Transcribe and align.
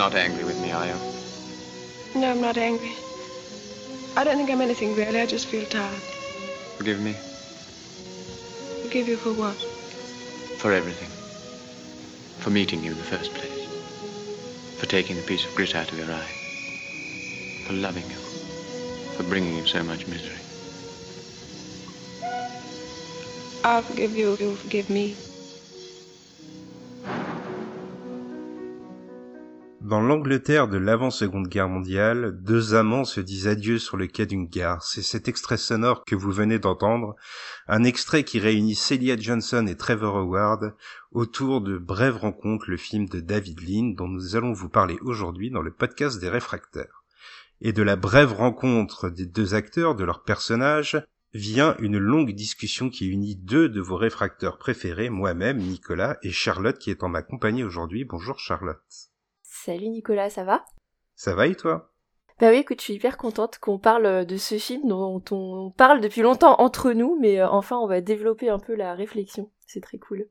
You're 0.00 0.08
not 0.08 0.16
angry 0.16 0.44
with 0.44 0.58
me, 0.62 0.72
are 0.72 0.86
you? 0.86 0.94
No, 2.18 2.30
I'm 2.30 2.40
not 2.40 2.56
angry. 2.56 2.94
I 4.16 4.24
don't 4.24 4.38
think 4.38 4.50
I'm 4.50 4.62
anything 4.62 4.96
really. 4.96 5.20
I 5.20 5.26
just 5.26 5.46
feel 5.46 5.66
tired. 5.66 6.00
Forgive 6.78 7.00
me 7.00 7.12
Forgive 8.82 9.08
you 9.08 9.18
for 9.18 9.34
what? 9.34 9.56
for 10.56 10.72
everything. 10.72 11.10
For 12.38 12.48
meeting 12.48 12.82
you 12.82 12.92
in 12.92 12.96
the 12.96 13.04
first 13.04 13.34
place. 13.34 13.68
For 14.78 14.86
taking 14.86 15.16
the 15.16 15.22
piece 15.22 15.44
of 15.44 15.54
grit 15.54 15.74
out 15.74 15.92
of 15.92 15.98
your 15.98 16.10
eye. 16.10 16.32
For 17.66 17.74
loving 17.74 18.08
you. 18.08 18.20
For 19.18 19.24
bringing 19.24 19.54
you 19.54 19.66
so 19.66 19.84
much 19.84 20.06
misery. 20.06 20.40
I'll 23.64 23.82
forgive 23.82 24.16
you 24.16 24.32
if 24.32 24.40
you'll 24.40 24.56
forgive 24.56 24.88
me. 24.88 25.18
Dans 29.80 30.02
l'Angleterre 30.02 30.68
de 30.68 30.76
l'avant-seconde 30.76 31.48
guerre 31.48 31.70
mondiale, 31.70 32.38
deux 32.42 32.74
amants 32.74 33.06
se 33.06 33.18
disent 33.18 33.48
adieu 33.48 33.78
sur 33.78 33.96
le 33.96 34.06
quai 34.06 34.26
d'une 34.26 34.44
gare. 34.44 34.82
C'est 34.82 35.00
cet 35.00 35.26
extrait 35.26 35.56
sonore 35.56 36.04
que 36.04 36.14
vous 36.14 36.30
venez 36.30 36.58
d'entendre, 36.58 37.16
un 37.66 37.82
extrait 37.84 38.22
qui 38.22 38.40
réunit 38.40 38.74
Celia 38.74 39.16
Johnson 39.16 39.66
et 39.66 39.78
Trevor 39.78 40.16
Howard 40.16 40.74
autour 41.12 41.62
de 41.62 41.78
Brève 41.78 42.18
rencontre, 42.18 42.68
le 42.68 42.76
film 42.76 43.08
de 43.08 43.20
David 43.20 43.60
Lean 43.66 43.94
dont 43.96 44.06
nous 44.06 44.36
allons 44.36 44.52
vous 44.52 44.68
parler 44.68 44.98
aujourd'hui 45.00 45.50
dans 45.50 45.62
le 45.62 45.72
podcast 45.72 46.20
des 46.20 46.28
réfractaires. 46.28 47.02
Et 47.62 47.72
de 47.72 47.82
la 47.82 47.96
brève 47.96 48.34
rencontre 48.34 49.08
des 49.08 49.24
deux 49.24 49.54
acteurs, 49.54 49.94
de 49.94 50.04
leurs 50.04 50.24
personnages, 50.24 51.02
vient 51.32 51.74
une 51.78 51.96
longue 51.96 52.34
discussion 52.34 52.90
qui 52.90 53.08
unit 53.08 53.34
deux 53.34 53.70
de 53.70 53.80
vos 53.80 53.96
réfracteurs 53.96 54.58
préférés, 54.58 55.08
moi-même, 55.08 55.56
Nicolas, 55.56 56.18
et 56.22 56.32
Charlotte 56.32 56.78
qui 56.78 56.90
est 56.90 57.02
en 57.02 57.08
ma 57.08 57.22
compagnie 57.22 57.64
aujourd'hui. 57.64 58.04
Bonjour 58.04 58.38
Charlotte. 58.38 59.09
Salut 59.62 59.90
Nicolas, 59.90 60.30
ça 60.30 60.42
va? 60.42 60.64
Ça 61.16 61.34
va 61.34 61.46
et 61.46 61.54
toi? 61.54 61.92
Bah 62.40 62.48
oui, 62.48 62.56
écoute, 62.56 62.80
je 62.80 62.84
suis 62.84 62.94
hyper 62.94 63.18
contente 63.18 63.58
qu'on 63.58 63.78
parle 63.78 64.24
de 64.24 64.36
ce 64.38 64.56
film 64.56 64.88
dont 64.88 65.22
on 65.32 65.70
parle 65.70 66.00
depuis 66.00 66.22
longtemps 66.22 66.56
entre 66.60 66.92
nous, 66.92 67.18
mais 67.20 67.38
euh, 67.38 67.48
enfin 67.50 67.76
on 67.76 67.86
va 67.86 68.00
développer 68.00 68.48
un 68.48 68.58
peu 68.58 68.74
la 68.74 68.94
réflexion. 68.94 69.50
C'est 69.66 69.82
très 69.82 69.98
cool. 69.98 70.26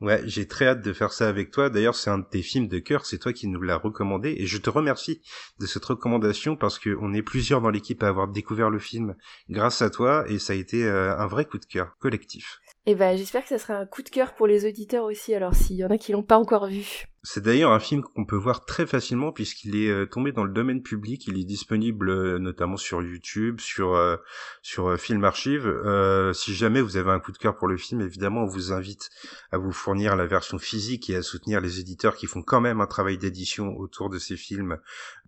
Ouais, 0.00 0.20
j'ai 0.24 0.48
très 0.48 0.66
hâte 0.66 0.82
de 0.82 0.92
faire 0.92 1.12
ça 1.12 1.28
avec 1.28 1.52
toi. 1.52 1.70
D'ailleurs, 1.70 1.94
c'est 1.94 2.10
un 2.10 2.18
de 2.18 2.26
tes 2.28 2.42
films 2.42 2.66
de 2.66 2.80
cœur, 2.80 3.06
c'est 3.06 3.18
toi 3.18 3.32
qui 3.32 3.46
nous 3.46 3.62
l'as 3.62 3.76
recommandé, 3.76 4.34
et 4.36 4.46
je 4.46 4.58
te 4.58 4.68
remercie 4.68 5.22
de 5.60 5.66
cette 5.66 5.84
recommandation 5.84 6.56
parce 6.56 6.80
que 6.80 6.98
on 7.00 7.14
est 7.14 7.22
plusieurs 7.22 7.60
dans 7.60 7.70
l'équipe 7.70 8.02
à 8.02 8.08
avoir 8.08 8.26
découvert 8.26 8.68
le 8.68 8.80
film 8.80 9.14
grâce 9.48 9.80
à 9.80 9.90
toi, 9.90 10.24
et 10.28 10.40
ça 10.40 10.54
a 10.54 10.56
été 10.56 10.84
euh, 10.84 11.16
un 11.16 11.28
vrai 11.28 11.44
coup 11.44 11.58
de 11.58 11.66
cœur 11.66 11.96
collectif. 11.98 12.58
Et 12.88 12.94
bah 12.94 13.16
j'espère 13.16 13.42
que 13.42 13.48
ça 13.48 13.58
sera 13.58 13.74
un 13.74 13.84
coup 13.84 14.02
de 14.02 14.08
cœur 14.08 14.34
pour 14.34 14.46
les 14.46 14.64
auditeurs 14.64 15.04
aussi, 15.04 15.34
alors 15.34 15.54
s'il 15.54 15.74
y 15.74 15.84
en 15.84 15.90
a 15.90 15.98
qui 15.98 16.12
l'ont 16.12 16.22
pas 16.22 16.38
encore 16.38 16.68
vu. 16.68 17.06
C'est 17.24 17.42
d'ailleurs 17.42 17.72
un 17.72 17.80
film 17.80 18.02
qu'on 18.02 18.24
peut 18.24 18.36
voir 18.36 18.64
très 18.64 18.86
facilement 18.86 19.32
puisqu'il 19.32 19.74
est 19.74 19.90
euh, 19.90 20.06
tombé 20.06 20.30
dans 20.30 20.44
le 20.44 20.52
domaine 20.52 20.80
public. 20.80 21.26
Il 21.26 21.40
est 21.40 21.44
disponible 21.44 22.08
euh, 22.08 22.38
notamment 22.38 22.76
sur 22.76 23.02
YouTube, 23.02 23.58
sur 23.58 23.94
euh, 23.94 24.16
sur 24.62 24.86
euh, 24.86 24.96
Film 24.96 25.24
Archive. 25.24 25.66
Euh, 25.66 26.32
si 26.32 26.54
jamais 26.54 26.80
vous 26.80 26.96
avez 26.96 27.10
un 27.10 27.18
coup 27.18 27.32
de 27.32 27.38
cœur 27.38 27.56
pour 27.56 27.66
le 27.66 27.76
film, 27.76 28.00
évidemment, 28.00 28.42
on 28.42 28.46
vous 28.46 28.72
invite 28.72 29.10
à 29.50 29.58
vous 29.58 29.72
fournir 29.72 30.14
la 30.14 30.26
version 30.26 30.60
physique 30.60 31.10
et 31.10 31.16
à 31.16 31.22
soutenir 31.22 31.60
les 31.60 31.80
éditeurs 31.80 32.14
qui 32.14 32.28
font 32.28 32.42
quand 32.42 32.60
même 32.60 32.80
un 32.80 32.86
travail 32.86 33.18
d'édition 33.18 33.76
autour 33.76 34.08
de 34.08 34.18
ces 34.18 34.36
films 34.36 34.78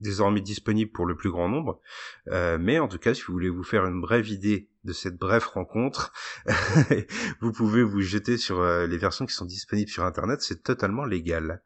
désormais 0.01 0.41
disponibles 0.41 0.93
pour 0.93 1.07
le 1.07 1.17
plus 1.17 1.33
grand 1.33 1.49
nombre. 1.49 1.81
Euh, 2.29 2.59
mais 2.61 2.79
en 2.79 2.87
tout 2.87 2.99
cas, 2.99 3.13
si 3.13 3.23
vous 3.23 3.33
voulez 3.33 3.49
vous 3.49 3.65
faire 3.65 3.85
une 3.85 4.01
brève 4.01 4.29
idée 4.29 4.69
de 4.89 4.93
cette 4.95 5.17
brève 5.17 5.47
rencontre, 5.47 6.13
vous 7.41 7.53
pouvez 7.53 7.83
vous 7.83 8.01
jeter 8.01 8.39
sur 8.39 8.61
euh, 8.61 8.87
les 8.87 8.97
versions 8.97 9.27
qui 9.27 9.35
sont 9.35 9.45
disponibles 9.45 9.91
sur 9.91 10.05
Internet. 10.05 10.41
C'est 10.41 10.63
totalement 10.63 11.05
légal. 11.05 11.63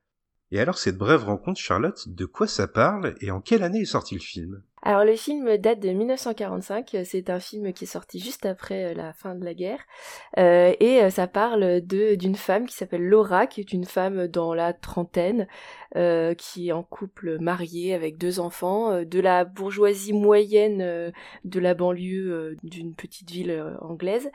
Et 0.51 0.61
alors 0.61 0.77
cette 0.77 0.99
brève 0.99 1.25
rencontre, 1.25 1.61
Charlotte, 1.61 2.09
de 2.09 2.27
quoi 2.27 2.47
ça 2.47 2.69
parle 2.69 3.15
et 3.21 3.31
en 3.31 3.41
quelle 3.41 3.63
année 3.63 3.83
est 3.83 3.87
sorti 3.87 4.15
le 4.15 4.21
film? 4.21 4.63
Alors 4.85 5.05
le 5.05 5.15
film 5.15 5.59
date 5.59 5.79
de 5.79 5.91
1945, 5.91 6.97
c'est 7.05 7.31
un 7.31 7.39
film 7.39 7.73
qui 7.73 7.85
est 7.85 7.87
sorti 7.87 8.19
juste 8.19 8.45
après 8.47 8.87
euh, 8.87 8.95
la 8.95 9.13
fin 9.13 9.37
de 9.37 9.45
la 9.45 9.55
guerre, 9.55 9.79
Euh, 10.39 10.75
et 10.81 11.03
euh, 11.03 11.11
ça 11.11 11.27
parle 11.29 11.81
d'une 11.83 12.35
femme 12.35 12.67
qui 12.67 12.75
s'appelle 12.75 13.07
Laura, 13.07 13.47
qui 13.47 13.61
est 13.61 13.73
une 13.73 13.85
femme 13.85 14.27
dans 14.29 14.55
la 14.55 14.73
trentaine, 14.73 15.47
euh, 15.97 16.35
qui 16.35 16.69
est 16.69 16.73
en 16.73 16.83
couple 16.83 17.39
marié 17.39 17.95
avec 17.95 18.17
deux 18.19 18.41
enfants, 18.41 18.91
euh, 18.91 19.05
de 19.05 19.21
la 19.21 19.45
bourgeoisie 19.45 20.15
moyenne 20.15 20.81
euh, 20.81 21.11
de 21.45 21.61
la 21.61 21.75
banlieue 21.75 22.33
euh, 22.33 22.57
d'une 22.65 22.95
petite 22.95 23.31
ville 23.31 23.51
euh, 23.51 23.77
anglaise, 23.83 24.31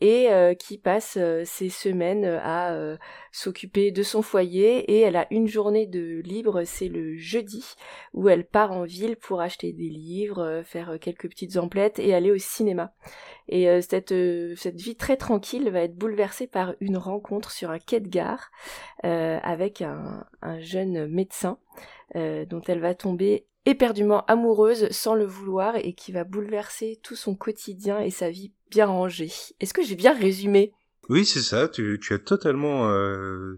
et 0.00 0.30
euh, 0.32 0.54
qui 0.54 0.78
passe 0.78 1.16
euh, 1.20 1.42
ses 1.44 1.68
semaines 1.68 2.24
à 2.24 2.72
euh, 2.72 2.96
s'occuper 3.30 3.90
de 3.92 4.02
son 4.02 4.22
foyer, 4.22 4.78
et 4.90 5.00
elle 5.00 5.16
a 5.16 5.26
une 5.30 5.46
journée 5.48 5.86
de 5.86 6.20
libre, 6.24 6.64
c'est 6.64 6.88
le 6.88 7.14
jeudi, 7.16 7.74
où 8.14 8.28
elle 8.28 8.46
part 8.46 8.72
en 8.72 8.84
ville 8.84 9.16
pour 9.16 9.40
acheter 9.42 9.72
des 9.72 9.91
livres, 9.92 10.42
euh, 10.42 10.62
faire 10.62 10.90
euh, 10.90 10.98
quelques 10.98 11.28
petites 11.28 11.56
emplettes 11.56 11.98
et 11.98 12.14
aller 12.14 12.30
au 12.30 12.38
cinéma. 12.38 12.92
Et 13.48 13.68
euh, 13.68 13.80
cette, 13.80 14.12
euh, 14.12 14.54
cette 14.56 14.80
vie 14.80 14.96
très 14.96 15.16
tranquille 15.16 15.68
va 15.70 15.80
être 15.80 15.96
bouleversée 15.96 16.46
par 16.46 16.74
une 16.80 16.96
rencontre 16.96 17.50
sur 17.50 17.70
un 17.70 17.78
quai 17.78 18.00
de 18.00 18.08
gare 18.08 18.50
euh, 19.04 19.38
avec 19.42 19.82
un, 19.82 20.24
un 20.42 20.60
jeune 20.60 21.06
médecin 21.06 21.58
dont 22.14 22.60
elle 22.66 22.80
va 22.80 22.94
tomber 22.94 23.46
éperdument 23.64 24.26
amoureuse 24.26 24.90
sans 24.90 25.14
le 25.14 25.24
vouloir 25.24 25.76
et 25.76 25.94
qui 25.94 26.12
va 26.12 26.24
bouleverser 26.24 27.00
tout 27.02 27.16
son 27.16 27.34
quotidien 27.34 28.00
et 28.00 28.10
sa 28.10 28.28
vie 28.28 28.52
bien 28.70 28.84
rangée. 28.84 29.32
Est-ce 29.60 29.72
que 29.72 29.82
j'ai 29.82 29.94
bien 29.94 30.12
résumé? 30.12 30.74
Oui, 31.08 31.24
c'est 31.24 31.40
ça, 31.40 31.68
tu, 31.68 31.98
tu 32.02 32.12
as 32.12 32.18
totalement 32.18 32.86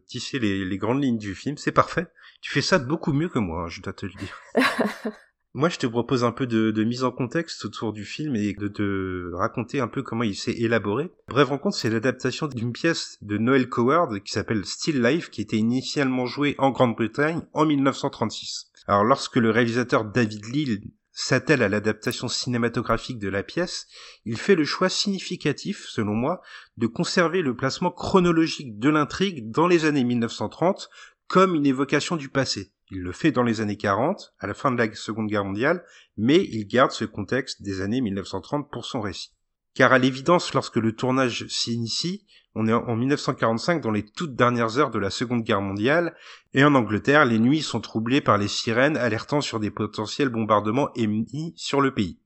tissé 0.07 0.39
les, 0.39 0.65
les 0.65 0.79
grandes 0.79 1.03
lignes 1.03 1.19
du 1.19 1.35
film, 1.35 1.57
c'est 1.57 1.73
parfait. 1.73 2.07
Tu 2.43 2.53
fais 2.53 2.63
ça 2.63 2.79
beaucoup 2.79 3.13
mieux 3.13 3.29
que 3.29 3.41
moi, 3.41 3.65
hein, 3.65 3.69
je 3.69 3.83
dois 3.83 3.93
te 3.93 4.07
le 4.07 4.13
dire. 4.13 4.41
Moi, 5.57 5.69
je 5.69 5.79
te 5.79 5.87
propose 5.87 6.25
un 6.25 6.33
peu 6.33 6.49
de, 6.49 6.83
mise 6.83 7.05
en 7.05 7.13
contexte 7.13 7.65
autour 7.65 7.93
du 7.93 8.05
film 8.05 8.35
et 8.35 8.55
de 8.55 8.67
te 8.67 9.33
raconter 9.35 9.79
un 9.79 9.87
peu 9.87 10.03
comment 10.03 10.25
il 10.25 10.35
s'est 10.35 10.51
élaboré. 10.51 11.13
Bref 11.29 11.49
rencontre, 11.49 11.77
c'est 11.77 11.91
l'adaptation 11.91 12.49
d'une 12.49 12.73
pièce 12.73 13.19
de 13.23 13.39
Noel 13.39 13.69
Coward 13.69 14.21
qui 14.25 14.33
s'appelle 14.33 14.65
Still 14.65 15.01
Life, 15.01 15.31
qui 15.31 15.43
était 15.43 15.57
initialement 15.57 16.27
jouée 16.27 16.57
en 16.59 16.73
Grande-Bretagne 16.73 17.43
en 17.53 17.67
1936. 17.67 18.73
Alors, 18.89 19.05
lorsque 19.05 19.37
le 19.37 19.51
réalisateur 19.51 20.05
David 20.05 20.45
Leal 20.53 20.81
s'attelle 21.13 21.63
à 21.63 21.69
l'adaptation 21.69 22.27
cinématographique 22.27 23.21
de 23.21 23.29
la 23.29 23.45
pièce, 23.45 23.87
il 24.25 24.39
fait 24.39 24.57
le 24.57 24.65
choix 24.65 24.89
significatif, 24.89 25.87
selon 25.89 26.15
moi, 26.15 26.43
de 26.79 26.89
conserver 26.89 27.43
le 27.43 27.55
placement 27.55 27.93
chronologique 27.93 28.81
de 28.81 28.89
l'intrigue 28.89 29.53
dans 29.53 29.69
les 29.69 29.85
années 29.85 30.03
1930 30.03 30.91
comme 31.29 31.55
une 31.55 31.67
évocation 31.67 32.17
du 32.17 32.29
passé. 32.29 32.74
Il 32.91 33.01
le 33.01 33.13
fait 33.13 33.33
dans 33.33 33.43
les 33.43 33.61
années 33.61 33.77
40, 33.77 34.35
à 34.39 34.47
la 34.47 34.55
fin 34.55 34.71
de 34.71 34.77
la 34.77 34.95
Seconde 34.95 35.29
Guerre 35.29 35.45
mondiale, 35.45 35.85
mais 36.17 36.45
il 36.45 36.67
garde 36.67 36.91
ce 36.91 37.05
contexte 37.05 37.63
des 37.63 37.81
années 37.81 38.01
1930 38.01 38.71
pour 38.71 38.85
son 38.85 39.01
récit. 39.01 39.33
Car 39.75 39.93
à 39.93 39.99
l'évidence, 39.99 40.53
lorsque 40.55 40.77
le 40.77 40.95
tournage 40.95 41.47
s'initie, 41.49 42.27
on 42.55 42.69
est 42.69 42.73
en 42.73 42.95
1945 42.95 43.81
dans 43.81 43.91
les 43.91 44.05
toutes 44.05 44.37
dernières 44.37 44.79
heures 44.79 44.91
de 44.91 44.99
la 44.99 45.11
Seconde 45.11 45.43
Guerre 45.43 45.61
mondiale, 45.61 46.15
et 46.53 46.65
en 46.65 46.75
Angleterre, 46.75 47.25
les 47.25 47.41
nuits 47.41 47.63
sont 47.63 47.81
troublées 47.81 48.21
par 48.21 48.39
les 48.39 48.49
sirènes 48.49 48.97
alertant 48.97 49.41
sur 49.41 49.59
des 49.59 49.71
potentiels 49.71 50.29
bombardements 50.29 50.93
émis 50.95 51.55
sur 51.57 51.81
le 51.81 51.93
pays. 51.93 52.21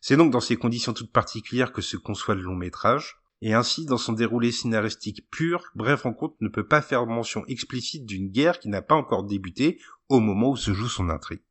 C'est 0.00 0.16
donc 0.16 0.30
dans 0.30 0.40
ces 0.40 0.56
conditions 0.56 0.94
toutes 0.94 1.12
particulières 1.12 1.72
que 1.72 1.82
se 1.82 1.98
conçoit 1.98 2.34
le 2.34 2.40
long 2.40 2.56
métrage, 2.56 3.19
et 3.42 3.54
ainsi, 3.54 3.86
dans 3.86 3.96
son 3.96 4.12
déroulé 4.12 4.52
scénaristique 4.52 5.28
pur, 5.30 5.64
Bref 5.74 6.02
Rencontre 6.02 6.36
ne 6.40 6.48
peut 6.48 6.66
pas 6.66 6.82
faire 6.82 7.06
mention 7.06 7.44
explicite 7.46 8.04
d'une 8.04 8.28
guerre 8.28 8.58
qui 8.58 8.68
n'a 8.68 8.82
pas 8.82 8.94
encore 8.94 9.24
débuté 9.24 9.78
au 10.08 10.20
moment 10.20 10.50
où 10.50 10.56
se 10.56 10.74
joue 10.74 10.88
son 10.88 11.08
intrigue. 11.08 11.42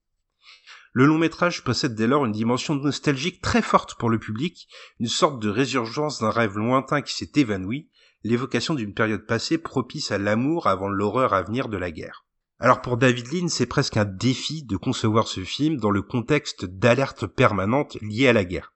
Le 0.93 1.05
long 1.05 1.17
métrage 1.17 1.63
possède 1.63 1.95
dès 1.95 2.07
lors 2.07 2.25
une 2.25 2.31
dimension 2.31 2.75
nostalgique 2.75 3.41
très 3.41 3.61
forte 3.61 3.95
pour 3.95 4.09
le 4.09 4.19
public, 4.19 4.67
une 4.99 5.07
sorte 5.07 5.41
de 5.41 5.49
résurgence 5.49 6.19
d'un 6.19 6.31
rêve 6.31 6.57
lointain 6.57 7.01
qui 7.01 7.13
s'est 7.13 7.31
évanoui, 7.35 7.89
l'évocation 8.23 8.73
d'une 8.73 8.93
période 8.93 9.25
passée 9.25 9.57
propice 9.57 10.11
à 10.11 10.17
l'amour 10.17 10.67
avant 10.67 10.89
l'horreur 10.89 11.33
à 11.33 11.41
venir 11.41 11.69
de 11.69 11.77
la 11.77 11.91
guerre. 11.91 12.25
Alors 12.59 12.81
pour 12.81 12.97
David 12.97 13.31
Lean, 13.31 13.47
c'est 13.47 13.65
presque 13.65 13.97
un 13.97 14.05
défi 14.05 14.63
de 14.63 14.75
concevoir 14.77 15.27
ce 15.27 15.43
film 15.43 15.77
dans 15.77 15.91
le 15.91 16.01
contexte 16.01 16.65
d'alerte 16.65 17.25
permanente 17.25 17.97
liée 18.01 18.27
à 18.27 18.33
la 18.33 18.43
guerre. 18.43 18.73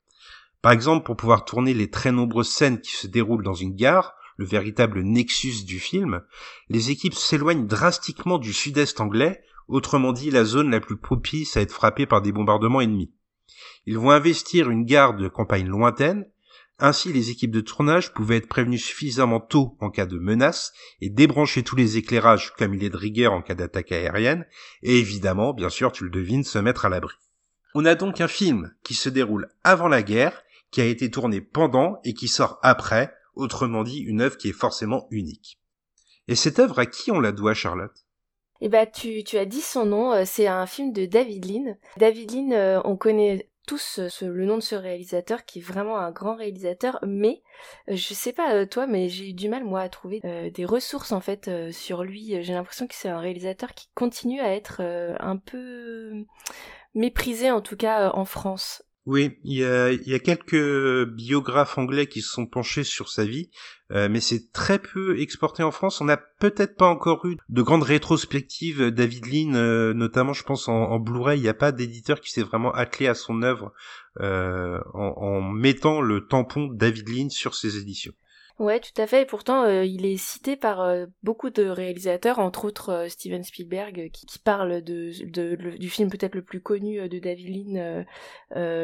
Par 0.64 0.72
exemple, 0.72 1.06
pour 1.06 1.18
pouvoir 1.18 1.44
tourner 1.44 1.74
les 1.74 1.90
très 1.90 2.14
nombreuses 2.14 2.50
scènes 2.50 2.80
qui 2.80 2.94
se 2.94 3.06
déroulent 3.06 3.44
dans 3.44 3.54
une 3.54 3.76
gare, 3.76 4.16
le 4.38 4.46
véritable 4.46 5.02
nexus 5.02 5.66
du 5.66 5.78
film, 5.78 6.22
les 6.70 6.90
équipes 6.90 7.16
s'éloignent 7.16 7.68
drastiquement 7.68 8.38
du 8.38 8.54
sud-est 8.54 9.02
anglais, 9.02 9.44
autrement 9.68 10.14
dit 10.14 10.32
la 10.32 10.46
zone 10.46 10.72
la 10.72 10.80
plus 10.80 10.96
propice 10.96 11.58
à 11.58 11.62
être 11.62 11.74
frappée 11.74 12.06
par 12.06 12.22
des 12.22 12.32
bombardements 12.32 12.80
ennemis. 12.80 13.14
Ils 13.86 13.98
vont 13.98 14.12
investir 14.12 14.70
une 14.70 14.86
gare 14.86 15.18
de 15.18 15.28
campagne 15.28 15.68
lointaine, 15.68 16.26
ainsi 16.80 17.12
les 17.12 17.30
équipes 17.30 17.52
de 17.52 17.60
tournage 17.60 18.14
pouvaient 18.14 18.38
être 18.38 18.48
prévenues 18.48 18.78
suffisamment 18.78 19.42
tôt 19.42 19.76
en 19.82 19.90
cas 19.90 20.06
de 20.06 20.18
menace 20.18 20.72
et 21.02 21.10
débrancher 21.10 21.64
tous 21.64 21.76
les 21.76 21.98
éclairages 21.98 22.54
comme 22.58 22.74
il 22.74 22.86
est 22.86 22.90
de 22.90 22.96
rigueur 22.96 23.34
en 23.34 23.42
cas 23.42 23.54
d'attaque 23.54 23.92
aérienne, 23.92 24.48
et 24.82 24.98
évidemment, 24.98 25.54
bien 25.54 25.70
sûr, 25.70 25.92
tu 25.92 26.06
le 26.06 26.10
devines, 26.10 26.46
se 26.46 26.58
mettre 26.58 26.86
à 26.86 26.90
l'abri. 26.90 27.16
On 27.76 27.84
a 27.84 27.96
donc 27.96 28.22
un 28.22 28.30
film 28.30 28.74
qui 28.82 28.94
se 28.94 29.10
déroule 29.10 29.50
avant 29.66 29.90
la 29.90 30.04
guerre, 30.04 30.42
qui 30.74 30.82
a 30.82 30.86
été 30.86 31.10
tourné 31.12 31.40
pendant 31.40 32.00
et 32.04 32.14
qui 32.14 32.28
sort 32.28 32.60
après, 32.64 33.14
autrement 33.36 33.84
dit 33.84 34.00
une 34.00 34.22
œuvre 34.22 34.38
qui 34.38 34.50
est 34.50 34.54
forcément 34.54 35.08
unique. 35.12 35.60
Et 36.28 36.36
cette 36.36 36.60
œuvre, 36.60 36.80
à 36.80 36.86
qui 36.86 37.12
on 37.12 37.20
la 37.20 37.32
doit, 37.32 37.54
Charlotte? 37.54 38.06
Eh 38.60 38.70
bah, 38.70 38.86
tu, 38.86 39.24
as 39.38 39.46
dit 39.46 39.62
son 39.62 39.86
nom, 39.86 40.26
c'est 40.26 40.48
un 40.48 40.66
film 40.66 40.92
de 40.92 41.06
David 41.06 41.46
Lean. 41.46 41.78
David 41.98 42.32
Lean, 42.32 42.82
on 42.86 42.98
connaît 42.98 43.50
tous 43.68 44.00
le 44.22 44.46
nom 44.46 44.56
de 44.56 44.64
ce 44.64 44.76
réalisateur 44.76 45.46
qui 45.46 45.60
est 45.60 45.62
vraiment 45.62 45.98
un 45.98 46.12
grand 46.12 46.36
réalisateur, 46.36 47.00
mais 47.06 47.44
je 47.88 48.14
sais 48.14 48.34
pas 48.34 48.66
toi, 48.66 48.88
mais 48.88 49.10
j'ai 49.10 49.30
eu 49.30 49.34
du 49.34 49.50
mal 49.50 49.64
moi 49.64 49.82
à 49.82 49.90
trouver 49.90 50.22
des 50.54 50.66
ressources 50.66 51.12
en 51.12 51.22
fait 51.22 51.50
sur 51.72 52.04
lui. 52.04 52.42
J'ai 52.42 52.54
l'impression 52.54 52.88
que 52.88 52.96
c'est 52.96 53.10
un 53.10 53.20
réalisateur 53.20 53.74
qui 53.74 53.90
continue 53.96 54.42
à 54.42 54.54
être 54.54 54.82
un 54.82 55.38
peu 55.38 56.26
méprisé 56.96 57.52
en 57.52 57.62
tout 57.62 57.78
cas 57.78 58.12
en 58.14 58.26
France. 58.26 58.84
Oui, 59.06 59.38
il 59.44 59.58
y 59.58 59.66
a, 59.66 59.92
y 59.92 60.14
a 60.14 60.20
quelques 60.20 61.06
biographes 61.10 61.78
anglais 61.78 62.08
qui 62.08 62.22
se 62.22 62.32
sont 62.32 62.46
penchés 62.46 62.86
sur 62.86 63.10
sa 63.10 63.26
vie, 63.26 63.50
euh, 63.92 64.08
mais 64.10 64.22
c'est 64.22 64.54
très 64.54 64.80
peu 64.80 65.20
exporté 65.20 65.62
en 65.62 65.72
France. 65.72 66.00
On 66.00 66.06
n'a 66.06 66.16
peut-être 66.16 66.78
pas 66.78 66.88
encore 66.88 67.26
eu 67.26 67.36
de 67.50 67.62
grandes 67.62 67.84
rétrospectives 67.84 68.92
David 68.92 69.26
Lean, 69.26 69.56
euh, 69.56 69.94
notamment 69.94 70.32
je 70.32 70.44
pense 70.44 70.70
en, 70.70 71.00
Blu-ray. 71.00 71.38
Il 71.38 71.44
n'y 71.44 71.50
a 71.50 71.54
pas 71.54 71.74
d'éditeur 71.74 72.22
qui 72.22 72.32
s'est 72.32 72.44
vraiment 72.44 72.72
attelé 72.72 73.08
à 73.08 73.14
son 73.14 73.42
œuvre 73.42 73.74
euh, 74.22 74.80
en, 74.94 75.14
en, 75.18 75.42
mettant 75.42 76.00
le 76.00 76.26
tampon 76.26 76.68
David 76.68 77.10
Lean 77.10 77.30
sur 77.30 77.56
ses 77.56 77.78
éditions. 77.78 78.14
Ouais, 78.60 78.80
tout 78.80 79.02
à 79.02 79.08
fait. 79.08 79.24
Et 79.24 79.26
pourtant, 79.26 79.64
euh, 79.64 79.84
il 79.84 80.06
est 80.06 80.18
cité 80.18 80.56
par 80.56 80.82
euh, 80.82 81.08
beaucoup 81.24 81.50
de 81.50 81.64
réalisateurs, 81.64 82.38
entre 82.38 82.66
autres 82.66 82.90
euh, 82.90 83.10
Steven 83.10 83.44
Spielberg, 83.44 84.12
qui, 84.12 84.28
qui 84.28 84.38
parle 84.38 84.84
de, 84.84 85.12
de, 85.26 85.56
du 85.78 85.90
film 85.90 86.10
peut-être 86.10 86.36
le 86.36 86.44
plus 86.44 86.62
connu 86.62 87.10
de 87.10 87.20
David 87.20 87.50
Lean, 87.50 88.06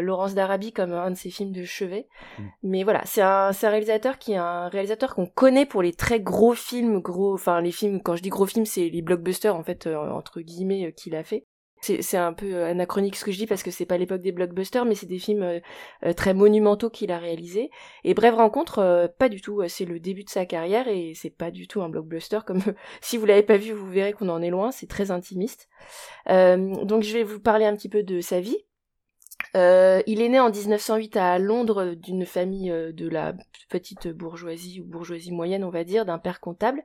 Laurence 0.02 0.34
d'Arabie, 0.34 0.74
comme 0.74 0.94
un 0.94 1.12
de 1.12 1.16
ses 1.16 1.30
films 1.30 1.52
de 1.52 1.64
chevet. 1.64 2.08
Mm. 2.40 2.44
Mais 2.64 2.84
voilà, 2.84 3.04
c'est 3.06 3.22
un, 3.22 3.50
un, 3.50 3.70
réalisateur 3.70 4.18
qui 4.18 4.34
est 4.34 4.38
un 4.38 4.70
réalisateur 4.70 5.14
qu'on 5.14 5.28
connaît 5.28 5.68
pour 5.68 5.84
les 5.84 5.94
très 5.94 6.20
gros 6.20 6.56
films, 6.56 7.00
gros, 7.00 7.36
enfin 7.36 7.62
les 7.62 7.72
films. 7.72 8.02
Quand 8.02 8.16
je 8.16 8.24
dis 8.24 8.30
gros 8.30 8.48
films, 8.48 8.66
c'est 8.66 8.90
les 8.90 9.04
blockbusters 9.04 9.56
en 9.56 9.64
fait 9.64 9.86
entre 9.88 10.42
guillemets 10.42 10.94
qu'il 10.94 11.16
a 11.16 11.24
fait. 11.24 11.46
C'est 11.82 12.18
un 12.18 12.34
peu 12.34 12.54
euh, 12.54 12.72
anachronique 12.72 13.16
ce 13.16 13.24
que 13.24 13.32
je 13.32 13.38
dis 13.38 13.48
parce 13.48 13.64
que 13.64 13.72
c'est 13.72 13.86
pas 13.86 13.98
l'époque 13.98 14.22
des 14.22 14.34
blockbusters, 14.34 14.84
mais 14.84 14.96
c'est 14.96 15.06
des 15.06 15.18
films 15.18 15.44
euh, 15.44 15.60
euh, 16.06 16.14
très 16.14 16.34
monumentaux 16.34 16.90
qu'il 16.90 17.12
a 17.12 17.18
réalisés. 17.18 17.72
Et 18.04 18.14
Brève 18.14 18.36
Rencontre, 18.36 19.10
pas 19.18 19.30
du 19.30 19.42
tout. 19.42 19.62
C'est 19.68 19.86
le 19.86 20.00
début 20.00 20.24
de 20.24 20.30
sa 20.30 20.46
carrière 20.46 20.88
et 20.90 21.14
c'est 21.16 21.30
pas 21.30 21.52
du 21.52 21.68
tout 21.68 21.82
un 21.82 21.90
blockbuster. 21.90 22.40
Comme 22.46 22.62
si 23.02 23.18
vous 23.18 23.26
l'avez 23.26 23.44
pas 23.44 23.58
vu, 23.58 23.72
vous 23.72 23.90
verrez 23.90 24.14
qu'on 24.14 24.30
en 24.30 24.42
est 24.42 24.50
loin. 24.50 24.72
C'est 24.72 24.88
très 24.88 25.12
intimiste. 25.12 25.70
donc 26.28 27.04
je 27.04 27.14
vais 27.14 27.24
vous 27.24 27.40
parler 27.40 27.66
un 27.66 27.76
petit 27.76 27.90
peu 27.90 28.04
de 28.04 28.20
sa 28.20 28.42
vie. 28.42 28.58
il 29.56 30.22
est 30.22 30.30
né 30.30 30.40
en 30.40 30.50
1908 30.50 31.16
à 31.16 31.40
Londres 31.40 31.94
d'une 31.96 32.26
famille 32.26 32.72
de 32.72 33.08
la 33.08 33.34
petite 33.70 34.10
bourgeoisie 34.10 34.82
ou 34.82 34.86
bourgeoisie 34.86 35.32
moyenne, 35.32 35.64
on 35.64 35.70
va 35.70 35.86
dire, 35.86 36.06
d'un 36.06 36.20
père 36.20 36.42
comptable, 36.42 36.84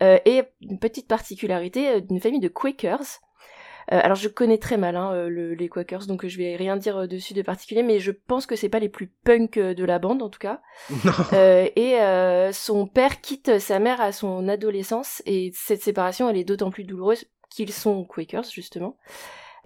et 0.00 0.42
une 0.60 0.78
petite 0.80 1.06
particularité 1.06 2.00
d'une 2.00 2.20
famille 2.20 2.40
de 2.40 2.48
Quakers. 2.48 3.20
Euh, 3.90 4.00
alors 4.02 4.16
je 4.16 4.28
connais 4.28 4.58
très 4.58 4.76
mal 4.76 4.96
hein, 4.96 5.12
euh, 5.12 5.54
les 5.54 5.68
Quakers, 5.68 6.06
donc 6.06 6.26
je 6.26 6.38
vais 6.38 6.56
rien 6.56 6.76
dire 6.76 6.98
euh, 6.98 7.06
dessus 7.06 7.34
de 7.34 7.42
particulier, 7.42 7.82
mais 7.82 7.98
je 7.98 8.12
pense 8.12 8.46
que 8.46 8.56
c'est 8.56 8.68
pas 8.68 8.78
les 8.78 8.88
plus 8.88 9.08
punk 9.08 9.58
de 9.58 9.84
la 9.84 9.98
bande 9.98 10.22
en 10.22 10.28
tout 10.28 10.38
cas. 10.38 10.60
et 11.32 11.98
son 12.52 12.86
père 12.86 13.20
quitte 13.20 13.58
sa 13.58 13.78
mère 13.78 14.00
à 14.00 14.12
son 14.12 14.48
adolescence, 14.48 15.22
et 15.26 15.50
cette 15.54 15.82
séparation 15.82 16.28
elle 16.28 16.36
est 16.36 16.44
d'autant 16.44 16.70
plus 16.70 16.84
douloureuse 16.84 17.24
qu'ils 17.50 17.72
sont 17.72 18.04
Quakers 18.04 18.44
justement 18.44 18.96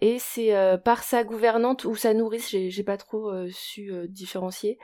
et 0.03 0.19
c'est 0.19 0.55
euh, 0.55 0.77
par 0.77 1.03
sa 1.03 1.25
gouvernante 1.25 1.85
ou 1.85 1.97
sa 1.97 2.13
nourrice, 2.13 2.51
j'ai 2.51 2.83
pas 2.83 2.99
trop 2.99 3.31
euh, 3.31 3.49
su 3.51 3.91
euh, 3.91 4.07
différencier, 4.07 4.79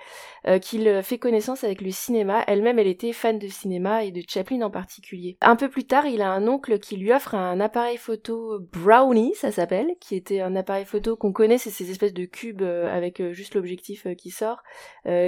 qu'il 0.60 1.02
fait 1.02 1.18
connaissance 1.18 1.64
avec 1.64 1.80
le 1.80 1.90
cinéma. 1.90 2.42
Elle-même, 2.46 2.78
elle 2.78 2.86
était 2.86 3.12
fan 3.12 3.38
de 3.38 3.46
cinéma 3.46 4.04
et 4.04 4.10
de 4.10 4.22
Chaplin 4.26 4.62
en 4.62 4.70
particulier. 4.70 5.36
Un 5.40 5.56
peu 5.56 5.68
plus 5.68 5.84
tard, 5.84 6.06
il 6.06 6.22
a 6.22 6.30
un 6.30 6.48
oncle 6.48 6.78
qui 6.78 6.96
lui 6.96 7.12
offre 7.12 7.34
un 7.34 7.60
appareil 7.60 7.96
photo 7.96 8.58
Brownie, 8.72 9.34
ça 9.34 9.52
s'appelle, 9.52 9.94
qui 10.00 10.16
était 10.16 10.40
un 10.40 10.56
appareil 10.56 10.84
photo 10.84 11.16
qu'on 11.16 11.32
connaît, 11.32 11.58
c'est 11.58 11.70
ces 11.70 11.90
espèces 11.90 12.14
de 12.14 12.24
cubes 12.24 12.62
avec 12.62 13.22
juste 13.32 13.54
l'objectif 13.54 14.06
qui 14.16 14.30
sort, 14.30 14.62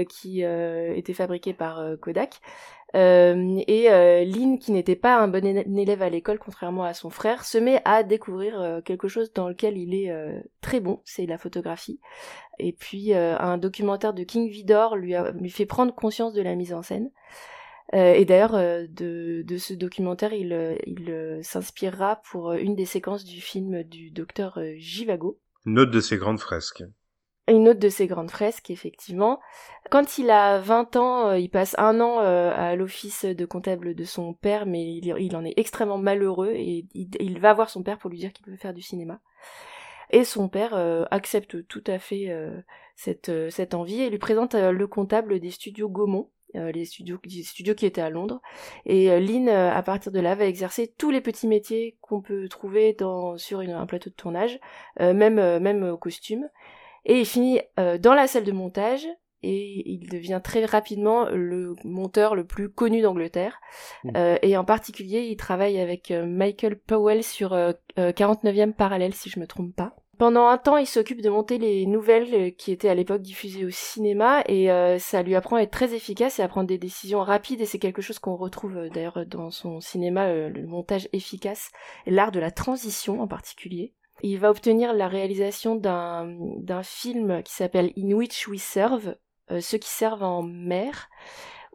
qui 0.08 0.42
était 0.42 1.14
fabriqué 1.14 1.54
par 1.54 1.80
Kodak. 2.00 2.40
Euh, 2.94 3.60
et 3.66 3.90
euh, 3.90 4.24
Lynn, 4.24 4.58
qui 4.58 4.70
n'était 4.70 4.94
pas 4.94 5.18
un 5.18 5.26
bon 5.26 5.44
élève 5.44 6.02
à 6.02 6.10
l'école, 6.10 6.38
contrairement 6.38 6.84
à 6.84 6.94
son 6.94 7.10
frère, 7.10 7.44
se 7.44 7.58
met 7.58 7.82
à 7.84 8.04
découvrir 8.04 8.60
euh, 8.60 8.80
quelque 8.80 9.08
chose 9.08 9.32
dans 9.32 9.48
lequel 9.48 9.76
il 9.76 9.94
est 9.94 10.12
très 10.60 10.80
bon, 10.80 11.00
c'est 11.04 11.26
la 11.26 11.38
photographie. 11.38 12.00
Et 12.58 12.72
puis 12.72 13.12
un 13.14 13.58
documentaire 13.58 14.14
de 14.14 14.22
King 14.22 14.48
Vidor 14.48 14.96
lui, 14.96 15.14
lui 15.40 15.50
fait 15.50 15.66
prendre 15.66 15.94
conscience 15.94 16.32
de 16.32 16.42
la 16.42 16.54
mise 16.54 16.72
en 16.72 16.82
scène. 16.82 17.10
et 17.92 18.24
d'ailleurs, 18.24 18.52
de, 18.52 19.56
ce 19.58 19.74
documentaire, 19.74 20.32
il, 20.32 21.40
s'inspirera 21.42 22.22
pour 22.30 22.52
une 22.52 22.76
des 22.76 22.84
séquences 22.84 23.24
du 23.24 23.40
film 23.40 23.82
du 23.82 24.10
docteur 24.10 24.60
Givago. 24.76 25.38
Note 25.66 25.90
de 25.90 26.00
ses 26.00 26.16
grandes 26.16 26.40
fresques 26.40 26.84
une 27.48 27.68
autre 27.68 27.80
de 27.80 27.88
ses 27.88 28.06
grandes 28.06 28.30
fresques, 28.30 28.70
effectivement. 28.70 29.40
Quand 29.90 30.18
il 30.18 30.30
a 30.30 30.58
20 30.60 30.96
ans, 30.96 31.28
euh, 31.28 31.38
il 31.38 31.50
passe 31.50 31.74
un 31.78 32.00
an 32.00 32.20
euh, 32.20 32.52
à 32.54 32.74
l'office 32.74 33.24
de 33.24 33.44
comptable 33.44 33.94
de 33.94 34.04
son 34.04 34.32
père, 34.32 34.64
mais 34.66 34.94
il, 34.96 35.36
en 35.36 35.44
est 35.44 35.54
extrêmement 35.56 35.98
malheureux 35.98 36.52
et 36.54 36.86
il, 36.94 37.38
va 37.38 37.52
voir 37.52 37.68
son 37.68 37.82
père 37.82 37.98
pour 37.98 38.10
lui 38.10 38.18
dire 38.18 38.32
qu'il 38.32 38.46
veut 38.46 38.56
faire 38.56 38.72
du 38.72 38.82
cinéma. 38.82 39.20
Et 40.10 40.24
son 40.24 40.48
père 40.48 40.74
euh, 40.74 41.04
accepte 41.10 41.66
tout 41.66 41.84
à 41.86 41.98
fait 41.98 42.34
cette, 42.94 43.30
cette 43.50 43.74
envie 43.74 44.00
et 44.00 44.10
lui 44.10 44.18
présente 44.18 44.54
le 44.54 44.86
comptable 44.86 45.38
des 45.40 45.50
studios 45.50 45.88
Gaumont, 45.88 46.30
les 46.54 46.84
studios, 46.84 47.18
studios 47.42 47.74
qui 47.74 47.84
étaient 47.84 48.00
à 48.00 48.10
Londres. 48.10 48.40
Et 48.86 49.08
Lynn, 49.20 49.48
à 49.48 49.82
partir 49.82 50.12
de 50.12 50.20
là, 50.20 50.34
va 50.34 50.46
exercer 50.46 50.94
tous 50.96 51.10
les 51.10 51.20
petits 51.20 51.48
métiers 51.48 51.98
qu'on 52.00 52.22
peut 52.22 52.48
trouver 52.48 52.92
dans, 52.92 53.36
sur 53.36 53.60
un 53.60 53.86
plateau 53.86 54.08
de 54.08 54.14
tournage, 54.14 54.60
même, 55.00 55.58
même 55.58 55.82
au 55.82 55.98
costume. 55.98 56.48
Et 57.04 57.20
il 57.20 57.26
finit 57.26 57.60
euh, 57.78 57.98
dans 57.98 58.14
la 58.14 58.26
salle 58.26 58.44
de 58.44 58.52
montage 58.52 59.06
et 59.42 59.90
il 59.90 60.08
devient 60.08 60.40
très 60.42 60.64
rapidement 60.64 61.28
le 61.28 61.76
monteur 61.84 62.34
le 62.34 62.44
plus 62.44 62.70
connu 62.70 63.02
d'Angleterre. 63.02 63.60
Mmh. 64.04 64.10
Euh, 64.16 64.38
et 64.40 64.56
en 64.56 64.64
particulier, 64.64 65.26
il 65.28 65.36
travaille 65.36 65.78
avec 65.78 66.10
euh, 66.10 66.24
Michael 66.24 66.78
Powell 66.78 67.22
sur 67.22 67.54
49e 67.98 68.72
parallèle, 68.72 69.14
si 69.14 69.28
je 69.28 69.38
me 69.38 69.46
trompe 69.46 69.74
pas. 69.76 69.94
Pendant 70.16 70.46
un 70.46 70.58
temps, 70.58 70.78
il 70.78 70.86
s'occupe 70.86 71.20
de 71.20 71.28
monter 71.28 71.58
les 71.58 71.86
nouvelles 71.86 72.54
qui 72.54 72.70
étaient 72.70 72.88
à 72.88 72.94
l'époque 72.94 73.20
diffusées 73.20 73.64
au 73.64 73.70
cinéma 73.70 74.44
et 74.46 74.68
ça 75.00 75.24
lui 75.24 75.34
apprend 75.34 75.56
à 75.56 75.62
être 75.62 75.72
très 75.72 75.92
efficace 75.92 76.38
et 76.38 76.42
à 76.42 76.46
prendre 76.46 76.68
des 76.68 76.78
décisions 76.78 77.20
rapides 77.20 77.60
et 77.60 77.66
c'est 77.66 77.80
quelque 77.80 78.00
chose 78.00 78.20
qu'on 78.20 78.36
retrouve 78.36 78.88
d'ailleurs 78.90 79.26
dans 79.26 79.50
son 79.50 79.80
cinéma, 79.80 80.32
le 80.32 80.66
montage 80.68 81.08
efficace 81.12 81.72
et 82.06 82.12
l'art 82.12 82.30
de 82.30 82.38
la 82.38 82.52
transition 82.52 83.20
en 83.20 83.26
particulier 83.26 83.92
il 84.22 84.38
va 84.38 84.50
obtenir 84.50 84.92
la 84.92 85.08
réalisation 85.08 85.74
d'un 85.74 86.82
film 86.82 87.42
qui 87.42 87.52
s'appelle 87.52 87.92
In 87.98 88.12
Which 88.12 88.48
We 88.48 88.60
Serve, 88.60 89.16
euh, 89.50 89.60
ceux 89.60 89.78
qui 89.78 89.90
servent 89.90 90.22
en 90.22 90.42
mer, 90.42 91.08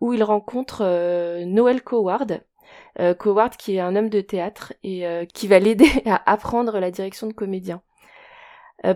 où 0.02 0.14
il 0.14 0.24
rencontre 0.24 0.82
euh, 0.84 1.46
Noel 1.46 1.84
Coward, 1.84 2.42
euh, 3.00 3.14
Coward 3.14 3.56
qui 3.58 3.76
est 3.76 3.80
un 3.80 3.96
homme 3.96 4.10
de 4.10 4.22
théâtre 4.22 4.74
et 4.84 5.06
qui 5.34 5.48
va 5.48 5.60
l'aider 5.60 5.90
à 6.06 6.22
apprendre 6.32 6.80
la 6.80 6.92
direction 6.92 7.28
de 7.28 7.34
comédien. 7.34 7.82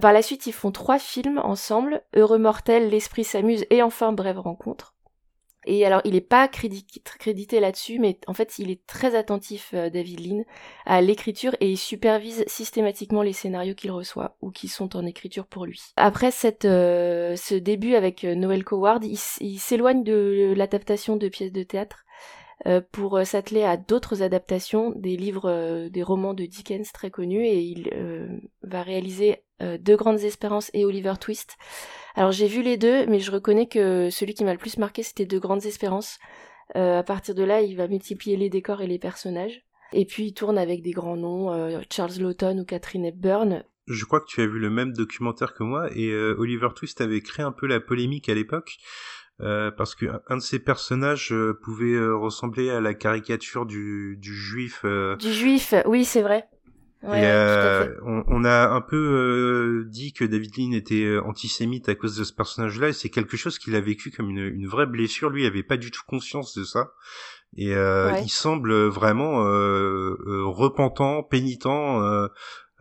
par 0.01 0.13
la 0.13 0.21
suite, 0.21 0.47
ils 0.47 0.53
font 0.53 0.71
trois 0.71 0.99
films 0.99 1.39
ensemble, 1.39 2.03
Heureux 2.15 2.37
mortel, 2.37 2.89
L'esprit 2.89 3.23
s'amuse 3.23 3.65
et 3.69 3.83
enfin 3.83 4.13
Brève 4.13 4.39
rencontre. 4.39 4.92
Et 5.65 5.85
alors, 5.85 6.01
il 6.03 6.13
n'est 6.13 6.21
pas 6.21 6.47
crédité 6.47 7.59
là-dessus, 7.59 7.99
mais 7.99 8.19
en 8.27 8.33
fait, 8.33 8.59
il 8.59 8.69
est 8.69 8.85
très 8.85 9.15
attentif, 9.15 9.71
euh, 9.73 9.89
David 9.89 10.25
Lean, 10.25 10.43
à 10.85 11.01
l'écriture 11.01 11.55
et 11.59 11.71
il 11.71 11.77
supervise 11.77 12.43
systématiquement 12.47 13.21
les 13.21 13.33
scénarios 13.33 13.75
qu'il 13.75 13.91
reçoit 13.91 14.35
ou 14.41 14.51
qui 14.51 14.67
sont 14.67 14.95
en 14.95 15.05
écriture 15.05 15.45
pour 15.45 15.65
lui. 15.65 15.81
Après 15.95 16.31
cette, 16.31 16.65
euh, 16.65 17.35
ce 17.35 17.55
début 17.55 17.95
avec 17.95 18.23
euh, 18.23 18.35
Noël 18.35 18.63
Coward, 18.63 19.03
il, 19.03 19.17
s'éloigne 19.59 20.03
de 20.03 20.53
l'adaptation 20.55 21.15
de 21.15 21.29
pièces 21.29 21.51
de 21.51 21.63
théâtre 21.63 22.05
pour 22.93 23.19
s'atteler 23.25 23.63
à 23.63 23.75
d'autres 23.75 24.21
adaptations 24.23 24.93
des 24.95 25.17
livres, 25.17 25.89
des 25.89 26.03
romans 26.03 26.33
de 26.33 26.45
Dickens 26.45 26.89
très 26.93 27.11
connus 27.11 27.45
et 27.45 27.59
il 27.59 27.91
va 28.61 28.83
réaliser 28.83 29.43
Deux 29.79 29.95
grandes 29.95 30.19
espérances 30.19 30.69
et 30.73 30.85
Oliver 30.85 31.13
Twist. 31.19 31.57
Alors 32.15 32.31
j'ai 32.31 32.47
vu 32.47 32.61
les 32.61 32.77
deux, 32.77 33.05
mais 33.07 33.19
je 33.19 33.31
reconnais 33.31 33.67
que 33.67 34.09
celui 34.09 34.33
qui 34.33 34.43
m'a 34.43 34.53
le 34.53 34.59
plus 34.59 34.77
marqué, 34.77 35.01
c'était 35.03 35.25
De 35.25 35.39
Grandes 35.39 35.65
Espérances. 35.65 36.19
Euh, 36.75 36.99
à 36.99 37.03
partir 37.03 37.35
de 37.35 37.43
là, 37.43 37.61
il 37.61 37.75
va 37.75 37.87
multiplier 37.87 38.37
les 38.37 38.49
décors 38.49 38.81
et 38.81 38.87
les 38.87 38.99
personnages. 38.99 39.63
Et 39.91 40.05
puis 40.05 40.27
il 40.27 40.33
tourne 40.33 40.57
avec 40.57 40.81
des 40.81 40.91
grands 40.91 41.17
noms, 41.17 41.51
euh, 41.51 41.81
Charles 41.91 42.19
Lawton 42.19 42.59
ou 42.59 42.65
Catherine 42.65 43.05
Hepburn. 43.05 43.63
Je 43.87 44.05
crois 44.05 44.21
que 44.21 44.27
tu 44.27 44.41
as 44.41 44.47
vu 44.47 44.59
le 44.59 44.69
même 44.69 44.93
documentaire 44.93 45.53
que 45.53 45.63
moi, 45.63 45.89
et 45.95 46.09
euh, 46.09 46.35
Oliver 46.37 46.69
Twist 46.75 47.01
avait 47.01 47.21
créé 47.21 47.45
un 47.45 47.51
peu 47.51 47.67
la 47.67 47.79
polémique 47.79 48.29
à 48.29 48.33
l'époque. 48.33 48.77
parce 49.39 49.93
que 49.93 50.05
un 50.29 50.37
de 50.37 50.41
ses 50.41 50.59
personnages 50.59 51.33
pouvait 51.63 51.99
ressembler 51.99 52.69
à 52.69 52.79
la 52.79 52.93
caricature 52.93 53.65
du, 53.65 54.17
du 54.19 54.33
juif. 54.33 54.85
Du 55.19 55.33
juif, 55.33 55.73
oui, 55.85 56.05
c'est 56.05 56.21
vrai. 56.21 56.47
Ouais, 57.03 57.21
et 57.21 57.25
euh, 57.25 57.93
on, 58.05 58.23
on 58.27 58.45
a 58.45 58.69
un 58.69 58.79
peu 58.81 58.95
euh, 58.95 59.83
dit 59.89 60.13
que 60.13 60.23
David 60.23 60.57
Lean 60.57 60.71
était 60.71 61.03
euh, 61.03 61.21
antisémite 61.25 61.89
à 61.89 61.95
cause 61.95 62.15
de 62.15 62.23
ce 62.23 62.31
personnage-là, 62.33 62.89
et 62.89 62.93
c'est 62.93 63.09
quelque 63.09 63.35
chose 63.35 63.59
qu'il 63.59 63.75
a 63.75 63.81
vécu 63.81 64.09
comme 64.09 64.29
une, 64.29 64.37
une 64.39 64.67
vraie 64.67 64.85
blessure. 64.87 65.29
Lui, 65.29 65.43
il 65.43 65.45
avait 65.47 65.63
pas 65.63 65.75
du 65.77 65.91
tout 65.91 66.03
conscience 66.07 66.57
de 66.57 66.63
ça. 66.63 66.91
Et 67.57 67.75
euh, 67.75 68.11
Ouais. 68.13 68.23
il 68.23 68.29
semble 68.29 68.73
vraiment 68.87 69.45
euh, 69.45 70.15
euh, 70.27 70.43
repentant, 70.45 71.23
pénitent. 71.23 71.65
euh, 71.65 72.27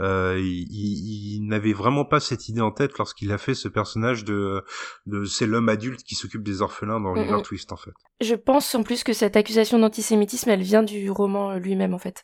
euh, 0.01 0.37
il, 0.39 0.67
il- 0.71 1.37
il 1.37 1.47
n'avait 1.49 1.73
vraiment 1.75 2.05
pas 2.05 2.19
cette 2.21 2.49
idée 2.49 2.61
en 2.63 2.71
tête 2.73 2.97
lorsqu'il 2.99 3.31
a 3.33 3.39
fait 3.39 3.55
ce 3.55 3.69
personnage 3.69 4.25
de, 4.25 4.65
de 5.07 5.25
c'est 5.25 5.47
l'homme 5.47 5.69
adulte 5.69 6.03
qui 6.03 6.15
s'occupe 6.15 6.43
des 6.43 6.63
orphelins 6.63 6.99
dans 7.01 7.11
Mm, 7.15 7.19
Oliver 7.19 7.39
mm. 7.39 7.43
Twist 7.43 7.73
en 7.73 7.77
fait. 7.77 7.93
Je 8.21 8.35
pense 8.35 8.75
en 8.75 8.83
plus 8.85 9.05
que 9.05 9.13
cette 9.13 9.37
accusation 9.37 9.79
d'antisémitisme, 9.79 10.49
elle 10.49 10.63
vient 10.63 10.83
du 10.83 11.11
roman 11.11 11.57
lui-même 11.57 11.93
en 11.93 11.99
fait. 11.99 12.23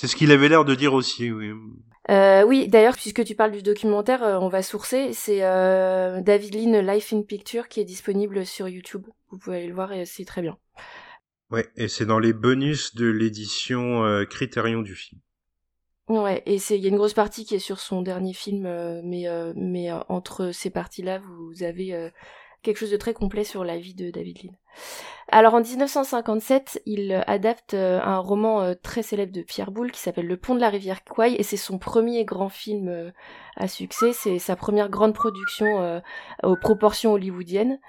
C'est 0.00 0.06
ce 0.06 0.14
qu'il 0.14 0.30
avait 0.30 0.48
l'air 0.48 0.64
de 0.64 0.76
dire 0.76 0.94
aussi. 0.94 1.32
Oui. 1.32 1.50
Euh, 2.08 2.44
oui, 2.44 2.68
d'ailleurs, 2.68 2.94
puisque 2.94 3.24
tu 3.24 3.34
parles 3.34 3.50
du 3.50 3.64
documentaire, 3.64 4.22
euh, 4.22 4.38
on 4.38 4.48
va 4.48 4.62
sourcer. 4.62 5.12
C'est 5.12 5.42
euh, 5.42 6.20
David 6.20 6.54
Lean 6.54 6.82
Life 6.82 7.12
in 7.12 7.22
Picture 7.22 7.66
qui 7.66 7.80
est 7.80 7.84
disponible 7.84 8.46
sur 8.46 8.68
YouTube. 8.68 9.08
Vous 9.32 9.38
pouvez 9.38 9.56
aller 9.56 9.66
le 9.66 9.74
voir 9.74 9.92
et 9.92 10.06
c'est 10.06 10.24
très 10.24 10.40
bien. 10.40 10.56
Ouais, 11.50 11.68
et 11.74 11.88
c'est 11.88 12.06
dans 12.06 12.20
les 12.20 12.32
bonus 12.32 12.94
de 12.94 13.06
l'édition 13.06 14.04
euh, 14.04 14.24
Criterion 14.24 14.82
du 14.82 14.94
film. 14.94 15.20
Ouais, 16.06 16.44
et 16.46 16.58
il 16.70 16.76
y 16.76 16.86
a 16.86 16.90
une 16.90 16.96
grosse 16.96 17.12
partie 17.12 17.44
qui 17.44 17.56
est 17.56 17.58
sur 17.58 17.80
son 17.80 18.00
dernier 18.00 18.34
film, 18.34 18.62
mais 19.02 19.26
mais 19.56 19.90
entre 20.08 20.52
ces 20.52 20.70
parties-là, 20.70 21.20
vous 21.26 21.64
avez 21.64 22.12
quelque 22.68 22.80
chose 22.80 22.90
de 22.90 22.98
très 22.98 23.14
complet 23.14 23.44
sur 23.44 23.64
la 23.64 23.78
vie 23.78 23.94
de 23.94 24.10
David 24.10 24.42
Lean. 24.42 24.52
Alors 25.30 25.52
en 25.52 25.60
1957, 25.60 26.82
il 26.86 27.12
euh, 27.12 27.20
adapte 27.26 27.74
euh, 27.74 28.00
un 28.02 28.18
roman 28.18 28.62
euh, 28.62 28.74
très 28.82 29.02
célèbre 29.02 29.32
de 29.32 29.42
Pierre 29.42 29.70
Boulle 29.70 29.92
qui 29.92 30.00
s'appelle 30.00 30.26
Le 30.26 30.38
pont 30.38 30.54
de 30.54 30.60
la 30.60 30.70
rivière 30.70 31.04
Kwai 31.04 31.34
et 31.38 31.42
c'est 31.42 31.58
son 31.58 31.78
premier 31.78 32.24
grand 32.24 32.48
film 32.48 33.12
à 33.56 33.68
succès, 33.68 34.12
c'est 34.14 34.38
sa 34.38 34.56
première 34.56 34.88
grande 34.88 35.12
production 35.12 36.00
aux 36.44 36.56
proportions 36.56 37.12
hollywoodiennes. 37.12 37.80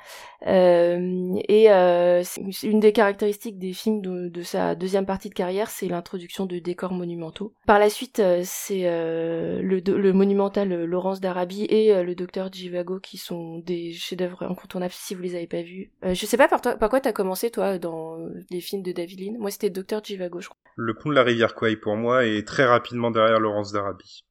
Et 0.41 1.69
une 1.69 2.79
des 2.79 2.91
caractéristiques 2.91 3.59
des 3.59 3.73
films 3.73 4.01
de, 4.01 4.41
sa 4.41 4.73
deuxième 4.73 5.05
partie 5.05 5.29
de 5.29 5.35
carrière, 5.35 5.69
c'est 5.69 5.87
l'introduction 5.87 6.47
de 6.47 6.57
décors 6.57 6.93
monumentaux. 6.93 7.53
Par 7.67 7.77
la 7.77 7.89
suite, 7.89 8.21
c'est 8.43 8.83
le, 8.83 10.11
monumental 10.11 10.85
Laurence 10.85 11.21
d'Arabie 11.21 11.65
et 11.65 12.03
le 12.03 12.15
Docteur 12.15 12.51
Jivago 12.51 12.99
qui 12.99 13.17
sont 13.17 13.59
des 13.59 13.93
chefs-d'œuvre 13.93 14.43
incontournables 14.43 14.68
si 14.89 15.15
vous 15.15 15.21
les 15.21 15.35
avez 15.35 15.47
pas 15.47 15.61
vus. 15.61 15.91
Euh, 16.03 16.13
je 16.13 16.25
sais 16.25 16.37
pas 16.37 16.47
par, 16.47 16.61
toi, 16.61 16.75
par 16.75 16.89
quoi 16.89 17.01
t'as 17.01 17.13
commencé 17.13 17.51
toi 17.51 17.77
dans 17.77 18.17
les 18.49 18.61
films 18.61 18.83
de 18.83 18.91
David 18.91 19.19
Lean. 19.19 19.39
Moi, 19.39 19.51
c'était 19.51 19.69
Docteur 19.69 20.03
Jivago, 20.03 20.41
je 20.41 20.49
crois. 20.49 20.59
Le 20.75 20.93
pont 20.93 21.09
de 21.09 21.15
la 21.15 21.23
rivière 21.23 21.55
Kwai 21.55 21.75
pour 21.75 21.95
moi 21.95 22.25
est 22.25 22.47
très 22.47 22.65
rapidement 22.65 23.11
derrière 23.11 23.39
Laurence 23.39 23.71
d'Arabie. 23.71 24.25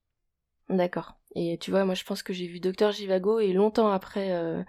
D'accord. 0.68 1.18
Et 1.34 1.58
tu 1.58 1.70
vois, 1.70 1.84
moi, 1.84 1.94
je 1.94 2.04
pense 2.04 2.22
que 2.22 2.32
j'ai 2.32 2.46
vu 2.46 2.60
Docteur 2.60 2.92
Jivago 2.92 3.38
et 3.38 3.52
longtemps 3.52 3.90
après 3.90 4.32
euh, 4.32 4.62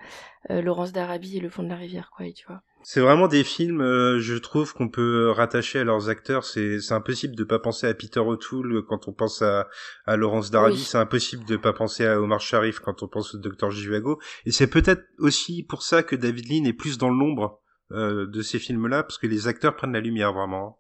euh, 0.49 0.61
Laurence 0.61 0.91
d'Arabie 0.91 1.38
et 1.38 1.39
Le 1.39 1.49
Fond 1.49 1.63
de 1.63 1.69
la 1.69 1.75
Rivière, 1.75 2.11
quoi. 2.15 2.25
Tu 2.31 2.45
vois. 2.47 2.61
C'est 2.81 3.01
vraiment 3.01 3.27
des 3.27 3.43
films, 3.43 3.81
euh, 3.81 4.19
je 4.19 4.36
trouve, 4.36 4.74
qu'on 4.74 4.88
peut 4.88 5.31
rattacher 5.31 5.79
à 5.79 5.83
leurs 5.83 6.09
acteurs. 6.09 6.45
C'est 6.45 6.79
c'est 6.79 6.93
impossible 6.93 7.36
de 7.36 7.43
pas 7.43 7.59
penser 7.59 7.88
à 7.88 7.93
Peter 7.93 8.19
O'Toole 8.19 8.83
quand 8.88 9.07
on 9.07 9.13
pense 9.13 9.41
à, 9.41 9.67
à 10.05 10.15
Laurence. 10.15 10.50
Oui. 10.53 10.77
C'est 10.77 10.98
impossible 10.98 11.45
de 11.45 11.57
pas 11.57 11.74
penser 11.74 12.05
à 12.05 12.21
Omar 12.21 12.39
Sharif 12.39 12.79
quand 12.79 13.03
on 13.03 13.07
pense 13.07 13.36
au 13.36 13.38
Dr. 13.38 13.69
Jivago. 13.69 14.19
Et 14.45 14.51
c'est 14.51 14.69
peut-être 14.69 15.03
aussi 15.17 15.63
pour 15.63 15.83
ça 15.83 16.03
que 16.03 16.15
David 16.15 16.50
Lean 16.50 16.65
est 16.65 16.74
plus 16.74 16.98
dans 16.98 17.09
l'ombre 17.09 17.62
euh, 17.91 18.27
de 18.27 18.41
ces 18.43 18.59
films-là, 18.59 19.01
parce 19.01 19.17
que 19.17 19.25
les 19.25 19.48
acteurs 19.48 19.75
prennent 19.75 19.93
la 19.93 20.00
lumière 20.00 20.31
vraiment. 20.31 20.79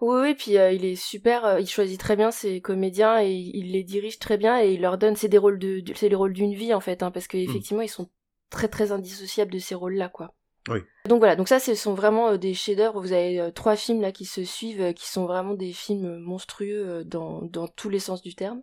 Oui, 0.00 0.20
oui, 0.20 0.34
puis 0.34 0.56
euh, 0.56 0.70
il 0.70 0.84
est 0.84 0.94
super, 0.94 1.44
euh, 1.44 1.60
il 1.60 1.66
choisit 1.66 1.98
très 1.98 2.14
bien 2.14 2.30
ses 2.30 2.60
comédiens 2.60 3.20
et 3.20 3.32
il 3.32 3.72
les 3.72 3.82
dirige 3.82 4.18
très 4.18 4.36
bien 4.36 4.60
et 4.60 4.72
il 4.72 4.80
leur 4.80 4.96
donne, 4.96 5.16
c'est 5.16 5.28
des 5.28 5.38
rôles 5.38 5.58
de, 5.58 5.82
c'est 5.94 6.08
les 6.08 6.14
rôles 6.14 6.32
d'une 6.32 6.54
vie 6.54 6.72
en 6.74 6.80
fait, 6.80 7.02
hein, 7.02 7.10
parce 7.10 7.26
qu'effectivement 7.26 7.82
ils 7.82 7.88
sont 7.88 8.08
très 8.50 8.68
très 8.68 8.92
indissociables 8.92 9.52
de 9.52 9.58
ces 9.58 9.74
rôles-là, 9.74 10.08
quoi. 10.08 10.34
Oui. 10.68 10.78
Donc 11.06 11.18
voilà, 11.18 11.36
donc 11.36 11.48
ça 11.48 11.60
ce 11.60 11.74
sont 11.74 11.92
vraiment 11.92 12.30
euh, 12.30 12.36
des 12.38 12.54
chefs-d'œuvre. 12.54 13.00
Vous 13.00 13.12
avez 13.12 13.38
euh, 13.38 13.50
trois 13.50 13.76
films 13.76 14.00
là 14.00 14.12
qui 14.12 14.24
se 14.24 14.44
suivent, 14.44 14.80
euh, 14.80 14.92
qui 14.92 15.06
sont 15.06 15.26
vraiment 15.26 15.52
des 15.52 15.72
films 15.72 16.16
monstrueux 16.18 17.04
dans 17.04 17.42
dans 17.42 17.68
tous 17.68 17.90
les 17.90 17.98
sens 17.98 18.22
du 18.22 18.34
terme. 18.34 18.62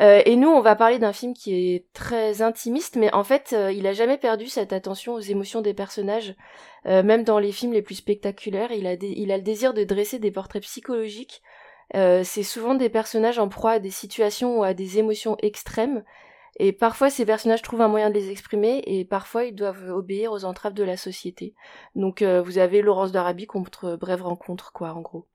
Et 0.00 0.36
nous, 0.36 0.48
on 0.48 0.60
va 0.60 0.76
parler 0.76 1.00
d'un 1.00 1.12
film 1.12 1.34
qui 1.34 1.74
est 1.74 1.86
très 1.92 2.40
intimiste, 2.40 2.94
mais 2.94 3.12
en 3.12 3.24
fait, 3.24 3.56
il 3.74 3.84
a 3.84 3.92
jamais 3.92 4.16
perdu 4.16 4.46
cette 4.46 4.72
attention 4.72 5.14
aux 5.14 5.20
émotions 5.20 5.60
des 5.60 5.74
personnages, 5.74 6.36
même 6.84 7.24
dans 7.24 7.40
les 7.40 7.50
films 7.50 7.72
les 7.72 7.82
plus 7.82 7.96
spectaculaires. 7.96 8.70
Il 8.70 8.86
a, 8.86 8.92
il 8.92 9.32
a 9.32 9.36
le 9.36 9.42
désir 9.42 9.74
de 9.74 9.82
dresser 9.82 10.20
des 10.20 10.30
portraits 10.30 10.62
psychologiques. 10.62 11.42
C'est 11.94 12.44
souvent 12.44 12.76
des 12.76 12.90
personnages 12.90 13.40
en 13.40 13.48
proie 13.48 13.72
à 13.72 13.78
des 13.80 13.90
situations 13.90 14.60
ou 14.60 14.62
à 14.62 14.72
des 14.72 14.98
émotions 14.98 15.36
extrêmes. 15.42 16.04
Et 16.58 16.72
parfois, 16.72 17.08
ces 17.10 17.24
personnages 17.24 17.62
trouvent 17.62 17.80
un 17.80 17.88
moyen 17.88 18.10
de 18.10 18.14
les 18.14 18.30
exprimer, 18.30 18.82
et 18.86 19.04
parfois, 19.04 19.44
ils 19.44 19.54
doivent 19.54 19.90
obéir 19.90 20.32
aux 20.32 20.44
entraves 20.44 20.74
de 20.74 20.82
la 20.82 20.96
société. 20.96 21.54
Donc, 21.94 22.22
euh, 22.22 22.42
vous 22.42 22.58
avez 22.58 22.82
Laurence 22.82 23.12
d'Arabie 23.12 23.46
contre 23.46 23.96
Brève 23.96 24.22
Rencontre, 24.22 24.72
quoi, 24.72 24.92
en 24.92 25.00
gros. 25.00 25.26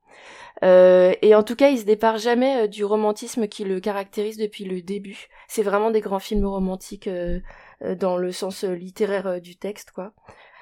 Euh, 0.63 1.13
et 1.21 1.33
en 1.33 1.43
tout 1.43 1.55
cas, 1.55 1.69
il 1.69 1.79
se 1.79 1.85
départ 1.85 2.17
jamais 2.17 2.63
euh, 2.63 2.67
du 2.67 2.85
romantisme 2.85 3.47
qui 3.47 3.63
le 3.63 3.79
caractérise 3.79 4.37
depuis 4.37 4.65
le 4.65 4.81
début. 4.81 5.27
C'est 5.47 5.63
vraiment 5.63 5.91
des 5.91 6.01
grands 6.01 6.19
films 6.19 6.45
romantiques 6.45 7.09
dans 7.81 8.17
le 8.17 8.31
sens 8.31 8.63
littéraire 8.63 9.41
du 9.41 9.55
texte, 9.55 9.91
quoi. 9.91 10.13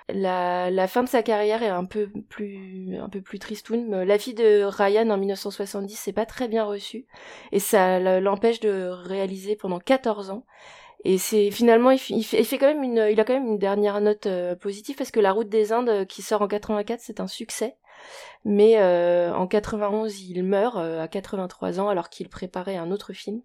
La, 0.10 0.88
fin 0.88 1.04
de 1.04 1.10
sa 1.10 1.24
carrière 1.24 1.64
est 1.64 1.70
un 1.70 1.86
peu 1.86 2.10
plus 2.30 2.98
un 3.00 3.10
peu. 3.10 4.04
La 4.04 4.18
fille 4.18 4.34
de 4.34 4.64
Ryan 4.64 5.10
en 5.10 5.18
1970 5.18 5.96
c'est 5.96 6.14
pas 6.14 6.26
très 6.26 6.48
bien 6.48 6.64
reçu 6.64 7.06
et 7.52 7.60
ça 7.60 8.00
l'empêche 8.20 8.60
de 8.60 8.90
réaliser 8.90 9.56
pendant 9.56 9.80
14 9.80 10.32
ans. 10.32 10.46
Et 11.04 11.18
c'est 11.18 11.50
finalement 11.50 11.92
il, 11.92 12.02
une 12.84 13.00
a 13.00 13.24
quand 13.24 13.34
même 13.34 13.48
une 13.48 13.58
dernière 13.58 14.00
note 14.02 14.28
euh, 14.28 14.56
positive 14.56 14.96
parce 14.96 15.10
que 15.10 15.20
La 15.20 15.32
Route 15.32 15.50
des 15.50 15.72
Indes 15.74 15.90
euh, 15.90 16.06
qui 16.06 16.22
sort 16.22 16.44
en 16.44 16.48
84 16.48 17.00
c'est 17.02 17.20
un 17.20 17.28
succès. 17.28 17.76
Mais 18.46 18.78
euh, 18.78 19.34
en 19.34 19.48
91 19.48 20.22
il 20.22 20.44
meurt 20.44 20.78
à 20.78 21.08
83 21.08 21.80
ans 21.80 21.90
alors 21.90 22.10
qu'il 22.10 22.30
préparait 22.30 22.78
un 22.78 22.92
autre 22.92 23.14
film. 23.14 23.42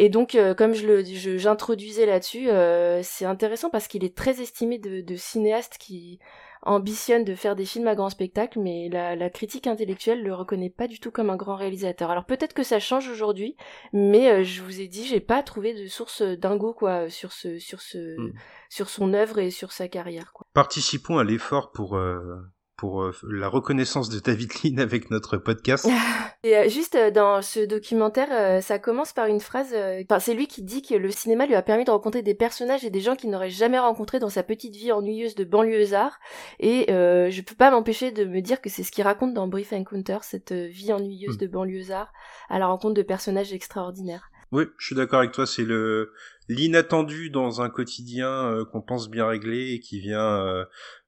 Et 0.00 0.10
donc, 0.10 0.36
euh, 0.36 0.54
comme 0.54 0.74
je 0.74 0.86
le, 0.86 1.02
j'introduisais 1.38 2.06
là-dessus, 2.06 2.48
euh, 2.50 3.00
c'est 3.02 3.24
intéressant 3.24 3.68
parce 3.68 3.88
qu'il 3.88 4.04
est 4.04 4.16
très 4.16 4.40
estimé 4.40 4.78
de, 4.78 5.00
de 5.00 5.16
cinéastes 5.16 5.76
qui 5.76 6.20
ambitionnent 6.62 7.24
de 7.24 7.34
faire 7.34 7.56
des 7.56 7.64
films 7.64 7.88
à 7.88 7.96
grand 7.96 8.08
spectacle, 8.08 8.60
mais 8.60 8.88
la, 8.92 9.16
la 9.16 9.28
critique 9.28 9.66
intellectuelle 9.66 10.22
le 10.22 10.32
reconnaît 10.34 10.70
pas 10.70 10.86
du 10.86 11.00
tout 11.00 11.10
comme 11.10 11.30
un 11.30 11.36
grand 11.36 11.56
réalisateur. 11.56 12.10
Alors 12.12 12.26
peut-être 12.26 12.52
que 12.52 12.62
ça 12.62 12.78
change 12.78 13.08
aujourd'hui, 13.08 13.56
mais 13.92 14.30
euh, 14.30 14.44
je 14.44 14.62
vous 14.62 14.80
ai 14.80 14.86
dit, 14.86 15.04
j'ai 15.04 15.18
pas 15.20 15.42
trouvé 15.42 15.74
de 15.74 15.88
source 15.88 16.22
dingo 16.22 16.74
quoi 16.74 17.10
sur 17.10 17.32
ce, 17.32 17.58
sur 17.58 17.80
ce, 17.80 17.98
Mm. 18.20 18.32
sur 18.70 18.90
son 18.90 19.14
œuvre 19.14 19.40
et 19.40 19.50
sur 19.50 19.72
sa 19.72 19.88
carrière. 19.88 20.32
Quoi. 20.32 20.46
Participons 20.54 21.18
à 21.18 21.24
l'effort 21.24 21.72
pour 21.72 21.96
euh, 21.96 22.36
pour 22.78 23.02
euh, 23.02 23.12
la 23.28 23.48
reconnaissance 23.48 24.08
de 24.08 24.20
David 24.20 24.50
Lean 24.62 24.78
avec 24.78 25.10
notre 25.10 25.36
podcast. 25.36 25.86
Et 26.44 26.56
euh, 26.56 26.68
juste 26.68 26.94
euh, 26.94 27.10
dans 27.10 27.42
ce 27.42 27.66
documentaire, 27.66 28.62
ça 28.62 28.78
commence 28.78 29.12
par 29.12 29.26
une 29.26 29.40
phrase. 29.40 29.74
Enfin, 30.04 30.20
c'est 30.20 30.34
lui 30.34 30.46
qui 30.46 30.62
dit 30.62 30.80
que 30.80 30.94
le 30.94 31.10
cinéma 31.10 31.46
lui 31.46 31.56
a 31.56 31.62
permis 31.62 31.84
de 31.84 31.90
rencontrer 31.90 32.22
des 32.22 32.34
personnages 32.34 32.84
et 32.84 32.90
des 32.90 33.00
gens 33.00 33.16
qu'il 33.16 33.30
n'aurait 33.30 33.50
jamais 33.50 33.78
rencontrés 33.78 34.20
dans 34.20 34.28
sa 34.30 34.42
petite 34.42 34.74
vie 34.74 34.92
ennuyeuse 34.92 35.34
de 35.34 35.44
banlieusard. 35.44 36.18
Et 36.60 36.86
je 36.88 37.40
peux 37.42 37.56
pas 37.56 37.70
m'empêcher 37.70 38.12
de 38.12 38.24
me 38.24 38.40
dire 38.40 38.60
que 38.60 38.70
c'est 38.70 38.84
ce 38.84 38.92
qu'il 38.92 39.04
raconte 39.04 39.34
dans 39.34 39.48
Brief 39.48 39.72
Encounter, 39.72 40.18
cette 40.22 40.52
vie 40.52 40.92
ennuyeuse 40.92 41.34
Mm. 41.34 41.38
de 41.38 41.46
banlieusard 41.46 42.12
à 42.48 42.58
la 42.58 42.66
rencontre 42.66 42.94
de 42.94 43.02
personnages 43.02 43.52
extraordinaires. 43.52 44.30
Oui, 44.50 44.64
je 44.78 44.86
suis 44.86 44.94
d'accord 44.94 45.18
avec 45.18 45.32
toi. 45.32 45.46
C'est 45.46 45.64
le 45.64 46.12
l'inattendu 46.48 47.28
dans 47.28 47.60
un 47.60 47.68
quotidien 47.68 48.30
euh, 48.30 48.64
qu'on 48.64 48.80
pense 48.80 49.10
bien 49.10 49.26
réglé 49.26 49.72
et 49.74 49.80
qui 49.80 50.00
vient 50.00 50.40
euh, 50.46 50.64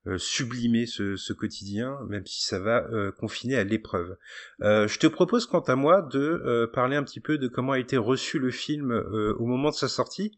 euh, 0.06 0.18
sublimer 0.18 0.85
ce, 0.85 1.16
ce 1.16 1.32
quotidien, 1.32 1.99
même 2.09 2.26
si 2.26 2.44
ça 2.44 2.59
va 2.61 2.87
euh, 2.92 3.11
confiner 3.12 3.56
à 3.56 3.64
l'épreuve. 3.64 4.16
Je 4.61 4.99
te 4.99 5.06
propose, 5.06 5.47
quant 5.47 5.61
à 5.61 5.76
moi, 5.76 6.02
de 6.02 6.70
parler 6.75 6.97
un 6.97 7.02
petit 7.02 7.20
peu 7.20 7.38
de 7.38 7.49
comment 7.49 7.73
a 7.73 7.78
été 7.78 7.97
reçu 7.97 8.38
le 8.38 8.50
film 8.50 8.92
au 8.92 9.47
moment 9.47 9.70
de 9.70 9.75
sa 9.75 9.88
sortie. 9.88 10.37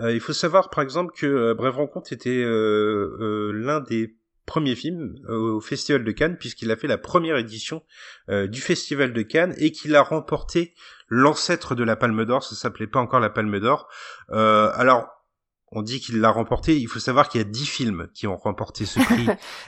Il 0.00 0.20
faut 0.20 0.32
savoir, 0.32 0.70
par 0.70 0.82
exemple, 0.82 1.12
que 1.14 1.52
Brève 1.52 1.76
Rencontre 1.76 2.12
était 2.12 2.44
l'un 2.44 3.80
des 3.80 4.17
premiers 4.48 4.74
films 4.74 5.14
euh, 5.28 5.52
au 5.52 5.60
Festival 5.60 6.02
de 6.02 6.10
Cannes, 6.10 6.38
puisqu'il 6.38 6.70
a 6.70 6.76
fait 6.76 6.88
la 6.88 6.96
première 6.96 7.36
édition 7.36 7.82
euh, 8.30 8.46
du 8.48 8.60
Festival 8.62 9.12
de 9.12 9.22
Cannes 9.22 9.54
et 9.58 9.70
qu'il 9.70 9.94
a 9.94 10.02
remporté 10.02 10.74
l'ancêtre 11.08 11.74
de 11.74 11.84
la 11.84 11.96
Palme 11.96 12.24
d'Or, 12.24 12.42
ça 12.42 12.56
s'appelait 12.56 12.86
pas 12.86 12.98
encore 12.98 13.20
la 13.20 13.30
Palme 13.30 13.60
d'Or. 13.60 13.88
Euh, 14.30 14.72
alors, 14.74 15.06
on 15.72 15.82
dit 15.82 16.00
qu'il 16.00 16.20
l'a 16.20 16.30
remporté. 16.30 16.78
Il 16.78 16.88
faut 16.88 16.98
savoir 16.98 17.28
qu'il 17.28 17.40
y 17.40 17.44
a 17.44 17.46
dix 17.46 17.66
films 17.66 18.08
qui 18.14 18.26
ont 18.26 18.36
remporté 18.36 18.84
ce 18.86 19.00
prix 19.00 19.26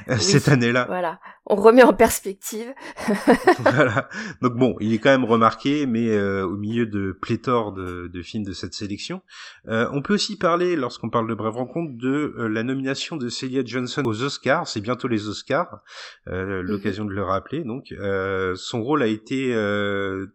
cette 0.19 0.49
année-là. 0.49 0.87
Voilà, 0.89 1.21
on 1.47 1.57
remet 1.57 1.83
en 1.83 1.93
perspective. 1.93 2.73
voilà. 3.59 4.09
Donc 4.41 4.55
bon, 4.55 4.77
il 4.81 4.95
est 4.95 4.99
quand 4.99 5.11
même 5.11 5.25
remarqué, 5.25 5.87
mais 5.87 6.11
euh, 6.11 6.47
au 6.47 6.57
milieu 6.57 6.87
de 6.87 7.13
pléthore 7.21 7.73
de, 7.73 8.09
de 8.09 8.23
films 8.23 8.45
de 8.45 8.53
cette 8.53 8.75
sélection. 8.75 9.23
Euh, 9.69 9.89
on 9.93 10.03
peut 10.03 10.15
aussi 10.15 10.37
parler, 10.37 10.77
lorsqu'on 10.77 11.11
parle 11.11 11.29
de 11.29 11.35
Brève 11.35 11.57
Rencontre, 11.57 11.93
de 11.97 12.35
euh, 12.39 12.49
la 12.49 12.63
nomination 12.63 13.17
de 13.17 13.29
Celia 13.29 13.63
Johnson 13.65 14.03
aux 14.07 14.23
Oscars. 14.23 14.67
C'est 14.69 14.81
bientôt 14.81 15.09
les 15.09 15.29
Oscars, 15.29 15.81
mhm. 16.27 16.61
l'occasion 16.61 17.05
de 17.05 17.13
le 17.13 17.23
rappeler. 17.23 17.65
Donc, 17.65 17.95
son 18.55 18.83
rôle 18.83 19.03
a 19.03 19.07
été 19.07 19.55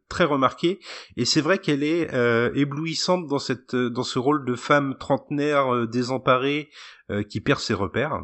très 0.09 0.23
remarqué, 0.23 0.79
et 1.17 1.25
c'est 1.25 1.41
vrai 1.41 1.57
qu'elle 1.57 1.83
est 1.83 2.13
éblouissante 2.55 3.27
dans 3.27 3.39
cette, 3.39 3.75
dans 3.75 4.03
ce 4.03 4.19
rôle 4.19 4.45
de 4.45 4.55
femme 4.55 4.95
trentenaire 4.99 5.54
euh, 5.63 5.87
désemparée 5.87 6.69
euh, 7.09 7.23
qui 7.23 7.41
perd 7.41 7.59
ses 7.59 7.73
repères. 7.73 8.21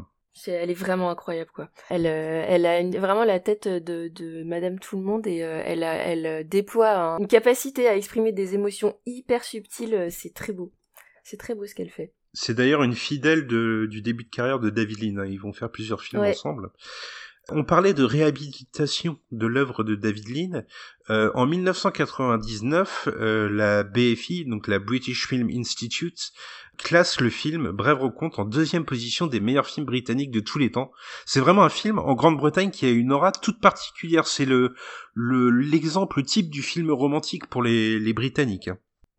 elle 0.47 0.69
est 0.69 0.75
vraiment 0.75 1.09
incroyable 1.09 1.51
quoi. 1.53 1.69
Elle, 1.89 2.05
euh, 2.05 2.45
elle 2.47 2.65
a 2.65 2.83
vraiment 2.99 3.23
la 3.23 3.39
tête 3.39 3.67
de, 3.67 4.07
de 4.09 4.43
Madame 4.43 4.79
Tout 4.79 4.97
le 4.97 5.03
Monde 5.03 5.27
et 5.27 5.37
elle, 5.37 5.83
elle 5.83 6.47
déploie 6.47 7.17
une 7.19 7.27
capacité 7.27 7.87
à 7.87 7.95
exprimer 7.95 8.31
des 8.31 8.55
émotions 8.55 8.97
hyper 9.05 9.43
subtiles. 9.43 10.07
C'est 10.09 10.33
très 10.33 10.53
beau. 10.53 10.73
C'est 11.23 11.37
très 11.37 11.55
beau 11.55 11.65
ce 11.65 11.75
qu'elle 11.75 11.89
fait. 11.89 12.13
C'est 12.33 12.53
d'ailleurs 12.53 12.83
une 12.83 12.95
fidèle 12.95 13.45
du 13.45 14.01
début 14.01 14.23
de 14.23 14.29
carrière 14.29 14.59
de 14.59 14.69
David 14.69 15.03
Lean. 15.03 15.17
Hein. 15.21 15.25
Ils 15.25 15.39
vont 15.39 15.53
faire 15.53 15.69
plusieurs 15.69 16.01
films 16.01 16.23
ensemble. 16.23 16.71
On 17.49 17.63
parlait 17.63 17.93
de 17.93 18.03
réhabilitation 18.03 19.17
de 19.31 19.47
l'œuvre 19.47 19.83
de 19.83 19.95
David 19.95 20.29
Lean. 20.29 20.63
en 21.09 21.45
1999, 21.45 23.09
la 23.17 23.83
BFI, 23.83 24.45
donc 24.45 24.67
la 24.67 24.79
British 24.79 25.27
Film 25.27 25.49
Institute, 25.49 26.31
classe 26.81 27.19
le 27.19 27.29
film 27.29 27.71
Brève 27.71 27.99
Recompte 27.99 28.39
en 28.39 28.45
deuxième 28.45 28.85
position 28.85 29.27
des 29.27 29.39
meilleurs 29.39 29.67
films 29.67 29.85
britanniques 29.85 30.31
de 30.31 30.39
tous 30.39 30.59
les 30.59 30.71
temps. 30.71 30.91
C'est 31.25 31.39
vraiment 31.39 31.63
un 31.63 31.69
film 31.69 31.99
en 31.99 32.13
Grande-Bretagne 32.13 32.71
qui 32.71 32.85
a 32.85 32.89
une 32.89 33.11
aura 33.11 33.31
toute 33.31 33.59
particulière. 33.61 34.27
C'est 34.27 34.45
le 34.45 34.75
l'exemple 35.15 36.23
type 36.23 36.49
du 36.49 36.61
film 36.61 36.91
romantique 36.91 37.47
pour 37.47 37.63
les, 37.63 37.99
les 37.99 38.13
Britanniques. 38.13 38.69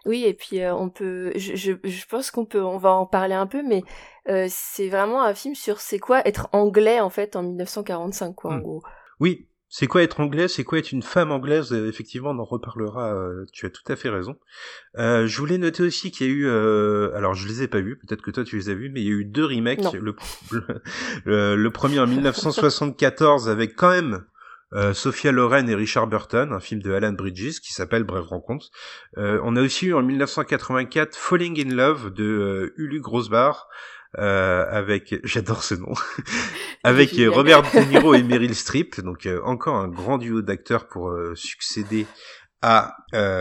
Oui, 0.05 0.25
et 0.25 0.35
puis 0.35 0.61
euh, 0.61 0.75
on 0.75 0.91
peut, 0.91 1.33
je, 1.37 1.55
je, 1.55 1.73
je 1.85 2.07
pense 2.07 2.31
qu'on 2.31 2.45
peut, 2.45 2.63
on 2.63 2.79
va 2.79 2.91
en 2.91 3.07
parler 3.07 3.35
un 3.35 3.47
peu, 3.47 3.63
mais 3.63 3.83
euh, 4.29 4.47
c'est 4.49 4.89
vraiment 4.89 5.23
un 5.23 5.35
film 5.35 5.55
sur 5.55 5.81
c'est 5.81 6.01
quoi 6.01 6.27
être 6.27 6.49
anglais 6.53 7.01
en 7.01 7.11
fait 7.11 7.37
en 7.37 7.43
1945 7.43 8.35
quoi 8.35 8.53
en 8.53 8.57
hmm. 8.57 8.63
gros. 8.63 8.83
Oui, 9.21 9.47
c'est 9.75 9.87
quoi 9.87 10.03
être 10.03 10.21
anglais? 10.21 10.49
C'est 10.49 10.65
quoi 10.65 10.79
être 10.79 10.93
une 10.93 11.03
femme 11.03 11.33
anglaise? 11.33 11.73
Euh, 11.73 11.89
Effectivement, 11.89 12.33
on 12.33 12.39
en 12.39 12.45
reparlera. 12.45 13.15
Euh, 13.15 13.47
tu 13.55 13.65
as 13.65 13.71
tout 13.71 13.91
à 13.91 13.97
fait 13.97 14.11
raison. 14.11 14.37
Euh, 14.99 15.27
je 15.27 15.39
voulais 15.39 15.57
noter 15.57 15.83
aussi 15.83 16.11
qu'il 16.11 16.27
y 16.27 16.31
a 16.31 16.33
eu, 16.33 16.51
alors 17.15 17.33
je 17.33 17.49
les 17.49 17.63
ai 17.63 17.69
pas 17.69 17.81
vus, 17.81 17.97
peut-être 17.97 18.21
que 18.21 18.31
toi 18.31 18.45
tu 18.45 18.57
les 18.57 18.69
as 18.69 18.75
vus, 18.75 18.91
mais 18.91 19.01
il 19.01 19.07
y 19.07 19.09
a 19.09 19.15
eu 19.15 19.25
deux 19.25 19.47
remakes. 19.47 19.81
Le, 21.25 21.57
le, 21.57 21.71
premier 21.71 22.01
en 22.01 22.07
1974 22.07 23.49
avec 23.49 23.75
quand 23.75 23.91
même 23.91 24.25
Sophia 24.93 25.33
Loren 25.33 25.69
et 25.71 25.75
Richard 25.75 26.07
Burton, 26.07 26.53
un 26.53 26.61
film 26.61 26.83
de 26.83 26.93
Alan 26.93 27.13
Bridges 27.13 27.61
qui 27.61 27.73
s'appelle 27.73 28.05
Brève 28.05 28.25
rencontre. 28.25 28.71
on 29.17 29.57
a 29.57 29.63
aussi 29.63 29.87
eu 29.87 29.95
en 29.95 30.03
1984 30.03 31.17
Falling 31.17 31.67
in 31.67 31.75
Love 31.75 32.13
de 32.13 32.75
Ulu 32.77 33.01
Grosbar 33.01 33.69
euh, 34.19 34.67
avec, 34.69 35.15
j'adore 35.25 35.63
ce 35.63 35.75
nom, 35.75 35.95
avec 36.85 37.13
Robert 37.29 37.63
De 37.63 37.91
Niro 37.91 38.13
et 38.15 38.23
Meryl 38.23 38.55
Streep, 38.55 39.01
donc 39.01 39.25
euh, 39.25 39.41
encore 39.43 39.77
un 39.77 39.89
grand 39.89 40.19
duo 40.19 40.43
d'acteurs 40.43 40.87
pour 40.87 41.09
euh, 41.09 41.35
succéder 41.35 42.07
à 42.61 42.97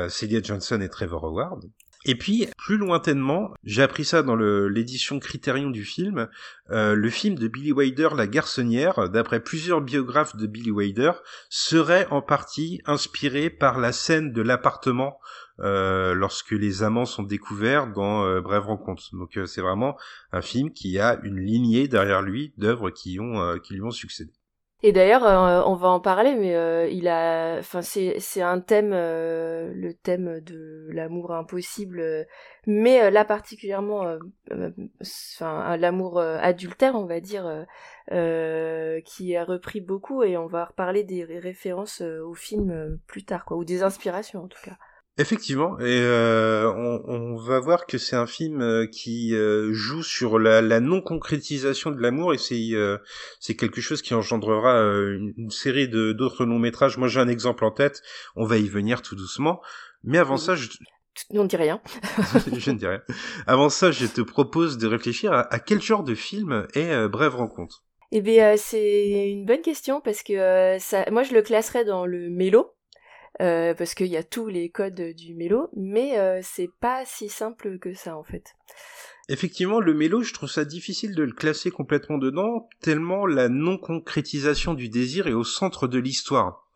Celia 0.10 0.42
Johnson 0.42 0.82
et 0.82 0.90
Trevor 0.90 1.26
Howard. 1.26 1.66
Et 2.06 2.16
puis, 2.16 2.48
plus 2.58 2.78
lointainement, 2.78 3.54
j'ai 3.64 3.84
appris 3.84 4.04
ça 4.04 4.24
dans 4.24 4.36
l'édition 4.36 5.20
Criterion 5.20 5.70
du 5.70 5.86
film, 5.86 6.28
le 6.70 7.10
film 7.12 7.36
de 7.36 7.48
Billy 7.48 7.72
Wilder, 7.72 8.10
La 8.18 8.26
Garçonnière, 8.26 9.10
d'après 9.10 9.40
plusieurs 9.40 9.82
biographes 9.82 10.36
de 10.36 10.48
Billy 10.48 10.72
Wilder, 10.72 11.12
serait 11.52 12.08
en 12.10 12.24
partie 12.24 12.82
inspiré 12.86 13.52
par 13.52 13.80
la 13.80 13.92
scène 13.92 14.34
de 14.34 14.42
l'appartement 14.42 15.20
euh, 15.60 16.14
lorsque 16.14 16.52
les 16.52 16.84
amants 16.84 17.06
sont 17.06 17.24
découverts 17.24 17.88
dans 17.88 18.26
euh, 18.26 18.42
Brève 18.42 18.66
rencontre. 18.66 19.04
Donc 19.14 19.38
euh, 19.38 19.46
c'est 19.46 19.62
vraiment 19.62 19.96
un 20.32 20.42
film 20.42 20.72
qui 20.72 21.00
a 21.00 21.20
une 21.24 21.40
lignée 21.40 21.88
derrière 21.88 22.22
lui 22.22 22.54
d'œuvres 22.58 22.90
qui 22.90 23.20
ont 23.20 23.60
qui 23.60 23.76
lui 23.76 23.84
ont 23.84 23.92
succédé. 23.92 24.32
Et 24.84 24.94
d'ailleurs, 24.94 25.22
on 25.68 25.76
va 25.76 25.90
en 25.90 26.00
parler, 26.00 26.34
mais 26.34 26.92
il 26.92 27.08
a, 27.08 27.58
enfin, 27.60 27.84
c'est 27.84 28.42
un 28.42 28.60
thème, 28.60 28.90
le 28.90 29.92
thème 29.94 30.40
de 30.40 30.88
l'amour 30.92 31.34
impossible, 31.34 32.26
mais 32.66 33.12
là 33.12 33.24
particulièrement, 33.24 34.18
enfin, 35.00 35.78
l'amour 35.78 36.20
adultère, 36.20 36.96
on 36.96 37.06
va 37.06 37.20
dire, 37.20 37.68
qui 39.06 39.36
a 39.36 39.46
repris 39.46 39.82
beaucoup, 39.82 40.24
et 40.24 40.36
on 40.36 40.48
va 40.48 40.66
reparler 40.66 41.04
des 41.04 41.26
références 41.26 42.02
au 42.02 42.34
film 42.34 42.98
plus 43.06 43.24
tard, 43.24 43.46
quoi, 43.46 43.58
ou 43.58 43.64
des 43.64 43.84
inspirations 43.84 44.46
en 44.46 44.48
tout 44.48 44.62
cas. 44.64 44.80
Effectivement, 45.22 45.78
et 45.78 46.00
euh, 46.02 46.68
on, 46.76 47.04
on, 47.06 47.36
va 47.36 47.60
voir 47.60 47.86
que 47.86 48.00
c'est 48.00 48.16
un 48.16 48.26
film 48.26 48.60
euh, 48.60 48.88
qui 48.88 49.36
euh, 49.36 49.72
joue 49.72 50.02
sur 50.02 50.40
la, 50.40 50.64
la 50.64 50.80
non-concrétisation 50.80 51.92
de 51.92 52.02
l'amour, 52.02 52.34
et 52.34 52.40
c'est 52.40 52.72
c'est 53.40 53.56
quelque 53.56 53.82
chose 53.82 54.02
qui 54.02 54.16
engendrera 54.16 54.80
une, 54.80 55.52
série 55.52 55.88
de 55.88 56.12
d'autres 56.12 56.44
longs 56.44 56.58
métrages. 56.58 56.98
Moi, 56.98 57.08
j'ai 57.08 57.20
un 57.20 57.28
exemple 57.28 57.66
en 57.66 57.72
tête. 57.72 58.02
On 58.36 58.46
va 58.46 58.58
y 58.58 58.68
venir 58.68 59.04
tout 59.04 59.16
doucement, 59.16 59.62
mais 60.04 60.18
avant 60.18 60.38
ça, 60.38 60.56
je 60.56 60.70
on 61.30 61.44
ne 61.44 61.48
dit 61.48 61.58
rien. 61.58 61.82
je 62.58 62.72
ne 62.72 62.78
dis 62.78 62.88
rien. 62.88 63.02
Avant 63.46 63.70
ça, 63.70 63.92
je 63.92 64.08
te 64.08 64.22
propose 64.22 64.80
de 64.80 64.88
réfléchir 64.88 65.34
à, 65.34 65.60
quel 65.60 65.84
genre 65.84 66.04
de 66.04 66.16
film 66.16 66.66
est 66.74 67.08
Brève 67.10 67.36
Rencontre? 67.36 67.84
Eh 68.12 68.22
bien, 68.22 68.58
c'est 68.58 69.30
une 69.30 69.46
bonne 69.46 69.62
question 69.62 70.02
parce 70.02 70.24
que 70.24 70.78
ça, 70.80 71.06
moi, 71.12 71.22
je 71.22 71.34
le 71.36 71.44
classerais 71.44 71.86
dans 71.86 72.08
le 72.08 72.32
mélo 72.32 72.74
euh, 73.40 73.74
parce 73.74 73.94
qu'il 73.94 74.08
y 74.08 74.18
a 74.18 74.24
tous 74.24 74.48
les 74.48 74.70
codes 74.70 75.02
du 75.16 75.36
mélo, 75.36 75.70
mais 75.76 76.20
euh, 76.20 76.42
c'est 76.44 76.70
pas 76.82 77.04
si 77.06 77.30
simple 77.30 77.80
que 77.80 77.94
ça 77.94 78.18
en 78.18 78.24
fait. 78.24 78.56
Effectivement, 79.30 79.80
le 79.80 79.94
mélo, 79.94 80.24
je 80.24 80.34
trouve 80.34 80.50
ça 80.50 80.66
difficile 80.66 81.16
de 81.16 81.24
le 81.24 81.32
classer 81.32 81.72
complètement 81.72 82.18
dedans, 82.18 82.68
tellement 82.82 83.26
la 83.26 83.48
non-concrétisation 83.48 84.74
du 84.74 84.90
désir 84.90 85.28
est 85.28 85.34
au 85.34 85.46
centre 85.46 85.88
de 85.88 86.00
l'histoire. 86.00 86.68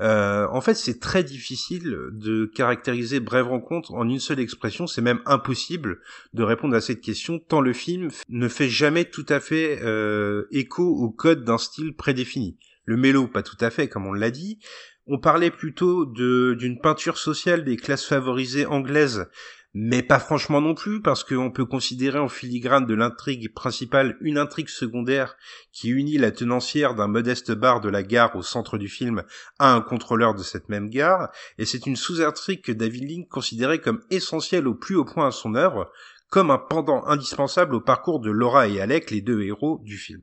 Euh, 0.00 0.46
en 0.50 0.60
fait, 0.60 0.74
c'est 0.74 0.98
très 0.98 1.22
difficile 1.22 1.96
de 2.10 2.46
caractériser 2.46 3.20
Brève 3.20 3.46
Rencontre 3.46 3.94
en 3.94 4.08
une 4.08 4.18
seule 4.18 4.40
expression, 4.40 4.86
c'est 4.86 5.02
même 5.02 5.20
impossible 5.24 6.00
de 6.32 6.42
répondre 6.42 6.74
à 6.74 6.80
cette 6.80 7.00
question, 7.00 7.38
tant 7.38 7.60
le 7.60 7.72
film 7.72 8.08
ne 8.28 8.48
fait 8.48 8.68
jamais 8.68 9.04
tout 9.04 9.26
à 9.28 9.40
fait 9.40 9.80
euh, 9.82 10.46
écho 10.50 10.84
au 10.84 11.10
code 11.10 11.44
d'un 11.44 11.58
style 11.58 11.94
prédéfini. 11.94 12.58
Le 12.86 12.96
mélo, 12.96 13.28
pas 13.28 13.42
tout 13.42 13.56
à 13.60 13.70
fait, 13.70 13.88
comme 13.88 14.06
on 14.06 14.12
l'a 14.12 14.30
dit, 14.30 14.58
on 15.06 15.18
parlait 15.18 15.50
plutôt 15.50 16.06
d'une 16.06 16.80
peinture 16.80 17.18
sociale 17.18 17.64
des 17.64 17.76
classes 17.76 18.06
favorisées 18.06 18.66
anglaises, 18.66 19.26
mais 19.74 20.02
pas 20.02 20.20
franchement 20.20 20.60
non 20.60 20.74
plus, 20.74 21.02
parce 21.02 21.24
qu'on 21.24 21.50
peut 21.50 21.66
considérer 21.66 22.18
en 22.18 22.28
filigrane 22.28 22.86
de 22.86 22.94
l'intrigue 22.94 23.52
principale 23.52 24.16
une 24.20 24.38
intrigue 24.38 24.68
secondaire 24.68 25.36
qui 25.72 25.90
unit 25.90 26.16
la 26.16 26.30
tenancière 26.30 26.94
d'un 26.94 27.08
modeste 27.08 27.50
bar 27.52 27.80
de 27.80 27.88
la 27.88 28.04
gare 28.04 28.36
au 28.36 28.42
centre 28.42 28.78
du 28.78 28.88
film 28.88 29.24
à 29.58 29.74
un 29.74 29.80
contrôleur 29.80 30.34
de 30.34 30.42
cette 30.42 30.68
même 30.68 30.88
gare, 30.88 31.28
et 31.58 31.66
c'est 31.66 31.86
une 31.86 31.96
sous-intrigue 31.96 32.62
que 32.62 32.72
David 32.72 33.08
Link 33.08 33.28
considérait 33.28 33.80
comme 33.80 34.00
essentielle 34.10 34.68
au 34.68 34.74
plus 34.74 34.94
haut 34.94 35.04
point 35.04 35.26
à 35.26 35.32
son 35.32 35.54
œuvre, 35.54 35.90
comme 36.30 36.50
un 36.50 36.58
pendant 36.58 37.04
indispensable 37.06 37.74
au 37.74 37.80
parcours 37.80 38.20
de 38.20 38.30
Laura 38.30 38.68
et 38.68 38.80
Alec, 38.80 39.10
les 39.10 39.20
deux 39.20 39.42
héros 39.42 39.80
du 39.82 39.98
film. 39.98 40.22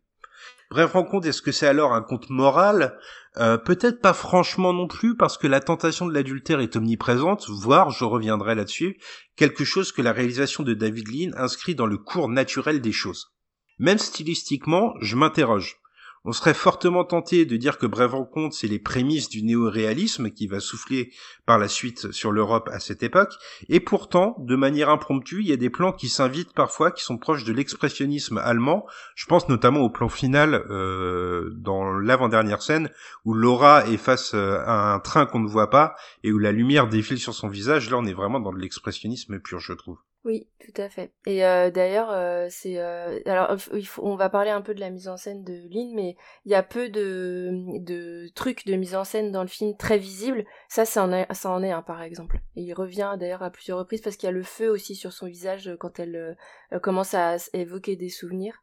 Bref 0.72 0.94
rencontre, 0.94 1.28
est-ce 1.28 1.42
que 1.42 1.52
c'est 1.52 1.68
alors 1.68 1.94
un 1.94 2.02
conte 2.02 2.30
moral? 2.30 2.98
Euh, 3.36 3.58
Peut-être 3.58 4.00
pas 4.00 4.14
franchement 4.14 4.72
non 4.72 4.88
plus, 4.88 5.18
parce 5.18 5.38
que 5.38 5.46
la 5.48 5.60
tentation 5.60 6.06
de 6.06 6.14
l'adultère 6.14 6.62
est 6.62 6.78
omniprésente, 6.78 7.50
voire, 7.50 7.90
je 7.90 8.06
reviendrai 8.06 8.56
là-dessus, 8.56 8.98
quelque 9.36 9.66
chose 9.66 9.92
que 9.92 10.02
la 10.02 10.14
réalisation 10.14 10.64
de 10.64 10.74
David 10.74 11.10
Lean 11.10 11.32
inscrit 11.36 11.76
dans 11.76 11.88
le 11.88 11.98
cours 11.98 12.30
naturel 12.30 12.80
des 12.80 12.94
choses. 12.94 13.34
Même 13.80 13.98
stylistiquement, 13.98 14.94
je 15.02 15.18
m'interroge. 15.18 15.81
On 16.24 16.34
serait 16.34 16.54
fortement 16.54 17.04
tenté 17.04 17.46
de 17.46 17.58
dire 17.58 17.80
que 17.80 17.88
Brève 17.88 18.14
Rencontre, 18.14 18.56
c'est 18.56 18.68
les 18.68 18.78
prémices 18.78 19.28
du 19.28 19.42
néo-réalisme 19.42 20.30
qui 20.30 20.46
va 20.46 20.60
souffler 20.60 21.12
par 21.48 21.58
la 21.58 21.68
suite 21.68 22.12
sur 22.12 22.32
l'Europe 22.32 22.70
à 22.72 22.80
cette 22.80 23.02
époque, 23.02 23.34
et 23.70 23.80
pourtant, 23.80 24.36
de 24.38 24.56
manière 24.56 24.90
impromptue, 24.90 25.42
il 25.42 25.48
y 25.48 25.52
a 25.52 25.58
des 25.58 25.72
plans 25.72 25.92
qui 25.92 26.10
s'invitent 26.10 26.54
parfois, 26.54 26.92
qui 26.92 27.04
sont 27.04 27.18
proches 27.18 27.44
de 27.44 27.54
l'expressionnisme 27.54 28.38
allemand. 28.38 28.86
Je 29.16 29.26
pense 29.26 29.50
notamment 29.50 29.80
au 29.80 29.90
plan 29.90 30.10
final 30.10 30.64
euh, 30.70 31.50
dans 31.56 31.92
l'avant-dernière 31.92 32.62
scène, 32.62 32.92
où 33.26 33.34
Laura 33.34 33.88
est 33.88 33.98
face 33.98 34.36
euh, 34.36 34.60
à 34.64 34.94
un 34.94 35.00
train 35.00 35.26
qu'on 35.26 35.40
ne 35.40 35.50
voit 35.50 35.72
pas, 35.72 35.96
et 36.24 36.32
où 36.32 36.38
la 36.38 36.52
lumière 36.52 36.88
défile 36.88 37.20
sur 37.20 37.34
son 37.34 37.48
visage. 37.48 37.90
Là, 37.90 37.98
on 37.98 38.06
est 38.06 38.14
vraiment 38.14 38.40
dans 38.40 38.54
de 38.54 38.60
l'expressionnisme 38.60 39.40
pur, 39.40 39.60
je 39.60 39.74
trouve. 39.74 39.98
Oui, 40.24 40.48
tout 40.60 40.80
à 40.80 40.88
fait. 40.88 41.12
Et 41.26 41.44
euh, 41.44 41.72
d'ailleurs, 41.72 42.12
euh, 42.12 42.46
c'est 42.52 42.78
euh, 42.78 43.20
alors 43.26 43.58
il 43.74 43.88
faut, 43.88 44.06
on 44.06 44.16
va 44.16 44.30
parler 44.30 44.52
un 44.52 44.62
peu 44.62 44.76
de 44.76 44.80
la 44.80 44.92
mise 44.92 45.08
en 45.08 45.18
scène 45.18 45.44
de 45.44 45.68
Lynn, 45.72 45.96
mais 45.96 46.16
il 46.46 46.52
y 46.52 46.56
a 46.56 46.62
peu 46.62 46.90
de, 46.90 47.50
de 47.80 48.28
trucs 48.36 48.68
de 48.68 48.76
mise 48.76 48.94
en 48.94 49.04
scène 49.04 49.32
dans 49.32 49.42
le 49.42 49.48
film 49.48 49.76
très 49.76 49.98
visibles. 49.98 50.46
Ça, 50.70 50.86
ça 50.86 51.04
en, 51.04 51.12
est, 51.12 51.34
ça 51.34 51.50
en 51.50 51.64
est 51.64 51.72
un 51.72 51.82
par 51.82 52.04
exemple. 52.04 52.40
Et 52.56 52.62
il 52.62 52.74
revient 52.74 53.16
d'ailleurs 53.20 53.42
à 53.42 53.50
plusieurs 53.50 53.80
reprises 53.80 54.02
parce 54.02 54.16
qu'il 54.16 54.28
y 54.28 54.30
a 54.30 54.34
le 54.34 54.44
feu 54.44 54.70
aussi 54.70 54.96
sur 54.96 55.12
son 55.12 55.26
visage 55.26 55.72
quand 55.80 56.00
elle 56.00 56.38
commence 56.84 57.16
à 57.16 57.38
évoquer 57.54 57.96
des 57.96 58.10
souvenirs 58.10 58.62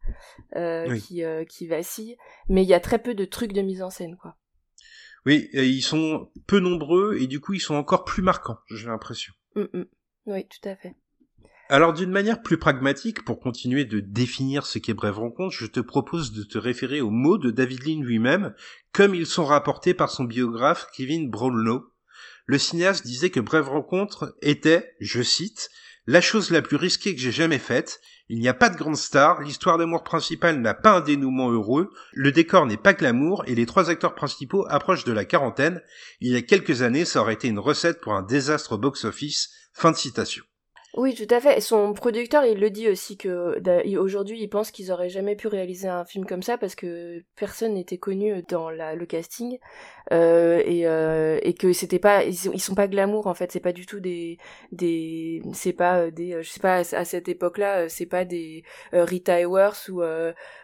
qui 0.55 1.25
qui 1.49 1.67
vacillent. 1.67 2.17
Mais 2.49 2.63
il 2.63 2.69
y 2.69 2.75
a 2.75 2.81
très 2.81 3.01
peu 3.01 3.15
de 3.15 3.25
trucs 3.25 3.53
de 3.53 3.63
mise 3.63 3.83
en 3.83 3.91
scène, 3.91 4.17
quoi. 4.17 4.37
Oui, 5.27 5.51
ils 5.53 5.83
sont 5.83 6.31
peu 6.47 6.61
nombreux 6.61 7.19
et 7.21 7.27
du 7.27 7.41
coup 7.41 7.53
ils 7.53 7.61
sont 7.61 7.75
encore 7.75 8.05
plus 8.05 8.23
marquants, 8.23 8.59
j'ai 8.71 8.87
l'impression. 8.87 9.35
Mm, 9.57 9.65
mm. 9.73 9.87
Oui, 10.27 10.47
tout 10.47 10.69
à 10.69 10.77
fait. 10.77 10.95
Alors 11.71 11.93
d'une 11.93 12.11
manière 12.11 12.41
plus 12.41 12.57
pragmatique, 12.57 13.27
pour 13.27 13.41
continuer 13.41 13.85
de 13.85 14.01
définir 14.01 14.65
ce 14.65 14.79
qu'est 14.79 14.95
Brève 14.95 15.19
Rencontre, 15.19 15.55
je 15.55 15.67
te 15.67 15.81
propose 15.81 16.33
de 16.33 16.43
te 16.43 16.57
référer 16.57 17.03
aux 17.03 17.11
mots 17.11 17.37
de 17.37 17.51
David 17.51 17.87
Lean 17.87 18.01
lui-même, 18.01 18.55
comme 18.95 19.15
ils 19.15 19.27
sont 19.27 19.45
rapportés 19.45 19.93
par 19.93 20.09
son 20.09 20.25
biographe 20.25 20.87
Kevin 20.97 21.29
Brownlow. 21.29 21.85
Le 22.47 22.57
cinéaste 22.57 23.05
disait 23.05 23.29
que 23.29 23.41
Brève 23.41 23.69
Rencontre 23.69 24.35
était, 24.41 24.95
je 24.99 25.21
cite, 25.21 25.69
la 26.07 26.23
chose 26.23 26.51
la 26.51 26.63
plus 26.63 26.77
risquée 26.79 27.15
que 27.15 27.21
j'ai 27.21 27.33
jamais 27.33 27.59
faite. 27.59 28.01
Il 28.31 28.39
n'y 28.39 28.49
a 28.49 28.55
pas 28.55 28.71
de 28.71 28.79
grande 28.79 28.97
star, 28.97 29.43
l'histoire 29.43 29.77
d'amour 29.77 30.05
principale 30.05 30.63
n'a 30.63 30.73
pas 30.73 30.97
un 30.97 31.01
dénouement 31.03 31.51
heureux, 31.51 31.91
le 32.15 32.33
décor 32.33 32.65
n'est 32.65 32.79
pas 32.79 32.95
glamour 32.95 33.45
et 33.47 33.55
les 33.55 33.67
trois 33.67 33.91
acteurs 33.91 34.15
principaux 34.15 34.65
approchent 34.71 35.05
de 35.05 35.13
la 35.13 35.27
quarantaine. 35.27 35.83
Il 36.21 36.33
y 36.33 36.37
a 36.37 36.41
quelques 36.41 36.81
années, 36.81 37.05
ça 37.05 37.21
aurait 37.21 37.35
été 37.35 37.49
une 37.49 37.59
recette 37.59 38.01
pour 38.01 38.15
un 38.15 38.23
désastre 38.23 38.79
box-office. 38.79 39.51
Fin 39.75 39.91
de 39.91 39.97
citation. 39.97 40.45
Oui, 40.97 41.15
tout 41.15 41.33
à 41.33 41.39
fait. 41.39 41.59
Et 41.59 41.61
son 41.61 41.93
producteur, 41.93 42.47
il 42.47 42.59
le 42.59 42.71
dit 42.71 42.89
aussi 42.89 43.19
que 43.19 43.61
aujourd'hui, 43.99 44.41
il 44.41 44.49
pense 44.49 44.71
qu'ils 44.71 44.91
auraient 44.91 45.11
jamais 45.11 45.37
pu 45.37 45.47
réaliser 45.47 45.87
un 45.87 46.07
film 46.07 46.25
comme 46.25 46.43
ça 46.43 46.57
parce 46.57 46.75
que 46.75 47.23
personne 47.37 47.75
n'était 47.75 47.99
connu 47.99 48.43
dans 48.49 48.71
la, 48.71 48.95
le 48.95 49.05
casting 49.05 49.59
euh, 50.13 50.63
et, 50.65 50.87
euh, 50.87 51.39
et 51.43 51.53
que 51.53 51.75
c'était 51.75 51.99
pas, 51.99 52.25
ils, 52.25 52.35
sont 52.35 52.75
pas 52.75 52.89
glamour 52.89 53.27
en 53.27 53.35
fait. 53.35 53.53
C'est 53.53 53.61
pas 53.61 53.75
du 53.75 53.85
tout 53.85 54.01
des 54.01 54.39
des, 54.73 55.43
c'est 55.53 55.75
pas 55.75 56.11
des, 56.11 56.43
je 56.43 56.49
sais 56.49 56.61
pas 56.61 56.77
à 56.77 57.05
cette 57.05 57.29
époque-là, 57.29 57.91
c'est 57.91 58.07
pas 58.07 58.25
des 58.25 58.65
Rita 58.93 59.39
Hayworth 59.39 59.91
ou 59.91 60.03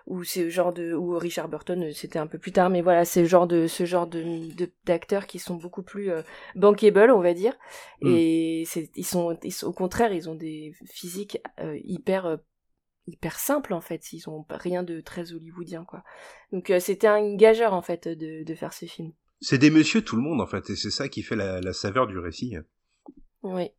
ou 0.07 0.25
ce 0.25 0.49
genre 0.49 0.73
de 0.73 0.95
ou 0.95 1.19
Richard 1.19 1.49
Burton, 1.49 1.91
c'était 1.95 2.19
un 2.19 2.27
peu 2.27 2.39
plus 2.39 2.53
tard, 2.53 2.71
mais 2.71 2.81
voilà, 2.81 3.05
c'est 3.05 3.27
genre 3.27 3.47
de 3.47 3.67
ce 3.67 3.85
genre 3.85 4.07
de 4.07 4.23
d'acteurs 4.87 5.27
qui 5.27 5.39
sont 5.39 5.57
beaucoup 5.57 5.83
plus 5.83 6.11
bankable, 6.57 7.11
on 7.11 7.21
va 7.21 7.35
dire. 7.35 7.55
Mm. 8.01 8.15
Et 8.17 8.65
c'est 8.67 8.91
ils 8.97 9.05
sont, 9.05 9.37
ils 9.43 9.53
sont 9.53 9.67
au 9.67 9.73
contraire 9.73 10.14
ils 10.15 10.31
ont 10.31 10.35
des 10.35 10.73
physiques 10.87 11.39
euh, 11.61 11.79
hyper 11.85 12.27
euh, 12.27 12.37
hyper 13.07 13.39
simples 13.39 13.75
en 13.75 13.81
fait, 13.81 14.13
ils 14.13 14.29
ont 14.29 14.47
rien 14.49 14.83
de 14.83 15.01
très 15.01 15.33
hollywoodien 15.33 15.85
quoi. 15.85 16.03
Donc 16.53 16.71
euh, 16.71 16.81
c'était 16.81 17.07
un 17.07 17.35
gageur 17.35 17.75
en 17.75 17.83
fait 17.83 18.09
de, 18.09 18.45
de 18.45 18.55
faire 18.55 18.73
ce 18.73 18.87
film. 18.87 19.13
C'est 19.41 19.59
des 19.59 19.71
monsieur 19.71 20.03
tout 20.03 20.17
le 20.17 20.23
monde 20.23 20.41
en 20.41 20.47
fait, 20.47 20.71
et 20.71 20.77
c'est 20.77 20.91
ça 20.91 21.09
qui 21.09 21.23
fait 21.23 21.37
la, 21.37 21.73
saveur 21.73 22.07
du 22.07 22.19
récit. 22.19 22.57
Oui. 23.43 23.71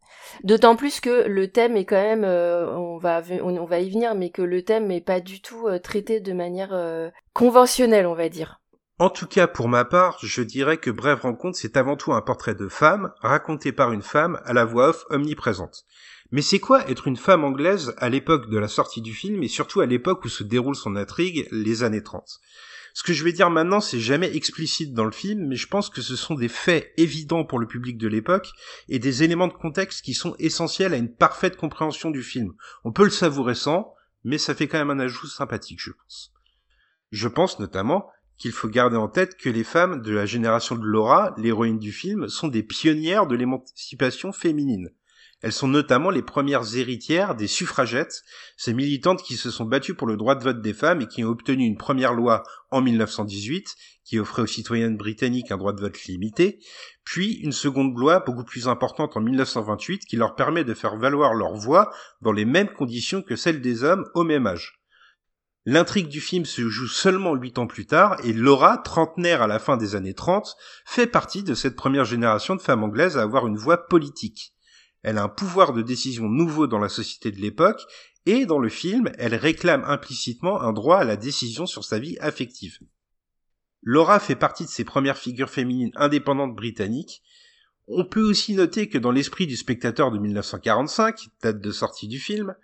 D'autant 0.43 0.75
plus 0.75 0.99
que 0.99 1.27
le 1.27 1.51
thème 1.51 1.75
est 1.75 1.85
quand 1.85 1.95
même, 1.95 2.23
on 2.23 2.99
va 2.99 3.23
on, 3.41 3.65
va 3.65 3.79
y 3.79 3.89
venir, 3.89 4.13
mais 4.13 4.29
que 4.29 4.43
le 4.43 4.61
thème 4.61 4.85
n'est 4.85 5.01
pas 5.01 5.21
du 5.21 5.41
tout 5.41 5.67
traité 5.79 6.19
de 6.19 6.33
manière 6.33 7.11
conventionnelle, 7.33 8.05
on 8.05 8.13
va 8.13 8.29
dire. 8.29 8.61
En 8.97 9.09
tout 9.09 9.27
cas, 9.27 9.47
pour 9.47 9.67
ma 9.67 9.83
part, 9.83 10.17
je 10.21 10.41
dirais 10.41 10.77
que 10.77 10.89
Brève 10.89 11.19
Rencontre, 11.19 11.57
c'est 11.57 11.75
avant 11.75 11.97
tout 11.97 12.13
un 12.13 12.21
portrait 12.21 12.55
de 12.55 12.69
femme, 12.69 13.11
raconté 13.19 13.73
par 13.73 13.91
une 13.91 14.01
femme 14.01 14.39
à 14.45 14.53
la 14.53 14.63
voix 14.63 14.89
off 14.89 15.03
omniprésente. 15.09 15.83
Mais 16.31 16.41
c'est 16.41 16.59
quoi 16.59 16.89
être 16.89 17.07
une 17.07 17.17
femme 17.17 17.43
anglaise 17.43 17.93
à 17.97 18.09
l'époque 18.09 18.49
de 18.49 18.57
la 18.57 18.67
sortie 18.67 19.01
du 19.01 19.13
film 19.13 19.43
et 19.43 19.47
surtout 19.47 19.81
à 19.81 19.85
l'époque 19.85 20.25
où 20.25 20.29
se 20.29 20.43
déroule 20.43 20.75
son 20.75 20.95
intrigue, 20.95 21.47
les 21.51 21.83
années 21.83 22.01
30 22.01 22.39
Ce 22.93 23.03
que 23.03 23.13
je 23.13 23.23
vais 23.23 23.31
dire 23.31 23.51
maintenant, 23.51 23.79
c'est 23.79 23.99
jamais 23.99 24.35
explicite 24.35 24.93
dans 24.93 25.05
le 25.05 25.11
film, 25.11 25.47
mais 25.47 25.55
je 25.55 25.67
pense 25.67 25.89
que 25.89 26.01
ce 26.01 26.15
sont 26.15 26.33
des 26.33 26.47
faits 26.47 26.91
évidents 26.97 27.45
pour 27.45 27.59
le 27.59 27.67
public 27.67 27.97
de 27.97 28.07
l'époque 28.07 28.49
et 28.89 28.97
des 28.97 29.23
éléments 29.23 29.47
de 29.47 29.53
contexte 29.53 30.03
qui 30.03 30.15
sont 30.15 30.35
essentiels 30.39 30.93
à 30.93 30.97
une 30.97 31.13
parfaite 31.13 31.57
compréhension 31.57 32.09
du 32.09 32.23
film. 32.23 32.53
On 32.83 32.91
peut 32.91 33.03
le 33.03 33.11
savourer 33.11 33.55
sans, 33.55 33.93
mais 34.23 34.39
ça 34.39 34.55
fait 34.55 34.67
quand 34.67 34.79
même 34.79 34.89
un 34.89 35.03
ajout 35.03 35.27
sympathique, 35.27 35.79
je 35.81 35.91
pense. 35.91 36.33
Je 37.11 37.27
pense 37.27 37.59
notamment 37.59 38.09
qu'il 38.37 38.51
faut 38.51 38.67
garder 38.67 38.97
en 38.97 39.07
tête 39.07 39.37
que 39.37 39.49
les 39.49 39.63
femmes 39.63 40.01
de 40.01 40.11
la 40.11 40.25
génération 40.25 40.75
de 40.75 40.83
Laura, 40.83 41.35
l'héroïne 41.37 41.79
du 41.79 41.91
film, 41.91 42.27
sont 42.27 42.47
des 42.47 42.63
pionnières 42.63 43.27
de 43.27 43.35
l'émancipation 43.35 44.33
féminine. 44.33 44.89
Elles 45.45 45.51
sont 45.51 45.67
notamment 45.67 46.09
les 46.09 46.23
premières 46.23 46.75
héritières 46.75 47.35
des 47.35 47.45
suffragettes, 47.45 48.23
ces 48.57 48.73
militantes 48.73 49.21
qui 49.21 49.35
se 49.35 49.51
sont 49.51 49.65
battues 49.65 49.93
pour 49.93 50.07
le 50.07 50.17
droit 50.17 50.33
de 50.33 50.43
vote 50.43 50.59
des 50.59 50.73
femmes 50.73 51.01
et 51.01 51.07
qui 51.07 51.23
ont 51.23 51.29
obtenu 51.29 51.65
une 51.65 51.77
première 51.77 52.15
loi 52.15 52.41
en 52.71 52.81
1918 52.81 53.75
qui 54.03 54.17
offrait 54.17 54.41
aux 54.41 54.47
citoyennes 54.47 54.97
britanniques 54.97 55.51
un 55.51 55.57
droit 55.57 55.73
de 55.73 55.81
vote 55.81 56.03
limité, 56.05 56.57
puis 57.03 57.33
une 57.43 57.51
seconde 57.51 57.95
loi 57.95 58.21
beaucoup 58.21 58.43
plus 58.43 58.67
importante 58.67 59.17
en 59.17 59.21
1928 59.21 60.07
qui 60.07 60.15
leur 60.15 60.33
permet 60.33 60.63
de 60.63 60.73
faire 60.73 60.97
valoir 60.97 61.35
leur 61.35 61.53
voix 61.53 61.91
dans 62.21 62.31
les 62.31 62.45
mêmes 62.45 62.73
conditions 62.73 63.21
que 63.21 63.35
celles 63.35 63.61
des 63.61 63.83
hommes 63.83 64.05
au 64.15 64.23
même 64.23 64.47
âge. 64.47 64.81
L'intrigue 65.67 66.07
du 66.07 66.21
film 66.21 66.45
se 66.45 66.67
joue 66.69 66.87
seulement 66.87 67.35
huit 67.35 67.59
ans 67.59 67.67
plus 67.67 67.85
tard 67.85 68.17
et 68.23 68.33
Laura, 68.33 68.79
trentenaire 68.79 69.43
à 69.43 69.47
la 69.47 69.59
fin 69.59 69.77
des 69.77 69.93
années 69.93 70.15
30, 70.15 70.55
fait 70.85 71.05
partie 71.05 71.43
de 71.43 71.53
cette 71.53 71.75
première 71.75 72.05
génération 72.05 72.55
de 72.55 72.61
femmes 72.61 72.83
anglaises 72.83 73.15
à 73.15 73.21
avoir 73.21 73.45
une 73.45 73.57
voix 73.57 73.85
politique. 73.85 74.54
Elle 75.05 75.19
a 75.19 75.23
un 75.23 75.29
pouvoir 75.29 75.71
de 75.73 75.83
décision 75.83 76.27
nouveau 76.27 76.65
dans 76.65 76.79
la 76.79 76.89
société 76.89 77.31
de 77.31 77.39
l'époque, 77.39 77.79
et 78.25 78.47
dans 78.47 78.57
le 78.57 78.69
film, 78.69 79.11
elle 79.19 79.35
réclame 79.35 79.83
implicitement 79.85 80.59
un 80.59 80.73
droit 80.73 80.97
à 80.97 81.03
la 81.03 81.15
décision 81.15 81.67
sur 81.67 81.85
sa 81.85 81.99
vie 81.99 82.17
affective. 82.21 82.79
Laura 83.83 84.19
fait 84.19 84.35
partie 84.35 84.63
de 84.63 84.69
ces 84.69 84.83
premières 84.83 85.19
figures 85.19 85.51
féminines 85.51 85.91
indépendantes 85.93 86.55
britanniques. 86.55 87.21
On 87.87 88.03
peut 88.03 88.23
aussi 88.23 88.55
noter 88.55 88.89
que 88.89 88.97
dans 88.97 89.11
l'esprit 89.11 89.45
du 89.45 89.55
spectateur 89.55 90.09
de 90.09 90.17
1945, 90.17 91.27
date 91.43 91.61
de 91.61 91.71
sortie 91.71 92.07
du 92.07 92.17
film, 92.17 92.55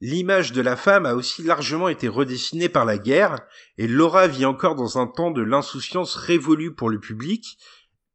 l'image 0.00 0.50
de 0.50 0.62
la 0.62 0.74
femme 0.74 1.06
a 1.06 1.14
aussi 1.14 1.44
largement 1.44 1.88
été 1.88 2.08
redessinée 2.08 2.68
par 2.68 2.84
la 2.84 2.98
guerre, 2.98 3.38
et 3.78 3.86
Laura 3.86 4.26
vit 4.26 4.46
encore 4.46 4.74
dans 4.74 4.98
un 4.98 5.06
temps 5.06 5.30
de 5.30 5.42
l'insouciance 5.42 6.16
révolue 6.16 6.74
pour 6.74 6.90
le 6.90 6.98
public, 6.98 7.56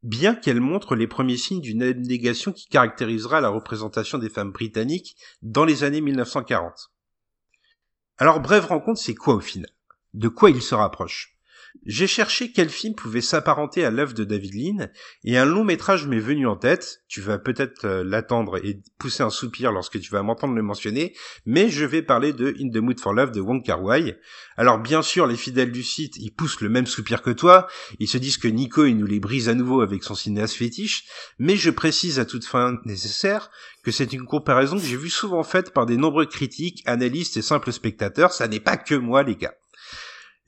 bien 0.03 0.35
qu'elle 0.35 0.61
montre 0.61 0.95
les 0.95 1.07
premiers 1.07 1.37
signes 1.37 1.61
d'une 1.61 1.83
abnégation 1.83 2.51
qui 2.51 2.67
caractérisera 2.67 3.41
la 3.41 3.49
représentation 3.49 4.17
des 4.17 4.29
femmes 4.29 4.51
britanniques 4.51 5.15
dans 5.41 5.65
les 5.65 5.83
années 5.83 6.01
1940. 6.01 6.91
Alors 8.17 8.39
brève 8.39 8.65
rencontre, 8.65 8.99
c'est 8.99 9.15
quoi 9.15 9.35
au 9.35 9.39
final? 9.39 9.69
De 10.13 10.27
quoi 10.27 10.49
il 10.49 10.61
se 10.61 10.75
rapproche? 10.75 11.38
J'ai 11.85 12.07
cherché 12.07 12.51
quel 12.51 12.69
film 12.69 12.93
pouvait 12.93 13.21
s'apparenter 13.21 13.85
à 13.85 13.91
l'œuvre 13.91 14.13
de 14.13 14.23
David 14.23 14.53
Lean, 14.53 14.87
et 15.23 15.37
un 15.37 15.45
long 15.45 15.63
métrage 15.63 16.07
m'est 16.07 16.19
venu 16.19 16.47
en 16.47 16.55
tête. 16.55 17.01
Tu 17.07 17.21
vas 17.21 17.37
peut-être 17.37 17.85
euh, 17.85 18.03
l'attendre 18.03 18.57
et 18.63 18.81
pousser 18.97 19.23
un 19.23 19.29
soupir 19.29 19.71
lorsque 19.71 19.99
tu 19.99 20.11
vas 20.11 20.23
m'entendre 20.23 20.55
le 20.55 20.61
mentionner, 20.61 21.15
mais 21.45 21.69
je 21.69 21.85
vais 21.85 22.01
parler 22.01 22.33
de 22.33 22.55
In 22.59 22.69
the 22.69 22.77
Mood 22.77 22.99
for 22.99 23.13
Love 23.13 23.31
de 23.31 23.41
Wong 23.41 23.63
Kar 23.63 23.81
Wai. 23.81 24.17
Alors 24.57 24.79
bien 24.79 25.01
sûr, 25.01 25.25
les 25.25 25.37
fidèles 25.37 25.71
du 25.71 25.83
site, 25.83 26.17
ils 26.17 26.31
poussent 26.31 26.61
le 26.61 26.69
même 26.69 26.87
soupir 26.87 27.21
que 27.21 27.31
toi, 27.31 27.67
ils 27.99 28.07
se 28.07 28.17
disent 28.17 28.37
que 28.37 28.47
Nico, 28.47 28.85
il 28.85 28.97
nous 28.97 29.07
les 29.07 29.19
brise 29.19 29.49
à 29.49 29.53
nouveau 29.53 29.81
avec 29.81 30.03
son 30.03 30.15
cinéaste 30.15 30.55
fétiche, 30.55 31.05
mais 31.39 31.55
je 31.55 31.69
précise 31.69 32.19
à 32.19 32.25
toute 32.25 32.45
fin 32.45 32.77
nécessaire 32.85 33.51
que 33.83 33.91
c'est 33.91 34.11
une 34.11 34.25
comparaison 34.25 34.77
que 34.77 34.83
j'ai 34.83 34.97
vue 34.97 35.09
souvent 35.09 35.43
faite 35.43 35.73
par 35.73 35.85
des 35.85 35.97
nombreux 35.97 36.25
critiques, 36.25 36.83
analystes 36.85 37.37
et 37.37 37.41
simples 37.41 37.71
spectateurs, 37.71 38.33
ça 38.33 38.47
n'est 38.47 38.59
pas 38.59 38.77
que 38.77 38.95
moi 38.95 39.23
les 39.23 39.35
gars. 39.35 39.55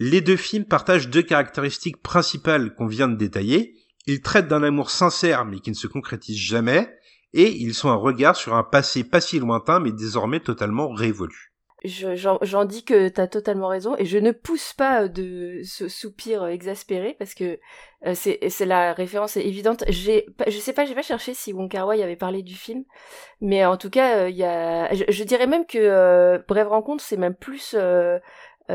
Les 0.04 0.22
deux 0.22 0.36
films 0.36 0.66
partagent 0.66 1.10
deux 1.10 1.22
caractéristiques 1.22 2.02
principales 2.02 2.74
qu'on 2.74 2.88
vient 2.88 3.08
de 3.08 3.16
détailler. 3.16 3.76
Ils 4.08 4.24
traitent 4.24 4.48
d'un 4.48 4.64
amour 4.64 4.90
sincère 4.90 5.46
mais 5.46 5.60
qui 5.60 5.70
ne 5.70 5.76
se 5.76 5.86
concrétise 5.86 6.40
jamais, 6.40 6.92
et 7.34 7.52
ils 7.52 7.76
sont 7.76 7.90
un 7.90 7.96
regard 7.96 8.36
sur 8.36 8.56
un 8.56 8.64
passé 8.64 9.04
pas 9.04 9.22
si 9.22 9.38
lointain 9.38 9.80
mais 9.80 9.92
désormais 9.92 10.40
totalement 10.40 10.90
révolu. 10.90 11.52
J'en 11.84 12.66
dis 12.66 12.84
que 12.84 13.10
t'as 13.10 13.26
totalement 13.26 13.68
raison 13.68 13.96
et 13.98 14.06
je 14.06 14.20
ne 14.20 14.32
pousse 14.32 14.74
pas 14.74 15.08
de 15.08 15.62
ce 15.64 15.88
soupir 15.88 16.46
exaspéré 16.46 17.16
parce 17.18 17.34
que 17.34 17.60
euh, 18.06 18.14
c'est 18.14 18.66
la 18.66 18.94
référence 18.94 19.36
évidente. 19.36 19.84
J'ai 19.88 20.28
je 20.48 20.58
sais 20.58 20.74
pas 20.74 20.86
j'ai 20.86 20.94
pas 20.94 21.02
cherché 21.02 21.34
si 21.34 21.54
Wong 21.54 21.72
Kar 21.72 21.90
avait 21.90 22.16
parlé 22.16 22.44
du 22.44 22.54
film, 22.54 22.84
mais 23.40 23.66
en 23.66 23.78
tout 23.78 23.90
cas 23.90 24.18
euh, 24.18 24.30
il 24.30 24.36
y 24.36 24.44
a 24.44 24.94
je, 24.94 25.24
dirais 25.24 25.48
même 25.48 25.66
que 25.66 25.80
euh, 25.80 26.38
Brève 26.48 26.68
rencontre 26.68 27.04
c'est 27.04 27.18
même 27.18 27.36
plus 27.36 27.74
euh, 27.76 28.20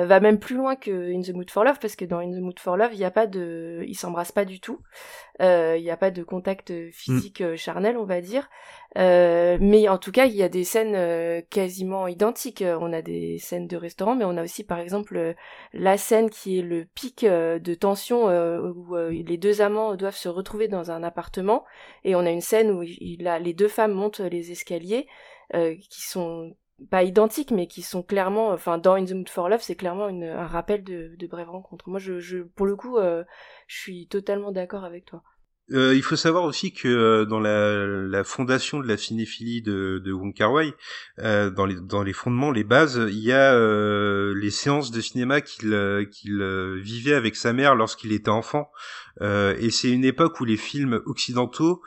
va 0.05 0.21
même 0.21 0.39
plus 0.39 0.57
loin 0.57 0.77
que 0.77 1.15
In 1.15 1.23
the 1.23 1.35
Mood 1.35 1.51
for 1.51 1.65
Love 1.65 1.79
parce 1.81 1.97
que 1.97 2.05
dans 2.05 2.19
In 2.19 2.31
the 2.33 2.41
Mood 2.41 2.59
for 2.59 2.77
Love 2.77 2.91
il 2.93 2.99
y 2.99 3.05
a 3.05 3.11
pas 3.11 3.27
de 3.27 3.83
ils 3.87 3.95
s'embrassent 3.95 4.33
pas 4.33 4.45
du 4.45 4.61
tout. 4.61 4.81
Euh, 5.41 5.77
il 5.79 5.83
n'y 5.83 5.91
a 5.91 5.97
pas 5.97 6.11
de 6.11 6.23
contact 6.23 6.73
physique 6.91 7.41
mm. 7.41 7.57
charnel 7.57 7.97
on 7.97 8.05
va 8.05 8.21
dire. 8.21 8.49
Euh, 8.99 9.59
mais 9.61 9.89
en 9.89 9.99
tout 9.99 10.13
cas 10.13 10.27
il 10.27 10.35
y 10.35 10.43
a 10.43 10.49
des 10.49 10.65
scènes 10.65 11.43
quasiment 11.51 12.07
identiques. 12.09 12.65
On 12.67 12.93
a 12.93 13.03
des 13.03 13.39
scènes 13.39 13.67
de 13.67 13.77
restaurant 13.77 14.17
mais 14.17 14.25
on 14.25 14.37
a 14.37 14.43
aussi 14.43 14.65
par 14.65 14.81
exemple 14.81 15.35
la 15.73 15.97
scène 15.97 16.31
qui 16.31 16.59
est 16.59 16.63
le 16.63 16.85
pic 16.85 17.25
de 17.25 17.75
tension 17.75 18.27
où 18.27 18.97
les 18.97 19.39
deux 19.39 19.63
amants 19.63 19.95
doivent 19.97 20.17
se 20.17 20.29
retrouver 20.29 20.69
dans 20.69 20.91
un 20.91 21.03
appartement. 21.03 21.65
Et 22.05 22.15
on 22.15 22.21
a 22.21 22.31
une 22.31 22.41
scène 22.41 22.71
où 22.71 22.83
les 22.83 23.55
deux 23.55 23.69
femmes 23.69 23.93
montent 23.93 24.21
les 24.21 24.51
escaliers 24.53 25.07
qui 25.53 26.03
sont 26.03 26.55
pas 26.91 27.03
identiques, 27.03 27.51
mais 27.51 27.67
qui 27.67 27.83
sont 27.83 28.03
clairement, 28.03 28.49
enfin, 28.51 28.79
dans 28.79 28.95
In 28.95 29.05
the 29.05 29.13
Mood 29.13 29.29
for 29.29 29.49
Love, 29.49 29.63
c'est 29.63 29.77
clairement 29.77 30.09
une, 30.09 30.25
un 30.25 30.47
rappel 30.47 30.85
de, 30.85 31.15
de 31.17 31.27
brève 31.27 31.51
rencontre. 31.51 31.89
Moi, 31.89 31.99
je, 31.99 32.19
je 32.19 32.39
pour 32.39 32.67
le 32.67 32.77
coup, 32.77 32.99
je 32.99 33.25
suis 33.77 34.07
totalement 34.09 34.53
d'accord 34.53 34.85
avec 34.85 35.05
toi. 35.05 35.23
Euh, 35.73 35.97
il 35.97 36.03
faut 36.03 36.15
savoir 36.15 36.45
aussi 36.45 36.73
que 36.73 36.87
euh, 36.87 37.25
dans 37.25 37.41
la, 37.41 38.23
fondation 38.23 38.79
de 38.79 38.87
la 38.87 38.97
cinéphilie 38.97 39.63
de, 39.63 40.01
de 40.05 40.13
Wong 40.13 40.33
Kar 40.33 40.53
Wai, 40.53 40.73
euh, 41.19 41.51
dans, 41.51 41.67
les, 41.67 42.13
fondements, 42.13 42.53
les 42.53 42.63
bases, 42.63 43.01
il 43.09 43.19
y 43.19 43.33
a 43.33 43.55
les 44.33 44.51
séances 44.51 44.91
de 44.91 45.01
cinéma 45.01 45.41
qu'il 45.41 45.75
vivait 46.83 47.15
avec 47.15 47.35
sa 47.37 47.53
mère 47.53 47.75
lorsqu'il 47.75 48.13
était 48.13 48.31
enfant. 48.31 48.71
et 49.21 49.71
c'est 49.71 49.91
une 49.91 50.05
époque 50.05 50.41
où 50.41 50.45
les 50.45 50.57
films 50.57 51.01
occidentaux 51.07 51.83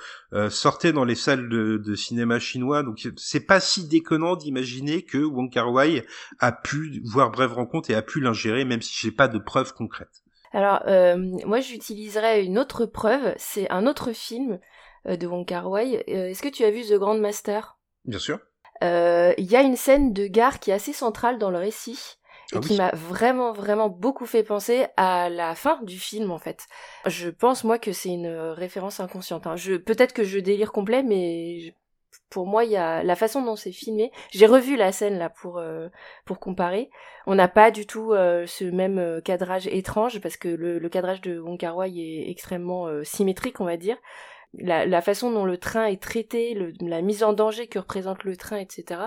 sortaient 0.50 0.94
dans 0.94 1.06
les 1.06 1.16
salles 1.16 1.48
de, 1.48 1.78
de 1.78 1.96
cinéma 1.96 2.40
chinois. 2.40 2.84
Donc 2.84 3.08
c'est 3.16 3.46
pas 3.46 3.60
si 3.60 3.88
déconnant 3.88 4.36
d'imaginer 4.36 5.04
que 5.04 5.20
Wong 5.20 5.52
Kar 5.52 5.72
Wai 5.72 6.06
a 6.40 6.52
pu 6.52 7.02
voir 7.06 7.32
Brève 7.32 7.54
Rencontre 7.54 7.92
et 7.92 7.96
a 7.96 8.02
pu 8.02 8.20
l'ingérer, 8.20 8.66
même 8.66 8.82
si 8.82 8.94
j'ai 9.00 9.12
pas 9.12 9.28
de 9.28 9.40
preuves 9.40 9.74
concrètes. 9.74 10.24
Alors, 10.52 10.82
euh, 10.88 11.16
moi, 11.46 11.60
j'utiliserais 11.60 12.44
une 12.44 12.58
autre 12.58 12.86
preuve. 12.86 13.34
C'est 13.38 13.70
un 13.70 13.86
autre 13.86 14.12
film 14.12 14.60
euh, 15.08 15.16
de 15.16 15.28
Wong 15.28 15.46
Kar 15.46 15.70
Wai. 15.70 16.04
Euh, 16.10 16.30
est-ce 16.30 16.42
que 16.42 16.50
tu 16.50 16.64
as 16.64 16.72
vu 16.72 16.84
The 16.84 16.94
Grand 16.94 17.18
Master 17.18 17.78
Bien 18.06 18.20
sûr. 18.20 18.40
Il 18.82 19.46
y 19.46 19.56
a 19.56 19.62
une 19.62 19.76
scène 19.76 20.14
de 20.14 20.28
gare 20.28 20.60
qui 20.60 20.72
est 20.72 20.74
assez 20.74 20.94
centrale 20.94 21.38
dans 21.38 21.52
le 21.52 21.58
récit 21.58 22.18
et 22.54 22.58
ah 22.58 22.60
qui 22.62 22.78
m'a 22.78 22.92
vraiment 22.96 23.52
vraiment 23.52 23.90
beaucoup 23.90 24.26
fait 24.26 24.42
penser 24.42 24.88
à 24.96 25.30
la 25.30 25.54
fin 25.54 25.80
du 25.84 26.00
film 26.00 26.32
en 26.32 26.40
fait. 26.40 26.66
Je 27.06 27.30
pense 27.30 27.66
moi 27.66 27.78
que 27.78 27.92
c'est 27.92 28.10
une 28.10 28.30
référence 28.30 29.02
inconsciente. 29.02 29.48
Hein. 29.48 29.58
Je 29.58 29.76
peut-être 29.76 30.14
que 30.14 30.24
je 30.24 30.40
délire 30.40 30.72
complet, 30.72 31.04
mais 31.04 31.76
pour 32.30 32.46
moi, 32.46 32.64
il 32.64 32.72
y 32.72 32.78
a 32.78 33.04
la 33.04 33.16
façon 33.16 33.42
dont 33.42 33.56
c'est 33.56 33.72
filmé. 33.72 34.12
J'ai 34.32 34.46
revu 34.46 34.76
la 34.76 34.92
scène 34.92 35.18
là 35.18 35.30
pour 35.30 35.58
euh, 35.58 35.90
pour 36.26 36.40
comparer. 36.40 36.90
On 37.26 37.36
n'a 37.36 37.48
pas 37.48 37.72
du 37.72 37.86
tout 37.86 38.14
euh, 38.14 38.46
ce 38.46 38.66
même 38.66 39.00
euh, 39.00 39.22
cadrage 39.22 39.68
étrange 39.68 40.20
parce 40.22 40.38
que 40.38 40.48
le, 40.48 40.88
cadrage 40.90 41.22
de 41.22 41.40
Wong 41.40 41.58
Kar 41.60 41.76
Wai 41.76 42.00
est 42.00 42.30
extrêmement 42.30 42.88
symétrique, 43.04 43.62
on 43.62 43.66
va 43.66 43.78
dire. 43.78 43.98
La, 44.54 45.02
façon 45.02 45.32
dont 45.32 45.46
le 45.46 45.58
train 45.58 45.86
est 45.86 46.02
traité, 46.02 46.58
la 46.82 47.02
mise 47.02 47.24
en 47.24 47.34
danger 47.34 47.68
que 47.68 47.78
représente 47.78 48.24
le 48.24 48.36
train, 48.36 48.58
etc. 48.58 49.02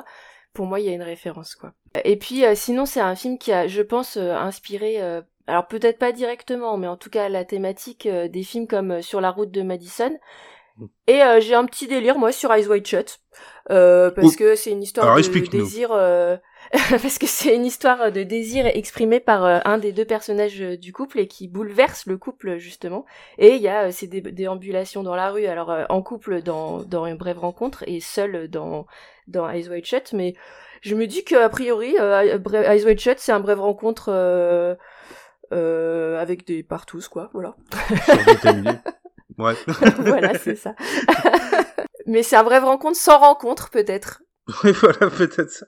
Pour 0.53 0.67
moi, 0.67 0.79
il 0.79 0.87
y 0.87 0.88
a 0.88 0.93
une 0.93 1.03
référence 1.03 1.57
quoi. 1.57 1.73
Et 2.05 2.17
puis 2.17 2.45
sinon, 2.55 2.87
c'est 2.87 3.01
un 3.01 3.17
film 3.17 3.38
qui 3.38 3.53
a, 3.53 3.67
je 3.67 3.83
pense, 3.83 4.17
inspiré. 4.17 5.01
alors 5.49 5.67
peut-être 5.67 5.99
pas 5.99 6.12
directement, 6.12 6.77
mais 6.77 6.87
en 6.87 6.97
tout 6.97 7.11
cas 7.11 7.29
la 7.29 7.45
thématique 7.45 8.07
des 8.07 8.43
films 8.45 8.69
comme 8.69 9.03
Sur 9.03 9.21
la 9.21 9.31
route 9.31 9.51
de 9.51 9.62
Madison 9.62 10.17
et 11.07 11.23
euh, 11.23 11.41
j'ai 11.41 11.55
un 11.55 11.65
petit 11.67 11.87
délire 11.87 12.19
moi 12.19 12.33
sur 12.33 12.53
Eyes 12.53 12.67
Wide 12.67 12.87
Shut. 12.87 13.21
Euh, 13.71 14.11
parce 14.17 14.37
que 14.37 14.55
c'est 14.55 14.71
une 14.71 14.83
histoire 14.83 15.17
de 15.17 15.49
désir 15.49 15.91
euh, 15.93 16.37
parce 16.91 17.19
que 17.19 17.27
c'est 17.27 17.55
une 17.55 17.65
histoire 17.65 18.11
de 18.11 18.23
désir 18.23 18.67
exprimé 18.67 19.21
par 19.21 19.45
un 19.45 19.79
des 19.79 19.93
deux 19.93 20.05
personnages 20.05 20.61
du 20.61 20.93
couple 20.93 21.21
et 21.21 21.29
qui 21.29 21.49
bouleverse 21.49 22.07
le 22.07 22.19
couple 22.19 22.57
justement. 22.59 23.05
Et 23.39 23.55
il 23.57 23.63
y 23.63 23.69
a 23.69 23.91
ces 23.93 24.07
déambulations 24.07 25.03
dans 25.03 25.15
la 25.15 25.31
rue 25.31 25.47
alors 25.47 25.73
en 25.89 26.03
couple 26.03 26.43
dans 26.43 26.83
dans 26.83 27.07
une 27.07 27.17
brève 27.17 27.39
rencontre 27.39 27.85
et 27.87 28.01
seul 28.01 28.49
dans 28.49 28.87
dans 29.29 29.49
Eyes 29.49 29.69
Wide 29.69 29.85
Shut. 29.85 30.13
Mais 30.13 30.35
je 30.81 30.95
me 30.95 31.07
dis 31.07 31.25
que 31.25 31.37
a 31.37 31.49
priori 31.49 31.97
Eyes 31.97 32.85
Wide 32.85 33.01
Shut 33.01 33.19
c'est 33.19 33.33
un 33.33 33.41
brève 33.41 33.61
rencontre 33.61 34.11
avec 35.51 36.47
des 36.47 36.63
partous 36.63 37.09
quoi 37.09 37.31
voilà 37.33 37.57
Ouais. 39.38 39.55
voilà, 39.99 40.38
c'est 40.38 40.57
ça. 40.57 40.75
Mais 42.07 42.23
c'est 42.23 42.37
un 42.37 42.45
brève 42.45 42.64
rencontre 42.64 42.97
sans 42.97 43.18
rencontre, 43.18 43.71
peut-être. 43.71 44.23
Oui, 44.64 44.73
voilà, 44.73 45.11
peut-être 45.11 45.51
ça. 45.51 45.66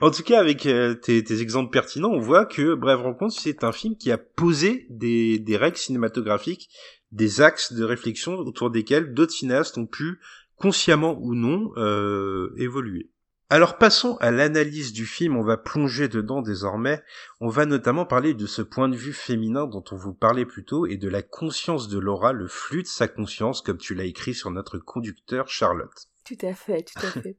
En 0.00 0.10
tout 0.10 0.22
cas, 0.22 0.38
avec 0.38 0.66
euh, 0.66 0.94
tes, 0.94 1.24
tes, 1.24 1.40
exemples 1.40 1.70
pertinents, 1.70 2.10
on 2.10 2.20
voit 2.20 2.44
que 2.44 2.74
Brève 2.74 3.00
rencontre, 3.00 3.34
c'est 3.38 3.64
un 3.64 3.72
film 3.72 3.96
qui 3.96 4.12
a 4.12 4.18
posé 4.18 4.86
des, 4.90 5.38
des 5.38 5.56
règles 5.56 5.78
cinématographiques, 5.78 6.68
des 7.10 7.40
axes 7.40 7.72
de 7.72 7.82
réflexion 7.82 8.34
autour 8.34 8.70
desquels 8.70 9.14
d'autres 9.14 9.32
cinéastes 9.32 9.78
ont 9.78 9.86
pu, 9.86 10.20
consciemment 10.56 11.18
ou 11.20 11.34
non, 11.34 11.72
euh, 11.76 12.54
évoluer. 12.58 13.10
Alors 13.52 13.78
passons 13.78 14.16
à 14.20 14.30
l'analyse 14.30 14.92
du 14.92 15.04
film, 15.04 15.36
on 15.36 15.42
va 15.42 15.56
plonger 15.56 16.06
dedans 16.06 16.40
désormais, 16.40 17.02
on 17.40 17.48
va 17.48 17.66
notamment 17.66 18.06
parler 18.06 18.32
de 18.32 18.46
ce 18.46 18.62
point 18.62 18.88
de 18.88 18.94
vue 18.94 19.12
féminin 19.12 19.66
dont 19.66 19.82
on 19.90 19.96
vous 19.96 20.14
parlait 20.14 20.46
plus 20.46 20.64
tôt 20.64 20.86
et 20.86 20.96
de 20.96 21.08
la 21.08 21.22
conscience 21.22 21.88
de 21.88 21.98
Laura, 21.98 22.32
le 22.32 22.46
flux 22.46 22.84
de 22.84 22.86
sa 22.86 23.08
conscience 23.08 23.60
comme 23.60 23.78
tu 23.78 23.96
l'as 23.96 24.04
écrit 24.04 24.34
sur 24.34 24.52
notre 24.52 24.78
conducteur 24.78 25.48
Charlotte. 25.48 26.06
Tout 26.24 26.38
à 26.42 26.54
fait, 26.54 26.84
tout 26.84 27.04
à 27.04 27.10
fait. 27.10 27.36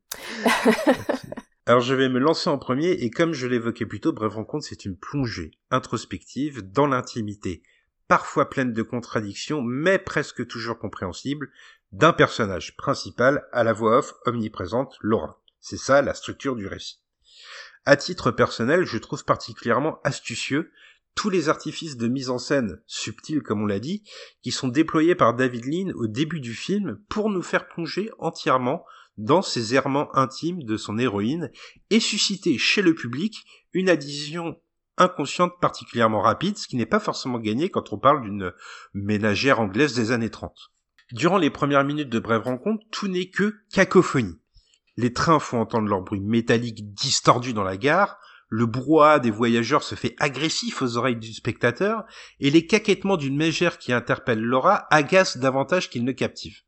Alors 1.65 1.79
je 1.79 1.95
vais 1.95 2.09
me 2.09 2.19
lancer 2.19 2.49
en 2.49 2.57
premier 2.57 2.89
et 2.89 3.09
comme 3.09 3.31
je 3.31 3.47
l'évoquais 3.47 3.85
plus 3.85 4.01
tôt, 4.01 4.11
Bref 4.11 4.33
Rencontre 4.33 4.65
c'est 4.67 4.83
une 4.83 4.97
plongée 4.97 5.51
introspective 5.69 6.61
dans 6.61 6.87
l'intimité, 6.87 7.63
parfois 8.09 8.49
pleine 8.49 8.73
de 8.73 8.83
contradictions 8.83 9.61
mais 9.61 9.97
presque 9.97 10.45
toujours 10.45 10.77
compréhensible, 10.77 11.51
d'un 11.93 12.11
personnage 12.11 12.75
principal 12.75 13.47
à 13.53 13.63
la 13.63 13.71
voix 13.71 13.99
off 13.99 14.13
omniprésente, 14.25 14.97
Laura. 14.99 15.40
C'est 15.61 15.77
ça 15.77 16.01
la 16.01 16.13
structure 16.13 16.55
du 16.55 16.67
récit. 16.67 16.99
À 17.85 17.95
titre 17.95 18.31
personnel, 18.31 18.83
je 18.83 18.97
trouve 18.97 19.23
particulièrement 19.23 19.99
astucieux 20.03 20.71
tous 21.15 21.29
les 21.29 21.49
artifices 21.49 21.97
de 21.97 22.07
mise 22.07 22.29
en 22.29 22.37
scène, 22.37 22.81
subtils 22.87 23.41
comme 23.41 23.61
on 23.61 23.67
l'a 23.67 23.79
dit, 23.79 24.03
qui 24.41 24.51
sont 24.51 24.67
déployés 24.67 25.15
par 25.15 25.35
David 25.35 25.65
Lean 25.65 25.91
au 25.95 26.07
début 26.07 26.39
du 26.39 26.53
film 26.53 26.99
pour 27.09 27.29
nous 27.29 27.41
faire 27.41 27.67
plonger 27.67 28.09
entièrement 28.17 28.85
dans 29.17 29.41
ces 29.41 29.75
errements 29.75 30.15
intimes 30.15 30.63
de 30.63 30.77
son 30.77 30.97
héroïne 30.97 31.51
et 31.89 31.99
susciter 31.99 32.57
chez 32.57 32.81
le 32.81 32.95
public 32.95 33.45
une 33.73 33.89
adhésion 33.89 34.59
inconsciente 34.97 35.53
particulièrement 35.59 36.21
rapide, 36.21 36.57
ce 36.57 36.67
qui 36.67 36.75
n'est 36.75 36.85
pas 36.85 36.99
forcément 36.99 37.39
gagné 37.39 37.69
quand 37.69 37.93
on 37.93 37.97
parle 37.97 38.23
d'une 38.23 38.53
ménagère 38.93 39.59
anglaise 39.59 39.93
des 39.93 40.11
années 40.11 40.29
30. 40.31 40.55
Durant 41.11 41.37
les 41.37 41.49
premières 41.49 41.83
minutes 41.83 42.09
de 42.09 42.19
Brève 42.19 42.43
Rencontre, 42.43 42.83
tout 42.89 43.07
n'est 43.07 43.29
que 43.29 43.55
cacophonie. 43.71 44.40
Les 45.01 45.13
trains 45.13 45.39
font 45.39 45.59
entendre 45.59 45.89
leur 45.89 46.03
bruit 46.03 46.19
métallique 46.19 46.93
distordu 46.93 47.53
dans 47.53 47.63
la 47.63 47.75
gare, 47.75 48.19
le 48.49 48.67
brouhaha 48.67 49.17
des 49.17 49.31
voyageurs 49.31 49.81
se 49.81 49.95
fait 49.95 50.15
agressif 50.19 50.83
aux 50.83 50.95
oreilles 50.95 51.15
du 51.15 51.33
spectateur, 51.33 52.03
et 52.39 52.51
les 52.51 52.67
caquettements 52.67 53.17
d'une 53.17 53.35
mégère 53.35 53.79
qui 53.79 53.93
interpelle 53.93 54.43
Laura 54.43 54.85
agacent 54.91 55.39
davantage 55.39 55.89
qu'ils 55.89 56.05
ne 56.05 56.11
captivent. 56.11 56.61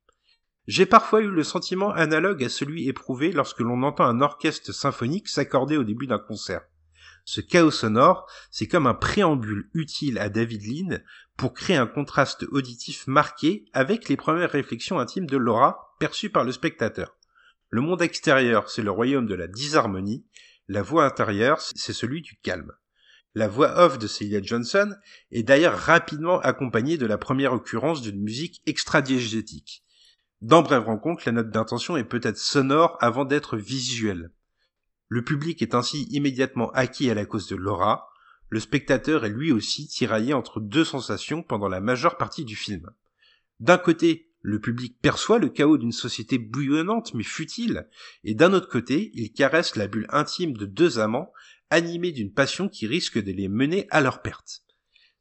J'ai 0.65 0.87
parfois 0.87 1.21
eu 1.21 1.27
le 1.27 1.43
sentiment 1.43 1.91
analogue 1.91 2.43
à 2.43 2.49
celui 2.49 2.87
éprouvé 2.87 3.31
lorsque 3.31 3.59
l'on 3.59 3.83
entend 3.83 4.05
un 4.05 4.19
orchestre 4.19 4.73
symphonique 4.73 5.29
s'accorder 5.29 5.77
au 5.77 5.83
début 5.83 6.07
d'un 6.07 6.17
concert. 6.17 6.63
Ce 7.25 7.39
chaos 7.39 7.69
sonore, 7.69 8.27
c'est 8.49 8.67
comme 8.67 8.87
un 8.87 8.95
préambule 8.95 9.69
utile 9.75 10.17
à 10.17 10.29
David 10.29 10.63
Lean 10.65 10.97
pour 11.37 11.53
créer 11.53 11.77
un 11.77 11.85
contraste 11.85 12.47
auditif 12.49 13.05
marqué 13.05 13.65
avec 13.73 14.09
les 14.09 14.17
premières 14.17 14.49
réflexions 14.49 14.97
intimes 14.97 15.27
de 15.27 15.37
Laura 15.37 15.93
perçues 15.99 16.31
par 16.31 16.45
le 16.45 16.51
spectateur. 16.51 17.15
Le 17.73 17.81
monde 17.81 18.03
extérieur, 18.03 18.69
c'est 18.69 18.83
le 18.83 18.91
royaume 18.91 19.25
de 19.25 19.33
la 19.33 19.47
disharmonie, 19.47 20.23
la 20.67 20.83
voix 20.83 21.05
intérieure, 21.05 21.59
c'est 21.59 21.91
celui 21.91 22.21
du 22.21 22.35
calme. 22.43 22.71
La 23.33 23.47
voix 23.47 23.79
off 23.79 23.97
de 23.97 24.05
Celia 24.05 24.43
Johnson 24.43 24.95
est 25.31 25.41
d'ailleurs 25.41 25.75
rapidement 25.75 26.39
accompagnée 26.41 26.99
de 26.99 27.07
la 27.07 27.17
première 27.17 27.51
occurrence 27.51 28.03
d'une 28.03 28.21
musique 28.21 28.61
extra-diégétique. 28.67 29.83
Dans 30.39 30.61
Brève 30.61 30.83
Rencontre, 30.83 31.23
la 31.25 31.31
note 31.31 31.49
d'intention 31.49 31.97
est 31.97 32.03
peut-être 32.03 32.37
sonore 32.37 32.95
avant 33.01 33.25
d'être 33.25 33.57
visuelle. 33.57 34.29
Le 35.07 35.23
public 35.23 35.63
est 35.63 35.73
ainsi 35.73 36.03
immédiatement 36.11 36.69
acquis 36.73 37.09
à 37.09 37.15
la 37.15 37.25
cause 37.25 37.47
de 37.47 37.55
Laura, 37.55 38.07
le 38.49 38.59
spectateur 38.59 39.25
est 39.25 39.29
lui 39.29 39.51
aussi 39.51 39.87
tiraillé 39.87 40.35
entre 40.35 40.59
deux 40.59 40.85
sensations 40.85 41.41
pendant 41.41 41.69
la 41.69 41.81
majeure 41.81 42.17
partie 42.17 42.45
du 42.45 42.55
film. 42.55 42.91
D'un 43.59 43.79
côté, 43.79 44.31
le 44.43 44.59
public 44.59 44.99
perçoit 45.01 45.39
le 45.39 45.49
chaos 45.49 45.77
d'une 45.77 45.93
société 45.93 46.37
bouillonnante 46.37 47.13
mais 47.13 47.23
futile, 47.23 47.87
et 48.25 48.35
d'un 48.35 48.53
autre 48.53 48.67
côté, 48.67 49.09
il 49.13 49.31
caresse 49.31 49.77
la 49.77 49.87
bulle 49.87 50.05
intime 50.09 50.57
de 50.57 50.65
deux 50.65 50.99
amants, 50.99 51.31
animés 51.69 52.11
d'une 52.11 52.33
passion 52.33 52.67
qui 52.67 52.85
risque 52.85 53.17
de 53.17 53.31
les 53.31 53.47
mener 53.47 53.87
à 53.89 54.01
leur 54.01 54.21
perte. 54.21 54.63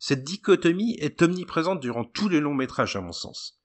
Cette 0.00 0.24
dichotomie 0.24 0.96
est 0.98 1.22
omniprésente 1.22 1.80
durant 1.80 2.04
tout 2.04 2.28
le 2.28 2.40
long 2.40 2.52
métrage 2.52 2.96
à 2.96 3.00
mon 3.00 3.12
sens. 3.12 3.60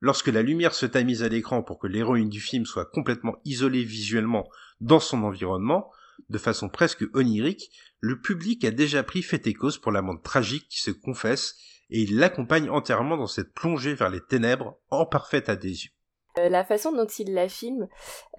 Lorsque 0.00 0.26
la 0.26 0.42
lumière 0.42 0.74
se 0.74 0.86
tamise 0.86 1.22
à 1.22 1.28
l'écran 1.28 1.62
pour 1.62 1.78
que 1.78 1.86
l'héroïne 1.86 2.28
du 2.28 2.40
film 2.40 2.66
soit 2.66 2.84
complètement 2.84 3.36
isolée 3.44 3.84
visuellement 3.84 4.48
dans 4.80 5.00
son 5.00 5.22
environnement, 5.22 5.88
de 6.28 6.38
façon 6.38 6.68
presque 6.68 7.04
onirique, 7.14 7.70
le 8.00 8.20
public 8.20 8.64
a 8.64 8.72
déjà 8.72 9.04
pris 9.04 9.22
fait 9.22 9.46
et 9.46 9.54
cause 9.54 9.78
pour 9.78 9.92
l'amante 9.92 10.24
tragique 10.24 10.68
qui 10.68 10.80
se 10.80 10.90
confesse 10.90 11.56
et 11.90 12.00
il 12.00 12.18
l'accompagne 12.18 12.70
entièrement 12.70 13.16
dans 13.16 13.26
cette 13.26 13.52
plongée 13.52 13.94
vers 13.94 14.10
les 14.10 14.20
ténèbres 14.20 14.78
en 14.90 15.06
parfaite 15.06 15.48
adhésion. 15.48 15.90
Euh, 16.38 16.48
la 16.48 16.64
façon 16.64 16.92
dont 16.92 17.06
il 17.06 17.32
la 17.32 17.48
filme, 17.48 17.88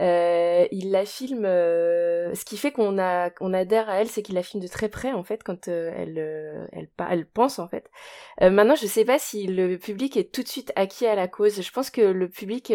euh, 0.02 0.68
il 0.72 0.92
la 0.92 1.06
filme. 1.06 1.46
Euh, 1.46 2.34
ce 2.36 2.46
qui 2.46 2.58
fait 2.58 2.72
qu'on 2.72 2.98
adhère 2.98 3.90
à 3.90 4.02
elle, 4.02 4.08
c'est 4.08 4.22
qu'il 4.22 4.36
la 4.36 4.44
filme 4.44 4.62
de 4.62 4.68
très 4.68 4.90
près 4.90 5.14
en 5.14 5.24
fait 5.24 5.44
quand 5.44 5.68
elle, 5.68 6.18
elle, 6.72 6.90
elle 7.10 7.26
pense 7.26 7.60
en 7.60 7.68
fait. 7.68 7.90
maintenant, 8.42 8.76
je 8.76 8.86
sais 8.86 9.06
pas 9.06 9.20
si 9.20 9.48
le 9.48 9.78
public 9.78 10.18
est 10.18 10.32
tout 10.32 10.44
de 10.44 10.48
suite 10.48 10.72
acquis 10.76 11.08
à 11.08 11.16
la 11.16 11.28
cause. 11.28 11.62
Je 11.62 11.72
pense 11.72 11.90
que 11.90 12.02
le 12.02 12.30
public, 12.30 12.68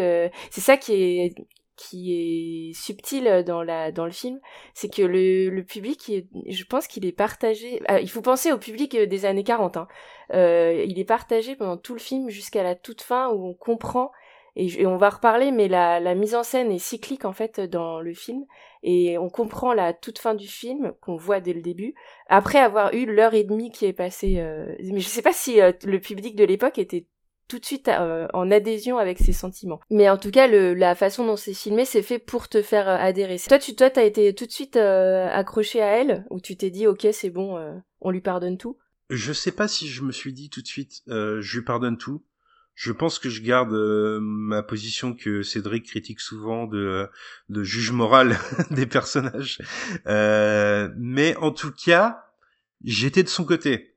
c'est 0.50 0.60
ça 0.60 0.76
qui 0.76 0.92
est 0.94 1.34
qui 1.82 2.70
est 2.70 2.72
subtil 2.74 3.42
dans 3.44 3.62
la 3.62 3.90
dans 3.90 4.04
le 4.04 4.12
film, 4.12 4.40
c'est 4.74 4.92
que 4.92 5.02
le, 5.02 5.50
le 5.50 5.64
public, 5.64 6.12
je 6.46 6.64
pense 6.64 6.86
qu'il 6.86 7.04
est 7.04 7.12
partagé. 7.12 7.82
Ah, 7.88 8.00
il 8.00 8.08
faut 8.08 8.22
penser 8.22 8.52
au 8.52 8.58
public 8.58 8.96
des 8.96 9.24
années 9.24 9.44
40. 9.44 9.76
Hein. 9.76 9.88
Euh, 10.34 10.84
il 10.86 10.98
est 10.98 11.04
partagé 11.04 11.56
pendant 11.56 11.76
tout 11.76 11.94
le 11.94 12.00
film 12.00 12.30
jusqu'à 12.30 12.62
la 12.62 12.74
toute 12.74 13.02
fin 13.02 13.30
où 13.30 13.46
on 13.46 13.54
comprend 13.54 14.12
et, 14.54 14.86
on 14.86 14.98
va 14.98 15.08
reparler, 15.10 15.50
mais 15.50 15.68
la, 15.68 16.14
mise 16.14 16.34
en 16.34 16.42
scène 16.42 16.70
est 16.70 16.78
cyclique 16.78 17.24
en 17.24 17.32
fait 17.32 17.60
dans 17.60 18.00
le 18.00 18.12
film, 18.12 18.44
et 18.82 19.16
on 19.16 19.30
comprend 19.30 19.72
la 19.72 19.94
toute 19.94 20.18
fin 20.18 20.34
du 20.34 20.46
film 20.46 20.92
qu'on 21.00 21.16
voit 21.16 21.40
dès 21.40 21.54
le 21.54 21.62
début, 21.62 21.94
après 22.28 22.58
avoir 22.58 22.92
eu 22.92 23.06
l'heure 23.06 23.32
et 23.34 23.44
demie 23.44 23.70
qui 23.70 23.86
est 23.86 23.92
passée. 23.94 24.36
Euh... 24.38 24.74
Mais 24.82 25.00
je 25.00 25.08
sais 25.08 25.22
pas 25.22 25.32
si 25.32 25.60
euh, 25.60 25.72
le 25.84 26.00
public 26.00 26.36
de 26.36 26.44
l'époque 26.44 26.78
était 26.78 27.06
tout 27.52 27.58
de 27.58 27.66
suite 27.66 27.88
euh, 27.88 28.26
en 28.32 28.50
adhésion 28.50 28.96
avec 28.96 29.18
ses 29.18 29.34
sentiments. 29.34 29.80
Mais 29.90 30.08
en 30.08 30.16
tout 30.16 30.30
cas, 30.30 30.46
la 30.46 30.94
façon 30.94 31.26
dont 31.26 31.36
c'est 31.36 31.52
filmé, 31.52 31.84
c'est 31.84 32.02
fait 32.02 32.18
pour 32.18 32.48
te 32.48 32.62
faire 32.62 32.88
euh, 32.88 32.96
adhérer. 32.96 33.38
Toi, 33.46 33.58
tu 33.58 33.76
toi, 33.76 33.90
t'as 33.90 34.04
été 34.04 34.34
tout 34.34 34.46
de 34.46 34.50
suite 34.50 34.76
accroché 34.76 35.82
à 35.82 35.98
elle, 35.98 36.24
ou 36.30 36.40
tu 36.40 36.56
t'es 36.56 36.70
dit, 36.70 36.86
ok, 36.86 37.06
c'est 37.12 37.30
bon, 37.30 37.58
on 38.00 38.10
lui 38.10 38.22
pardonne 38.22 38.56
tout? 38.56 38.78
Je 39.10 39.34
sais 39.34 39.52
pas 39.52 39.68
si 39.68 39.86
je 39.86 40.02
me 40.02 40.12
suis 40.12 40.32
dit 40.32 40.48
tout 40.48 40.62
de 40.62 40.66
suite, 40.66 41.02
je 41.06 41.56
lui 41.56 41.64
pardonne 41.64 41.98
tout 41.98 42.22
je 42.74 42.92
pense 42.92 43.18
que 43.18 43.28
je 43.28 43.42
garde 43.42 43.72
euh, 43.72 44.18
ma 44.20 44.62
position 44.62 45.14
que 45.14 45.42
Cédric 45.42 45.84
critique 45.86 46.20
souvent 46.20 46.66
de, 46.66 47.08
de 47.48 47.62
juge 47.62 47.92
moral 47.92 48.38
des 48.70 48.86
personnages. 48.86 49.58
Euh, 50.06 50.88
mais 50.96 51.36
en 51.36 51.50
tout 51.50 51.72
cas, 51.72 52.24
j'étais 52.82 53.22
de 53.22 53.28
son 53.28 53.44
côté. 53.44 53.91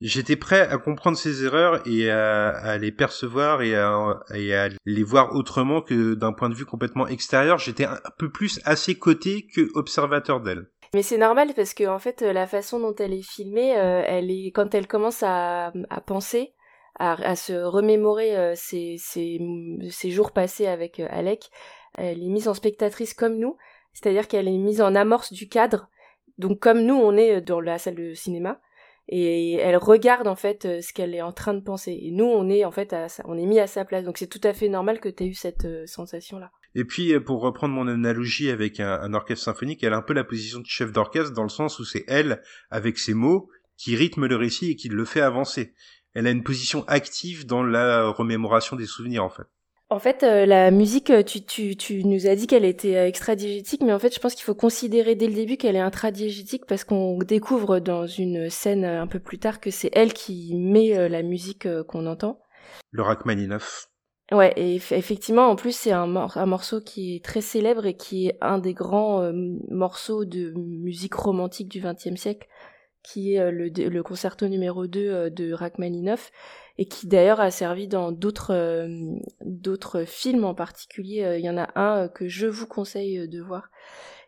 J'étais 0.00 0.36
prêt 0.36 0.62
à 0.62 0.78
comprendre 0.78 1.18
ses 1.18 1.44
erreurs 1.44 1.86
et 1.86 2.10
à, 2.10 2.78
les 2.78 2.90
percevoir 2.90 3.60
et 3.60 3.74
à, 3.74 4.68
les 4.86 5.02
voir 5.02 5.34
autrement 5.34 5.82
que 5.82 6.14
d'un 6.14 6.32
point 6.32 6.48
de 6.48 6.54
vue 6.54 6.64
complètement 6.64 7.06
extérieur. 7.06 7.58
J'étais 7.58 7.84
un 7.84 7.98
peu 8.18 8.30
plus 8.30 8.60
à 8.64 8.76
ses 8.76 8.94
côtés 8.94 9.46
que 9.54 9.68
observateur 9.74 10.40
d'elle. 10.40 10.66
Mais 10.94 11.02
c'est 11.02 11.18
normal 11.18 11.52
parce 11.54 11.74
que 11.74 11.86
en 11.86 11.98
fait 11.98 12.22
la 12.22 12.46
façon 12.46 12.80
dont 12.80 12.94
elle 12.96 13.12
est 13.12 13.28
filmée, 13.28 13.78
euh, 13.78 14.02
elle 14.06 14.30
est 14.30 14.50
quand 14.52 14.74
elle 14.74 14.88
commence 14.88 15.22
à, 15.22 15.72
penser, 16.06 16.54
à, 16.98 17.36
se 17.36 17.52
remémorer 17.52 18.36
euh, 18.36 18.54
ces, 18.56 18.96
jours 20.06 20.32
passés 20.32 20.66
avec 20.66 20.98
euh, 20.98 21.06
Alec. 21.10 21.50
Elle 21.94 22.22
est 22.22 22.28
mise 22.28 22.48
en 22.48 22.54
spectatrice 22.54 23.14
comme 23.14 23.36
nous, 23.36 23.56
c'est-à-dire 23.92 24.26
qu'elle 24.28 24.48
est 24.48 24.58
mise 24.58 24.80
en 24.80 24.94
amorce 24.94 25.32
du 25.32 25.48
cadre, 25.48 25.88
donc 26.38 26.58
comme 26.58 26.80
nous 26.80 26.94
on 26.94 27.16
est 27.16 27.40
dans 27.40 27.60
la 27.60 27.78
salle 27.78 27.96
de 27.96 28.14
cinéma, 28.14 28.60
et 29.10 29.54
elle 29.54 29.76
regarde 29.76 30.26
en 30.26 30.36
fait 30.36 30.64
euh, 30.64 30.80
ce 30.80 30.92
qu'elle 30.92 31.14
est 31.14 31.22
en 31.22 31.32
train 31.32 31.52
de 31.52 31.60
penser. 31.60 31.98
Et 32.00 32.10
nous 32.10 32.24
on 32.24 32.48
est 32.48 32.64
en 32.64 32.70
fait 32.70 32.94
on 33.24 33.36
est 33.36 33.46
mis 33.46 33.60
à 33.60 33.66
sa 33.66 33.84
place, 33.84 34.04
donc 34.04 34.18
c'est 34.18 34.26
tout 34.26 34.40
à 34.44 34.52
fait 34.52 34.68
normal 34.68 35.00
que 35.00 35.08
tu 35.08 35.24
aies 35.24 35.28
eu 35.28 35.34
cette 35.34 35.66
sensation 35.86 36.38
là. 36.38 36.50
Et 36.76 36.84
puis, 36.84 37.18
pour 37.18 37.40
reprendre 37.40 37.74
mon 37.74 37.88
analogie 37.88 38.48
avec 38.48 38.78
un, 38.78 38.92
un, 38.92 39.12
orchestre 39.12 39.44
symphonique, 39.44 39.82
elle 39.82 39.92
a 39.92 39.96
un 39.96 40.02
peu 40.02 40.12
la 40.12 40.22
position 40.22 40.60
de 40.60 40.66
chef 40.66 40.92
d'orchestre 40.92 41.34
dans 41.34 41.42
le 41.42 41.48
sens 41.48 41.80
où 41.80 41.84
c'est 41.84 42.04
elle, 42.06 42.42
avec 42.70 42.96
ses 42.96 43.12
mots, 43.12 43.48
qui 43.76 43.96
rythme 43.96 44.26
le 44.26 44.36
récit 44.36 44.70
et 44.70 44.76
qui 44.76 44.88
le 44.88 45.04
fait 45.04 45.20
avancer 45.20 45.74
elle 46.14 46.26
a 46.26 46.30
une 46.30 46.42
position 46.42 46.84
active 46.86 47.46
dans 47.46 47.62
la 47.62 48.08
remémoration 48.08 48.76
des 48.76 48.86
souvenirs 48.86 49.24
en 49.24 49.30
fait. 49.30 49.46
En 49.92 49.98
fait, 49.98 50.22
euh, 50.22 50.46
la 50.46 50.70
musique, 50.70 51.10
euh, 51.10 51.24
tu, 51.24 51.44
tu, 51.44 51.74
tu 51.74 52.04
nous 52.04 52.28
as 52.28 52.36
dit 52.36 52.46
qu'elle 52.46 52.64
était 52.64 52.96
euh, 52.96 53.08
extradiégétique, 53.08 53.82
mais 53.82 53.92
en 53.92 53.98
fait, 53.98 54.14
je 54.14 54.20
pense 54.20 54.36
qu'il 54.36 54.44
faut 54.44 54.54
considérer 54.54 55.16
dès 55.16 55.26
le 55.26 55.34
début 55.34 55.56
qu'elle 55.56 55.74
est 55.74 55.80
intradiégétique 55.80 56.64
parce 56.64 56.84
qu'on 56.84 57.18
découvre 57.18 57.80
dans 57.80 58.06
une 58.06 58.50
scène 58.50 58.84
un 58.84 59.08
peu 59.08 59.18
plus 59.18 59.40
tard 59.40 59.58
que 59.58 59.72
c'est 59.72 59.90
elle 59.92 60.12
qui 60.12 60.54
met 60.56 61.08
la 61.08 61.22
musique 61.22 61.66
qu'on 61.88 62.06
entend. 62.06 62.38
Le 62.92 63.02
Rachmaninoff. 63.02 63.88
Ouais, 64.30 64.52
et 64.56 64.76
effectivement, 64.76 65.48
en 65.48 65.56
plus, 65.56 65.74
c'est 65.74 65.90
un, 65.90 66.14
un, 66.14 66.46
morceau 66.46 66.80
qui 66.80 67.16
est 67.16 67.24
très 67.24 67.40
célèbre 67.40 67.84
et 67.84 67.96
qui 67.96 68.28
est 68.28 68.38
un 68.40 68.58
des 68.58 68.74
grands 68.74 69.32
morceaux 69.68 70.24
de 70.24 70.52
musique 70.56 71.14
romantique 71.14 71.68
du 71.68 71.80
XXe 71.80 72.14
siècle 72.14 72.46
qui 73.02 73.34
est 73.34 73.40
euh, 73.40 73.50
le, 73.50 73.68
le 73.68 74.02
concerto 74.02 74.48
numéro 74.48 74.86
2 74.86 75.00
euh, 75.00 75.30
de 75.30 75.52
Rachmaninoff 75.52 76.30
et 76.78 76.86
qui 76.86 77.06
d'ailleurs 77.06 77.40
a 77.40 77.50
servi 77.50 77.88
dans 77.88 78.12
d'autres 78.12 78.54
euh, 78.54 78.88
d'autres 79.44 80.04
films 80.04 80.44
en 80.44 80.54
particulier. 80.54 81.36
Il 81.38 81.44
y 81.44 81.50
en 81.50 81.58
a 81.58 81.68
un 81.74 82.08
que 82.08 82.28
je 82.28 82.46
vous 82.46 82.66
conseille 82.66 83.28
de 83.28 83.40
voir 83.40 83.70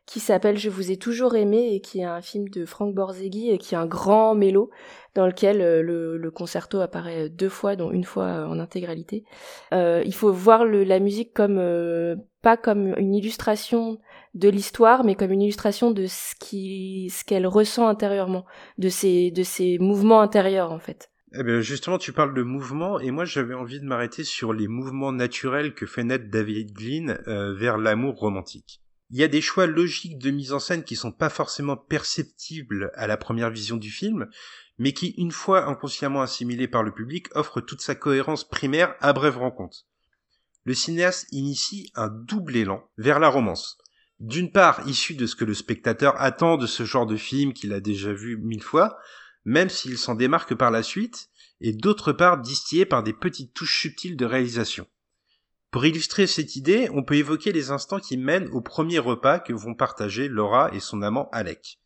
qui 0.06 0.20
s'appelle 0.20 0.58
Je 0.58 0.68
vous 0.68 0.90
ai 0.90 0.96
toujours 0.96 1.36
aimé 1.36 1.74
et 1.74 1.80
qui 1.80 2.00
est 2.00 2.04
un 2.04 2.20
film 2.20 2.48
de 2.48 2.64
Frank 2.66 2.92
Borzeghi 2.94 3.50
et 3.50 3.58
qui 3.58 3.74
est 3.74 3.78
un 3.78 3.86
grand 3.86 4.34
mélo 4.34 4.70
dans 5.14 5.26
lequel 5.26 5.58
le, 5.58 6.30
concerto 6.30 6.80
apparaît 6.80 7.28
deux 7.28 7.48
fois, 7.48 7.76
dont 7.76 7.92
une 7.92 8.04
fois 8.04 8.46
en 8.48 8.58
intégralité. 8.58 9.24
Euh, 9.72 10.02
il 10.04 10.14
faut 10.14 10.32
voir 10.32 10.64
la 10.64 10.98
musique 10.98 11.32
comme 11.32 11.60
pas 12.42 12.56
comme 12.56 12.94
une 12.98 13.14
illustration 13.14 13.98
de 14.34 14.48
l'histoire, 14.48 15.04
mais 15.04 15.14
comme 15.14 15.30
une 15.30 15.42
illustration 15.42 15.90
de 15.90 16.06
ce 16.06 16.34
ce 16.42 17.24
qu'elle 17.24 17.46
ressent 17.46 17.86
intérieurement, 17.86 18.44
de 18.78 18.88
ses, 18.88 19.30
de 19.30 19.42
ses 19.42 19.78
mouvements 19.78 20.20
intérieurs 20.20 20.72
en 20.72 20.78
fait. 20.78 21.10
Eh 21.34 21.42
bien 21.42 21.60
justement, 21.62 21.96
tu 21.96 22.12
parles 22.12 22.34
de 22.34 22.42
mouvements, 22.42 23.00
et 23.00 23.10
moi 23.10 23.24
j'avais 23.24 23.54
envie 23.54 23.80
de 23.80 23.86
m'arrêter 23.86 24.22
sur 24.22 24.52
les 24.52 24.68
mouvements 24.68 25.12
naturels 25.12 25.74
que 25.74 25.86
fait 25.86 26.04
naître 26.04 26.28
David 26.28 26.72
Glynn 26.72 27.18
euh, 27.26 27.54
vers 27.54 27.78
l'amour 27.78 28.16
romantique. 28.16 28.82
Il 29.08 29.18
y 29.18 29.22
a 29.22 29.28
des 29.28 29.40
choix 29.40 29.66
logiques 29.66 30.18
de 30.18 30.30
mise 30.30 30.52
en 30.52 30.58
scène 30.58 30.84
qui 30.84 30.94
sont 30.94 31.12
pas 31.12 31.30
forcément 31.30 31.76
perceptibles 31.76 32.90
à 32.94 33.06
la 33.06 33.16
première 33.16 33.50
vision 33.50 33.76
du 33.76 33.90
film, 33.90 34.28
mais 34.78 34.92
qui, 34.92 35.08
une 35.18 35.32
fois 35.32 35.66
inconsciemment 35.68 36.22
assimilés 36.22 36.68
par 36.68 36.82
le 36.82 36.92
public, 36.92 37.28
offrent 37.34 37.60
toute 37.60 37.80
sa 37.80 37.94
cohérence 37.94 38.46
primaire 38.46 38.94
à 39.00 39.12
brève 39.12 39.38
rencontre. 39.38 39.86
Le 40.64 40.74
cinéaste 40.74 41.28
initie 41.32 41.90
un 41.94 42.08
double 42.08 42.56
élan 42.56 42.88
vers 42.98 43.20
la 43.20 43.28
romance, 43.28 43.78
d'une 44.20 44.52
part 44.52 44.86
issu 44.86 45.14
de 45.14 45.26
ce 45.26 45.34
que 45.34 45.44
le 45.44 45.54
spectateur 45.54 46.14
attend 46.20 46.56
de 46.56 46.66
ce 46.66 46.84
genre 46.84 47.06
de 47.06 47.16
film 47.16 47.52
qu'il 47.52 47.72
a 47.72 47.80
déjà 47.80 48.12
vu 48.12 48.36
mille 48.36 48.62
fois, 48.62 48.98
même 49.44 49.68
s'il 49.68 49.98
s'en 49.98 50.14
démarque 50.14 50.54
par 50.54 50.70
la 50.70 50.82
suite, 50.82 51.28
et 51.60 51.72
d'autre 51.72 52.12
part 52.12 52.38
distillé 52.38 52.86
par 52.86 53.02
des 53.02 53.12
petites 53.12 53.54
touches 53.54 53.80
subtiles 53.80 54.16
de 54.16 54.24
réalisation. 54.24 54.86
Pour 55.70 55.86
illustrer 55.86 56.26
cette 56.26 56.56
idée, 56.56 56.90
on 56.92 57.02
peut 57.02 57.14
évoquer 57.14 57.50
les 57.50 57.70
instants 57.70 58.00
qui 58.00 58.18
mènent 58.18 58.48
au 58.48 58.60
premier 58.60 58.98
repas 58.98 59.38
que 59.38 59.54
vont 59.54 59.74
partager 59.74 60.28
Laura 60.28 60.70
et 60.74 60.80
son 60.80 61.00
amant 61.00 61.30
Alec. 61.32 61.78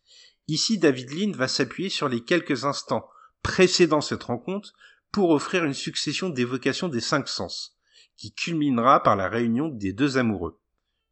Ici, 0.48 0.78
David 0.78 1.12
Lynn 1.12 1.32
va 1.32 1.46
s'appuyer 1.46 1.88
sur 1.88 2.08
les 2.08 2.24
quelques 2.24 2.64
instants 2.64 3.08
précédant 3.42 4.00
cette 4.00 4.24
rencontre 4.24 4.72
pour 5.12 5.30
offrir 5.30 5.64
une 5.64 5.74
succession 5.74 6.28
d'évocations 6.28 6.88
des 6.88 7.00
cinq 7.00 7.28
sens, 7.28 7.78
qui 8.16 8.34
culminera 8.34 9.02
par 9.02 9.14
la 9.14 9.28
réunion 9.28 9.68
des 9.68 9.92
deux 9.92 10.18
amoureux. 10.18 10.58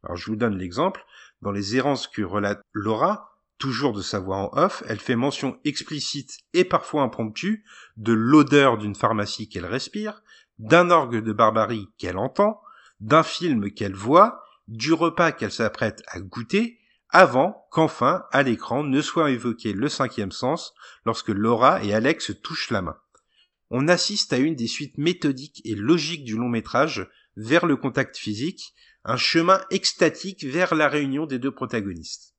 Alors 0.02 0.16
je 0.16 0.26
vous 0.26 0.36
donne 0.36 0.58
l'exemple. 0.58 1.04
Dans 1.42 1.52
les 1.52 1.76
errances 1.76 2.08
que 2.08 2.22
relate 2.22 2.60
Laura, 2.72 3.33
toujours 3.58 3.92
de 3.92 4.02
sa 4.02 4.18
voix 4.18 4.36
en 4.36 4.50
off, 4.52 4.82
elle 4.88 5.00
fait 5.00 5.16
mention 5.16 5.58
explicite 5.64 6.38
et 6.52 6.64
parfois 6.64 7.02
impromptue 7.02 7.64
de 7.96 8.12
l'odeur 8.12 8.78
d'une 8.78 8.94
pharmacie 8.94 9.48
qu'elle 9.48 9.66
respire, 9.66 10.22
d'un 10.58 10.90
orgue 10.90 11.22
de 11.22 11.32
barbarie 11.32 11.88
qu'elle 11.98 12.18
entend, 12.18 12.60
d'un 13.00 13.22
film 13.22 13.70
qu'elle 13.70 13.94
voit, 13.94 14.42
du 14.68 14.92
repas 14.92 15.32
qu'elle 15.32 15.52
s'apprête 15.52 16.02
à 16.08 16.20
goûter, 16.20 16.78
avant 17.10 17.66
qu'enfin, 17.70 18.24
à 18.32 18.42
l'écran, 18.42 18.82
ne 18.82 19.00
soit 19.00 19.30
évoqué 19.30 19.72
le 19.72 19.88
cinquième 19.88 20.32
sens 20.32 20.74
lorsque 21.04 21.28
Laura 21.28 21.82
et 21.84 21.94
Alex 21.94 22.32
touchent 22.42 22.70
la 22.70 22.82
main. 22.82 22.96
On 23.70 23.88
assiste 23.88 24.32
à 24.32 24.38
une 24.38 24.56
des 24.56 24.66
suites 24.66 24.98
méthodiques 24.98 25.62
et 25.64 25.74
logiques 25.74 26.24
du 26.24 26.36
long 26.36 26.48
métrage 26.48 27.08
vers 27.36 27.66
le 27.66 27.76
contact 27.76 28.16
physique, 28.16 28.74
un 29.04 29.16
chemin 29.16 29.60
extatique 29.70 30.44
vers 30.44 30.74
la 30.74 30.88
réunion 30.88 31.26
des 31.26 31.38
deux 31.38 31.50
protagonistes. 31.50 32.33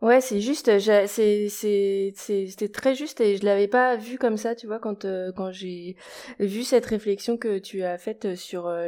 Ouais, 0.00 0.20
c'est 0.20 0.40
juste, 0.40 0.78
c'était 0.78 2.68
très 2.72 2.94
juste 2.94 3.20
et 3.20 3.36
je 3.36 3.44
l'avais 3.44 3.66
pas 3.66 3.96
vu 3.96 4.16
comme 4.16 4.36
ça, 4.36 4.54
tu 4.54 4.68
vois, 4.68 4.78
quand 4.78 5.04
euh, 5.04 5.32
quand 5.36 5.50
j'ai 5.50 5.96
vu 6.38 6.62
cette 6.62 6.86
réflexion 6.86 7.36
que 7.36 7.58
tu 7.58 7.82
as 7.82 7.98
faite 7.98 8.36
sur 8.36 8.68
euh, 8.68 8.86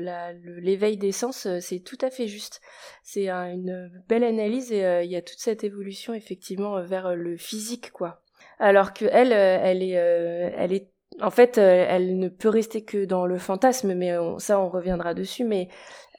l'éveil 0.61 0.97
des 0.99 1.11
sens, 1.11 1.47
euh, 1.47 1.59
c'est 1.61 1.81
tout 1.81 1.99
à 2.01 2.11
fait 2.11 2.29
juste. 2.29 2.61
C'est 3.03 3.29
une 3.29 3.91
belle 4.09 4.23
analyse 4.23 4.71
et 4.71 5.01
il 5.03 5.11
y 5.11 5.17
a 5.17 5.23
toute 5.23 5.41
cette 5.41 5.65
évolution 5.65 6.15
effectivement 6.15 6.81
vers 6.81 7.17
le 7.17 7.37
physique, 7.37 7.91
quoi. 7.91 8.23
Alors 8.61 8.93
que 8.93 9.07
elle, 9.11 9.33
elle 9.33 9.83
est, 9.83 9.91
elle 9.91 10.73
est 10.73 10.91
en 11.21 11.31
fait, 11.31 11.59
elle 11.59 12.19
ne 12.21 12.29
peut 12.29 12.49
rester 12.49 12.85
que 12.85 13.05
dans 13.05 13.27
le 13.27 13.37
fantasme, 13.39 13.95
mais 13.95 14.13
ça, 14.39 14.61
on 14.61 14.69
reviendra 14.69 15.13
dessus. 15.13 15.43
Mais 15.45 15.69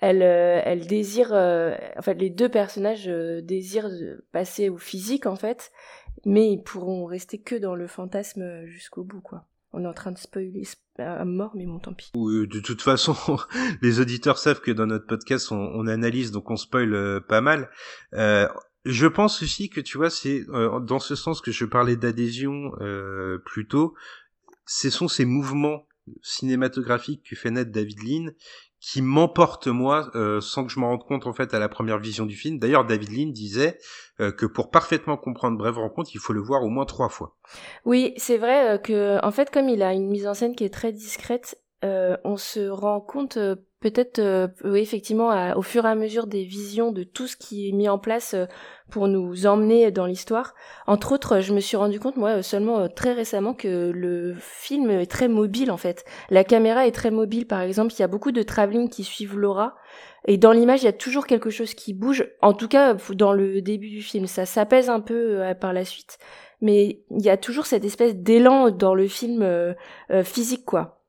elle, 0.01 0.23
euh, 0.23 0.61
elle 0.65 0.87
désire, 0.87 1.31
euh, 1.31 1.75
en 1.95 2.01
fait, 2.01 2.15
les 2.15 2.29
deux 2.29 2.49
personnages 2.49 3.07
euh, 3.07 3.41
désirent 3.41 3.89
passer 4.31 4.69
au 4.69 4.77
physique, 4.77 5.27
en 5.27 5.35
fait, 5.35 5.71
mais 6.25 6.51
ils 6.51 6.61
pourront 6.61 7.05
rester 7.05 7.39
que 7.39 7.55
dans 7.55 7.75
le 7.75 7.87
fantasme 7.87 8.65
jusqu'au 8.65 9.03
bout, 9.03 9.21
quoi. 9.21 9.45
On 9.73 9.85
est 9.85 9.87
en 9.87 9.93
train 9.93 10.11
de 10.11 10.17
spoiler 10.17 10.63
à 10.97 11.23
mort, 11.23 11.51
mais 11.55 11.65
bon, 11.65 11.79
tant 11.79 11.93
pis. 11.93 12.11
De 12.13 12.59
toute 12.59 12.81
façon, 12.81 13.15
les 13.81 14.01
auditeurs 14.01 14.37
savent 14.37 14.59
que 14.59 14.71
dans 14.71 14.85
notre 14.85 15.05
podcast, 15.05 15.51
on, 15.51 15.55
on 15.55 15.87
analyse, 15.87 16.31
donc 16.31 16.51
on 16.51 16.57
spoil 16.57 17.21
pas 17.29 17.39
mal. 17.39 17.69
Euh, 18.13 18.49
je 18.83 19.05
pense 19.07 19.43
aussi 19.43 19.69
que 19.69 19.79
tu 19.79 19.97
vois, 19.97 20.09
c'est 20.09 20.43
dans 20.45 20.99
ce 20.99 21.15
sens 21.15 21.39
que 21.41 21.51
je 21.51 21.65
parlais 21.65 21.95
d'adhésion 21.95 22.73
euh, 22.81 23.37
plus 23.45 23.67
tôt. 23.67 23.93
Ce 24.65 24.89
sont 24.89 25.07
ces 25.07 25.25
mouvements 25.25 25.85
cinématographiques 26.23 27.23
que 27.29 27.35
fait 27.35 27.51
naître 27.51 27.71
David 27.71 27.99
Lean 28.03 28.31
qui 28.81 29.03
m'emporte 29.03 29.67
moi 29.67 30.09
euh, 30.15 30.41
sans 30.41 30.65
que 30.65 30.71
je 30.71 30.79
m'en 30.79 30.89
rende 30.89 31.03
compte 31.03 31.27
en 31.27 31.33
fait 31.33 31.53
à 31.53 31.59
la 31.59 31.69
première 31.69 31.99
vision 31.99 32.25
du 32.25 32.35
film. 32.35 32.57
D'ailleurs, 32.57 32.83
David 32.83 33.11
Lean 33.11 33.29
disait 33.31 33.77
euh, 34.19 34.31
que 34.31 34.47
pour 34.47 34.71
parfaitement 34.71 35.17
comprendre 35.17 35.55
Brève 35.55 35.77
rencontre, 35.77 36.09
il 36.15 36.19
faut 36.19 36.33
le 36.33 36.41
voir 36.41 36.63
au 36.63 36.69
moins 36.69 36.85
trois 36.85 37.07
fois. 37.07 37.37
Oui, 37.85 38.13
c'est 38.17 38.37
vrai 38.37 38.71
euh, 38.71 38.77
que 38.79 39.23
en 39.23 39.31
fait, 39.31 39.51
comme 39.51 39.69
il 39.69 39.83
a 39.83 39.93
une 39.93 40.09
mise 40.09 40.27
en 40.27 40.33
scène 40.33 40.55
qui 40.55 40.63
est 40.63 40.73
très 40.73 40.91
discrète, 40.91 41.60
on 41.83 42.37
se 42.37 42.69
rend 42.69 43.01
compte 43.01 43.37
peut-être 43.81 44.19
euh, 44.19 44.47
effectivement 44.75 45.53
au 45.55 45.61
fur 45.63 45.85
et 45.85 45.89
à 45.89 45.95
mesure 45.95 46.27
des 46.27 46.43
visions 46.43 46.91
de 46.91 47.03
tout 47.03 47.27
ce 47.27 47.35
qui 47.35 47.67
est 47.67 47.71
mis 47.71 47.89
en 47.89 47.97
place 47.97 48.35
euh, 48.35 48.45
pour 48.91 49.07
nous 49.07 49.47
emmener 49.47 49.91
dans 49.91 50.05
l'histoire. 50.05 50.53
Entre 50.85 51.11
autres, 51.11 51.39
je 51.39 51.53
me 51.53 51.59
suis 51.59 51.77
rendu 51.77 51.99
compte 51.99 52.15
moi 52.15 52.43
seulement 52.43 52.79
euh, 52.79 52.87
très 52.87 53.11
récemment 53.11 53.53
que 53.53 53.91
le 53.93 54.35
film 54.39 54.91
est 54.91 55.07
très 55.07 55.27
mobile 55.27 55.71
en 55.71 55.77
fait. 55.77 56.05
La 56.29 56.43
caméra 56.43 56.87
est 56.87 56.91
très 56.91 57.11
mobile 57.11 57.47
par 57.47 57.61
exemple, 57.61 57.93
il 57.93 57.99
y 57.99 58.03
a 58.03 58.07
beaucoup 58.07 58.31
de 58.31 58.43
travelling 58.43 58.87
qui 58.87 59.03
suivent 59.03 59.37
Laura 59.37 59.75
et 60.27 60.37
dans 60.37 60.51
l'image, 60.51 60.83
il 60.83 60.85
y 60.85 60.89
a 60.89 60.93
toujours 60.93 61.25
quelque 61.25 61.49
chose 61.49 61.73
qui 61.73 61.95
bouge. 61.95 62.29
En 62.43 62.53
tout 62.53 62.67
cas, 62.67 62.95
dans 63.15 63.33
le 63.33 63.63
début 63.63 63.89
du 63.89 64.03
film, 64.03 64.27
ça 64.27 64.45
s'apaise 64.45 64.87
un 64.87 64.99
peu 64.99 65.41
par 65.59 65.73
la 65.73 65.83
suite, 65.83 66.19
mais 66.61 67.01
il 67.09 67.25
y 67.25 67.29
a 67.31 67.37
toujours 67.37 67.65
cette 67.65 67.85
espèce 67.85 68.15
d'élan 68.15 68.69
dans 68.69 68.93
le 68.93 69.07
film 69.07 69.73
physique 70.23 70.63
quoi. 70.63 71.00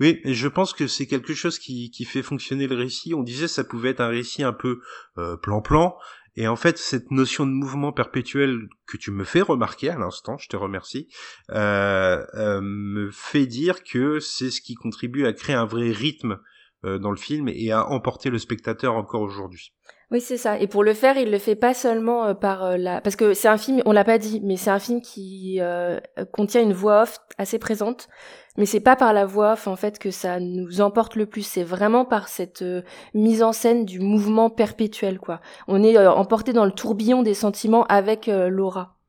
Oui, 0.00 0.20
je 0.24 0.48
pense 0.48 0.72
que 0.72 0.86
c'est 0.86 1.06
quelque 1.06 1.34
chose 1.34 1.58
qui, 1.58 1.90
qui 1.90 2.06
fait 2.06 2.22
fonctionner 2.22 2.66
le 2.66 2.74
récit. 2.74 3.12
On 3.12 3.22
disait 3.22 3.48
ça 3.48 3.64
pouvait 3.64 3.90
être 3.90 4.00
un 4.00 4.08
récit 4.08 4.42
un 4.42 4.54
peu 4.54 4.80
euh, 5.18 5.36
plan-plan, 5.36 5.94
et 6.36 6.48
en 6.48 6.56
fait, 6.56 6.78
cette 6.78 7.10
notion 7.10 7.44
de 7.44 7.50
mouvement 7.50 7.92
perpétuel 7.92 8.68
que 8.86 8.96
tu 8.96 9.10
me 9.10 9.24
fais 9.24 9.42
remarquer 9.42 9.90
à 9.90 9.98
l'instant, 9.98 10.38
je 10.38 10.48
te 10.48 10.56
remercie, 10.56 11.08
euh, 11.50 12.24
euh, 12.34 12.60
me 12.62 13.10
fait 13.12 13.46
dire 13.46 13.82
que 13.84 14.20
c'est 14.20 14.50
ce 14.50 14.62
qui 14.62 14.74
contribue 14.74 15.26
à 15.26 15.32
créer 15.32 15.56
un 15.56 15.66
vrai 15.66 15.90
rythme 15.90 16.38
dans 16.82 17.10
le 17.10 17.18
film 17.18 17.46
et 17.48 17.72
à 17.72 17.86
emporter 17.86 18.30
le 18.30 18.38
spectateur 18.38 18.94
encore 18.94 19.20
aujourd'hui. 19.20 19.74
Oui, 20.10 20.20
c'est 20.20 20.38
ça. 20.38 20.58
Et 20.58 20.66
pour 20.66 20.82
le 20.82 20.92
faire, 20.92 21.16
il 21.18 21.30
le 21.30 21.38
fait 21.38 21.54
pas 21.54 21.72
seulement 21.72 22.24
euh, 22.24 22.34
par 22.34 22.64
euh, 22.64 22.76
la, 22.76 23.00
parce 23.00 23.14
que 23.14 23.32
c'est 23.32 23.46
un 23.46 23.58
film, 23.58 23.80
on 23.86 23.92
l'a 23.92 24.02
pas 24.02 24.18
dit, 24.18 24.40
mais 24.42 24.56
c'est 24.56 24.70
un 24.70 24.80
film 24.80 25.00
qui 25.00 25.58
euh, 25.60 26.00
contient 26.32 26.62
une 26.62 26.72
voix 26.72 27.02
off 27.02 27.18
assez 27.38 27.60
présente. 27.60 28.08
Mais 28.56 28.66
c'est 28.66 28.80
pas 28.80 28.96
par 28.96 29.12
la 29.12 29.24
voix 29.24 29.52
off 29.52 29.68
en 29.68 29.76
fait 29.76 30.00
que 30.00 30.10
ça 30.10 30.40
nous 30.40 30.80
emporte 30.80 31.14
le 31.14 31.26
plus. 31.26 31.42
C'est 31.42 31.62
vraiment 31.62 32.04
par 32.04 32.26
cette 32.26 32.64
mise 33.14 33.44
en 33.44 33.52
scène 33.52 33.84
du 33.84 34.00
mouvement 34.00 34.50
perpétuel, 34.50 35.20
quoi. 35.20 35.40
On 35.68 35.82
est 35.84 35.96
emporté 35.96 36.52
dans 36.52 36.64
le 36.64 36.72
tourbillon 36.72 37.22
des 37.22 37.34
sentiments 37.34 37.84
avec 37.84 38.26
Laura. 38.26 38.99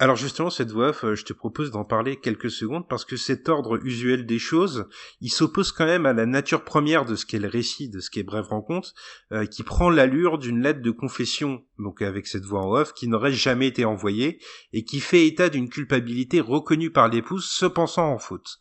Alors 0.00 0.14
justement, 0.14 0.48
cette 0.48 0.70
voix 0.70 0.90
off, 0.90 1.02
euh, 1.02 1.16
je 1.16 1.24
te 1.24 1.32
propose 1.32 1.72
d'en 1.72 1.84
parler 1.84 2.20
quelques 2.20 2.52
secondes 2.52 2.86
parce 2.86 3.04
que 3.04 3.16
cet 3.16 3.48
ordre 3.48 3.84
usuel 3.84 4.26
des 4.26 4.38
choses, 4.38 4.86
il 5.20 5.28
s'oppose 5.28 5.72
quand 5.72 5.86
même 5.86 6.06
à 6.06 6.12
la 6.12 6.24
nature 6.24 6.62
première 6.62 7.04
de 7.04 7.16
ce 7.16 7.26
qu'est 7.26 7.40
le 7.40 7.48
récit, 7.48 7.88
de 7.88 7.98
ce 7.98 8.08
qu'est 8.08 8.22
Brève 8.22 8.46
Rencontre, 8.46 8.94
euh, 9.32 9.44
qui 9.44 9.64
prend 9.64 9.90
l'allure 9.90 10.38
d'une 10.38 10.62
lettre 10.62 10.82
de 10.82 10.92
confession, 10.92 11.64
donc 11.80 12.00
avec 12.00 12.28
cette 12.28 12.44
voix 12.44 12.60
en 12.60 12.74
off, 12.76 12.94
qui 12.94 13.08
n'aurait 13.08 13.32
jamais 13.32 13.66
été 13.66 13.84
envoyée, 13.84 14.40
et 14.72 14.84
qui 14.84 15.00
fait 15.00 15.26
état 15.26 15.48
d'une 15.48 15.68
culpabilité 15.68 16.40
reconnue 16.40 16.92
par 16.92 17.08
l'épouse 17.08 17.46
se 17.46 17.66
pensant 17.66 18.12
en 18.12 18.18
faute. 18.18 18.60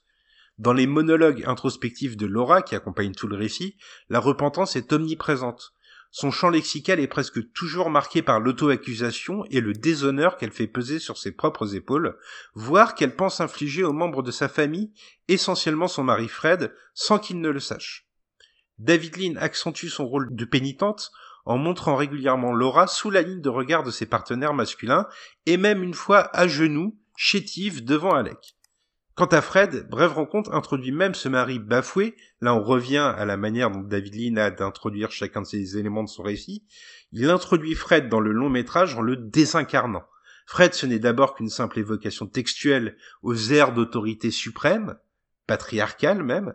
Dans 0.58 0.74
les 0.74 0.88
monologues 0.88 1.44
introspectifs 1.46 2.18
de 2.18 2.26
Laura 2.26 2.64
qui 2.64 2.74
accompagnent 2.74 3.14
tout 3.14 3.28
le 3.28 3.36
récit, 3.36 3.78
la 4.10 4.20
repentance 4.20 4.76
est 4.76 4.92
omniprésente. 4.92 5.76
Son 6.20 6.32
champ 6.32 6.50
lexical 6.50 7.00
est 7.00 7.06
presque 7.06 7.54
toujours 7.54 7.92
marqué 7.92 8.24
par 8.24 8.40
l'auto-accusation 8.40 9.46
et 9.52 9.62
le 9.62 9.74
déshonneur 9.74 10.36
qu'elle 10.38 10.52
fait 10.52 10.66
peser 10.66 10.98
sur 10.98 11.16
ses 11.16 11.32
propres 11.32 11.76
épaules, 11.76 12.18
voire 12.56 12.96
qu'elle 12.96 13.16
pense 13.16 13.40
infliger 13.40 13.84
aux 13.84 13.94
membres 13.94 14.24
de 14.24 14.32
sa 14.32 14.50
famille, 14.50 14.92
essentiellement 15.28 15.88
son 15.88 16.04
mari 16.04 16.28
Fred, 16.28 16.74
sans 16.96 17.20
qu'il 17.20 17.40
ne 17.40 17.50
le 17.50 17.60
sache. 17.60 18.08
David 18.80 19.16
Lynn 19.16 19.38
accentue 19.38 19.90
son 19.90 20.08
rôle 20.08 20.36
de 20.36 20.44
pénitente 20.44 21.12
en 21.46 21.60
montrant 21.60 21.96
régulièrement 21.96 22.52
Laura 22.52 22.88
sous 22.88 23.12
la 23.12 23.22
ligne 23.22 23.42
de 23.42 23.50
regard 23.50 23.84
de 23.84 23.92
ses 23.92 24.08
partenaires 24.08 24.56
masculins 24.56 25.06
et 25.46 25.58
même 25.58 25.84
une 25.84 25.94
fois 25.94 26.36
à 26.36 26.48
genoux, 26.48 26.98
chétive 27.16 27.86
devant 27.86 28.16
Alec. 28.16 28.57
Quant 29.18 29.26
à 29.26 29.42
Fred, 29.42 29.90
Brève 29.90 30.14
Rencontre 30.14 30.54
introduit 30.54 30.92
même 30.92 31.16
ce 31.16 31.28
mari 31.28 31.58
bafoué, 31.58 32.16
là 32.40 32.54
on 32.54 32.62
revient 32.62 33.16
à 33.18 33.26
la 33.26 33.36
manière 33.36 33.72
dont 33.72 33.82
David 33.82 34.14
Lean 34.14 34.36
a 34.36 34.52
d'introduire 34.52 35.10
chacun 35.10 35.42
de 35.42 35.48
ces 35.48 35.76
éléments 35.76 36.04
de 36.04 36.08
son 36.08 36.22
récit, 36.22 36.64
il 37.12 37.28
introduit 37.32 37.74
Fred 37.74 38.10
dans 38.10 38.20
le 38.20 38.32
long 38.32 38.52
métrage 38.52 38.94
en 38.94 39.02
le 39.02 39.16
désincarnant. 39.16 40.06
Fred 40.46 40.76
ce 40.76 40.86
n'est 40.86 41.00
d'abord 41.00 41.34
qu'une 41.34 41.50
simple 41.50 41.80
évocation 41.80 42.28
textuelle 42.28 42.96
aux 43.24 43.36
airs 43.52 43.74
d'autorité 43.74 44.30
suprême, 44.30 45.00
patriarcale 45.48 46.22
même, 46.22 46.54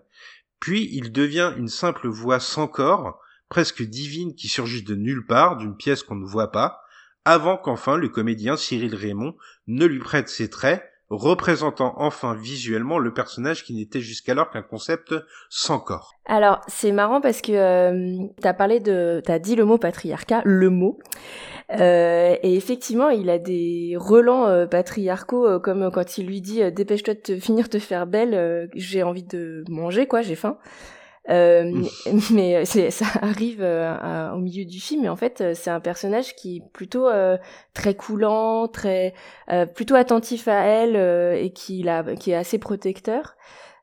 puis 0.61 0.89
il 0.93 1.11
devient 1.11 1.55
une 1.57 1.67
simple 1.67 2.07
voix 2.07 2.39
sans 2.39 2.69
corps, 2.69 3.19
presque 3.49 3.83
divine 3.83 4.37
qui 4.37 4.47
surgit 4.47 4.85
de 4.85 4.95
nulle 4.95 5.27
part, 5.27 5.57
d'une 5.57 5.77
pièce 5.77 6.05
qu'on 6.05 6.15
ne 6.15 6.25
voit 6.25 6.53
pas, 6.53 6.81
avant 7.25 7.57
qu'enfin 7.57 7.97
le 7.97 8.09
comédien 8.09 8.57
Cyril 8.57 8.95
Raymond 8.95 9.35
ne 9.67 9.85
lui 9.85 9.99
prête 9.99 10.29
ses 10.29 10.49
traits, 10.49 10.89
représentant 11.13 11.95
enfin 11.99 12.35
visuellement 12.35 12.99
le 12.99 13.13
personnage 13.13 13.65
qui 13.65 13.75
n'était 13.75 14.01
jusqu'alors 14.01 14.51
qu'un 14.51 14.63
concept 14.63 15.15
sans 15.51 15.79
corps. 15.79 16.15
Alors 16.27 16.61
c'est 16.69 16.93
marrant 16.93 17.21
parce 17.21 17.43
que 17.43 17.53
euh, 17.53 18.27
t'as 18.41 18.55
parlé 18.55 18.81
de, 18.81 19.21
t'as 19.25 19.39
dit 19.39 19.55
le 19.55 19.65
mot 19.65 19.79
patriarcat, 19.79 20.41
le 20.45 20.71
mot, 20.71 20.99
euh, 21.79 22.37
et 22.43 22.55
effectivement 22.55 23.11
il 23.11 23.31
a 23.31 23.39
des 23.39 23.95
relents 23.99 24.47
euh, 24.47 24.67
patriarcaux 24.67 25.47
euh, 25.47 25.59
comme 25.59 25.91
quand 25.91 26.19
il 26.19 26.27
lui 26.27 26.41
dit 26.41 26.63
dépêche-toi 26.73 27.15
de 27.15 27.21
te 27.21 27.39
finir 27.39 27.69
de 27.69 27.79
faire 27.79 28.07
belle, 28.07 28.71
j'ai 28.75 29.03
envie 29.03 29.25
de 29.25 29.65
manger 29.69 30.07
quoi, 30.07 30.23
j'ai 30.23 30.37
faim. 30.37 30.59
Euh, 31.31 31.85
mais 32.33 32.65
ça 32.65 33.07
arrive 33.23 33.63
euh, 33.63 34.31
au 34.33 34.39
milieu 34.39 34.65
du 34.65 34.81
film. 34.81 35.03
Mais 35.03 35.09
en 35.09 35.17
fait, 35.17 35.41
euh, 35.41 35.53
c'est 35.55 35.71
un 35.71 35.81
personnage 35.81 36.35
qui 36.35 36.57
est 36.57 36.63
plutôt 36.73 37.09
très 37.75 37.95
coulant, 37.95 38.69
très 38.69 39.15
plutôt 39.75 39.95
attentif 39.95 40.49
à 40.49 40.65
elle 40.65 40.97
et 41.37 41.53
qui, 41.53 41.83
la, 41.83 42.03
qui 42.17 42.31
est 42.31 42.37
assez 42.37 42.59
protecteur. 42.59 43.37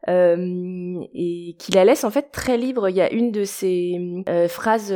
et 0.07 1.55
qui 1.59 1.71
la 1.73 1.85
laisse 1.85 2.03
en 2.03 2.09
fait 2.09 2.31
très 2.31 2.57
libre. 2.57 2.89
Il 2.89 2.95
y 2.95 3.01
a 3.01 3.11
une 3.11 3.31
de 3.31 3.43
ces 3.43 3.97
phrases 4.47 4.93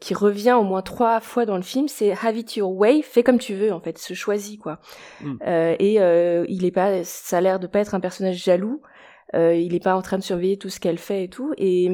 qui 0.00 0.14
revient 0.14 0.56
au 0.58 0.62
moins 0.62 0.82
trois 0.82 1.20
fois 1.20 1.46
dans 1.46 1.56
le 1.56 1.62
film, 1.62 1.88
c'est 1.88 2.12
"Have 2.12 2.36
it 2.36 2.56
your 2.56 2.72
way", 2.72 3.02
fais 3.02 3.22
comme 3.22 3.38
tu 3.38 3.54
veux 3.54 3.72
en 3.72 3.80
fait, 3.80 3.98
se 3.98 4.14
choisit 4.14 4.60
quoi. 4.60 4.78
Mm. 5.20 5.36
et 5.78 5.94
il 6.48 6.64
est 6.64 6.74
pas, 6.74 7.04
ça 7.04 7.38
a 7.38 7.40
l'air 7.40 7.58
de 7.58 7.66
pas 7.66 7.80
être 7.80 7.94
un 7.94 8.00
personnage 8.00 8.42
jaloux. 8.42 8.82
Euh, 9.34 9.54
il 9.54 9.72
n'est 9.72 9.80
pas 9.80 9.96
en 9.96 10.02
train 10.02 10.18
de 10.18 10.22
surveiller 10.22 10.58
tout 10.58 10.68
ce 10.68 10.78
qu'elle 10.80 10.98
fait 10.98 11.24
et 11.24 11.28
tout. 11.28 11.52
Et, 11.58 11.90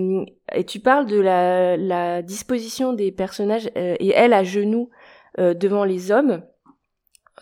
et 0.53 0.65
tu 0.65 0.81
parles 0.81 1.07
de 1.07 1.19
la, 1.19 1.77
la 1.77 2.23
disposition 2.23 2.93
des 2.93 3.13
personnages 3.13 3.71
euh, 3.77 3.97
et 3.99 4.11
elle 4.11 4.33
à 4.33 4.45
genoux 4.45 4.91
euh, 5.39 5.55
devant 5.55 5.85
les 5.85 6.11
hommes 6.11 6.43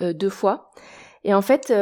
deux 0.01 0.31
fois. 0.31 0.71
Et 1.25 1.35
en 1.35 1.43
fait, 1.43 1.73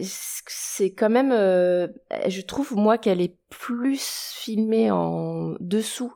c'est 0.00 0.92
quand 0.92 1.08
même, 1.08 1.32
je 1.32 2.40
trouve 2.42 2.76
moi 2.76 2.98
qu'elle 2.98 3.22
est 3.22 3.38
plus 3.48 4.34
filmée 4.36 4.90
en 4.90 5.54
dessous 5.58 6.12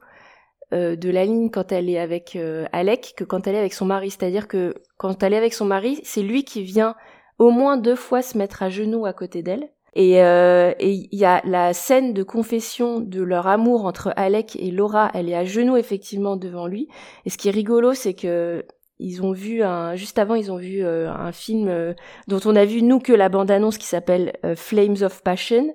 de 0.72 1.10
la 1.10 1.24
ligne 1.24 1.50
quand 1.50 1.72
elle 1.72 1.88
est 1.88 1.98
avec 1.98 2.36
Alec 2.72 3.14
que 3.16 3.24
quand 3.24 3.46
elle 3.46 3.54
est 3.54 3.60
avec 3.60 3.72
son 3.72 3.86
mari. 3.86 4.10
C'est-à-dire 4.10 4.46
que 4.46 4.74
quand 4.98 5.22
elle 5.22 5.32
est 5.32 5.38
avec 5.38 5.54
son 5.54 5.64
mari, 5.64 6.00
c'est 6.04 6.20
lui 6.20 6.44
qui 6.44 6.62
vient 6.62 6.96
au 7.38 7.50
moins 7.50 7.78
deux 7.78 7.96
fois 7.96 8.20
se 8.20 8.36
mettre 8.36 8.62
à 8.62 8.68
genoux 8.68 9.06
à 9.06 9.14
côté 9.14 9.42
d'elle. 9.42 9.70
Euh, 9.96 10.74
et 10.78 10.90
il 10.90 11.18
y 11.18 11.24
a 11.24 11.40
la 11.44 11.72
scène 11.72 12.12
de 12.12 12.22
confession 12.22 13.00
de 13.00 13.22
leur 13.22 13.46
amour 13.46 13.86
entre 13.86 14.12
Alec 14.16 14.56
et 14.60 14.70
Laura. 14.70 15.10
Elle 15.14 15.28
est 15.28 15.34
à 15.34 15.44
genoux 15.44 15.76
effectivement 15.76 16.36
devant 16.36 16.66
lui. 16.66 16.88
Et 17.24 17.30
ce 17.30 17.38
qui 17.38 17.48
est 17.48 17.52
rigolo, 17.52 17.94
c'est 17.94 18.14
que 18.14 18.64
ils 18.98 19.22
ont 19.22 19.32
vu 19.32 19.62
un 19.62 19.94
juste 19.94 20.18
avant 20.18 20.36
ils 20.36 20.50
ont 20.50 20.56
vu 20.56 20.82
euh, 20.82 21.10
un 21.12 21.30
film 21.30 21.68
euh, 21.68 21.92
dont 22.28 22.40
on 22.46 22.56
a 22.56 22.64
vu 22.64 22.82
nous 22.82 22.98
que 22.98 23.12
la 23.12 23.28
bande 23.28 23.50
annonce 23.50 23.76
qui 23.76 23.84
s'appelle 23.84 24.32
Flames 24.54 24.96
of 25.02 25.22
Passion 25.22 25.74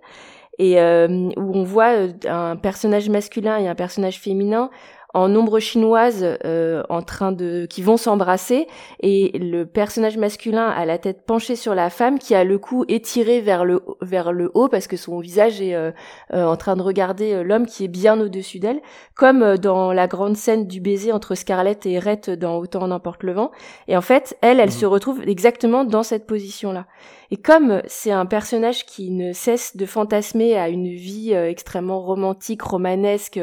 et 0.57 0.79
où 0.79 1.51
on 1.55 1.63
voit 1.63 1.93
un 2.27 2.55
personnage 2.55 3.09
masculin 3.09 3.57
et 3.57 3.67
un 3.67 3.73
personnage 3.73 4.19
féminin 4.19 4.69
en 5.13 5.27
nombre 5.27 5.59
chinoise 5.59 6.25
euh, 6.45 6.83
en 6.89 7.01
train 7.01 7.31
de 7.31 7.65
qui 7.65 7.81
vont 7.81 7.97
s'embrasser. 7.97 8.67
Et 9.01 9.37
le 9.37 9.65
personnage 9.65 10.17
masculin 10.17 10.69
a 10.69 10.85
la 10.85 10.97
tête 10.97 11.25
penchée 11.25 11.55
sur 11.55 11.75
la 11.75 11.89
femme 11.89 12.19
qui 12.19 12.35
a 12.35 12.43
le 12.43 12.57
cou 12.57 12.85
étiré 12.87 13.41
vers 13.41 13.65
le 13.65 13.81
vers 14.01 14.31
le 14.31 14.51
haut 14.53 14.67
parce 14.67 14.87
que 14.87 14.97
son 14.97 15.19
visage 15.19 15.61
est 15.61 15.75
euh, 15.75 15.91
euh, 16.33 16.45
en 16.45 16.55
train 16.55 16.75
de 16.75 16.81
regarder 16.81 17.43
l'homme 17.43 17.65
qui 17.65 17.85
est 17.85 17.89
bien 17.89 18.19
au-dessus 18.19 18.59
d'elle. 18.59 18.81
Comme 19.15 19.57
dans 19.57 19.93
la 19.93 20.07
grande 20.07 20.37
scène 20.37 20.67
du 20.67 20.81
baiser 20.81 21.11
entre 21.11 21.35
Scarlett 21.35 21.85
et 21.85 21.99
Rhett 21.99 22.29
dans 22.29 22.57
Autant 22.57 22.87
n'importe 22.87 23.23
le 23.23 23.33
vent. 23.33 23.51
Et 23.87 23.97
en 23.97 24.01
fait 24.01 24.37
elle 24.41 24.59
elle 24.59 24.69
mhm. 24.69 24.75
se 24.75 24.85
retrouve 24.85 25.21
exactement 25.27 25.83
dans 25.83 26.03
cette 26.03 26.27
position 26.27 26.71
là 26.71 26.85
et 27.31 27.37
comme 27.37 27.81
c'est 27.87 28.11
un 28.11 28.25
personnage 28.25 28.85
qui 28.85 29.09
ne 29.09 29.31
cesse 29.31 29.77
de 29.77 29.85
fantasmer 29.85 30.57
à 30.57 30.67
une 30.67 30.89
vie 30.89 31.31
extrêmement 31.31 32.01
romantique 32.01 32.61
romanesque 32.61 33.39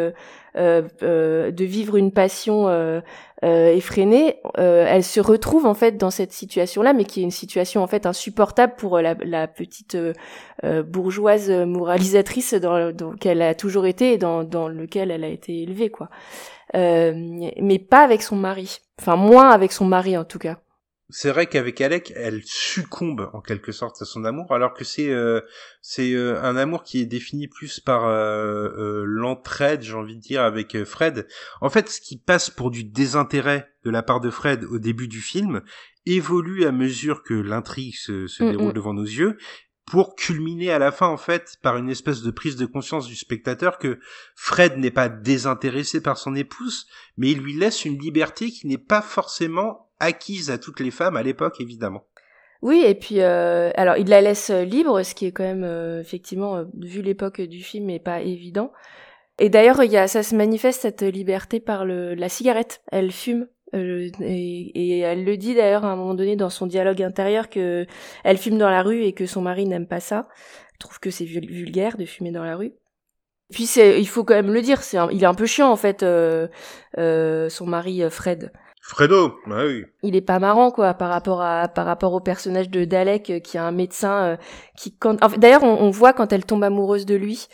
de 0.54 1.64
vivre 1.64 1.96
une 1.96 2.12
passion 2.12 3.02
effrénée, 3.42 4.36
elle 4.54 5.04
se 5.04 5.20
retrouve 5.20 5.64
en 5.64 5.72
fait 5.72 5.96
dans 5.96 6.10
cette 6.10 6.32
situation-là, 6.32 6.92
mais 6.92 7.04
qui 7.04 7.20
est 7.20 7.22
une 7.22 7.30
situation 7.30 7.82
en 7.82 7.86
fait 7.86 8.04
insupportable 8.04 8.74
pour 8.76 9.00
la, 9.00 9.14
la 9.24 9.48
petite 9.48 9.96
bourgeoise 10.62 11.50
moralisatrice 11.50 12.52
dans, 12.54 12.92
dans 12.92 13.12
qu'elle 13.12 13.40
a 13.40 13.54
toujours 13.54 13.86
été 13.86 14.12
et 14.12 14.18
dans, 14.18 14.44
dans 14.44 14.68
lequel 14.68 15.10
elle 15.10 15.24
a 15.24 15.28
été 15.28 15.62
élevée, 15.62 15.88
quoi. 15.88 16.10
mais 16.74 17.78
pas 17.78 18.04
avec 18.04 18.20
son 18.20 18.36
mari. 18.36 18.80
Enfin, 19.00 19.16
moins 19.16 19.48
avec 19.48 19.72
son 19.72 19.86
mari 19.86 20.18
en 20.18 20.24
tout 20.24 20.38
cas 20.38 20.58
c'est 21.10 21.30
vrai 21.30 21.46
qu'avec 21.46 21.80
Alec, 21.80 22.12
elle 22.16 22.42
succombe 22.44 23.30
en 23.32 23.40
quelque 23.40 23.72
sorte 23.72 24.02
à 24.02 24.04
son 24.04 24.24
amour, 24.24 24.52
alors 24.52 24.74
que 24.74 24.84
c'est 24.84 25.08
euh, 25.08 25.40
c'est 25.80 26.12
euh, 26.12 26.42
un 26.42 26.56
amour 26.56 26.82
qui 26.82 27.00
est 27.00 27.06
défini 27.06 27.48
plus 27.48 27.80
par 27.80 28.06
euh, 28.06 29.04
l'entraide, 29.06 29.82
j'ai 29.82 29.94
envie 29.94 30.16
de 30.16 30.20
dire, 30.20 30.42
avec 30.42 30.84
Fred. 30.84 31.26
En 31.62 31.70
fait, 31.70 31.88
ce 31.88 32.00
qui 32.02 32.18
passe 32.18 32.50
pour 32.50 32.70
du 32.70 32.84
désintérêt 32.84 33.72
de 33.84 33.90
la 33.90 34.02
part 34.02 34.20
de 34.20 34.28
Fred 34.28 34.64
au 34.64 34.78
début 34.78 35.08
du 35.08 35.22
film 35.22 35.62
évolue 36.04 36.64
à 36.64 36.72
mesure 36.72 37.22
que 37.22 37.34
l'intrigue 37.34 37.94
se, 37.94 38.26
se 38.26 38.42
mm, 38.42 38.50
déroule 38.50 38.70
mm. 38.70 38.74
devant 38.74 38.92
nos 38.92 39.04
yeux, 39.04 39.38
pour 39.86 40.14
culminer 40.14 40.70
à 40.70 40.78
la 40.78 40.92
fin 40.92 41.06
en 41.06 41.16
fait 41.16 41.56
par 41.62 41.78
une 41.78 41.88
espèce 41.88 42.20
de 42.20 42.30
prise 42.30 42.56
de 42.56 42.66
conscience 42.66 43.06
du 43.06 43.16
spectateur 43.16 43.78
que 43.78 43.98
Fred 44.36 44.76
n'est 44.76 44.90
pas 44.90 45.08
désintéressé 45.08 46.02
par 46.02 46.18
son 46.18 46.34
épouse, 46.34 46.86
mais 47.16 47.30
il 47.30 47.38
lui 47.38 47.54
laisse 47.54 47.86
une 47.86 47.98
liberté 47.98 48.50
qui 48.50 48.66
n'est 48.66 48.76
pas 48.76 49.00
forcément 49.00 49.87
acquise 50.00 50.50
à 50.50 50.58
toutes 50.58 50.80
les 50.80 50.90
femmes 50.90 51.16
à 51.16 51.22
l'époque, 51.22 51.60
évidemment. 51.60 52.04
Oui, 52.62 52.82
et 52.84 52.94
puis 52.94 53.20
euh, 53.20 53.70
alors 53.76 53.96
il 53.96 54.08
la 54.08 54.20
laisse 54.20 54.50
libre, 54.50 55.02
ce 55.02 55.14
qui 55.14 55.26
est 55.26 55.32
quand 55.32 55.44
même 55.44 55.64
euh, 55.64 56.00
effectivement 56.00 56.56
euh, 56.56 56.64
vu 56.80 57.02
l'époque 57.02 57.40
du 57.40 57.62
film 57.62 57.86
n'est 57.86 58.00
pas 58.00 58.20
évident. 58.20 58.72
Et 59.38 59.48
d'ailleurs, 59.50 59.82
il 59.84 59.92
y 59.92 59.96
a 59.96 60.08
ça 60.08 60.24
se 60.24 60.34
manifeste 60.34 60.82
cette 60.82 61.02
liberté 61.02 61.60
par 61.60 61.84
le 61.84 62.14
la 62.14 62.28
cigarette. 62.28 62.82
Elle 62.90 63.12
fume 63.12 63.46
et, 63.72 64.10
et, 64.20 65.00
elle 65.00 65.24
le 65.24 65.36
dit 65.36 65.54
d'ailleurs 65.54 65.84
à 65.84 65.92
un 65.92 65.96
moment 65.96 66.14
donné 66.14 66.34
dans 66.36 66.50
son 66.50 66.66
dialogue 66.66 67.02
intérieur 67.02 67.48
que 67.50 67.86
elle 68.24 68.38
fume 68.38 68.58
dans 68.58 68.70
la 68.70 68.82
rue 68.82 69.04
et 69.04 69.12
que 69.12 69.26
son 69.26 69.42
mari 69.42 69.66
n'aime 69.66 69.86
pas 69.86 70.00
ça. 70.00 70.28
trouve 70.80 70.98
que 71.00 71.10
c'est 71.10 71.24
vulgaire 71.24 71.96
de 71.96 72.06
fumer 72.06 72.32
dans 72.32 72.44
la 72.44 72.56
rue. 72.56 72.72
Puis 73.52 73.66
c'est, 73.66 74.00
il 74.00 74.08
faut 74.08 74.24
quand 74.24 74.34
même 74.34 74.52
le 74.52 74.62
dire, 74.62 74.82
c'est 74.82 74.98
il 75.12 75.22
est 75.22 75.26
un 75.26 75.34
peu 75.34 75.46
chiant 75.46 75.70
en 75.70 75.76
fait, 75.76 76.00
son 76.00 77.66
mari 77.66 78.02
Fred. 78.10 78.52
Fredo, 78.88 79.38
bah 79.46 79.66
oui. 79.66 79.84
Il 80.02 80.16
est 80.16 80.22
pas 80.22 80.38
marrant 80.38 80.70
quoi 80.70 80.94
par 80.94 81.10
rapport 81.10 81.42
à 81.42 81.68
par 81.68 81.84
rapport 81.84 82.14
au 82.14 82.20
personnage 82.20 82.70
de 82.70 82.86
Dalek 82.86 83.28
euh, 83.28 83.38
qui 83.38 83.58
est 83.58 83.60
un 83.60 83.70
médecin 83.70 84.22
euh, 84.22 84.36
qui 84.78 84.96
quand 84.96 85.20
d'ailleurs 85.36 85.62
on, 85.62 85.90
voit 85.90 86.14
quand 86.14 86.32
elle 86.32 86.46
tombe 86.46 86.64
amoureuse 86.64 87.04
de 87.04 87.14
lui 87.14 87.48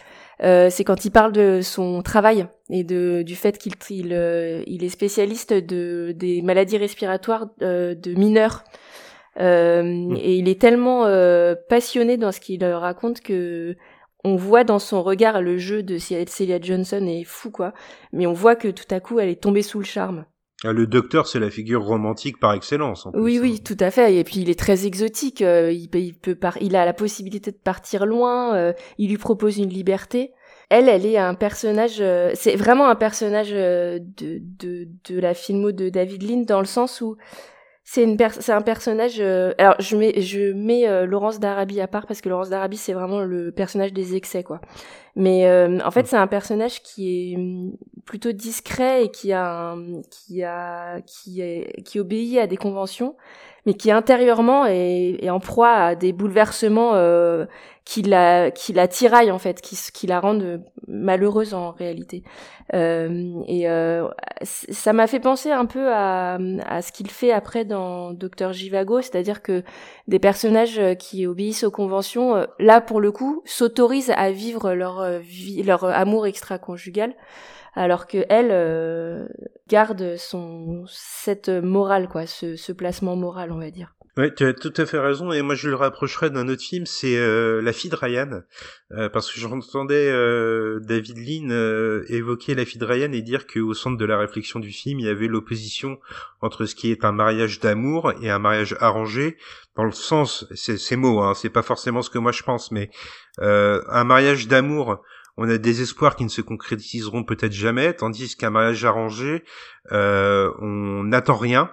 euh, 0.45 0.71
c'est 0.71 0.85
quand 0.85 1.05
il 1.05 1.11
parle 1.11 1.33
de 1.33 1.59
son 1.61 2.03
travail 2.03 2.47
et 2.71 2.85
de 2.85 3.23
du 3.23 3.35
fait 3.35 3.59
qu'il 3.59 3.73
il, 3.91 4.63
il 4.69 4.85
est 4.85 4.89
spécialiste 4.89 5.53
de 5.53 6.13
des 6.15 6.41
maladies 6.41 6.79
respiratoires 6.79 7.49
de 7.61 8.15
mineurs 8.15 8.63
mm. 9.37 10.15
et 10.17 10.37
il 10.37 10.49
est 10.49 10.61
tellement 10.61 11.03
passionné 11.69 12.17
dans 12.17 12.31
ce 12.31 12.39
qu'il 12.39 12.65
raconte 12.65 13.23
que 13.23 13.75
on 14.23 14.37
voit 14.37 14.63
dans 14.63 14.79
son 14.79 15.03
regard 15.03 15.43
le 15.43 15.59
jeu 15.59 15.83
de 15.83 15.99
Celia 15.99 16.61
Johnson 16.61 17.05
est 17.09 17.25
fou 17.25 17.51
quoi 17.51 17.75
mais 18.13 18.29
on 18.29 18.35
voit 18.35 18.55
que 18.55 18.69
tout 18.69 18.87
à 18.95 19.01
coup 19.01 19.19
elle 19.19 19.31
est 19.31 19.43
tombée 19.43 19.63
sous 19.63 19.81
le 19.81 19.85
charme 19.85 20.27
le 20.73 20.87
docteur, 20.87 21.27
c'est 21.27 21.39
la 21.39 21.51
figure 21.51 21.85
romantique 21.85 22.39
par 22.41 22.55
excellence. 22.55 23.07
En 23.07 23.13
oui, 23.15 23.39
oui, 23.41 23.57
hein. 23.59 23.63
tout 23.65 23.77
à 23.81 23.91
fait. 23.91 24.17
Et 24.17 24.25
puis 24.25 24.41
il 24.41 24.51
est 24.51 24.59
très 24.59 24.87
exotique. 24.87 25.43
Euh, 25.43 25.71
il, 25.71 25.89
peut, 25.89 26.01
il, 26.01 26.15
peut 26.15 26.37
il 26.61 26.77
a 26.77 26.85
la 26.85 26.93
possibilité 26.93 27.51
de 27.51 27.57
partir 27.57 28.07
loin. 28.07 28.55
Euh, 28.55 28.73
il 28.99 29.11
lui 29.11 29.19
propose 29.19 29.59
une 29.59 29.69
liberté. 29.69 30.33
Elle, 30.71 30.89
elle 30.89 31.05
est 31.05 31.19
un 31.19 31.35
personnage. 31.35 31.99
Euh, 32.01 32.31
c'est 32.35 32.57
vraiment 32.57 32.89
un 32.89 32.95
personnage 32.95 33.51
de, 33.51 34.01
de 34.19 34.89
de 35.09 35.21
la 35.21 35.35
filmo 35.35 35.73
de 35.73 35.89
David 35.91 36.23
Lean 36.23 36.43
dans 36.43 36.61
le 36.61 36.67
sens 36.67 37.01
où 37.01 37.17
c'est 37.85 38.03
une 38.03 38.17
c'est 38.41 38.53
un 38.53 38.63
personnage 38.63 39.21
alors 39.21 39.75
je 39.79 39.97
mets 39.97 40.23
je 40.23 40.53
mets 40.53 41.07
Laurence 41.07 41.39
d'Arabie 41.39 41.83
à 41.83 41.87
part 41.87 42.07
parce 42.07 42.23
que 42.23 42.31
Laurence 42.31 42.49
d'Arabie 42.49 42.79
c'est 42.79 42.95
vraiment 42.95 43.21
le 43.21 43.53
personnage 43.53 43.93
des 43.93 44.17
excès 44.17 44.43
quoi 44.43 44.63
mais 45.17 45.49
en 45.85 45.91
fait 45.91 46.07
c'est 46.07 46.17
un 46.17 46.27
personnage 46.27 46.83
qui 46.83 47.33
est 47.33 47.39
plutôt 48.05 48.33
discret 48.33 49.05
et 49.05 49.11
qui 49.11 49.33
a 49.33 49.77
qui 50.11 50.43
a 50.43 51.01
qui 51.03 51.41
est 51.41 51.83
qui 51.85 52.01
obéit 52.01 52.39
à 52.39 52.47
des 52.47 52.57
conventions 52.57 53.17
mais 53.67 53.75
qui 53.75 53.91
intérieurement 53.91 54.67
est, 54.67 55.29
en 55.31 55.41
proie 55.41 55.73
à 55.73 55.95
des 55.95 56.13
bouleversements 56.13 56.93
euh, 56.95 57.47
qui 57.85 58.03
la 58.03 58.51
qui 58.51 58.73
la 58.73 58.89
tiraillent 58.89 59.31
en 59.31 59.39
fait 59.39 59.61
qui 59.61 59.79
qui 59.93 60.07
la 60.07 60.21
rendent 60.21 60.63
malheureuse 60.87 61.55
en 61.55 61.73
réalité. 61.73 62.23
Euh, 62.73 63.43
et 63.47 63.69
euh, 63.69 64.09
ça 64.43 64.93
m'a 64.95 65.07
fait 65.07 65.21
penser 65.21 65.51
un 65.51 65.67
peu 65.67 65.93
à 65.93 66.39
à 66.67 66.83
ce 66.83 66.93
qu'il 66.93 67.11
fait 67.11 67.33
après 67.33 67.65
dans 67.65 68.13
Docteur 68.13 68.53
Jivago 68.53 69.01
c'est-à-dire 69.03 69.43
que 69.43 69.63
des 70.09 70.19
personnages 70.19 70.81
qui 70.99 71.27
obéissent 71.27 71.65
aux 71.65 71.71
conventions 71.71 72.47
là 72.59 72.81
pour 72.81 73.01
le 73.01 73.13
coup 73.13 73.43
s'autorisent 73.45 74.13
à 74.17 74.31
vivre 74.31 74.73
leur 74.73 75.19
vie 75.19 75.63
leur 75.63 75.85
amour 75.85 76.27
extra-conjugal 76.27 77.15
alors 77.75 78.07
que 78.07 78.25
elle 78.29 78.51
euh, 78.51 79.27
garde 79.69 80.17
son 80.17 80.85
cette 80.89 81.49
morale 81.49 82.09
quoi, 82.09 82.27
ce, 82.27 82.57
ce 82.57 82.73
placement 82.73 83.17
moral 83.17 83.53
on 83.53 83.59
va 83.59 83.71
dire. 83.71 83.95
Ouais, 84.17 84.33
tu 84.33 84.45
as 84.45 84.53
tout 84.53 84.73
à 84.77 84.87
fait 84.87 85.01
raison, 85.01 85.33
et 85.33 85.43
moi 85.43 85.57
je 85.57 85.69
le 85.69 85.75
rapprocherais 85.75 86.31
d'un 86.31 86.49
autre 86.49 86.63
film, 86.63 86.87
c'est 86.87 87.17
euh, 87.17 87.61
La 87.61 87.73
fille 87.73 87.91
de 87.91 87.97
Ryan, 87.97 88.43
euh, 88.93 89.09
parce 89.09 89.29
que 89.33 89.41
j'entendais 89.41 90.09
David 90.83 91.19
Lean 91.19 91.51
évoquer 92.07 92.55
La 92.55 92.65
fille 92.65 92.79
de 92.79 92.85
Ryan 92.85 93.11
et 93.11 93.23
dire 93.23 93.49
qu'au 93.49 93.75
centre 93.75 93.97
de 93.97 94.05
la 94.05 94.17
réflexion 94.17 94.61
du 94.61 94.71
film, 94.71 95.01
il 95.01 95.07
y 95.07 95.09
avait 95.09 95.27
l'opposition 95.27 95.99
entre 96.41 96.65
ce 96.65 96.77
qui 96.77 96.93
est 96.93 97.05
un 97.05 97.11
mariage 97.11 97.59
d'amour 97.59 98.13
et 98.23 98.31
un 98.31 98.39
mariage 98.39 98.77
arrangé, 98.79 99.37
dans 99.75 99.83
le 99.83 99.91
sens, 99.91 100.47
c'est 100.55 100.79
ces 100.79 100.95
mots, 100.95 101.19
hein, 101.21 101.35
c'est 101.35 101.51
pas 101.51 101.63
forcément 101.63 102.01
ce 102.01 102.11
que 102.11 102.19
moi 102.19 102.31
je 102.31 102.45
pense, 102.45 102.71
mais 102.71 102.91
un 103.39 104.05
mariage 104.05 104.47
d'amour 104.47 105.03
on 105.37 105.49
a 105.49 105.59
des 105.59 105.83
espoirs 105.83 106.17
qui 106.17 106.25
ne 106.25 106.29
se 106.29 106.41
concrétiseront 106.41 107.25
peut-être 107.25 107.53
jamais, 107.53 107.95
tandis 107.95 108.37
qu'un 108.37 108.51
mariage 108.51 108.85
arrangé, 108.85 109.45
euh, 109.93 110.53
on 110.61 111.05
n'attend 111.05 111.37
rien. 111.37 111.71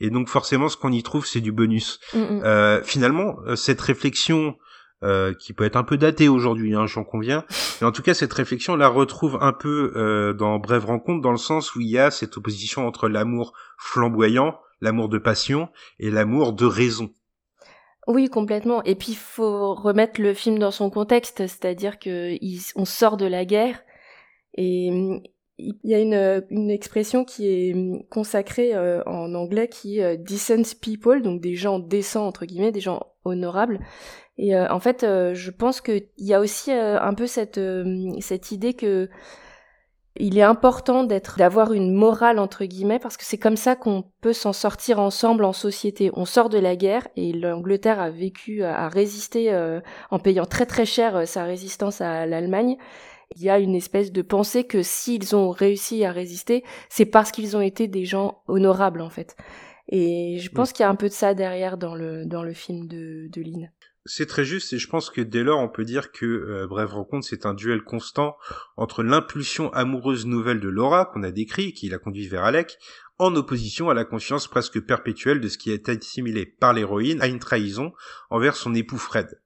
Et 0.00 0.10
donc 0.10 0.28
forcément, 0.28 0.68
ce 0.68 0.76
qu'on 0.76 0.92
y 0.92 1.02
trouve, 1.02 1.26
c'est 1.26 1.40
du 1.40 1.52
bonus. 1.52 2.00
Mm, 2.12 2.18
mm. 2.18 2.42
Euh, 2.44 2.82
finalement, 2.82 3.36
euh, 3.46 3.56
cette 3.56 3.80
réflexion, 3.80 4.56
qui 5.38 5.52
peut 5.52 5.62
être 5.62 5.76
un 5.76 5.84
peu 5.84 5.98
datée 5.98 6.26
aujourd'hui, 6.26 6.74
hein, 6.74 6.86
j'en 6.86 7.04
conviens, 7.04 7.44
mais 7.80 7.86
en 7.86 7.92
tout 7.92 8.02
cas, 8.02 8.12
cette 8.12 8.32
réflexion, 8.32 8.72
on 8.72 8.76
la 8.76 8.88
retrouve 8.88 9.38
un 9.40 9.52
peu 9.52 10.34
dans 10.36 10.58
Brève 10.58 10.86
rencontre, 10.86 11.22
dans 11.22 11.30
le 11.30 11.36
sens 11.36 11.76
où 11.76 11.80
il 11.80 11.86
y 11.86 11.96
a 11.96 12.10
cette 12.10 12.36
opposition 12.36 12.88
entre 12.88 13.08
l'amour 13.08 13.52
flamboyant, 13.78 14.58
l'amour 14.80 15.08
de 15.08 15.18
passion, 15.18 15.68
et 16.00 16.10
l'amour 16.10 16.54
de 16.54 16.66
raison. 16.66 17.12
Oui, 18.06 18.28
complètement. 18.28 18.82
Et 18.84 18.94
puis 18.94 19.12
il 19.12 19.16
faut 19.16 19.74
remettre 19.74 20.20
le 20.20 20.32
film 20.32 20.58
dans 20.58 20.70
son 20.70 20.90
contexte, 20.90 21.38
c'est-à-dire 21.38 21.98
que 21.98 22.36
on 22.78 22.84
sort 22.84 23.16
de 23.16 23.26
la 23.26 23.44
guerre 23.44 23.82
et 24.54 24.90
il 25.58 25.74
y 25.84 25.94
a 25.94 25.98
une, 25.98 26.44
une 26.50 26.70
expression 26.70 27.24
qui 27.24 27.48
est 27.48 28.08
consacrée 28.10 28.74
euh, 28.74 29.02
en 29.04 29.34
anglais 29.34 29.68
qui 29.68 29.98
est 29.98 30.04
euh, 30.04 30.16
decent 30.16 30.74
people, 30.80 31.22
donc 31.22 31.40
des 31.40 31.54
gens 31.54 31.78
décents 31.78 32.26
entre 32.26 32.44
guillemets, 32.44 32.72
des 32.72 32.80
gens 32.80 33.06
honorables. 33.24 33.80
Et 34.38 34.54
euh, 34.54 34.68
en 34.70 34.80
fait, 34.80 35.00
je 35.00 35.50
pense 35.50 35.80
qu'il 35.80 36.08
y 36.18 36.34
a 36.34 36.40
aussi 36.40 36.70
un 36.70 37.14
peu 37.14 37.26
cette 37.26 37.58
idée 38.52 38.74
que 38.74 39.08
il 40.18 40.38
est 40.38 40.42
important 40.42 41.04
d'être, 41.04 41.38
d'avoir 41.38 41.72
une 41.72 41.92
morale 41.92 42.38
entre 42.38 42.64
guillemets 42.64 42.98
parce 42.98 43.16
que 43.16 43.24
c'est 43.24 43.38
comme 43.38 43.56
ça 43.56 43.76
qu'on 43.76 44.04
peut 44.20 44.32
s'en 44.32 44.52
sortir 44.52 44.98
ensemble 45.00 45.44
en 45.44 45.52
société. 45.52 46.10
On 46.14 46.24
sort 46.24 46.48
de 46.48 46.58
la 46.58 46.76
guerre 46.76 47.08
et 47.16 47.32
l'Angleterre 47.32 48.00
a 48.00 48.10
vécu, 48.10 48.62
a 48.62 48.88
résisté 48.88 49.52
euh, 49.52 49.80
en 50.10 50.18
payant 50.18 50.46
très 50.46 50.66
très 50.66 50.86
cher 50.86 51.16
euh, 51.16 51.24
sa 51.24 51.44
résistance 51.44 52.00
à 52.00 52.26
l'Allemagne. 52.26 52.76
Il 53.34 53.42
y 53.42 53.50
a 53.50 53.58
une 53.58 53.74
espèce 53.74 54.12
de 54.12 54.22
pensée 54.22 54.64
que 54.64 54.82
s'ils 54.82 55.34
ont 55.34 55.50
réussi 55.50 56.04
à 56.04 56.12
résister, 56.12 56.62
c'est 56.88 57.06
parce 57.06 57.32
qu'ils 57.32 57.56
ont 57.56 57.60
été 57.60 57.88
des 57.88 58.04
gens 58.04 58.42
honorables 58.46 59.00
en 59.00 59.10
fait. 59.10 59.36
Et 59.88 60.38
je 60.38 60.50
pense 60.50 60.72
qu'il 60.72 60.82
y 60.82 60.86
a 60.86 60.90
un 60.90 60.96
peu 60.96 61.08
de 61.08 61.14
ça 61.14 61.34
derrière 61.34 61.76
dans 61.76 61.94
le 61.94 62.24
dans 62.26 62.42
le 62.42 62.52
film 62.52 62.86
de 62.88 63.28
de 63.32 63.42
Lynn. 63.42 63.70
C'est 64.08 64.26
très 64.26 64.44
juste 64.44 64.72
et 64.72 64.78
je 64.78 64.88
pense 64.88 65.10
que 65.10 65.20
dès 65.20 65.42
lors 65.42 65.58
on 65.58 65.68
peut 65.68 65.84
dire 65.84 66.12
que 66.12 66.24
euh, 66.24 66.66
Brève 66.68 66.92
rencontre 66.92 67.26
c'est 67.26 67.44
un 67.44 67.54
duel 67.54 67.82
constant 67.82 68.36
entre 68.76 69.02
l'impulsion 69.02 69.72
amoureuse 69.72 70.26
nouvelle 70.26 70.60
de 70.60 70.68
Laura 70.68 71.06
qu'on 71.06 71.24
a 71.24 71.32
décrit 71.32 71.72
qui 71.72 71.88
la 71.88 71.98
conduit 71.98 72.28
vers 72.28 72.44
Alec 72.44 72.78
en 73.18 73.34
opposition 73.34 73.90
à 73.90 73.94
la 73.94 74.04
conscience 74.04 74.46
presque 74.46 74.80
perpétuelle 74.80 75.40
de 75.40 75.48
ce 75.48 75.58
qui 75.58 75.72
est 75.72 75.88
assimilé 75.88 76.46
par 76.46 76.72
l'héroïne 76.72 77.20
à 77.20 77.26
une 77.26 77.40
trahison 77.40 77.92
envers 78.30 78.54
son 78.54 78.74
époux 78.74 78.98
Fred. 78.98 79.42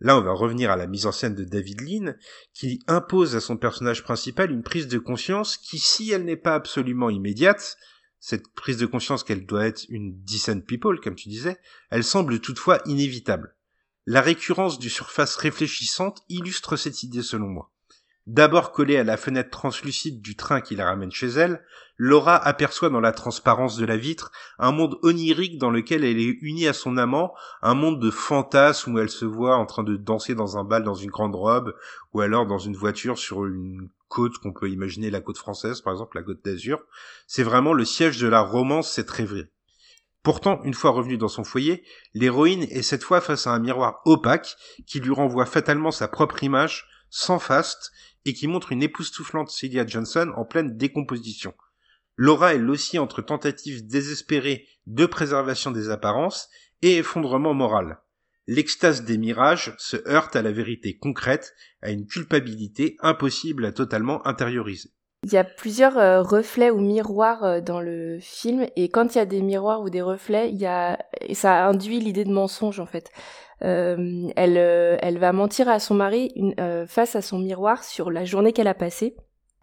Là 0.00 0.18
on 0.18 0.22
va 0.22 0.32
revenir 0.32 0.70
à 0.70 0.76
la 0.76 0.86
mise 0.86 1.06
en 1.06 1.12
scène 1.12 1.34
de 1.34 1.44
David 1.44 1.80
Lean 1.80 2.14
qui 2.52 2.80
impose 2.88 3.34
à 3.34 3.40
son 3.40 3.56
personnage 3.56 4.02
principal 4.02 4.50
une 4.50 4.62
prise 4.62 4.88
de 4.88 4.98
conscience 4.98 5.56
qui 5.56 5.78
si 5.78 6.10
elle 6.10 6.24
n'est 6.24 6.36
pas 6.36 6.54
absolument 6.54 7.08
immédiate 7.08 7.78
cette 8.18 8.52
prise 8.54 8.78
de 8.78 8.86
conscience 8.86 9.24
qu'elle 9.24 9.46
doit 9.46 9.66
être 9.66 9.84
une 9.88 10.20
decent 10.24 10.60
people, 10.60 11.00
comme 11.00 11.14
tu 11.14 11.28
disais, 11.28 11.58
elle 11.90 12.02
semble 12.02 12.40
toutefois 12.40 12.80
inévitable. 12.86 13.55
La 14.08 14.20
récurrence 14.20 14.78
du 14.78 14.88
surface 14.88 15.34
réfléchissante 15.34 16.22
illustre 16.28 16.76
cette 16.76 17.02
idée 17.02 17.22
selon 17.22 17.48
moi. 17.48 17.72
D'abord 18.28 18.70
collée 18.70 18.98
à 18.98 19.02
la 19.02 19.16
fenêtre 19.16 19.50
translucide 19.50 20.20
du 20.20 20.36
train 20.36 20.60
qui 20.60 20.76
la 20.76 20.86
ramène 20.86 21.10
chez 21.10 21.26
elle, 21.26 21.64
Laura 21.96 22.36
aperçoit 22.36 22.88
dans 22.88 23.00
la 23.00 23.10
transparence 23.10 23.76
de 23.76 23.84
la 23.84 23.96
vitre 23.96 24.30
un 24.60 24.70
monde 24.70 24.96
onirique 25.02 25.58
dans 25.58 25.70
lequel 25.70 26.04
elle 26.04 26.20
est 26.20 26.38
unie 26.40 26.68
à 26.68 26.72
son 26.72 26.98
amant, 26.98 27.34
un 27.62 27.74
monde 27.74 28.00
de 28.00 28.12
fantasmes 28.12 28.94
où 28.94 28.98
elle 29.00 29.10
se 29.10 29.24
voit 29.24 29.56
en 29.56 29.66
train 29.66 29.82
de 29.82 29.96
danser 29.96 30.36
dans 30.36 30.56
un 30.56 30.62
bal 30.62 30.84
dans 30.84 30.94
une 30.94 31.10
grande 31.10 31.34
robe, 31.34 31.74
ou 32.12 32.20
alors 32.20 32.46
dans 32.46 32.58
une 32.58 32.76
voiture 32.76 33.18
sur 33.18 33.44
une 33.44 33.88
côte 34.06 34.38
qu'on 34.38 34.52
peut 34.52 34.70
imaginer 34.70 35.10
la 35.10 35.20
côte 35.20 35.38
française, 35.38 35.80
par 35.80 35.92
exemple 35.92 36.16
la 36.16 36.22
côte 36.22 36.44
d'Azur. 36.44 36.78
C'est 37.26 37.42
vraiment 37.42 37.72
le 37.72 37.84
siège 37.84 38.20
de 38.20 38.28
la 38.28 38.40
romance, 38.40 38.92
cette 38.92 39.10
rêverie. 39.10 39.48
Pourtant, 40.26 40.60
une 40.64 40.74
fois 40.74 40.90
revenue 40.90 41.18
dans 41.18 41.28
son 41.28 41.44
foyer, 41.44 41.84
l'héroïne 42.12 42.64
est 42.64 42.82
cette 42.82 43.04
fois 43.04 43.20
face 43.20 43.46
à 43.46 43.52
un 43.52 43.60
miroir 43.60 44.02
opaque 44.06 44.56
qui 44.84 44.98
lui 44.98 45.12
renvoie 45.12 45.46
fatalement 45.46 45.92
sa 45.92 46.08
propre 46.08 46.42
image, 46.42 46.84
sans 47.10 47.38
faste, 47.38 47.92
et 48.24 48.34
qui 48.34 48.48
montre 48.48 48.72
une 48.72 48.82
époustouflante 48.82 49.50
Celia 49.50 49.86
Johnson 49.86 50.32
en 50.34 50.44
pleine 50.44 50.76
décomposition. 50.76 51.54
Laura 52.16 52.56
est 52.56 52.60
aussi 52.60 52.98
entre 52.98 53.22
tentatives 53.22 53.86
désespérées 53.86 54.66
de 54.86 55.06
préservation 55.06 55.70
des 55.70 55.90
apparences 55.90 56.48
et 56.82 56.96
effondrement 56.96 57.54
moral. 57.54 58.00
L'extase 58.48 59.04
des 59.04 59.18
mirages 59.18 59.76
se 59.78 59.96
heurte 60.08 60.34
à 60.34 60.42
la 60.42 60.50
vérité 60.50 60.98
concrète, 60.98 61.54
à 61.82 61.92
une 61.92 62.08
culpabilité 62.08 62.96
impossible 62.98 63.64
à 63.64 63.70
totalement 63.70 64.26
intérioriser. 64.26 64.90
Il 65.26 65.32
y 65.32 65.38
a 65.38 65.42
plusieurs 65.42 65.98
euh, 65.98 66.22
reflets 66.22 66.70
ou 66.70 66.78
miroirs 66.78 67.42
euh, 67.42 67.60
dans 67.60 67.80
le 67.80 68.20
film 68.20 68.68
et 68.76 68.88
quand 68.88 69.16
il 69.16 69.18
y 69.18 69.20
a 69.20 69.24
des 69.24 69.42
miroirs 69.42 69.82
ou 69.82 69.90
des 69.90 70.00
reflets, 70.00 70.50
il 70.50 70.56
y 70.56 70.66
a 70.66 71.00
ça 71.32 71.66
induit 71.66 71.98
l'idée 71.98 72.22
de 72.22 72.30
mensonge 72.30 72.78
en 72.78 72.86
fait. 72.86 73.10
Euh, 73.64 74.28
elle, 74.36 75.18
va 75.18 75.32
mentir 75.32 75.68
à 75.68 75.80
son 75.80 75.94
mari 75.94 76.32
face 76.86 77.16
à 77.16 77.22
son 77.22 77.40
miroir 77.40 77.82
sur 77.82 78.12
la 78.12 78.24
journée 78.24 78.52
qu'elle 78.52 78.68
a 78.68 78.74
passée, 78.74 79.16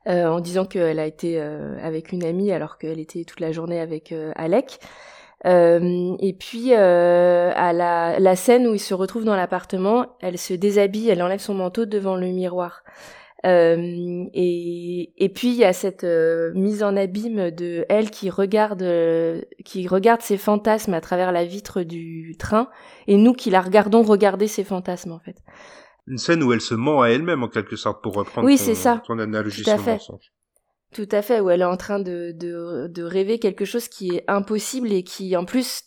en 0.06 0.42
disant 0.42 0.66
qu'elle 0.66 1.00
a 1.00 1.06
été 1.06 1.40
avec 1.40 2.12
une 2.12 2.26
amie 2.26 2.52
alors 2.52 2.78
qu'elle 2.78 3.00
était 3.00 3.24
toute 3.24 3.40
la 3.40 3.52
journée 3.52 3.80
avec 3.80 4.14
Alec. 4.36 4.80
et 5.46 6.36
puis 6.40 6.74
à 6.74 7.74
la, 7.74 8.20
la 8.20 8.36
scène 8.36 8.68
où 8.68 8.74
il 8.74 8.80
se 8.80 8.96
retrouve 8.96 9.26
dans 9.26 9.36
l'appartement, 9.36 10.08
elle 10.22 10.40
se 10.40 10.56
déshabille, 10.56 11.10
elle 11.10 11.22
enlève 11.22 11.40
son 11.40 11.54
manteau 11.54 11.86
devant 11.86 12.16
le 12.16 12.28
miroir. 12.28 12.84
Euh, 13.46 14.26
et, 14.34 15.14
et 15.18 15.30
puis 15.30 15.50
il 15.50 15.56
y 15.56 15.66
a 15.66 15.74
cette 15.74 16.06
euh, 16.06 16.54
mise 16.56 16.82
en 16.82 16.96
abîme 16.96 17.52
de 17.52 17.86
elle 17.90 18.10
qui 18.10 18.30
regarde, 18.30 18.84
euh, 18.84 19.42
qui 19.66 19.88
regarde 19.88 20.22
ses 20.22 20.38
fantasmes 20.38 20.94
à 20.94 21.02
travers 21.02 21.34
la 21.34 21.44
vitre 21.44 21.84
du 21.84 22.36
train, 22.40 22.70
et 23.08 23.18
nous 23.18 23.34
qui 23.34 23.50
la 23.50 23.60
regardons 23.60 24.02
regarder 24.02 24.48
ses 24.48 24.64
fantasmes 24.64 25.12
en 25.12 25.20
fait. 25.20 25.36
Une 26.08 26.18
scène 26.18 26.42
où 26.44 26.54
elle 26.54 26.62
se 26.62 26.74
ment 26.74 27.02
à 27.02 27.10
elle-même 27.10 27.44
en 27.44 27.50
quelque 27.50 27.76
sorte 27.76 28.02
pour 28.02 28.14
reprendre 28.14 28.48
oui, 28.48 28.58
c'est 28.58 28.76
ça. 28.76 29.02
ton 29.06 29.20
analogie 29.20 29.64
sur 29.64 29.78
mensonge. 29.78 30.32
Tout 30.94 31.10
à 31.12 31.22
fait, 31.22 31.40
où 31.40 31.50
elle 31.50 31.62
est 31.62 31.66
en 31.66 31.78
train 31.78 32.00
de, 32.00 32.32
de, 32.34 32.88
de 32.88 33.04
rêver 33.04 33.40
quelque 33.40 33.66
chose 33.66 33.88
qui 33.88 34.16
est 34.16 34.24
impossible 34.28 34.92
et 34.94 35.04
qui 35.04 35.36
en 35.36 35.44
plus 35.44 35.84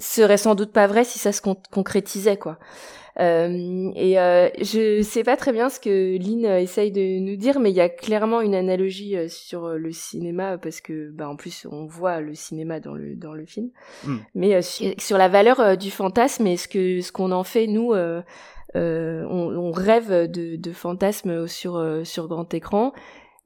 serait 0.00 0.36
sans 0.36 0.54
doute 0.54 0.72
pas 0.72 0.86
vrai 0.86 1.04
si 1.04 1.18
ça 1.18 1.32
se 1.32 1.40
concrétisait 1.70 2.38
quoi. 2.38 2.58
Euh, 3.20 3.90
et 3.96 4.18
euh, 4.18 4.48
je 4.60 5.02
sais 5.02 5.24
pas 5.24 5.36
très 5.36 5.52
bien 5.52 5.68
ce 5.68 5.80
que 5.80 6.16
Lynn 6.18 6.44
essaye 6.44 6.92
de 6.92 7.18
nous 7.18 7.36
dire, 7.36 7.58
mais 7.58 7.70
il 7.70 7.76
y 7.76 7.80
a 7.80 7.88
clairement 7.88 8.40
une 8.40 8.54
analogie 8.54 9.16
euh, 9.16 9.28
sur 9.28 9.70
le 9.70 9.92
cinéma 9.92 10.56
parce 10.58 10.80
que, 10.80 11.10
bah, 11.10 11.28
en 11.28 11.36
plus, 11.36 11.66
on 11.70 11.86
voit 11.86 12.20
le 12.20 12.34
cinéma 12.34 12.80
dans 12.80 12.94
le 12.94 13.16
dans 13.16 13.34
le 13.34 13.44
film. 13.44 13.70
Hmm. 14.04 14.18
Mais 14.34 14.62
sur, 14.62 15.18
la 15.18 15.28
valeur 15.28 15.76
du 15.76 15.90
fantasme 15.90 16.46
et 16.46 16.56
ce 16.56 16.68
que 16.68 17.00
ce 17.00 17.10
qu'on 17.12 17.32
en 17.32 17.44
fait 17.44 17.66
nous. 17.66 17.92
on, 17.94 18.22
on, 18.74 19.72
rêve 19.72 20.30
de, 20.30 20.56
de 20.56 20.72
fantasmes 20.72 21.46
sur 21.46 21.82
sur 22.04 22.28
grand 22.28 22.52
écran 22.54 22.92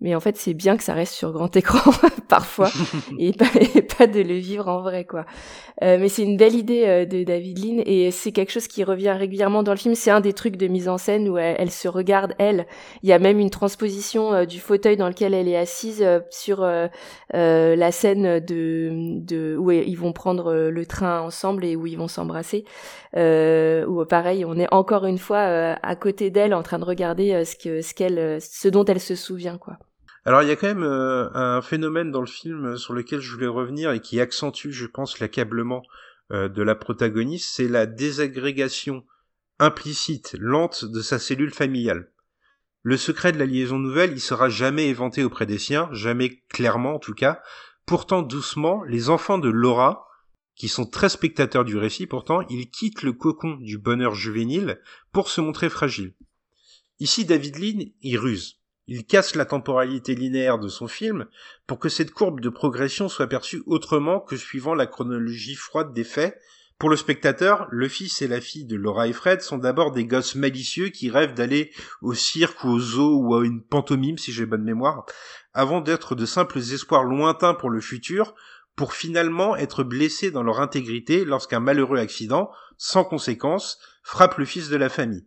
mais 0.03 0.15
en 0.15 0.21
fait 0.21 0.37
c'est 0.37 0.53
bien 0.53 0.77
que 0.77 0.83
ça 0.83 0.93
reste 0.93 1.15
sur 1.15 1.33
grand 1.33 1.57
écran 1.57 1.91
parfois 2.29 2.71
et, 3.19 3.33
pas, 3.33 3.47
et, 3.75 3.83
pas, 3.83 4.07
de 4.07 4.21
le 4.21 4.35
vivre 4.35 4.69
en 4.69 4.83
vrai 4.83 5.05
quoi. 5.05 5.25
Euh, 5.83 5.97
mais 5.99 6.09
c'est 6.09 6.25
une 6.25 6.37
belle 6.37 6.55
idée 6.55 6.85
euh, 6.87 7.05
de 7.07 7.23
David 7.23 7.65
Lean 7.65 7.83
et 7.87 8.11
c'est 8.11 8.33
quelque 8.33 8.51
chose 8.51 8.67
qui 8.67 8.85
revient 8.85 9.13
régulièrement 9.13 9.63
dans 9.63 9.73
le 9.73 9.79
film. 9.79 9.95
C'est 9.95 10.11
un 10.11 10.21
des 10.21 10.33
trucs 10.33 10.57
de 10.57 10.67
mise 10.67 10.89
en 10.89 10.99
scène 10.99 11.29
où 11.29 11.39
elle, 11.39 11.71
se 11.71 11.89
regarde 11.89 12.35
elle. 12.39 12.67
Il 13.03 13.09
y 13.09 13.13
a 13.13 13.19
même 13.19 13.39
une 13.39 13.51
transposition 13.51 14.35
euh, 14.35 14.45
du 14.45 14.61
fauteuil 14.61 14.97
dans 14.97 15.09
lequel 15.09 15.35
elle 15.35 15.49
est 15.49 15.57
assise 15.57 16.05
sur 16.31 16.67
la 17.33 17.93
scène 17.93 18.41
de, 18.41 19.21
de 19.21 19.57
où 19.57 19.71
ils 19.71 19.95
vont 19.95 20.13
prendre 20.13 20.53
le 20.55 20.87
train 20.87 21.21
ensemble 21.21 21.65
et 21.65 21.77
où 21.77 21.87
ils 21.87 21.97
vont 21.97 22.09
s'embrasser. 22.09 22.65
Où 23.15 24.05
pareil 24.05 24.45
on 24.45 24.59
est 24.59 24.73
encore 24.73 25.07
une 25.07 25.19
fois 25.19 25.77
à 25.83 25.97
côté 25.97 26.31
d'elle 26.31 26.55
en 26.55 26.63
train 26.63 26.79
de 26.79 26.85
regarder 26.85 27.45
ce 27.45 27.57
que 27.57 27.81
ce 27.83 27.95
qu'elle 27.95 28.41
ce 28.41 28.69
dont 28.69 28.85
elle 28.85 29.01
se 29.01 29.15
souvient 29.15 29.59
quoi 29.59 29.79
alors 30.25 30.43
il 30.43 30.49
y 30.49 30.53
a 30.53 30.57
quand 30.57 30.69
même 30.69 30.85
euh, 30.85 31.29
un 31.35 31.63
phénomène 31.63 32.11
dans 32.13 32.21
le 32.21 32.27
film 32.27 32.77
sur 32.77 32.93
lequel 32.93 33.21
je 33.21 33.33
voulais 33.33 33.47
revenir 33.47 33.91
et 33.91 34.01
qui 34.01 34.21
accentue, 34.21 34.71
je 34.71 34.87
pense, 34.87 35.19
l'accablement 35.19 35.83
euh, 36.31 36.49
de 36.49 36.63
la 36.63 36.75
protagoniste, 36.75 37.51
c'est 37.55 37.69
la 37.69 37.87
désagrégation 37.87 39.05
implicite, 39.59 40.37
lente 40.39 40.85
de 40.85 41.01
sa 41.01 41.19
cellule 41.19 41.53
familiale. 41.53 42.11
Le 42.83 42.97
secret 42.97 43.33
de 43.33 43.39
la 43.39 43.47
liaison 43.47 43.79
nouvelle, 43.79 44.13
il 44.13 44.21
sera 44.21 44.49
jamais 44.49 44.89
éventé 44.89 45.25
auprès 45.25 45.47
des 45.47 45.59
siens, 45.59 45.89
jamais 45.93 46.43
clairement 46.49 46.95
en 46.95 46.99
tout 46.99 47.15
cas. 47.15 47.43
Pourtant, 47.87 48.23
doucement, 48.23 48.83
les 48.85 49.11
enfants 49.11 49.39
de 49.39 49.49
Laura, 49.49 50.09
qui 50.55 50.69
sont 50.69 50.87
très 50.87 51.09
spectateurs 51.09 51.65
du 51.65 51.77
récit, 51.77 52.07
pourtant, 52.07 52.43
ils 52.49 52.71
quittent 52.71 53.03
le 53.03 53.13
cocon 53.13 53.57
du 53.57 53.79
bonheur 53.79 54.15
juvénile 54.15 54.81
pour 55.13 55.29
se 55.29 55.41
montrer 55.41 55.69
fragiles. 55.69 56.15
Ici, 56.99 57.25
David 57.25 57.59
Lean, 57.59 57.85
il 58.03 58.19
ruse. 58.19 58.62
Il 58.89 59.07
casse 59.07 59.37
la 59.37 59.45
temporalité 59.45 60.15
linéaire 60.15 60.59
de 60.59 60.69
son 60.69 60.89
film 60.89 61.27
pour 61.67 61.79
que 61.79 61.89
cette 61.89 62.11
courbe 62.11 62.41
de 62.41 62.49
progression 62.49 63.09
soit 63.09 63.29
perçue 63.29 63.63
autrement 63.67 64.19
que 64.19 64.37
suivant 64.37 64.75
la 64.75 64.87
chronologie 64.87 65.55
froide 65.55 65.93
des 65.93 66.05
faits. 66.05 66.37
Pour 66.79 66.91
le 66.91 66.97
spectateur, 66.97 67.69
le 67.71 67.89
fils 67.89 68.23
et 68.23 68.27
la 68.27 68.41
fille 68.41 68.65
de 68.65 68.75
Laura 68.75 69.07
et 69.07 69.13
Fred 69.13 69.41
sont 69.41 69.59
d'abord 69.59 69.93
des 69.93 70.05
gosses 70.05 70.35
malicieux 70.35 70.89
qui 70.89 71.11
rêvent 71.11 71.35
d'aller 71.35 71.71
au 72.01 72.13
cirque 72.13 72.65
ou 72.65 72.71
au 72.71 72.81
zoo 72.81 73.21
ou 73.21 73.37
à 73.37 73.45
une 73.45 73.63
pantomime 73.63 74.19
si 74.19 74.33
j'ai 74.33 74.47
bonne 74.47 74.65
mémoire, 74.65 75.07
avant 75.55 75.81
d'être 75.81 76.17
de 76.17 76.27
simples 76.27 76.59
espoirs 76.59 77.05
lointains 77.05 77.55
pour 77.55 77.71
le 77.71 77.81
futur, 77.81 78.35
pour 78.75 78.95
finalement 78.95 79.55
être 79.55 79.85
blessés 79.85 80.33
dans 80.33 80.43
leur 80.43 80.61
intégrité 80.61 81.25
lorsqu'un 81.25 81.61
malheureux 81.61 81.99
accident, 81.99 82.51
sans 82.79 83.05
conséquence, 83.05 83.79
frappe 84.03 84.39
le 84.39 84.45
fils 84.45 84.69
de 84.69 84.77
la 84.77 84.89
famille. 84.89 85.27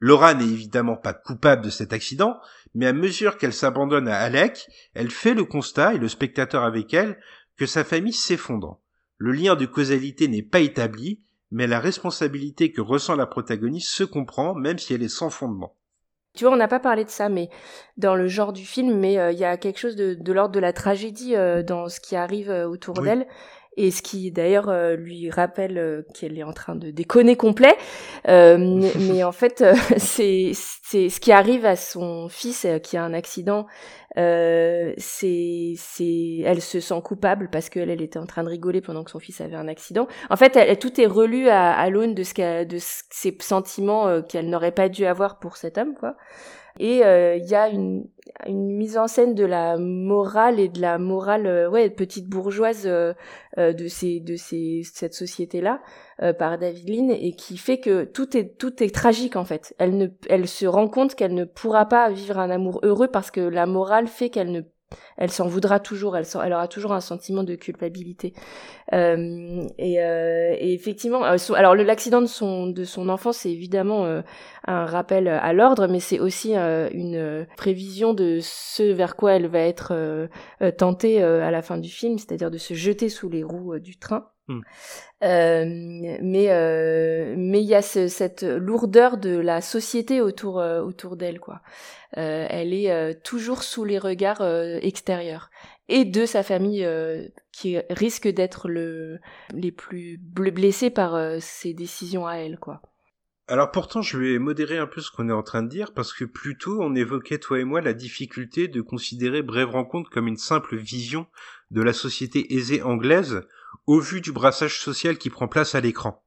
Laura 0.00 0.34
n'est 0.34 0.44
évidemment 0.44 0.96
pas 0.96 1.12
coupable 1.12 1.62
de 1.62 1.70
cet 1.70 1.92
accident, 1.92 2.40
mais 2.74 2.86
à 2.86 2.92
mesure 2.92 3.36
qu'elle 3.36 3.52
s'abandonne 3.52 4.08
à 4.08 4.18
Alec, 4.18 4.66
elle 4.94 5.10
fait 5.10 5.34
le 5.34 5.44
constat, 5.44 5.94
et 5.94 5.98
le 5.98 6.08
spectateur 6.08 6.64
avec 6.64 6.92
elle, 6.94 7.18
que 7.56 7.66
sa 7.66 7.84
famille 7.84 8.14
s'effondre. 8.14 8.80
Le 9.18 9.32
lien 9.32 9.54
de 9.54 9.66
causalité 9.66 10.28
n'est 10.28 10.42
pas 10.42 10.60
établi, 10.60 11.20
mais 11.50 11.66
la 11.66 11.80
responsabilité 11.80 12.72
que 12.72 12.80
ressent 12.80 13.16
la 13.16 13.26
protagoniste 13.26 13.90
se 13.90 14.04
comprend, 14.04 14.54
même 14.54 14.78
si 14.78 14.94
elle 14.94 15.02
est 15.02 15.08
sans 15.08 15.28
fondement. 15.28 15.76
Tu 16.34 16.44
vois, 16.44 16.54
on 16.54 16.56
n'a 16.56 16.68
pas 16.68 16.78
parlé 16.78 17.04
de 17.04 17.10
ça, 17.10 17.28
mais 17.28 17.50
dans 17.96 18.14
le 18.14 18.28
genre 18.28 18.52
du 18.52 18.64
film, 18.64 18.96
mais 18.98 19.18
euh, 19.18 19.32
il 19.32 19.38
y 19.38 19.44
a 19.44 19.56
quelque 19.56 19.78
chose 19.78 19.96
de, 19.96 20.32
l'ordre 20.32 20.54
de 20.54 20.60
la 20.60 20.72
tragédie 20.72 21.34
euh, 21.34 21.62
dans 21.64 21.88
ce 21.88 21.98
qui 21.98 22.14
arrive 22.14 22.50
euh, 22.50 22.68
autour 22.68 22.94
d'elle 22.94 23.26
et 23.80 23.90
ce 23.90 24.02
qui 24.02 24.30
d'ailleurs 24.30 24.68
euh, 24.68 24.94
lui 24.94 25.30
rappelle 25.30 25.78
euh, 25.78 26.02
qu'elle 26.14 26.38
est 26.38 26.42
en 26.42 26.52
train 26.52 26.76
de 26.76 26.90
déconner 26.90 27.34
complet. 27.36 27.74
Euh, 28.28 28.82
mais 29.08 29.24
en 29.24 29.32
fait, 29.32 29.64
c'est 29.96 30.52
c'est 30.54 31.08
ce 31.08 31.20
qui 31.20 31.32
arrive 31.32 31.64
à 31.64 31.76
son 31.76 32.28
fils 32.28 32.66
qui 32.82 32.96
a 32.96 33.02
un 33.02 33.14
accident. 33.14 33.66
c'est 34.16 35.74
c'est 35.76 36.38
elle 36.44 36.60
se 36.60 36.80
sent 36.80 37.00
coupable 37.02 37.48
parce 37.50 37.70
qu'elle 37.70 37.90
elle 37.90 38.02
était 38.02 38.18
en 38.18 38.26
train 38.26 38.42
de 38.44 38.48
rigoler 38.48 38.80
pendant 38.80 39.04
que 39.04 39.10
son 39.10 39.20
fils 39.20 39.40
avait 39.40 39.56
un 39.56 39.68
accident. 39.68 40.08
En 40.28 40.36
fait, 40.36 40.56
elle, 40.56 40.78
tout 40.78 41.00
est 41.00 41.06
relu 41.06 41.48
à, 41.48 41.72
à 41.72 41.88
l'aune 41.90 42.14
de 42.14 42.22
ce 42.22 42.64
de 42.64 42.76
ses 42.78 43.36
sentiments 43.40 44.22
qu'elle 44.22 44.50
n'aurait 44.50 44.72
pas 44.72 44.88
dû 44.88 45.06
avoir 45.06 45.38
pour 45.38 45.56
cet 45.56 45.78
homme, 45.78 45.94
quoi. 45.94 46.16
Et 46.78 47.04
euh, 47.04 47.36
il 47.36 47.46
y 47.46 47.54
a 47.54 47.68
une, 47.68 48.06
une 48.46 48.76
mise 48.76 48.96
en 48.96 49.06
scène 49.06 49.34
de 49.34 49.44
la 49.44 49.76
morale 49.78 50.60
et 50.60 50.68
de 50.68 50.80
la 50.80 50.98
morale 50.98 51.46
euh, 51.46 51.68
ouais 51.68 51.90
petite 51.90 52.28
bourgeoise 52.28 52.84
euh, 52.86 53.12
de 53.56 53.88
ces 53.88 54.20
de 54.20 54.36
ces 54.36 54.82
cette 54.84 55.14
société 55.14 55.60
là 55.60 55.80
par 56.38 56.58
David 56.58 56.88
Lean 56.88 57.08
et 57.08 57.32
qui 57.32 57.56
fait 57.56 57.80
que 57.80 58.04
tout 58.04 58.36
est 58.36 58.58
tout 58.58 58.82
est 58.82 58.94
tragique 58.94 59.36
en 59.36 59.44
fait. 59.44 59.74
Elle 59.78 59.96
ne 59.96 60.06
elle 60.28 60.46
se 60.46 60.66
rend 60.66 60.88
compte 60.88 61.14
qu'elle 61.14 61.34
ne 61.34 61.44
pourra 61.44 61.86
pas 61.86 62.10
vivre 62.10 62.38
un 62.38 62.50
amour 62.50 62.80
heureux 62.82 63.08
parce 63.08 63.30
que 63.30 63.40
la 63.40 63.66
morale 63.66 64.06
fait 64.06 64.28
qu'elle 64.28 64.52
ne 64.52 64.60
elle 65.16 65.30
s'en 65.30 65.46
voudra 65.46 65.80
toujours, 65.80 66.16
elle, 66.16 66.26
aura 66.52 66.68
toujours 66.68 66.92
un 66.92 67.00
sentiment 67.00 67.42
de 67.42 67.54
culpabilité. 67.54 68.32
Euh, 68.92 69.66
et, 69.78 70.02
euh, 70.02 70.56
et, 70.58 70.72
effectivement, 70.72 71.24
euh, 71.24 71.36
alors 71.54 71.74
l'accident 71.74 72.22
de 72.22 72.26
son 72.26 73.08
enfant, 73.08 73.32
c'est 73.32 73.50
évidemment 73.50 74.22
un 74.66 74.86
rappel 74.86 75.28
à 75.28 75.52
l'ordre, 75.52 75.86
mais 75.86 76.00
c'est 76.00 76.18
aussi 76.18 76.54
une 76.54 77.46
prévision 77.56 78.14
de 78.14 78.38
ce 78.40 78.82
vers 78.82 79.16
quoi 79.16 79.32
elle 79.32 79.46
va 79.46 79.60
être 79.60 80.28
tentée 80.78 81.22
à 81.22 81.50
la 81.50 81.62
fin 81.62 81.78
du 81.78 81.90
film, 81.90 82.18
c'est-à-dire 82.18 82.50
de 82.50 82.58
se 82.58 82.74
jeter 82.74 83.08
sous 83.08 83.28
les 83.28 83.42
roues 83.42 83.78
du 83.78 83.98
train. 83.98 84.26
Hmm. 84.50 84.62
Euh, 85.22 85.64
mais 85.64 86.50
euh, 86.50 87.34
mais 87.38 87.62
il 87.62 87.68
y 87.68 87.74
a 87.76 87.82
cette 87.82 88.42
lourdeur 88.42 89.16
de 89.16 89.38
la 89.38 89.60
société 89.60 90.20
autour 90.20 90.58
euh, 90.58 90.82
autour 90.82 91.16
d'elle 91.16 91.38
quoi. 91.38 91.60
elle 92.14 92.74
est 92.74 93.22
toujours 93.22 93.62
sous 93.62 93.84
les 93.84 94.00
regards 94.00 94.42
extérieurs 94.82 95.50
et 95.88 96.04
de 96.04 96.26
sa 96.26 96.42
famille 96.42 96.84
qui 97.52 97.78
risque 97.90 98.26
d'être 98.26 98.68
le 98.68 99.20
les 99.54 99.70
plus 99.70 100.18
blessés 100.18 100.90
par 100.90 101.16
ses 101.40 101.72
décisions 101.72 102.26
à 102.26 102.34
elle 102.34 102.58
quoi. 102.58 102.82
Alors 103.46 103.72
pourtant, 103.72 104.00
je 104.00 104.16
vais 104.16 104.38
modérer 104.38 104.78
un 104.78 104.86
peu 104.86 105.00
ce 105.00 105.10
qu'on 105.10 105.28
est 105.28 105.32
en 105.32 105.42
train 105.42 105.64
de 105.64 105.68
dire, 105.68 105.92
parce 105.92 106.12
que 106.12 106.24
plus 106.24 106.56
tôt, 106.56 106.78
on 106.80 106.94
évoquait, 106.94 107.38
toi 107.38 107.58
et 107.58 107.64
moi, 107.64 107.80
la 107.80 107.94
difficulté 107.94 108.68
de 108.68 108.80
considérer 108.80 109.42
Brève 109.42 109.70
Rencontre 109.70 110.08
comme 110.08 110.28
une 110.28 110.36
simple 110.36 110.76
vision 110.76 111.26
de 111.72 111.82
la 111.82 111.92
société 111.92 112.54
aisée 112.54 112.80
anglaise, 112.82 113.42
au 113.86 114.00
vu 114.00 114.20
du 114.20 114.32
brassage 114.32 114.80
social 114.80 115.18
qui 115.18 115.30
prend 115.30 115.48
place 115.48 115.74
à 115.74 115.80
l'écran. 115.80 116.22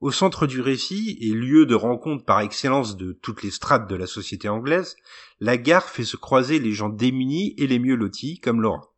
Au 0.00 0.10
centre 0.10 0.46
du 0.46 0.60
récit, 0.60 1.18
et 1.20 1.34
lieu 1.34 1.66
de 1.66 1.74
rencontre 1.74 2.24
par 2.24 2.40
excellence 2.40 2.96
de 2.96 3.12
toutes 3.12 3.42
les 3.42 3.50
strates 3.50 3.88
de 3.88 3.96
la 3.96 4.06
société 4.06 4.48
anglaise, 4.48 4.96
la 5.40 5.58
gare 5.58 5.88
fait 5.90 6.04
se 6.04 6.16
croiser 6.16 6.58
les 6.58 6.72
gens 6.72 6.88
démunis 6.88 7.54
et 7.58 7.66
les 7.66 7.78
mieux 7.78 7.96
lotis, 7.96 8.40
comme 8.40 8.62
Laura. 8.62 8.94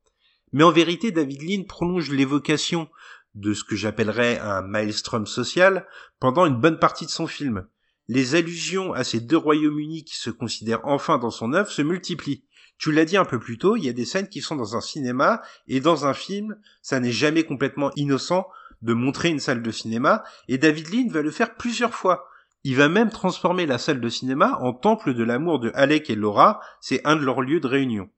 Mais 0.53 0.63
en 0.63 0.71
vérité, 0.71 1.11
David 1.11 1.43
Lean 1.43 1.65
prolonge 1.65 2.11
l'évocation 2.11 2.89
de 3.35 3.55
ce 3.55 3.65
que 3.65 3.75
j'appellerais 3.75 4.39
un 4.39 4.63
maelstrom 4.63 5.27
social 5.27 5.87
pendant 6.21 6.47
une 6.47 6.61
bonne 6.61 6.79
partie 6.79 7.07
de 7.07 7.11
son 7.11 7.27
film. 7.27 7.67
Les 8.09 8.35
allusions 8.35 8.93
à 8.93 9.05
ces 9.05 9.21
deux 9.21 9.37
Royaumes-Unis 9.37 10.05
qui 10.05 10.17
se 10.17 10.31
considèrent 10.31 10.85
enfin 10.85 11.19
dans 11.19 11.31
son 11.31 11.53
œuvre 11.53 11.71
se 11.71 11.83
multiplient. 11.83 12.45
Tu 12.79 12.91
l'as 12.91 13.05
dit 13.05 13.17
un 13.17 13.25
peu 13.25 13.39
plus 13.39 13.59
tôt, 13.59 13.77
il 13.77 13.85
y 13.85 13.89
a 13.89 13.93
des 13.93 14.05
scènes 14.05 14.29
qui 14.29 14.41
sont 14.41 14.57
dans 14.57 14.77
un 14.77 14.81
cinéma 14.81 15.43
et 15.69 15.81
dans 15.81 16.07
un 16.07 16.15
film, 16.15 16.57
ça 16.81 16.99
n'est 16.99 17.13
jamais 17.13 17.45
complètement 17.45 17.93
innocent 17.95 18.49
de 18.83 18.93
montrer 18.93 19.29
une 19.29 19.39
salle 19.39 19.63
de 19.63 19.71
cinéma 19.71 20.25
et 20.49 20.59
David 20.59 20.93
Lean 20.93 21.09
va 21.09 21.23
le 21.23 21.31
faire 21.31 21.55
plusieurs 21.55 21.95
fois. 21.95 22.27
Il 22.65 22.77
va 22.77 22.89
même 22.89 23.11
transformer 23.11 23.67
la 23.67 23.79
salle 23.79 24.01
de 24.01 24.09
cinéma 24.09 24.59
en 24.61 24.73
temple 24.73 25.15
de 25.15 25.23
l'amour 25.23 25.61
de 25.61 25.71
Alec 25.75 26.11
et 26.11 26.17
Laura, 26.17 26.61
c'est 26.81 27.07
un 27.07 27.17
de 27.17 27.25
leurs 27.25 27.41
lieux 27.41 27.61
de 27.61 27.69
réunion 27.69 28.09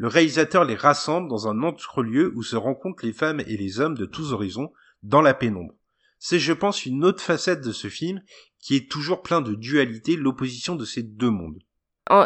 le 0.00 0.08
réalisateur 0.08 0.64
les 0.64 0.76
rassemble 0.76 1.28
dans 1.28 1.46
un 1.46 1.62
entre-lieu 1.62 2.32
où 2.34 2.42
se 2.42 2.56
rencontrent 2.56 3.04
les 3.04 3.12
femmes 3.12 3.40
et 3.40 3.58
les 3.58 3.80
hommes 3.80 3.98
de 3.98 4.06
tous 4.06 4.32
horizons 4.32 4.72
dans 5.02 5.20
la 5.20 5.34
pénombre. 5.34 5.74
C'est, 6.22 6.38
je 6.38 6.52
pense, 6.52 6.84
une 6.84 7.04
autre 7.04 7.22
facette 7.22 7.62
de 7.62 7.72
ce 7.72 7.88
film 7.88 8.20
qui 8.60 8.76
est 8.76 8.90
toujours 8.90 9.22
plein 9.22 9.40
de 9.40 9.54
dualité, 9.54 10.16
l'opposition 10.16 10.76
de 10.76 10.84
ces 10.84 11.02
deux 11.02 11.30
mondes. 11.30 11.58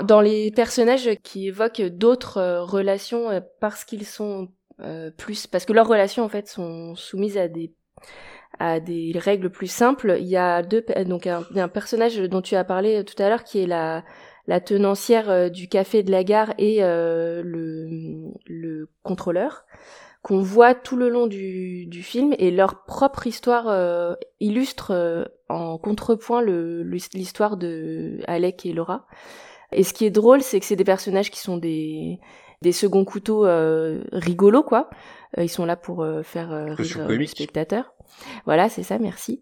Dans 0.05 0.21
les 0.21 0.51
personnages 0.51 1.11
qui 1.23 1.49
évoquent 1.49 1.83
d'autres 1.83 2.39
euh, 2.39 2.65
relations 2.65 3.31
euh, 3.31 3.41
parce 3.61 3.85
qu'ils 3.85 4.07
sont 4.07 4.49
euh, 4.81 5.11
plus, 5.11 5.47
parce 5.47 5.65
que 5.65 5.75
leurs 5.75 5.87
relations 5.87 6.25
en 6.25 6.29
fait 6.29 6.49
sont 6.49 6.97
soumises 6.97 7.39
à 7.39 8.81
des 8.81 9.13
règles 9.15 9.51
plus 9.51 9.69
simples. 9.69 10.17
Il 10.19 10.27
y 10.27 10.39
a 10.39 10.63
donc 10.63 11.27
un, 11.27 11.69
personnage 11.69 12.17
dont 12.17 12.43
tu 12.43 12.57
as 12.57 12.65
parlé 12.65 13.05
tout 13.05 13.23
à 13.23 13.29
l'heure 13.29 13.45
qui 13.45 13.61
est 13.61 13.67
la 13.67 14.03
tenancière 14.61 15.51
du 15.51 15.69
café 15.69 16.03
de 16.03 16.11
la 16.11 16.25
gare 16.25 16.55
et 16.57 16.81
le 16.81 18.89
contrôleur 19.03 19.67
qu'on 20.25 20.41
voit 20.41 20.75
tout 20.75 20.97
le 20.97 21.09
long 21.09 21.27
du, 21.27 21.87
du, 21.87 22.03
film 22.03 22.35
et 22.39 22.51
leur 22.51 22.85
propre 22.87 23.27
histoire 23.27 23.69
euh, 23.69 24.15
illustre 24.41 25.31
en 25.49 25.79
contrepoint 25.79 26.43
l'histoire 26.43 27.57
de 27.57 28.19
Alec 28.27 28.67
et 28.67 28.73
Laura. 28.73 29.07
Et 29.71 29.85
ce 29.85 29.93
qui 29.93 30.07
est 30.07 30.11
drôle, 30.11 30.41
c'est 30.41 30.59
que 30.59 30.67
c'est 30.67 30.77
des 30.77 30.85
personnages 30.85 31.31
qui 31.31 31.41
sont 31.41 31.59
des, 31.59 32.19
des 32.63 32.73
seconds 32.73 33.05
couteaux 33.05 33.47
rigolos, 34.13 34.63
quoi. 34.63 34.89
ils 35.37 35.51
sont 35.51 35.67
là 35.67 35.77
pour 35.77 36.07
faire 36.25 36.75
rire 36.75 37.07
le 37.09 37.27
spectateur. 37.27 37.94
Voilà, 38.45 38.69
c'est 38.69 38.83
ça, 38.83 38.99
merci. 38.99 39.41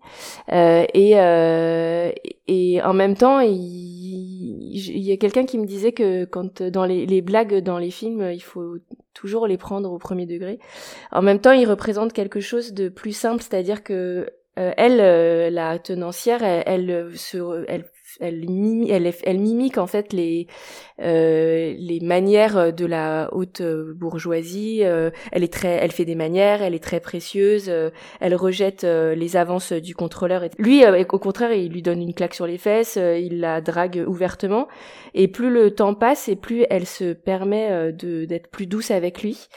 Euh, 0.52 0.84
et, 0.94 1.18
euh, 1.18 2.10
et 2.46 2.82
en 2.82 2.92
même 2.92 3.16
temps, 3.16 3.40
il, 3.40 4.62
il 4.72 5.02
y 5.02 5.12
a 5.12 5.16
quelqu'un 5.16 5.44
qui 5.44 5.58
me 5.58 5.66
disait 5.66 5.92
que 5.92 6.24
quand 6.24 6.62
dans 6.62 6.84
les, 6.84 7.22
blagues 7.22 7.58
dans 7.58 7.78
les 7.78 7.90
films, 7.90 8.30
il 8.32 8.42
faut 8.42 8.76
toujours 9.14 9.46
les 9.46 9.58
prendre 9.58 9.92
au 9.92 9.98
premier 9.98 10.26
degré. 10.26 10.58
En 11.10 11.22
même 11.22 11.40
temps, 11.40 11.52
il 11.52 11.68
représente 11.68 12.12
quelque 12.12 12.40
chose 12.40 12.72
de 12.72 12.88
plus 12.88 13.12
simple, 13.12 13.42
c'est-à-dire 13.42 13.82
que 13.82 14.30
euh, 14.58 14.72
elle, 14.76 15.00
euh, 15.00 15.50
la 15.50 15.78
tenancière, 15.78 16.42
elle, 16.42 16.62
elle, 16.66 17.16
se, 17.16 17.64
elle 17.68 17.86
elle, 18.20 18.44
elle, 18.88 19.12
elle, 19.24 19.38
mimique 19.38 19.78
en 19.78 19.86
fait 19.86 20.12
les 20.12 20.46
euh, 21.00 21.74
les 21.78 22.00
manières 22.00 22.72
de 22.72 22.86
la 22.86 23.28
haute 23.32 23.60
euh, 23.60 23.94
bourgeoisie. 23.94 24.80
Euh, 24.82 25.10
elle 25.32 25.42
est 25.42 25.52
très, 25.52 25.68
elle 25.68 25.90
fait 25.90 26.04
des 26.04 26.14
manières, 26.14 26.62
elle 26.62 26.74
est 26.74 26.82
très 26.82 27.00
précieuse. 27.00 27.66
Euh, 27.68 27.90
elle 28.20 28.34
rejette 28.34 28.84
les 28.84 29.36
avances 29.36 29.72
du 29.72 29.94
contrôleur. 29.94 30.44
Lui, 30.58 30.84
au 30.86 31.18
contraire, 31.18 31.52
il 31.52 31.72
lui 31.72 31.82
donne 31.82 32.02
une 32.02 32.14
claque 32.14 32.34
sur 32.34 32.46
les 32.46 32.58
fesses. 32.58 32.96
il 32.96 33.40
la 33.40 33.60
drague 33.60 34.04
ouvertement. 34.06 34.68
Et 35.14 35.28
plus 35.28 35.50
le 35.50 35.74
temps 35.74 35.94
passe, 35.94 36.28
et 36.28 36.36
plus 36.36 36.64
elle 36.70 36.86
se 36.86 37.12
permet 37.12 37.92
de 37.92 38.24
d'être 38.24 38.48
plus 38.48 38.66
douce 38.66 38.90
avec 38.90 39.22
lui. 39.22 39.48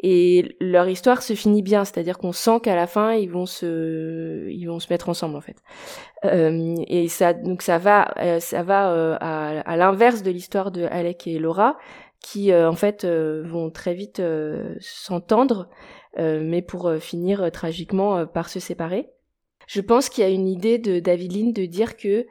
Et 0.00 0.56
leur 0.60 0.88
histoire 0.88 1.22
se 1.22 1.34
finit 1.34 1.62
bien, 1.62 1.84
c'est-à-dire 1.84 2.18
qu'on 2.18 2.32
sent 2.32 2.60
qu'à 2.62 2.74
la 2.74 2.86
fin 2.86 3.12
ils 3.12 3.30
vont 3.30 3.46
se, 3.46 4.48
ils 4.50 4.66
vont 4.66 4.80
se 4.80 4.92
mettre 4.92 5.08
ensemble 5.08 5.36
en 5.36 5.40
fait. 5.40 5.56
Euh, 6.24 6.74
et 6.86 7.08
ça, 7.08 7.32
donc 7.32 7.62
ça 7.62 7.78
va, 7.78 8.12
euh, 8.18 8.40
ça 8.40 8.62
va 8.62 8.92
euh, 8.92 9.16
à, 9.20 9.60
à 9.60 9.76
l'inverse 9.76 10.22
de 10.22 10.30
l'histoire 10.30 10.70
de 10.70 10.84
Alec 10.84 11.26
et 11.26 11.38
Laura, 11.38 11.76
qui 12.20 12.54
en 12.54 12.74
fait 12.74 13.04
vont 13.04 13.70
très 13.70 13.92
vite 13.92 14.22
s'entendre, 14.80 15.68
mais 16.16 16.62
pour 16.62 16.90
finir 16.98 17.50
tragiquement 17.52 18.24
par 18.26 18.48
se 18.48 18.60
séparer. 18.60 19.13
Je 19.66 19.80
pense 19.80 20.08
qu'il 20.08 20.22
y 20.22 20.26
a 20.26 20.30
une 20.30 20.48
idée 20.48 20.78
de 20.78 21.00
David 21.00 21.32
Lean 21.36 21.50
de 21.50 21.66
dire 21.66 21.96
que 21.96 22.26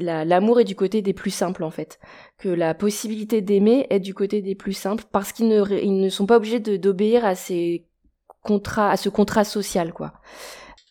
l'amour 0.00 0.60
est 0.60 0.64
du 0.64 0.76
côté 0.76 1.02
des 1.02 1.12
plus 1.12 1.30
simples 1.30 1.64
en 1.64 1.70
fait, 1.70 1.98
que 2.38 2.48
la 2.48 2.74
possibilité 2.74 3.40
d'aimer 3.40 3.86
est 3.90 4.00
du 4.00 4.14
côté 4.14 4.42
des 4.42 4.54
plus 4.54 4.72
simples 4.72 5.04
parce 5.12 5.32
qu'ils 5.32 5.48
ne, 5.48 6.08
sont 6.08 6.26
pas 6.26 6.36
obligés 6.36 6.60
d'obéir 6.60 7.24
à 7.24 7.34
ces 7.34 7.86
contrats, 8.42 8.90
à 8.90 8.96
ce 8.96 9.08
contrat 9.08 9.44
social 9.44 9.92
quoi. 9.92 10.12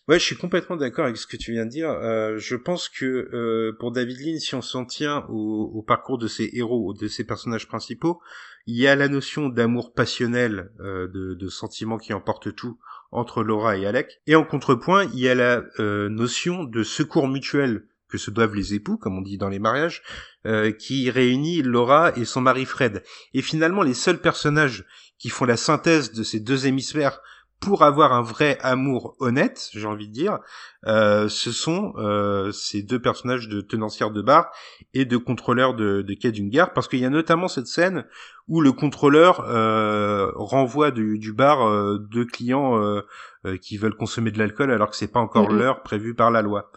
Ouais, 0.08 0.20
je 0.20 0.24
suis 0.24 0.38
complètement 0.38 0.78
d'accord 0.78 1.04
avec 1.04 1.18
ce 1.18 1.28
que 1.28 1.36
tu 1.36 1.52
viens 1.52 1.66
de 1.66 1.70
dire. 1.70 1.90
Euh, 1.90 2.38
je 2.38 2.56
pense 2.56 2.88
que 2.88 3.06
euh, 3.06 3.76
pour 3.78 3.92
David 3.92 4.18
Lean, 4.22 4.40
si 4.40 4.56
on 4.56 4.62
s'en 4.62 4.86
tient 4.86 5.26
au, 5.28 5.70
au, 5.74 5.82
parcours 5.82 6.18
de 6.18 6.30
ses 6.30 6.50
héros, 6.54 6.94
de 6.94 7.10
ses 7.10 7.26
personnages 7.26 7.68
principaux, 7.68 8.22
il 8.68 8.76
y 8.76 8.88
a 8.88 8.96
la 8.96 9.08
notion 9.08 9.50
d'amour 9.50 9.94
passionnel, 9.94 10.72
euh, 10.82 11.08
de, 11.08 11.34
de 11.34 11.48
sentiment 11.48 11.98
qui 11.98 12.14
emporte 12.14 12.54
tout 12.54 12.78
entre 13.12 13.42
Laura 13.42 13.78
et 13.78 13.86
Alec. 13.86 14.22
Et 14.28 14.36
en 14.36 14.44
contrepoint, 14.44 15.06
il 15.14 15.20
y 15.20 15.30
a 15.30 15.36
la 15.36 15.64
euh, 15.80 16.10
notion 16.10 16.66
de 16.66 16.84
secours 16.84 17.28
mutuel 17.28 17.88
que 18.10 18.18
se 18.18 18.32
doivent 18.32 18.56
les 18.56 18.74
époux, 18.74 18.98
comme 18.98 19.18
on 19.18 19.22
dit 19.22 19.38
dans 19.38 19.50
les 19.50 19.60
mariages, 19.60 20.04
euh, 20.46 20.72
qui 20.72 21.10
réunit 21.10 21.62
Laura 21.62 22.16
et 22.18 22.26
son 22.26 22.42
mari 22.42 22.66
Fred. 22.66 23.04
Et 23.34 23.42
finalement, 23.42 23.84
les 23.84 23.94
seuls 23.94 24.20
personnages 24.20 24.86
qui 25.18 25.30
font 25.30 25.46
la 25.46 25.58
synthèse 25.58 26.12
de 26.12 26.24
ces 26.24 26.40
deux 26.40 26.68
hémisphères 26.68 27.22
pour 27.60 27.84
avoir 27.84 28.14
un 28.14 28.22
vrai 28.22 28.58
amour 28.62 29.16
honnête, 29.20 29.70
j'ai 29.74 29.88
envie 29.88 30.08
de 30.08 30.14
dire, 30.14 30.40
euh, 30.86 31.28
ce 31.28 31.52
sont 31.52 31.94
euh, 31.98 32.52
ces 32.52 32.84
deux 32.84 33.02
personnages 33.02 33.48
de 33.48 33.62
tenancière 33.62 34.12
de 34.12 34.22
bar 34.22 34.52
et 34.94 35.06
de 35.06 35.18
contrôleur 35.18 35.74
de, 35.74 36.02
de 36.02 36.14
quai 36.14 36.32
d'une 36.32 36.50
gare, 36.50 36.74
parce 36.74 36.88
qu'il 36.88 37.00
y 37.00 37.06
a 37.06 37.10
notamment 37.10 37.48
cette 37.48 37.68
scène 37.68 38.06
où 38.48 38.62
le 38.62 38.72
contrôleur 38.72 39.42
euh, 39.42 40.32
renvoie 40.36 40.92
du, 40.92 41.18
du 41.20 41.34
bar 41.34 41.68
euh, 41.68 41.98
deux 41.98 42.26
clients 42.26 42.82
euh, 42.82 43.02
euh, 43.46 43.58
qui 43.58 43.78
veulent 43.78 43.96
consommer 43.96 44.32
de 44.32 44.40
l'alcool 44.40 44.72
alors 44.72 44.90
que 44.90 44.96
c'est 44.96 45.12
pas 45.12 45.20
encore 45.20 45.52
l'heure 45.52 45.84
prévue 45.84 46.14
par 46.14 46.32
la 46.32 46.42
loi. 46.42 46.72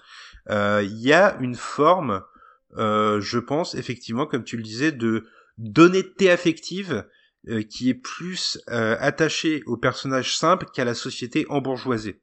Il 0.48 0.98
y 0.98 1.12
a 1.12 1.36
une 1.40 1.54
forme, 1.54 2.22
je 2.76 3.38
pense 3.38 3.74
effectivement, 3.74 4.26
comme 4.26 4.42
tu 4.42 4.56
le 4.56 4.62
disais, 4.62 4.90
de 4.90 5.26
d'honnêteté 5.58 6.30
affective 6.30 7.04
euh, 7.48 7.62
qui 7.62 7.88
est 7.90 7.94
plus 7.94 8.58
euh, 8.68 8.96
attaché 9.00 9.62
au 9.66 9.76
personnage 9.76 10.36
simple 10.36 10.66
qu'à 10.74 10.84
la 10.84 10.94
société 10.94 11.46
embourgeoisée. 11.48 12.20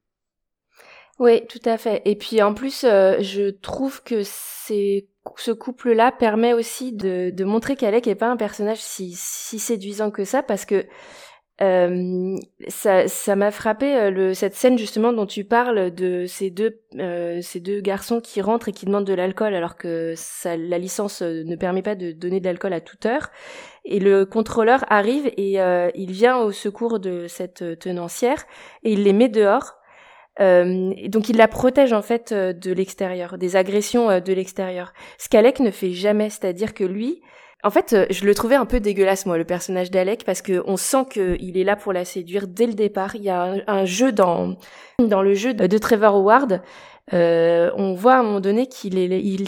Oui, 1.20 1.48
tout 1.48 1.62
à 1.66 1.78
fait. 1.78 2.04
Et 2.06 2.16
puis 2.16 2.42
en 2.44 2.54
plus, 2.54 2.84
euh, 2.84 3.18
je 3.22 3.50
trouve 3.50 4.04
que 4.04 4.22
c'est 4.24 5.08
ce 5.36 5.52
couple-là 5.52 6.12
permet 6.12 6.54
aussi 6.54 6.94
de, 6.94 7.32
de 7.32 7.44
montrer 7.44 7.76
qu'Alec 7.76 8.08
est 8.08 8.16
pas 8.16 8.30
un 8.30 8.38
personnage 8.38 8.80
si, 8.80 9.14
si 9.16 9.60
séduisant 9.60 10.12
que 10.12 10.24
ça, 10.24 10.44
parce 10.44 10.66
que 10.66 10.86
euh, 11.60 12.36
ça, 12.68 13.08
ça 13.08 13.36
m'a 13.36 13.50
frappé 13.50 13.96
euh, 13.96 14.12
le, 14.12 14.34
cette 14.36 14.54
scène 14.54 14.78
justement 14.78 15.12
dont 15.12 15.26
tu 15.26 15.44
parles 15.44 15.90
de 15.92 16.26
ces 16.28 16.52
deux, 16.52 16.82
euh, 17.00 17.42
ces 17.42 17.60
deux 17.60 17.82
garçons 17.82 18.22
qui 18.22 18.42
rentrent 18.42 18.70
et 18.70 18.72
qui 18.72 18.86
demandent 18.86 19.08
de 19.08 19.14
l'alcool 19.14 19.56
alors 19.56 19.76
que 19.76 20.14
ça, 20.16 20.56
la 20.56 20.78
licence 20.78 21.24
euh, 21.24 21.44
ne 21.44 21.56
permet 21.56 21.82
pas 21.82 21.96
de 21.96 22.12
donner 22.12 22.40
de 22.40 22.46
l'alcool 22.46 22.74
à 22.74 22.82
toute 22.82 23.08
heure. 23.08 23.32
Et 23.90 24.00
le 24.00 24.26
contrôleur 24.26 24.84
arrive 24.90 25.28
et 25.38 25.60
il 25.96 26.12
vient 26.12 26.38
au 26.38 26.52
secours 26.52 27.00
de 27.00 27.28
cette 27.28 27.80
tenancière 27.80 28.44
et 28.84 28.92
il 28.92 29.04
les 29.04 29.14
met 29.14 29.30
dehors. 29.30 29.76
et 30.40 31.08
donc 31.10 31.30
il 31.30 31.38
la 31.38 31.48
protège 31.48 31.94
en 31.94 32.02
fait 32.02 32.34
de 32.34 32.72
l'extérieur, 32.74 33.38
des 33.38 33.56
agressions 33.56 34.20
de 34.20 34.34
l'extérieur. 34.34 34.94
Ce 35.18 35.30
qu'Alec 35.30 35.62
ne 35.62 35.72
fait 35.72 35.92
jamais, 35.92 36.30
c'est-à-dire 36.30 36.74
que 36.74 36.84
lui, 36.84 37.22
En 37.64 37.72
fait, 37.72 37.94
euh, 37.94 38.06
je 38.10 38.26
le 38.26 38.36
trouvais 38.36 38.56
un 38.56 38.66
peu 38.66 38.80
dégueulasse, 38.80 39.26
moi, 39.26 39.38
le 39.38 39.44
personnage 39.44 39.90
d'Alec, 39.90 40.24
parce 40.26 40.42
que 40.42 40.64
on 40.68 40.78
sent 40.78 41.06
qu'il 41.12 41.58
est 41.58 41.64
là 41.64 41.76
pour 41.76 41.92
la 41.92 42.06
séduire 42.06 42.48
dès 42.48 42.68
le 42.68 42.74
départ. 42.74 43.16
Il 43.16 43.24
y 43.24 43.30
a 43.30 43.56
un, 43.68 43.86
jeu 43.86 44.12
dans, 44.12 44.56
dans 45.00 45.24
le 45.24 45.34
jeu 45.34 45.54
de, 45.54 45.78
Trevor 45.78 46.16
Howard. 46.16 46.62
Euh, 47.14 47.72
on 47.76 47.94
voit 47.94 48.16
à 48.16 48.20
un 48.20 48.24
moment 48.24 48.42
donné 48.42 48.68
qu'il 48.68 48.98
est, 48.98 49.22
il 49.22 49.48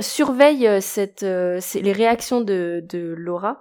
surveille 0.00 0.66
euh, 0.66 0.80
cette, 0.80 1.22
euh, 1.22 1.60
les 1.74 1.92
réactions 1.92 2.40
de, 2.40 2.84
de 2.88 3.14
Laura 3.16 3.60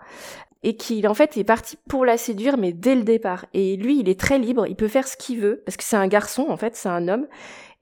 et 0.64 0.78
qu'il 0.78 1.08
en 1.08 1.14
fait 1.14 1.36
est 1.38 1.44
parti 1.44 1.78
pour 1.90 2.06
la 2.06 2.18
séduire 2.18 2.58
mais 2.58 2.72
dès 2.72 2.96
le 2.96 3.04
départ 3.04 3.46
et 3.54 3.76
lui 3.76 4.00
il 4.00 4.08
est 4.10 4.20
très 4.20 4.40
libre 4.40 4.66
il 4.68 4.76
peut 4.76 4.88
faire 4.88 5.08
ce 5.08 5.18
qu'il 5.18 5.40
veut 5.40 5.62
parce 5.66 5.76
que 5.76 5.84
c'est 5.84 5.98
un 5.98 6.08
garçon 6.08 6.46
en 6.50 6.58
fait 6.58 6.76
c'est 6.76 6.90
un 6.90 7.08
homme 7.10 7.28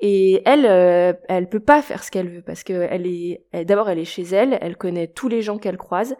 et 0.04 0.42
elle, 0.46 0.66
euh, 0.66 1.14
elle 1.30 1.48
peut 1.48 1.60
pas 1.60 1.84
faire 1.84 2.04
ce 2.04 2.10
qu'elle 2.10 2.28
veut 2.28 2.42
parce 2.42 2.64
que 2.64 2.74
elle 2.74 3.06
est, 3.06 3.46
d'abord 3.66 3.88
elle 3.88 4.00
est 4.00 4.06
chez 4.06 4.24
elle, 4.24 4.58
elle 4.60 4.76
connaît 4.76 5.08
tous 5.08 5.28
les 5.28 5.44
gens 5.44 5.60
qu'elle 5.60 5.78
croise. 5.78 6.16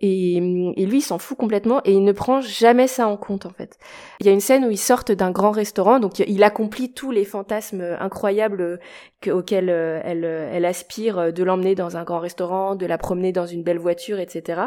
Et, 0.00 0.36
et, 0.36 0.86
lui, 0.86 0.98
il 0.98 1.02
s'en 1.02 1.18
fout 1.18 1.38
complètement 1.38 1.80
et 1.84 1.92
il 1.92 2.04
ne 2.04 2.12
prend 2.12 2.40
jamais 2.40 2.86
ça 2.86 3.08
en 3.08 3.16
compte 3.16 3.46
en 3.46 3.50
fait. 3.50 3.78
Il 4.20 4.26
y 4.26 4.28
a 4.28 4.32
une 4.32 4.40
scène 4.40 4.64
où 4.64 4.70
ils 4.70 4.78
sortent 4.78 5.12
d'un 5.12 5.30
grand 5.30 5.50
restaurant, 5.50 6.00
donc 6.00 6.18
il 6.18 6.42
accomplit 6.42 6.92
tous 6.92 7.10
les 7.10 7.24
fantasmes 7.24 7.96
incroyables 7.98 8.78
auxquels 9.26 9.70
euh, 9.70 10.00
elle, 10.04 10.64
aspire, 10.64 11.32
de 11.32 11.42
l'emmener 11.42 11.74
dans 11.74 11.96
un 11.96 12.04
grand 12.04 12.20
restaurant, 12.20 12.74
de 12.74 12.86
la 12.86 12.98
promener 12.98 13.32
dans 13.32 13.46
une 13.46 13.62
belle 13.62 13.78
voiture, 13.78 14.18
etc. 14.18 14.62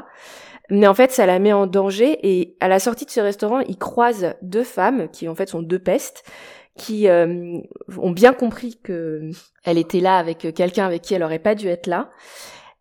Mais 0.69 0.87
en 0.87 0.93
fait, 0.93 1.11
ça 1.11 1.25
la 1.25 1.39
met 1.39 1.53
en 1.53 1.67
danger 1.67 2.19
et 2.23 2.55
à 2.59 2.67
la 2.67 2.79
sortie 2.79 3.05
de 3.05 3.11
ce 3.11 3.19
restaurant, 3.19 3.59
il 3.61 3.77
croise 3.77 4.35
deux 4.41 4.63
femmes 4.63 5.09
qui 5.09 5.27
en 5.27 5.35
fait 5.35 5.49
sont 5.49 5.61
deux 5.61 5.79
pestes 5.79 6.23
qui 6.77 7.09
euh, 7.09 7.59
ont 7.97 8.11
bien 8.11 8.33
compris 8.33 8.79
que 8.81 9.31
elle 9.65 9.77
était 9.77 9.99
là 9.99 10.17
avec 10.17 10.53
quelqu'un 10.55 10.85
avec 10.85 11.01
qui 11.01 11.13
elle 11.13 11.23
aurait 11.23 11.39
pas 11.39 11.53
dû 11.53 11.67
être 11.67 11.87
là. 11.87 12.09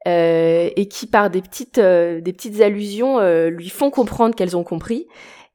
Euh, 0.08 0.70
et 0.74 0.88
qui 0.88 1.06
par 1.06 1.28
des 1.28 1.42
petites 1.42 1.78
euh, 1.78 2.20
des 2.20 2.32
petites 2.32 2.60
allusions 2.60 3.20
lui 3.48 3.68
font 3.68 3.90
comprendre 3.90 4.34
qu'elles 4.34 4.56
ont 4.56 4.64
compris 4.64 5.06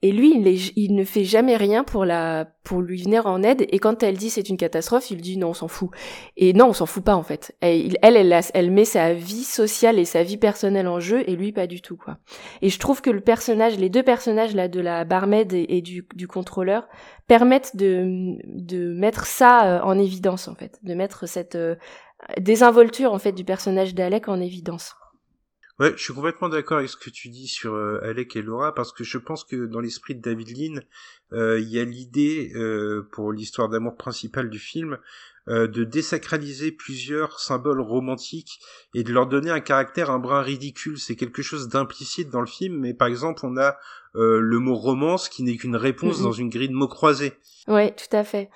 et 0.04 0.12
lui, 0.12 0.34
il, 0.76 0.95
ne 0.95 1.06
fait 1.06 1.24
jamais 1.24 1.56
rien 1.56 1.86
pour 1.86 2.04
la, 2.04 2.45
pour 2.66 2.82
lui 2.82 3.01
venir 3.01 3.26
en 3.26 3.41
aide. 3.41 3.66
Et 3.70 3.80
quand 3.80 4.04
elle 4.04 4.18
dit 4.18 4.30
c'est 4.30 4.49
une 4.49 4.58
catastrophe, 4.58 5.10
il 5.12 5.22
dit 5.22 5.38
non, 5.38 5.51
on 5.51 5.54
s'en 5.54 5.70
fout. 5.70 5.91
Et 6.36 6.51
non, 6.51 6.68
on 6.68 6.74
s'en 6.74 6.86
fout 6.86 7.06
pas 7.06 7.16
en 7.16 7.24
fait. 7.24 7.56
Elle, 7.62 7.95
elle, 8.01 8.41
elle, 8.54 8.72
met 8.72 8.84
sa 8.84 9.14
vie 9.14 9.45
sociale 9.45 9.97
et 9.97 10.04
sa 10.04 10.22
vie 10.22 10.36
personnelle 10.36 10.89
en 10.89 10.99
jeu, 10.99 11.24
et 11.26 11.38
lui 11.38 11.54
pas 11.54 11.68
du 11.68 11.82
tout 11.82 11.95
quoi. 11.95 12.18
Et 12.62 12.68
je 12.68 12.78
trouve 12.80 13.01
que 13.01 13.10
le 13.10 13.22
personnage, 13.22 13.78
les 13.78 13.88
deux 13.88 14.04
personnages 14.04 14.54
là 14.54 14.68
de 14.68 14.82
la 14.82 15.06
barmaid 15.06 15.54
et, 15.54 15.82
du, 15.82 16.06
du 16.14 16.28
contrôleur 16.28 16.89
permettent 17.28 17.78
de, 17.78 18.36
de 18.43 18.93
mettre 18.93 19.26
ça 19.26 19.78
euh, 19.78 19.82
en 19.84 19.97
évidence 19.97 20.49
en 20.49 20.56
fait, 20.56 20.80
de 20.84 20.95
mettre 20.95 21.30
cette 21.30 21.56
euh, 21.56 21.76
désinvolture 22.39 23.13
en 23.13 23.19
fait 23.19 23.32
du 23.32 23.43
personnage 23.43 23.95
d'Alec 23.95 24.28
en 24.28 24.39
évidence. 24.39 24.95
Ouais, 25.80 25.93
je 25.97 26.03
suis 26.03 26.13
complètement 26.13 26.49
d'accord 26.49 26.78
avec 26.78 26.89
ce 26.89 26.97
que 26.97 27.09
tu 27.09 27.30
dis 27.30 27.47
sur 27.47 27.74
euh, 27.74 27.99
Alec 28.03 28.36
et 28.36 28.43
Laura 28.43 28.76
parce 28.76 28.93
que 28.93 29.03
je 29.03 29.17
pense 29.17 29.43
que 29.43 29.65
dans 29.65 29.80
l'esprit 29.80 30.13
de 30.13 30.21
David 30.21 30.55
Lean, 30.55 30.82
euh, 31.32 31.59
il 31.59 31.67
y 31.67 31.80
a 31.80 31.84
l'idée 31.84 32.51
euh, 32.55 33.09
pour 33.11 33.32
l'histoire 33.32 33.69
d'amour 33.69 33.95
principale 33.95 34.49
du 34.49 34.59
film 34.59 34.97
de 35.45 35.84
désacraliser 35.84 36.71
plusieurs 36.71 37.41
symboles 37.41 37.82
romantiques 37.82 38.61
et 38.95 39.03
de 39.03 39.11
leur 39.11 39.28
donner 39.28 39.49
un 39.49 39.59
caractère 39.59 40.09
un 40.09 40.17
brin 40.17 40.41
ridicule. 40.41 40.97
C'est 40.97 41.17
quelque 41.17 41.41
chose 41.41 41.67
d'implicite 41.67 42.30
dans 42.30 42.39
le 42.39 42.47
film, 42.47 42.80
mais 42.80 42.93
par 42.93 43.09
exemple, 43.09 43.45
on 43.45 43.57
a 43.57 43.76
le 44.13 44.59
mot 44.59 44.76
romance 44.76 45.28
qui 45.28 45.43
n'est 45.43 45.57
qu'une 45.57 45.76
réponse 45.76 46.21
dans 46.21 46.32
une 46.32 46.47
grille 46.47 46.69
de 46.69 46.74
mots 46.74 46.88
croisés. 46.88 47.34
Ouais, 47.67 47.93
tout 47.93 48.15
à 48.15 48.24
fait. 48.24 48.49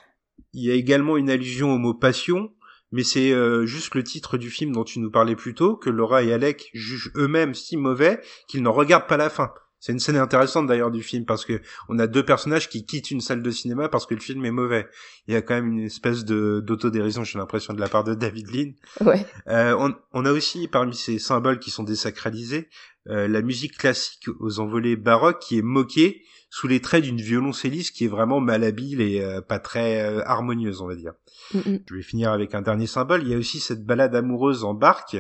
Il 0.54 0.64
y 0.64 0.72
a 0.72 0.76
également 0.76 1.18
une 1.18 1.30
allusion 1.30 1.74
au 1.74 1.78
mot 1.78 1.94
passion, 1.94 2.54
mais 2.92 3.04
c'est 3.04 3.32
euh, 3.32 3.66
juste 3.66 3.96
le 3.96 4.04
titre 4.04 4.38
du 4.38 4.50
film 4.50 4.72
dont 4.72 4.84
tu 4.84 5.00
nous 5.00 5.12
parlais 5.12 5.36
plus 5.36 5.54
tôt, 5.54 5.76
que 5.76 5.90
Laura 5.90 6.24
et 6.24 6.34
Alec 6.34 6.70
jugent 6.74 7.12
eux-mêmes 7.16 7.54
si 7.54 7.78
mauvais 7.78 8.22
qu'ils 8.48 8.64
n'en 8.64 8.74
regardent 8.74 9.08
pas 9.08 9.18
la 9.18 9.30
fin. 9.30 9.52
C'est 9.80 9.92
une 9.92 10.00
scène 10.00 10.18
intéressante 10.18 10.66
d'ailleurs 10.66 10.90
du 10.90 11.04
film 11.04 11.26
parce 11.26 11.46
que 11.46 11.62
on 11.88 12.00
a 12.00 12.08
deux 12.08 12.26
personnages 12.26 12.68
qui 12.68 12.86
quittent 12.86 13.12
une 13.12 13.22
salle 13.22 13.44
de 13.44 13.52
cinéma 13.52 13.90
parce 13.90 14.08
que 14.08 14.16
le 14.16 14.20
film 14.20 14.44
est 14.44 14.52
mauvais. 14.52 14.88
Il 15.28 15.36
y 15.36 15.38
a 15.38 15.42
quand 15.44 15.54
même 15.54 15.72
une 15.72 15.86
espèce 15.86 16.26
de 16.26 16.64
d'autodérision, 16.66 17.24
j'ai 17.24 17.38
l'impression 17.38 17.74
de 17.74 17.80
la 17.80 17.88
part 17.88 18.04
de 18.04 18.16
David 18.16 18.50
Lean. 18.50 18.72
Ouais. 19.06 19.24
Euh, 19.48 19.76
on, 19.78 19.94
on, 20.14 20.26
a 20.26 20.32
aussi 20.32 20.68
parmi 20.68 20.96
ces 20.96 21.20
symboles 21.20 21.60
qui 21.60 21.70
sont 21.70 21.84
désacralisés 21.84 22.70
euh, 23.10 23.28
la 23.28 23.42
musique 23.42 23.78
classique 23.78 24.28
aux 24.40 24.60
envolées 24.60 24.96
baroques 24.96 25.40
qui 25.40 25.60
est 25.60 25.62
moquée 25.62 26.24
sous 26.50 26.68
les 26.68 26.82
traits 26.82 27.04
d'une 27.04 27.22
violoncelliste 27.22 27.96
qui 27.96 28.06
est 28.06 28.10
vraiment 28.10 28.40
malhabile 28.40 29.02
et 29.02 29.22
euh, 29.22 29.42
pas 29.42 29.60
très 29.60 30.02
euh, 30.02 30.22
harmonieuse, 30.26 30.82
on 30.82 30.88
va 30.88 30.96
dire. 30.96 31.14
Je 31.54 31.96
vais 31.96 32.02
finir 32.02 32.32
avec 32.32 32.56
un 32.56 32.62
dernier 32.62 32.88
symbole. 32.88 33.24
Il 33.24 33.30
y 33.30 33.34
a 33.34 33.38
aussi 33.38 33.60
cette 33.60 33.86
balade 33.86 34.16
amoureuse 34.16 34.64
en 34.64 34.74
barque, 34.74 35.18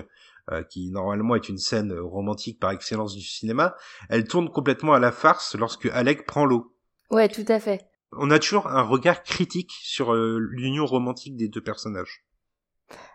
euh, 0.51 0.63
qui 0.63 0.89
normalement 0.89 1.35
est 1.35 1.49
une 1.49 1.57
scène 1.57 1.93
romantique 1.93 2.59
par 2.59 2.71
excellence 2.71 3.15
du 3.15 3.21
cinéma. 3.21 3.75
Elle 4.09 4.27
tourne 4.27 4.49
complètement 4.49 4.93
à 4.93 4.99
la 4.99 5.11
farce 5.11 5.55
lorsque 5.55 5.87
Alec 5.87 6.25
prend 6.25 6.45
l'eau. 6.45 6.73
Ouais, 7.11 7.29
tout 7.29 7.45
à 7.47 7.59
fait. 7.59 7.85
On 8.13 8.31
a 8.31 8.39
toujours 8.39 8.67
un 8.67 8.81
regard 8.81 9.23
critique 9.23 9.71
sur 9.81 10.13
l'union 10.13 10.85
romantique 10.85 11.35
des 11.35 11.49
deux 11.49 11.61
personnages. 11.61 12.25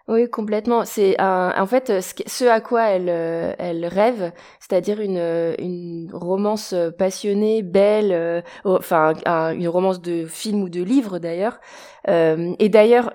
Oui, 0.08 0.28
complètement. 0.28 0.84
C'est 0.84 1.20
en 1.20 1.66
fait 1.66 2.00
ce 2.00 2.44
à 2.44 2.60
quoi 2.60 2.88
elle 2.88 3.08
euh, 3.08 3.88
rêve, 3.88 4.32
c'est-à-dire 4.60 5.00
une 5.00 5.54
une 5.58 6.10
romance 6.12 6.74
passionnée, 6.98 7.62
belle, 7.62 8.12
euh, 8.12 8.42
enfin 8.64 9.14
une 9.54 9.68
romance 9.68 10.02
de 10.02 10.26
film 10.26 10.62
ou 10.62 10.68
de 10.68 10.82
livre 10.82 11.18
d'ailleurs. 11.18 11.60
Euh, 12.08 12.54
et 12.58 12.68
d'ailleurs, 12.68 13.12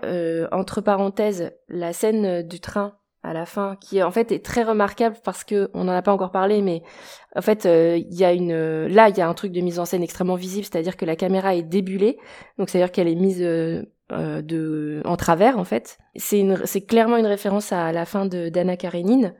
entre 0.51 0.81
parenthèses, 0.81 1.51
la 1.67 1.91
scène 1.93 2.41
du 2.43 2.59
train 2.61 2.96
à 3.23 3.33
la 3.33 3.45
fin, 3.45 3.75
qui 3.81 4.01
en 4.01 4.11
fait 4.11 4.31
est 4.31 4.43
très 4.43 4.63
remarquable 4.63 5.17
parce 5.23 5.43
que 5.43 5.69
on 5.73 5.85
n'en 5.85 5.93
a 5.93 6.01
pas 6.01 6.13
encore 6.13 6.31
parlé, 6.31 6.61
mais 6.61 6.83
en 7.35 7.41
fait 7.41 7.65
il 7.65 8.13
y 8.13 8.23
a 8.23 8.31
une 8.31 8.85
là 8.87 9.09
il 9.09 9.17
y 9.17 9.21
a 9.21 9.27
un 9.27 9.33
truc 9.33 9.51
de 9.51 9.61
mise 9.61 9.79
en 9.79 9.85
scène 9.85 10.03
extrêmement 10.03 10.35
visible, 10.35 10.65
c'est-à-dire 10.65 10.95
que 10.95 11.05
la 11.05 11.15
caméra 11.15 11.55
est 11.55 11.63
débulée, 11.63 12.17
donc 12.57 12.69
c'est-à-dire 12.69 12.91
qu'elle 12.91 13.07
est 13.07 13.15
mise 13.15 13.43
euh, 14.13 14.41
de 14.41 15.01
en 15.03 15.17
travers 15.17 15.59
en 15.59 15.65
fait. 15.65 15.97
C'est 16.15 16.45
c'est 16.63 16.79
clairement 16.79 17.17
une 17.17 17.25
référence 17.25 17.73
à 17.73 17.91
la 17.91 18.05
fin 18.05 18.25
de 18.25 18.47
d'Anna 18.47 18.77
Karenine. 18.77 19.35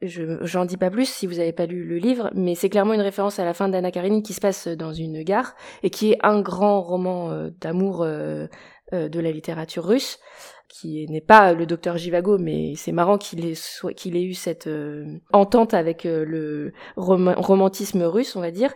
Je 0.00 0.38
j'en 0.42 0.64
dis 0.64 0.76
pas 0.76 0.90
plus 0.90 1.08
si 1.08 1.26
vous 1.26 1.40
avez 1.40 1.52
pas 1.52 1.66
lu 1.66 1.84
le 1.84 1.96
livre, 1.96 2.30
mais 2.32 2.54
c'est 2.54 2.68
clairement 2.68 2.94
une 2.94 3.00
référence 3.00 3.40
à 3.40 3.44
la 3.44 3.52
fin 3.52 3.68
d'Anna 3.68 3.90
Karenine 3.90 4.22
qui 4.22 4.32
se 4.32 4.40
passe 4.40 4.68
dans 4.68 4.92
une 4.92 5.24
gare 5.24 5.56
et 5.82 5.90
qui 5.90 6.12
est 6.12 6.18
un 6.22 6.40
grand 6.40 6.82
roman 6.82 7.32
euh, 7.32 7.50
d'amour 7.60 8.04
euh, 8.04 8.46
de 8.92 9.18
la 9.18 9.32
littérature 9.32 9.84
russe 9.84 10.20
qui 10.68 11.06
n'est 11.08 11.20
pas 11.20 11.52
le 11.52 11.66
docteur 11.66 11.96
Jivago, 11.96 12.38
mais 12.38 12.74
c'est 12.76 12.92
marrant 12.92 13.18
qu'il 13.18 13.44
ait, 13.44 14.22
eu 14.22 14.34
cette 14.34 14.66
euh, 14.66 15.04
entente 15.32 15.74
avec 15.74 16.06
euh, 16.06 16.24
le 16.24 16.72
romantisme 16.96 18.02
russe, 18.02 18.36
on 18.36 18.40
va 18.40 18.50
dire. 18.50 18.72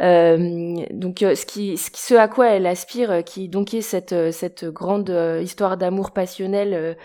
Euh, 0.00 0.76
donc, 0.90 1.18
ce 1.20 2.14
à 2.14 2.28
quoi 2.28 2.48
elle 2.48 2.66
aspire, 2.66 3.22
qui 3.24 3.48
donc 3.48 3.74
est 3.74 3.80
cette 3.80 4.14
cette 4.32 4.64
grande 4.64 5.10
histoire 5.42 5.76
d'amour 5.76 6.10
passionnel 6.10 6.96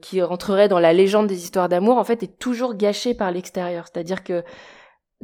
qui 0.00 0.22
rentrerait 0.22 0.68
dans 0.68 0.78
la 0.78 0.92
légende 0.92 1.26
des 1.26 1.42
histoires 1.42 1.68
d'amour, 1.68 1.98
en 1.98 2.04
fait, 2.04 2.22
est 2.22 2.38
toujours 2.38 2.74
gâchée 2.74 3.14
par 3.14 3.30
l'extérieur. 3.30 3.86
C'est-à-dire 3.92 4.22
que 4.24 4.42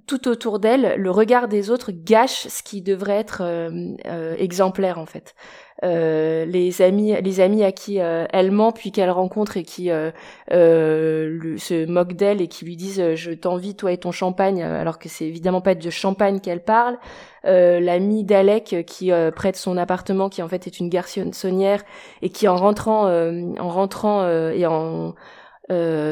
tout 0.07 0.29
autour 0.29 0.59
d'elle, 0.59 0.95
le 0.97 1.11
regard 1.11 1.49
des 1.49 1.71
autres 1.71 1.91
gâche 1.91 2.47
ce 2.49 2.63
qui 2.63 2.83
devrait 2.83 3.17
être 3.17 3.43
exemplaire 4.39 4.99
en 4.99 5.07
fait. 5.07 5.35
Euh, 5.85 6.47
les 6.47 6.81
amis 6.81 7.13
les 7.21 7.41
amis 7.41 7.63
à 7.63 7.71
qui 7.71 8.01
euh, 8.01 8.25
elle 8.33 8.51
ment 8.51 8.73
puis 8.73 8.93
qu'elle 8.93 9.11
rencontre 9.11 9.59
et 9.59 9.63
qui 9.63 9.91
euh, 9.91 10.11
se 10.49 11.85
moquent 11.85 12.15
d'elle 12.15 12.41
et 12.41 12.49
qui 12.49 12.65
lui 12.65 12.77
disent 12.77 13.15
je 13.15 13.33
t'envie 13.33 13.77
toi 13.77 13.93
et 13.93 13.99
ton 13.99 14.11
champagne 14.11 14.63
alors 14.63 14.99
que 14.99 15.11
c'est 15.11 15.27
évidemment 15.27 15.61
pas 15.61 15.75
de 15.75 15.91
champagne 15.91 16.41
qu'elle 16.41 16.65
parle 16.65 16.97
l'ami 17.45 18.25
d'Alec 18.25 18.85
qui 18.87 19.13
prête 19.37 19.57
son 19.57 19.77
appartement 19.77 20.31
qui 20.31 20.43
en 20.43 20.49
fait 20.49 20.67
est 20.67 20.81
une 20.81 20.89
garçonnière 20.89 21.83
et 22.23 22.31
qui 22.31 22.49
en 22.49 22.57
rentrant 22.57 23.07
en 23.07 23.69
rentrant 23.69 24.27
et 24.29 24.67
en 24.67 25.15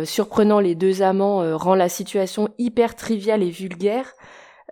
surprenant 0.04 0.60
les 0.60 0.74
deux 0.74 1.02
amants 1.02 1.56
rend 1.56 1.74
la 1.74 1.88
situation 1.88 2.48
hyper 2.58 2.96
triviale 2.96 3.42
et 3.42 3.50
vulgaire 3.50 4.14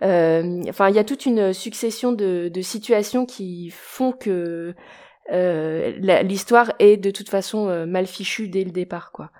euh, 0.01 0.61
enfin, 0.67 0.89
il 0.89 0.95
y 0.95 0.99
a 0.99 1.03
toute 1.03 1.25
une 1.25 1.53
succession 1.53 2.11
de, 2.11 2.49
de 2.53 2.61
situations 2.61 3.25
qui 3.25 3.69
font 3.69 4.11
que 4.11 4.73
euh, 5.31 5.91
l'histoire 6.23 6.73
est 6.79 6.97
de 6.97 7.11
toute 7.11 7.29
façon 7.29 7.69
euh, 7.69 7.85
mal 7.85 8.07
fichue 8.07 8.49
dès 8.49 8.63
le 8.63 8.71
départ, 8.71 9.11
quoi. 9.11 9.31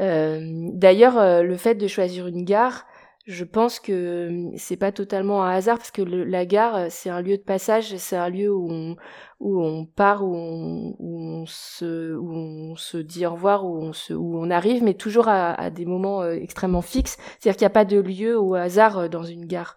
Euh, 0.00 0.40
D'ailleurs, 0.72 1.42
le 1.42 1.56
fait 1.56 1.74
de 1.74 1.86
choisir 1.86 2.26
une 2.26 2.44
gare, 2.44 2.86
je 3.26 3.44
pense 3.44 3.80
que 3.80 4.50
c'est 4.56 4.76
pas 4.76 4.92
totalement 4.92 5.44
un 5.44 5.50
hasard 5.50 5.78
parce 5.78 5.90
que 5.90 6.02
la 6.02 6.46
gare 6.46 6.86
c'est 6.90 7.10
un 7.10 7.20
lieu 7.20 7.36
de 7.36 7.42
passage, 7.42 7.96
c'est 7.96 8.16
un 8.16 8.28
lieu 8.28 8.52
où 8.52 8.70
on, 8.70 8.96
où 9.40 9.62
on 9.62 9.84
part, 9.84 10.24
où 10.24 10.34
on, 10.34 10.96
où 10.98 11.18
on, 11.18 11.46
se, 11.46 12.14
où 12.14 12.32
on 12.32 12.76
se 12.76 12.98
dit 12.98 13.26
au 13.26 13.32
revoir, 13.32 13.64
où 13.66 13.76
on, 13.78 13.92
se, 13.92 14.14
où 14.14 14.38
on 14.38 14.50
arrive, 14.50 14.82
mais 14.82 14.94
toujours 14.94 15.28
à, 15.28 15.52
à 15.52 15.70
des 15.70 15.84
moments 15.84 16.24
extrêmement 16.24 16.82
fixes. 16.82 17.18
C'est-à-dire 17.38 17.56
qu'il 17.56 17.64
n'y 17.64 17.66
a 17.66 17.70
pas 17.70 17.84
de 17.84 17.98
lieu 17.98 18.38
au 18.38 18.54
hasard 18.54 19.10
dans 19.10 19.24
une 19.24 19.44
gare. 19.46 19.76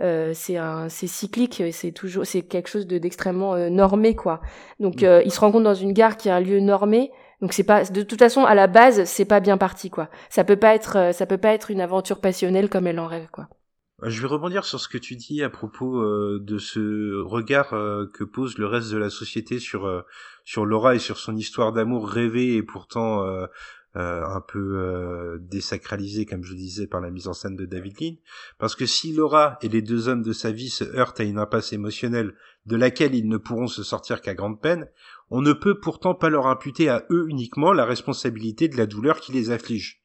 Euh, 0.00 0.30
c'est 0.34 0.56
un 0.56 0.88
c'est 0.88 1.06
cyclique 1.06 1.62
c'est 1.72 1.92
toujours 1.92 2.24
c'est 2.24 2.40
quelque 2.40 2.68
chose 2.68 2.86
de 2.86 2.96
d'extrêmement 2.96 3.52
euh, 3.52 3.68
normé 3.68 4.16
quoi 4.16 4.40
donc 4.78 5.02
mm. 5.02 5.04
euh, 5.04 5.22
il 5.26 5.30
se 5.30 5.38
rencontre 5.40 5.64
dans 5.64 5.74
une 5.74 5.92
gare 5.92 6.16
qui 6.16 6.28
est 6.28 6.32
un 6.32 6.40
lieu 6.40 6.58
normé 6.58 7.10
Donc 7.40 7.52
c'est 7.52 7.64
pas 7.64 7.84
de 7.84 8.02
toute 8.02 8.18
façon 8.18 8.44
à 8.44 8.54
la 8.54 8.66
base 8.66 9.04
c'est 9.04 9.24
pas 9.24 9.40
bien 9.40 9.58
parti 9.58 9.90
quoi. 9.90 10.08
Ça 10.28 10.44
peut 10.44 10.56
pas 10.56 10.74
être 10.74 11.14
ça 11.14 11.26
peut 11.26 11.38
pas 11.38 11.52
être 11.52 11.70
une 11.70 11.80
aventure 11.80 12.20
passionnelle 12.20 12.68
comme 12.68 12.86
elle 12.86 13.00
en 13.00 13.06
rêve 13.06 13.28
quoi. 13.32 13.48
Je 14.02 14.22
vais 14.22 14.28
rebondir 14.28 14.64
sur 14.64 14.80
ce 14.80 14.88
que 14.88 14.96
tu 14.96 15.14
dis 15.14 15.42
à 15.42 15.50
propos 15.50 16.02
de 16.38 16.58
ce 16.58 17.20
regard 17.22 17.68
que 18.14 18.24
pose 18.24 18.56
le 18.56 18.66
reste 18.66 18.90
de 18.90 18.96
la 18.96 19.10
société 19.10 19.58
sur 19.58 20.04
sur 20.42 20.64
Laura 20.64 20.94
et 20.94 20.98
sur 20.98 21.18
son 21.18 21.36
histoire 21.36 21.72
d'amour 21.72 22.08
rêvée 22.08 22.56
et 22.56 22.62
pourtant 22.62 23.22
euh, 23.96 24.24
un 24.24 24.40
peu 24.40 24.78
euh, 24.78 25.38
désacralisé, 25.40 26.24
comme 26.24 26.44
je 26.44 26.54
disais, 26.54 26.86
par 26.86 27.00
la 27.00 27.10
mise 27.10 27.26
en 27.26 27.32
scène 27.32 27.56
de 27.56 27.66
David 27.66 28.00
Lean. 28.00 28.14
Parce 28.56 28.76
que 28.76 28.86
si 28.86 29.12
Laura 29.12 29.58
et 29.62 29.68
les 29.68 29.82
deux 29.82 30.06
hommes 30.06 30.22
de 30.22 30.32
sa 30.32 30.52
vie 30.52 30.70
se 30.70 30.84
heurtent 30.84 31.18
à 31.18 31.24
une 31.24 31.38
impasse 31.38 31.72
émotionnelle 31.72 32.36
de 32.66 32.76
laquelle 32.76 33.16
ils 33.16 33.28
ne 33.28 33.36
pourront 33.36 33.66
se 33.66 33.82
sortir 33.82 34.20
qu'à 34.20 34.34
grande 34.34 34.60
peine, 34.60 34.88
on 35.30 35.42
ne 35.42 35.52
peut 35.52 35.78
pourtant 35.78 36.14
pas 36.14 36.28
leur 36.28 36.46
imputer 36.46 36.88
à 36.88 37.04
eux 37.10 37.26
uniquement 37.28 37.72
la 37.72 37.84
responsabilité 37.84 38.68
de 38.68 38.76
la 38.76 38.86
douleur 38.86 39.20
qui 39.20 39.32
les 39.32 39.50
afflige. 39.50 40.00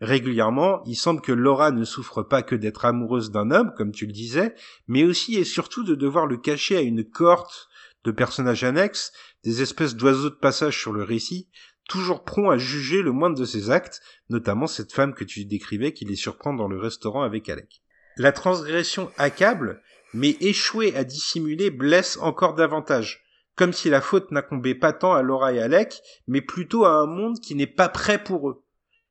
Régulièrement, 0.00 0.82
il 0.84 0.96
semble 0.96 1.20
que 1.20 1.30
Laura 1.30 1.70
ne 1.70 1.84
souffre 1.84 2.22
pas 2.22 2.42
que 2.42 2.56
d'être 2.56 2.84
amoureuse 2.84 3.30
d'un 3.30 3.50
homme, 3.50 3.72
comme 3.76 3.92
tu 3.92 4.06
le 4.06 4.12
disais, 4.12 4.54
mais 4.88 5.04
aussi 5.04 5.36
et 5.36 5.44
surtout 5.44 5.84
de 5.84 5.94
devoir 5.94 6.26
le 6.26 6.38
cacher 6.38 6.76
à 6.76 6.80
une 6.80 7.04
cohorte 7.04 7.68
de 8.04 8.10
personnages 8.10 8.64
annexes, 8.64 9.12
des 9.44 9.62
espèces 9.62 9.94
d'oiseaux 9.94 10.30
de 10.30 10.34
passage 10.34 10.80
sur 10.80 10.92
le 10.92 11.04
récit, 11.04 11.48
toujours 11.88 12.24
prompt 12.24 12.50
à 12.50 12.58
juger 12.58 13.02
le 13.02 13.12
moindre 13.12 13.38
de 13.38 13.44
ses 13.44 13.70
actes, 13.70 14.00
notamment 14.28 14.66
cette 14.66 14.92
femme 14.92 15.14
que 15.14 15.24
tu 15.24 15.44
décrivais 15.44 15.92
qui 15.92 16.04
les 16.04 16.16
surprend 16.16 16.54
dans 16.54 16.68
le 16.68 16.78
restaurant 16.78 17.22
avec 17.22 17.48
Alec. 17.48 17.82
La 18.16 18.32
transgression 18.32 19.10
accable, 19.18 19.82
mais 20.14 20.36
échouer 20.40 20.96
à 20.96 21.04
dissimuler 21.04 21.70
blesse 21.70 22.18
encore 22.20 22.54
davantage, 22.54 23.22
comme 23.56 23.72
si 23.72 23.90
la 23.90 24.00
faute 24.00 24.30
n'incombait 24.30 24.74
pas 24.74 24.92
tant 24.92 25.14
à 25.14 25.22
Laura 25.22 25.52
et 25.52 25.60
Alec, 25.60 26.00
mais 26.26 26.40
plutôt 26.40 26.84
à 26.84 26.94
un 26.94 27.06
monde 27.06 27.40
qui 27.40 27.54
n'est 27.54 27.66
pas 27.66 27.88
prêt 27.88 28.22
pour 28.22 28.48
eux. 28.48 28.64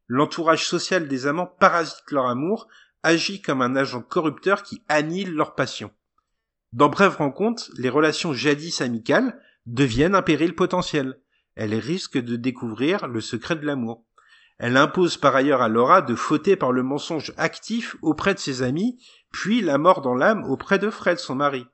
L'entourage 0.08 0.68
social 0.68 1.08
des 1.08 1.28
amants 1.28 1.48
parasite 1.48 2.12
leur 2.12 2.26
amour, 2.26 2.68
agit 3.04 3.42
comme 3.42 3.62
un 3.62 3.76
agent 3.76 4.02
corrupteur 4.02 4.64
qui 4.64 4.84
annihile 4.90 5.34
leur 5.34 5.56
passion. 5.56 5.92
Dans 6.74 6.90
Brève 6.90 7.18
Rencontre, 7.18 7.72
les 7.78 7.90
relations 7.90 8.34
jadis 8.34 8.82
amicales 8.82 9.40
deviennent 9.66 10.16
un 10.16 10.22
péril 10.22 10.56
potentiel 10.56 11.18
elle 11.56 11.76
risque 11.76 12.18
de 12.18 12.36
découvrir 12.36 13.08
le 13.08 13.22
secret 13.22 13.56
de 13.56 13.66
l'amour. 13.66 14.06
Elle 14.58 14.78
impose 14.78 15.18
par 15.18 15.36
ailleurs 15.36 15.62
à 15.62 15.70
Laura 15.70 16.02
de 16.02 16.16
fauter 16.16 16.56
par 16.56 16.72
le 16.72 16.84
mensonge 16.84 17.34
actif 17.38 17.96
auprès 18.02 18.34
de 18.34 18.40
ses 18.40 18.62
amis, 18.62 19.04
puis 19.32 19.62
la 19.62 19.78
mort 19.78 20.02
dans 20.02 20.14
l'âme 20.14 20.44
auprès 20.46 20.80
de 20.80 20.90
Fred, 20.90 21.18
son 21.18 21.36
mari. 21.36 21.66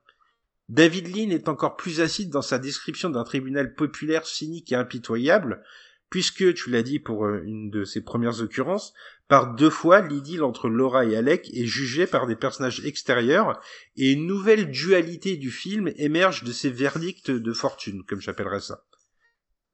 David 0.70 1.15
Lean 1.15 1.30
est 1.30 1.47
encore 1.47 1.78
plus 1.78 2.01
acide 2.01 2.30
dans 2.30 2.41
sa 2.41 2.59
description 2.59 3.09
d'un 3.09 3.24
tribunal 3.24 3.74
populaire 3.74 4.26
cynique 4.26 4.72
et 4.72 4.76
impitoyable, 4.76 5.63
puisque, 6.09 6.53
tu 6.53 6.70
l'as 6.70 6.84
dit 6.84 6.99
pour 6.99 7.26
euh, 7.26 7.41
une 7.45 7.70
de 7.70 7.86
ses 7.86 8.01
premières 8.01 8.41
occurrences, 8.41 8.93
par 9.28 9.55
deux 9.55 9.70
fois 9.70 10.01
l'idylle 10.01 10.43
entre 10.43 10.70
Laura 10.70 11.05
et 11.05 11.15
Alec 11.15 11.49
est 11.53 11.65
jugée 11.65 12.07
par 12.07 12.28
des 12.28 12.36
personnages 12.36 12.86
extérieurs, 12.86 13.59
et 13.95 14.11
une 14.11 14.28
nouvelle 14.28 14.70
dualité 14.70 15.38
du 15.38 15.51
film 15.51 15.91
émerge 15.95 16.43
de 16.43 16.51
ces 16.51 16.70
verdicts 16.70 17.32
de 17.32 17.53
fortune, 17.53 18.03
comme 18.03 18.22
j'appellerais 18.22 18.61
ça. 18.61 18.84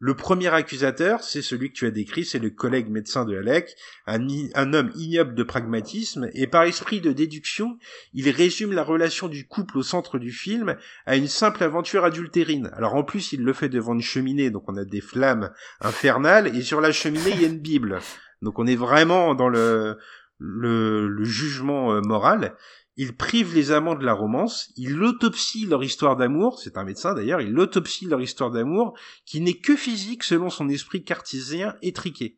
Le 0.06 0.16
premier 0.16 0.50
accusateur, 0.54 1.24
c'est 1.24 1.42
celui 1.42 1.70
que 1.70 1.78
tu 1.78 1.86
as 1.86 1.92
décrit, 1.92 2.26
c'est 2.26 2.38
le 2.38 2.50
collègue 2.50 2.90
médecin 2.90 3.24
de 3.24 3.38
Alec, 3.38 3.74
un, 4.06 4.74
homme 4.74 4.92
ignoble 4.96 5.34
de 5.34 5.44
pragmatisme, 5.44 6.30
et 6.34 6.46
par 6.46 6.64
esprit 6.64 7.00
de 7.00 7.14
déduction, 7.14 7.78
il 8.14 8.30
résume 8.30 8.74
la 8.74 8.84
relation 8.84 9.30
du 9.30 9.48
couple 9.48 9.78
au 9.78 9.82
centre 9.82 10.20
du 10.20 10.34
film 10.34 10.76
à 11.06 11.16
une 11.16 11.30
simple 11.30 11.64
aventure 11.64 12.04
adultérine. 12.04 12.70
Alors 12.74 12.96
en 12.96 13.06
plus, 13.06 13.32
il 13.32 13.44
le 13.44 13.54
fait 13.54 13.70
devant 13.70 13.94
une 13.94 14.02
cheminée, 14.02 14.50
donc 14.50 14.66
on 14.68 14.76
a 14.76 14.84
des 14.84 15.00
flammes 15.00 15.52
infernales, 15.80 16.54
et 16.54 16.64
sur 16.64 16.82
la 16.82 16.92
cheminée, 16.92 17.32
il 17.32 17.42
y 17.42 17.46
a 17.46 17.48
une 17.48 17.62
Bible. 17.62 18.00
Donc 18.42 18.60
on 18.60 18.68
est 18.68 18.76
vraiment 18.76 19.36
dans 19.36 19.48
le, 19.48 19.98
le, 20.38 21.08
le 21.08 21.24
jugement 21.24 21.94
euh, 21.94 22.02
moral. 22.02 22.58
Il 22.96 23.16
prive 23.16 23.56
les 23.56 23.72
amants 23.72 23.96
de 23.96 24.06
la 24.06 24.14
romance, 24.14 24.72
il 24.76 25.02
autopsie 25.02 25.66
leur 25.66 25.84
histoire 25.84 26.16
d'amour, 26.16 26.60
c'est 26.60 26.78
un 26.78 26.84
médecin 26.84 27.16
d'ailleurs, 27.16 27.42
il 27.42 27.58
autopsie 27.58 28.06
leur 28.06 28.22
histoire 28.22 28.52
d'amour, 28.52 28.96
qui 29.26 29.42
n'est 29.42 29.58
que 29.58 29.76
physique 29.76 30.24
selon 30.24 30.52
son 30.52 30.70
esprit 30.70 31.04
cartésien 31.04 31.76
étriqué. 31.82 32.38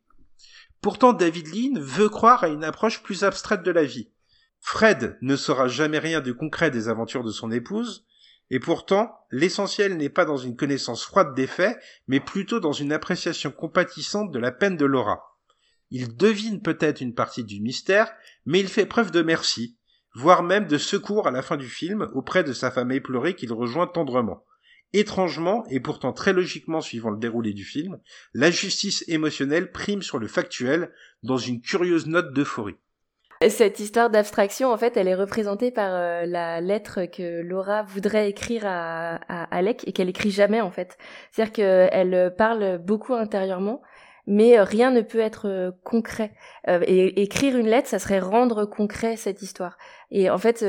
Pourtant, 0.80 1.12
David 1.12 1.48
Lean 1.48 1.80
veut 1.82 2.08
croire 2.08 2.44
à 2.44 2.48
une 2.48 2.64
approche 2.64 3.04
plus 3.04 3.24
abstraite 3.24 3.64
de 3.64 3.72
la 3.72 3.84
vie. 3.84 4.12
Fred 4.60 5.18
ne 5.22 5.36
saura 5.36 5.68
jamais 5.68 6.00
rien 6.00 6.22
de 6.22 6.32
concret 6.32 6.72
des 6.72 6.88
aventures 6.88 7.24
de 7.24 7.32
son 7.32 7.52
épouse, 7.52 8.06
et 8.50 8.60
pourtant, 8.60 9.12
l'essentiel 9.32 9.98
n'est 9.98 10.10
pas 10.10 10.26
dans 10.26 10.38
une 10.38 10.56
connaissance 10.56 11.04
froide 11.04 11.36
des 11.36 11.48
faits, 11.48 11.78
mais 12.08 12.20
plutôt 12.20 12.60
dans 12.60 12.72
une 12.72 12.94
appréciation 12.94 13.52
compatissante 13.52 14.32
de 14.32 14.40
la 14.40 14.52
peine 14.52 14.78
de 14.78 14.86
Laura. 14.86 15.22
Il 15.92 16.16
devine 16.16 16.62
peut-être 16.62 17.02
une 17.02 17.14
partie 17.14 17.44
du 17.44 17.60
mystère, 17.60 18.14
mais 18.46 18.60
il 18.60 18.68
fait 18.68 18.86
preuve 18.86 19.12
de 19.12 19.22
merci, 19.22 19.75
voire 20.16 20.44
même 20.44 20.66
de 20.66 20.78
secours 20.78 21.28
à 21.28 21.32
la 21.32 21.42
fin 21.42 21.58
du 21.58 21.68
film 21.68 22.08
auprès 22.14 22.44
de 22.44 22.54
sa 22.54 22.72
femme 22.72 22.92
éplorée 22.92 23.36
qu'il 23.36 23.54
rejoint 23.54 23.88
tendrement. 23.88 24.44
Étrangement, 24.94 25.66
et 25.70 25.82
pourtant 25.82 26.14
très 26.14 26.32
logiquement 26.32 26.80
suivant 26.80 27.10
le 27.10 27.18
déroulé 27.18 27.54
du 27.54 27.66
film, 27.66 28.00
la 28.34 28.50
justice 28.50 29.04
émotionnelle 29.10 29.72
prime 29.72 30.02
sur 30.02 30.20
le 30.20 30.28
factuel 30.28 30.92
dans 31.22 31.38
une 31.38 31.62
curieuse 31.62 32.08
note 32.08 32.34
d'euphorie. 32.34 32.78
Cette 33.50 33.82
histoire 33.82 34.10
d'abstraction, 34.10 34.72
en 34.72 34.78
fait, 34.78 34.96
elle 34.96 35.10
est 35.10 35.16
représentée 35.16 35.70
par 35.70 35.94
euh, 35.94 36.26
la 36.26 36.62
lettre 36.62 37.06
que 37.06 37.42
Laura 37.42 37.84
voudrait 37.84 38.30
écrire 38.30 38.64
à, 38.66 39.16
à 39.28 39.44
Alec 39.56 39.84
et 39.86 39.92
qu'elle 39.92 40.08
écrit 40.08 40.32
jamais, 40.32 40.62
en 40.62 40.72
fait. 40.72 40.98
C'est-à-dire 41.32 41.52
qu'elle 41.52 42.34
parle 42.38 42.78
beaucoup 42.78 43.14
intérieurement, 43.14 43.82
mais 44.28 44.58
euh, 44.58 44.64
rien 44.64 44.92
ne 44.92 45.02
peut 45.02 45.20
être 45.20 45.48
euh, 45.48 45.72
concret. 45.84 46.34
Euh, 46.68 46.82
et 46.88 47.22
écrire 47.22 47.58
une 47.58 47.68
lettre, 47.68 47.88
ça 47.88 48.00
serait 48.00 48.20
rendre 48.20 48.66
concret 48.66 49.18
cette 49.18 49.42
histoire. 49.42 49.78
Et 50.12 50.30
en 50.30 50.38
fait, 50.38 50.66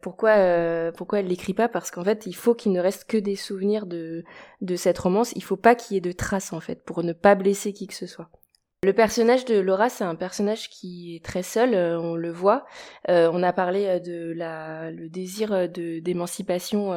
pourquoi 0.00 0.92
pourquoi 0.96 1.20
elle 1.20 1.26
l'écrit 1.26 1.54
pas? 1.54 1.68
Parce 1.68 1.90
qu'en 1.90 2.04
fait, 2.04 2.26
il 2.26 2.34
faut 2.34 2.54
qu'il 2.54 2.72
ne 2.72 2.80
reste 2.80 3.04
que 3.04 3.16
des 3.16 3.36
souvenirs 3.36 3.86
de 3.86 4.24
de 4.60 4.76
cette 4.76 4.98
romance. 4.98 5.32
Il 5.34 5.42
faut 5.42 5.56
pas 5.56 5.74
qu'il 5.74 5.94
y 5.94 5.98
ait 5.98 6.00
de 6.00 6.12
traces 6.12 6.52
en 6.52 6.60
fait, 6.60 6.82
pour 6.84 7.02
ne 7.02 7.12
pas 7.12 7.34
blesser 7.34 7.72
qui 7.72 7.86
que 7.86 7.94
ce 7.94 8.06
soit. 8.06 8.30
Le 8.82 8.94
personnage 8.94 9.44
de 9.44 9.58
Laura, 9.58 9.90
c'est 9.90 10.04
un 10.04 10.14
personnage 10.14 10.70
qui 10.70 11.14
est 11.14 11.22
très 11.22 11.42
seul, 11.42 11.74
euh, 11.74 12.00
on 12.00 12.14
le 12.14 12.32
voit. 12.32 12.64
Euh, 13.10 13.30
on 13.30 13.42
a 13.42 13.52
parlé 13.52 13.84
euh, 13.84 13.98
de 13.98 14.32
le 14.34 15.08
désir 15.10 15.68
d'émancipation, 15.68 16.94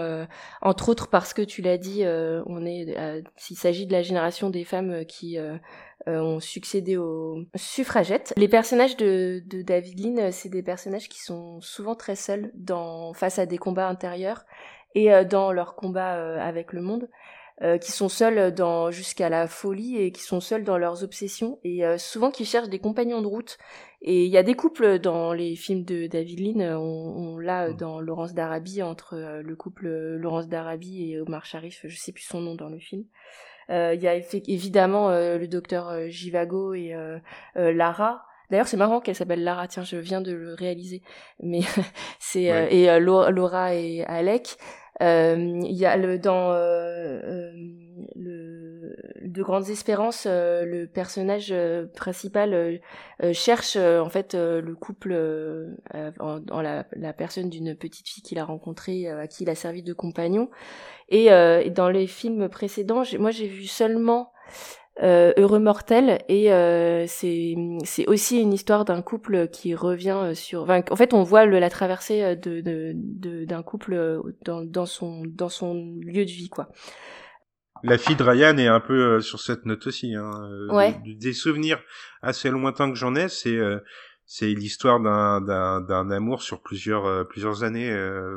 entre 0.62 0.88
autres 0.88 1.10
parce 1.10 1.34
que 1.34 1.42
tu 1.42 1.62
l'as 1.62 1.78
dit, 1.78 2.06
on 2.06 2.66
est, 2.66 2.96
s'il 3.36 3.58
s'agit 3.58 3.86
de 3.86 3.92
la 3.92 4.02
génération 4.02 4.50
des 4.50 4.64
femmes 4.64 5.04
qui 5.06 5.38
ont 6.08 6.40
succédé 6.40 6.96
aux 6.96 7.44
suffragettes. 7.56 8.34
Les 8.38 8.48
personnages 8.48 8.96
de, 8.96 9.44
de 9.46 9.62
David 9.62 10.00
Lean, 10.00 10.32
c'est 10.32 10.48
des 10.48 10.64
personnages 10.64 11.10
qui 11.10 11.22
sont 11.22 11.60
souvent 11.60 11.96
très 11.96 12.16
seuls 12.16 12.52
dans 12.56 13.14
face 13.14 13.40
à 13.40 13.46
des 13.46 13.58
combats 13.58 13.90
intérieurs 13.90 14.46
et 14.96 15.10
dans 15.26 15.52
leur 15.52 15.76
combat 15.76 16.42
avec 16.42 16.72
le 16.72 16.82
monde. 16.82 17.10
Euh, 17.62 17.78
qui 17.78 17.91
sont 17.91 18.10
seuls 18.10 18.51
dans 18.51 18.89
jusqu'à 18.89 19.30
la 19.30 19.47
folie 19.47 19.97
et 19.97 20.12
qui 20.12 20.24
sont 20.24 20.39
seuls 20.39 20.64
dans 20.64 20.80
leurs 20.80 21.04
obsessions 21.04 21.60
et 21.64 21.86
euh, 21.86 21.99
souvent 21.99 22.32
qui 22.32 22.45
cherchent 22.45 22.70
des 22.70 22.80
compagnons 22.80 23.22
de 23.22 23.28
route. 23.28 23.60
Et 24.01 24.26
il 24.26 24.32
y 24.32 24.38
a 24.38 24.43
des 24.43 24.56
couples 24.56 24.97
dans 24.97 25.34
les 25.34 25.56
films 25.56 25.84
de 25.84 26.08
David 26.08 26.39
Lean, 26.39 26.62
on, 26.78 26.82
on 26.82 27.38
l'a 27.38 27.70
mm. 27.70 27.78
dans 27.78 28.01
Laurence 28.01 28.34
d'Arabie 28.34 28.82
entre 28.82 29.14
euh, 29.18 29.43
le 29.43 29.56
couple 29.56 29.88
Laurence 29.88 30.47
d'Arabie 30.47 31.12
et 31.12 31.20
Omar 31.20 31.45
Sharif, 31.45 31.86
je 31.88 31.95
sais 31.95 32.12
plus 32.12 32.24
son 32.24 32.41
nom 32.41 32.56
dans 32.56 32.70
le 32.70 32.80
film. 32.80 33.04
Il 33.70 34.01
y 34.01 34.08
a 34.08 34.16
évidemment 34.16 35.10
le 35.10 35.45
docteur 35.47 36.10
Jivago 36.10 36.74
et 36.74 36.93
Lara. 37.56 38.26
D'ailleurs, 38.51 38.68
c'est 38.68 38.78
marrant 38.78 38.99
qu'elle 38.99 39.16
s'appelle 39.16 39.43
Lara. 39.43 39.70
Tiens, 39.70 39.84
je 39.84 39.95
viens 39.95 40.20
de 40.20 40.34
le 40.34 40.54
réaliser. 40.54 41.01
Mais 41.41 41.62
c'est 42.20 42.43
et 42.43 42.99
Laura 42.99 43.74
et 43.74 44.04
Alec. 44.04 44.58
Euh, 45.02 45.60
il 45.64 45.76
y 45.76 45.86
a 45.86 45.98
le 45.98 46.20
dans 46.20 46.52
euh, 46.52 47.20
euh, 47.24 47.52
le 48.16 48.96
de 49.24 49.41
grandes 49.41 49.70
espérances, 49.70 50.28
le 50.28 50.86
personnage 50.86 51.54
principal 51.96 52.82
cherche 53.32 53.78
en 53.78 54.10
fait 54.10 54.36
le 54.36 54.76
couple 54.76 55.14
en, 56.20 56.62
la, 56.62 56.86
la, 56.91 57.14
personne 57.14 57.50
d'une 57.50 57.76
petite 57.76 58.08
fille 58.08 58.22
qu'il 58.22 58.38
a 58.38 58.46
rencontrée, 58.46 59.10
à 59.10 59.28
qui 59.28 59.44
il 59.44 59.50
a 59.50 59.56
servi 59.56 59.82
de 59.82 59.94
compagnon. 59.94 60.50
Et, 61.10 61.28
et 61.28 61.70
dans 61.72 61.89
les 61.89 62.06
films 62.06 62.48
précédents, 62.48 63.04
moi 63.18 63.32
j'ai 63.32 63.48
vu 63.48 63.66
seulement 63.66 64.32
euh, 65.02 65.34
Heureux 65.38 65.60
mortel 65.60 66.20
et 66.30 66.54
euh, 66.54 67.06
c'est 67.08 67.56
c'est 67.84 68.06
aussi 68.06 68.39
une 68.39 68.54
histoire 68.54 68.86
d'un 68.86 69.02
couple 69.02 69.48
qui 69.48 69.74
revient 69.74 70.34
sur 70.36 70.70
en 70.70 70.96
fait 70.96 71.16
on 71.16 71.24
voit 71.24 71.46
le, 71.46 71.58
la 71.58 71.72
traversée 71.72 72.36
de 72.36 72.62
de 72.62 73.46
d'un 73.46 73.64
couple 73.64 74.22
dans 74.46 74.64
dans 74.64 74.86
son 74.86 75.24
dans 75.26 75.50
son 75.50 75.96
lieu 76.00 76.26
de 76.26 76.30
vie 76.30 76.50
quoi 76.50 76.70
la 77.82 77.98
fille 77.98 78.16
de 78.16 78.24
Ryan 78.24 78.56
est 78.60 78.68
un 78.68 78.80
peu 78.80 79.16
euh, 79.16 79.20
sur 79.20 79.39
cette 79.39 79.66
note 79.66 79.88
aussi 79.88 80.14
hein. 80.14 80.30
ouais. 80.70 80.96
des 81.04 81.34
souvenirs 81.34 81.82
assez 82.22 82.52
lointains 82.52 82.91
que 82.91 82.96
j'en 82.96 83.16
ai 83.16 83.30
c'est 83.30 83.58
c'est 84.28 84.54
l'histoire 84.54 85.00
d'un 85.00 85.41
d'un 85.41 85.82
d'un 85.82 86.12
amour 86.12 86.44
sur 86.44 86.62
plusieurs 86.62 87.28
plusieurs 87.30 87.64
années 87.64 87.91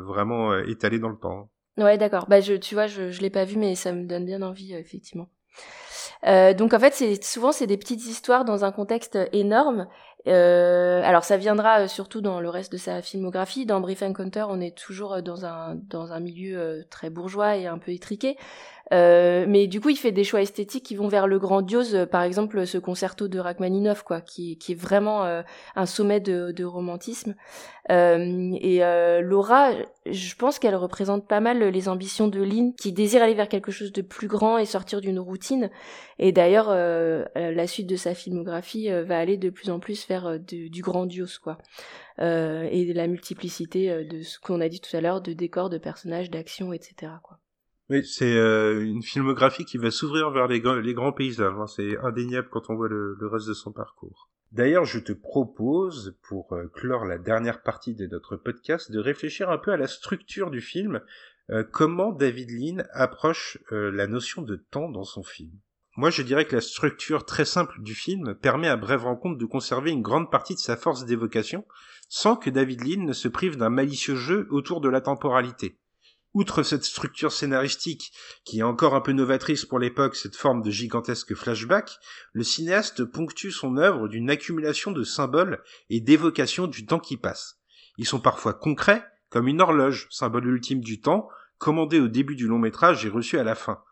vraiment 0.06 0.56
étalé 0.56 0.98
dans 0.98 1.10
le 1.10 1.18
temps 1.18 1.50
ouais 1.76 1.98
d'accord 1.98 2.26
bah 2.30 2.40
je 2.40 2.54
tu 2.54 2.74
vois 2.74 2.86
je 2.86 3.10
je 3.10 3.20
l'ai 3.20 3.28
pas 3.28 3.44
vu 3.44 3.58
mais 3.58 3.74
ça 3.74 3.92
me 3.92 4.06
donne 4.06 4.24
bien 4.24 4.40
envie 4.40 4.72
effectivement 4.72 5.28
donc 6.22 6.74
en 6.74 6.78
fait, 6.78 6.94
c'est 6.94 7.22
souvent 7.24 7.52
c'est 7.52 7.66
des 7.66 7.76
petites 7.76 8.06
histoires 8.06 8.44
dans 8.44 8.64
un 8.64 8.72
contexte 8.72 9.18
énorme. 9.32 9.86
Alors 10.32 11.24
ça 11.24 11.36
viendra 11.36 11.88
surtout 11.88 12.20
dans 12.20 12.40
le 12.40 12.48
reste 12.48 12.72
de 12.72 12.78
sa 12.78 13.02
filmographie. 13.02 13.66
Dans 13.66 13.80
Brief 13.80 14.02
Encounter, 14.02 14.44
on 14.48 14.60
est 14.60 14.76
toujours 14.76 15.22
dans 15.22 15.44
un 15.44 15.76
dans 15.88 16.12
un 16.12 16.20
milieu 16.20 16.84
très 16.90 17.10
bourgeois 17.10 17.56
et 17.56 17.66
un 17.66 17.78
peu 17.78 17.92
étriqué. 17.92 18.36
Euh, 18.92 19.46
mais 19.48 19.66
du 19.66 19.80
coup, 19.80 19.88
il 19.88 19.96
fait 19.96 20.12
des 20.12 20.22
choix 20.22 20.40
esthétiques 20.40 20.84
qui 20.84 20.94
vont 20.94 21.08
vers 21.08 21.26
le 21.26 21.38
grandiose. 21.38 21.94
Euh, 21.94 22.06
par 22.06 22.22
exemple, 22.22 22.66
ce 22.66 22.78
concerto 22.78 23.26
de 23.26 23.38
Rachmaninoff, 23.38 24.02
quoi, 24.02 24.20
qui, 24.20 24.58
qui 24.58 24.72
est 24.72 24.76
vraiment 24.80 25.24
euh, 25.24 25.42
un 25.74 25.86
sommet 25.86 26.20
de, 26.20 26.52
de 26.52 26.64
romantisme. 26.64 27.34
Euh, 27.90 28.52
et 28.60 28.80
Laura, 29.22 29.70
je 30.06 30.34
pense 30.34 30.58
qu'elle 30.58 30.74
représente 30.74 31.26
pas 31.26 31.40
mal 31.40 31.58
les 31.58 31.88
ambitions 31.88 32.28
de 32.28 32.42
Lynn, 32.42 32.74
qui 32.74 32.92
désire 32.92 33.22
aller 33.22 33.34
vers 33.34 33.48
quelque 33.48 33.72
chose 33.72 33.92
de 33.92 34.02
plus 34.02 34.28
grand 34.28 34.58
et 34.58 34.64
sortir 34.64 35.00
d'une 35.00 35.20
routine. 35.20 35.70
Et 36.18 36.32
d'ailleurs, 36.32 36.68
la 36.70 37.66
suite 37.66 37.86
de 37.86 37.96
sa 37.96 38.14
filmographie 38.14 38.88
va 38.88 39.18
aller 39.18 39.36
de 39.36 39.50
plus 39.50 39.70
en 39.70 39.80
plus 39.80 40.08
vers 40.08 40.40
du 40.40 40.82
grandiose, 40.82 41.38
quoi. 41.38 41.58
et 42.18 42.86
de 42.86 42.92
la 42.94 43.06
multiplicité 43.06 44.04
de 44.04 44.22
ce 44.22 44.38
qu'on 44.40 44.60
a 44.60 44.68
dit 44.68 44.80
tout 44.80 44.96
à 44.96 45.00
l'heure, 45.00 45.20
de 45.20 45.34
décors, 45.34 45.68
de 45.68 45.78
personnages, 45.78 46.30
d'actions, 46.30 46.72
etc. 46.72 47.12
Quoi. 47.22 47.38
Oui, 47.88 48.04
c'est 48.04 48.36
euh, 48.36 48.84
une 48.84 49.02
filmographie 49.02 49.64
qui 49.64 49.78
va 49.78 49.92
s'ouvrir 49.92 50.30
vers 50.30 50.48
les, 50.48 50.60
grands 50.60 51.12
paysages. 51.12 51.54
Hein. 51.56 51.66
C'est 51.68 51.96
indéniable 51.98 52.48
quand 52.50 52.68
on 52.68 52.74
voit 52.74 52.88
le, 52.88 53.16
reste 53.22 53.46
de 53.46 53.54
son 53.54 53.70
parcours. 53.70 54.28
D'ailleurs, 54.50 54.84
je 54.84 54.98
te 54.98 55.12
propose, 55.12 56.16
pour 56.28 56.52
euh, 56.52 56.66
clore 56.74 57.04
la 57.04 57.18
dernière 57.18 57.62
partie 57.62 57.94
de 57.94 58.06
notre 58.06 58.36
podcast, 58.36 58.90
de 58.90 58.98
réfléchir 58.98 59.50
un 59.50 59.58
peu 59.58 59.70
à 59.70 59.76
la 59.76 59.86
structure 59.86 60.50
du 60.50 60.60
film, 60.60 61.00
euh, 61.50 61.62
comment 61.62 62.10
David 62.10 62.50
Lean 62.50 62.82
approche 62.92 63.58
la 63.70 64.08
notion 64.08 64.42
de 64.42 64.56
temps 64.56 64.88
dans 64.88 65.04
son 65.04 65.22
film? 65.22 65.52
Moi, 65.96 66.10
je 66.10 66.20
dirais 66.20 66.44
que 66.44 66.54
la 66.54 66.60
structure 66.60 67.24
très 67.24 67.46
simple 67.46 67.80
du 67.80 67.94
film 67.94 68.34
permet 68.34 68.68
à 68.68 68.76
Brève 68.76 69.04
Rencontre 69.04 69.38
de 69.38 69.46
conserver 69.46 69.90
une 69.90 70.02
grande 70.02 70.30
partie 70.30 70.54
de 70.54 70.60
sa 70.60 70.76
force 70.76 71.06
d'évocation, 71.06 71.64
sans 72.10 72.36
que 72.36 72.50
David 72.50 72.84
Lean 72.84 73.02
ne 73.06 73.14
se 73.14 73.28
prive 73.28 73.56
d'un 73.56 73.70
malicieux 73.70 74.14
jeu 74.14 74.46
autour 74.50 74.82
de 74.82 74.90
la 74.90 75.00
temporalité. 75.00 75.78
Outre 76.34 76.62
cette 76.62 76.84
structure 76.84 77.32
scénaristique 77.32 78.12
qui 78.44 78.58
est 78.58 78.62
encore 78.62 78.94
un 78.94 79.00
peu 79.00 79.12
novatrice 79.12 79.64
pour 79.64 79.78
l'époque, 79.78 80.16
cette 80.16 80.36
forme 80.36 80.60
de 80.60 80.70
gigantesque 80.70 81.34
flashback, 81.34 81.98
le 82.34 82.44
cinéaste 82.44 83.06
ponctue 83.06 83.50
son 83.50 83.78
œuvre 83.78 84.06
d'une 84.06 84.28
accumulation 84.28 84.92
de 84.92 85.02
symboles 85.02 85.62
et 85.88 86.02
d'évocations 86.02 86.66
du 86.66 86.84
temps 86.84 87.00
qui 87.00 87.16
passe. 87.16 87.58
Ils 87.96 88.06
sont 88.06 88.20
parfois 88.20 88.52
concrets, 88.52 89.02
comme 89.30 89.48
une 89.48 89.62
horloge, 89.62 90.08
symbole 90.10 90.46
ultime 90.46 90.82
du 90.82 91.00
temps, 91.00 91.30
commandée 91.56 92.00
au 92.00 92.08
début 92.08 92.36
du 92.36 92.46
long 92.46 92.58
métrage 92.58 93.06
et 93.06 93.08
reçue 93.08 93.38
à 93.38 93.44
la 93.44 93.54
fin. 93.54 93.82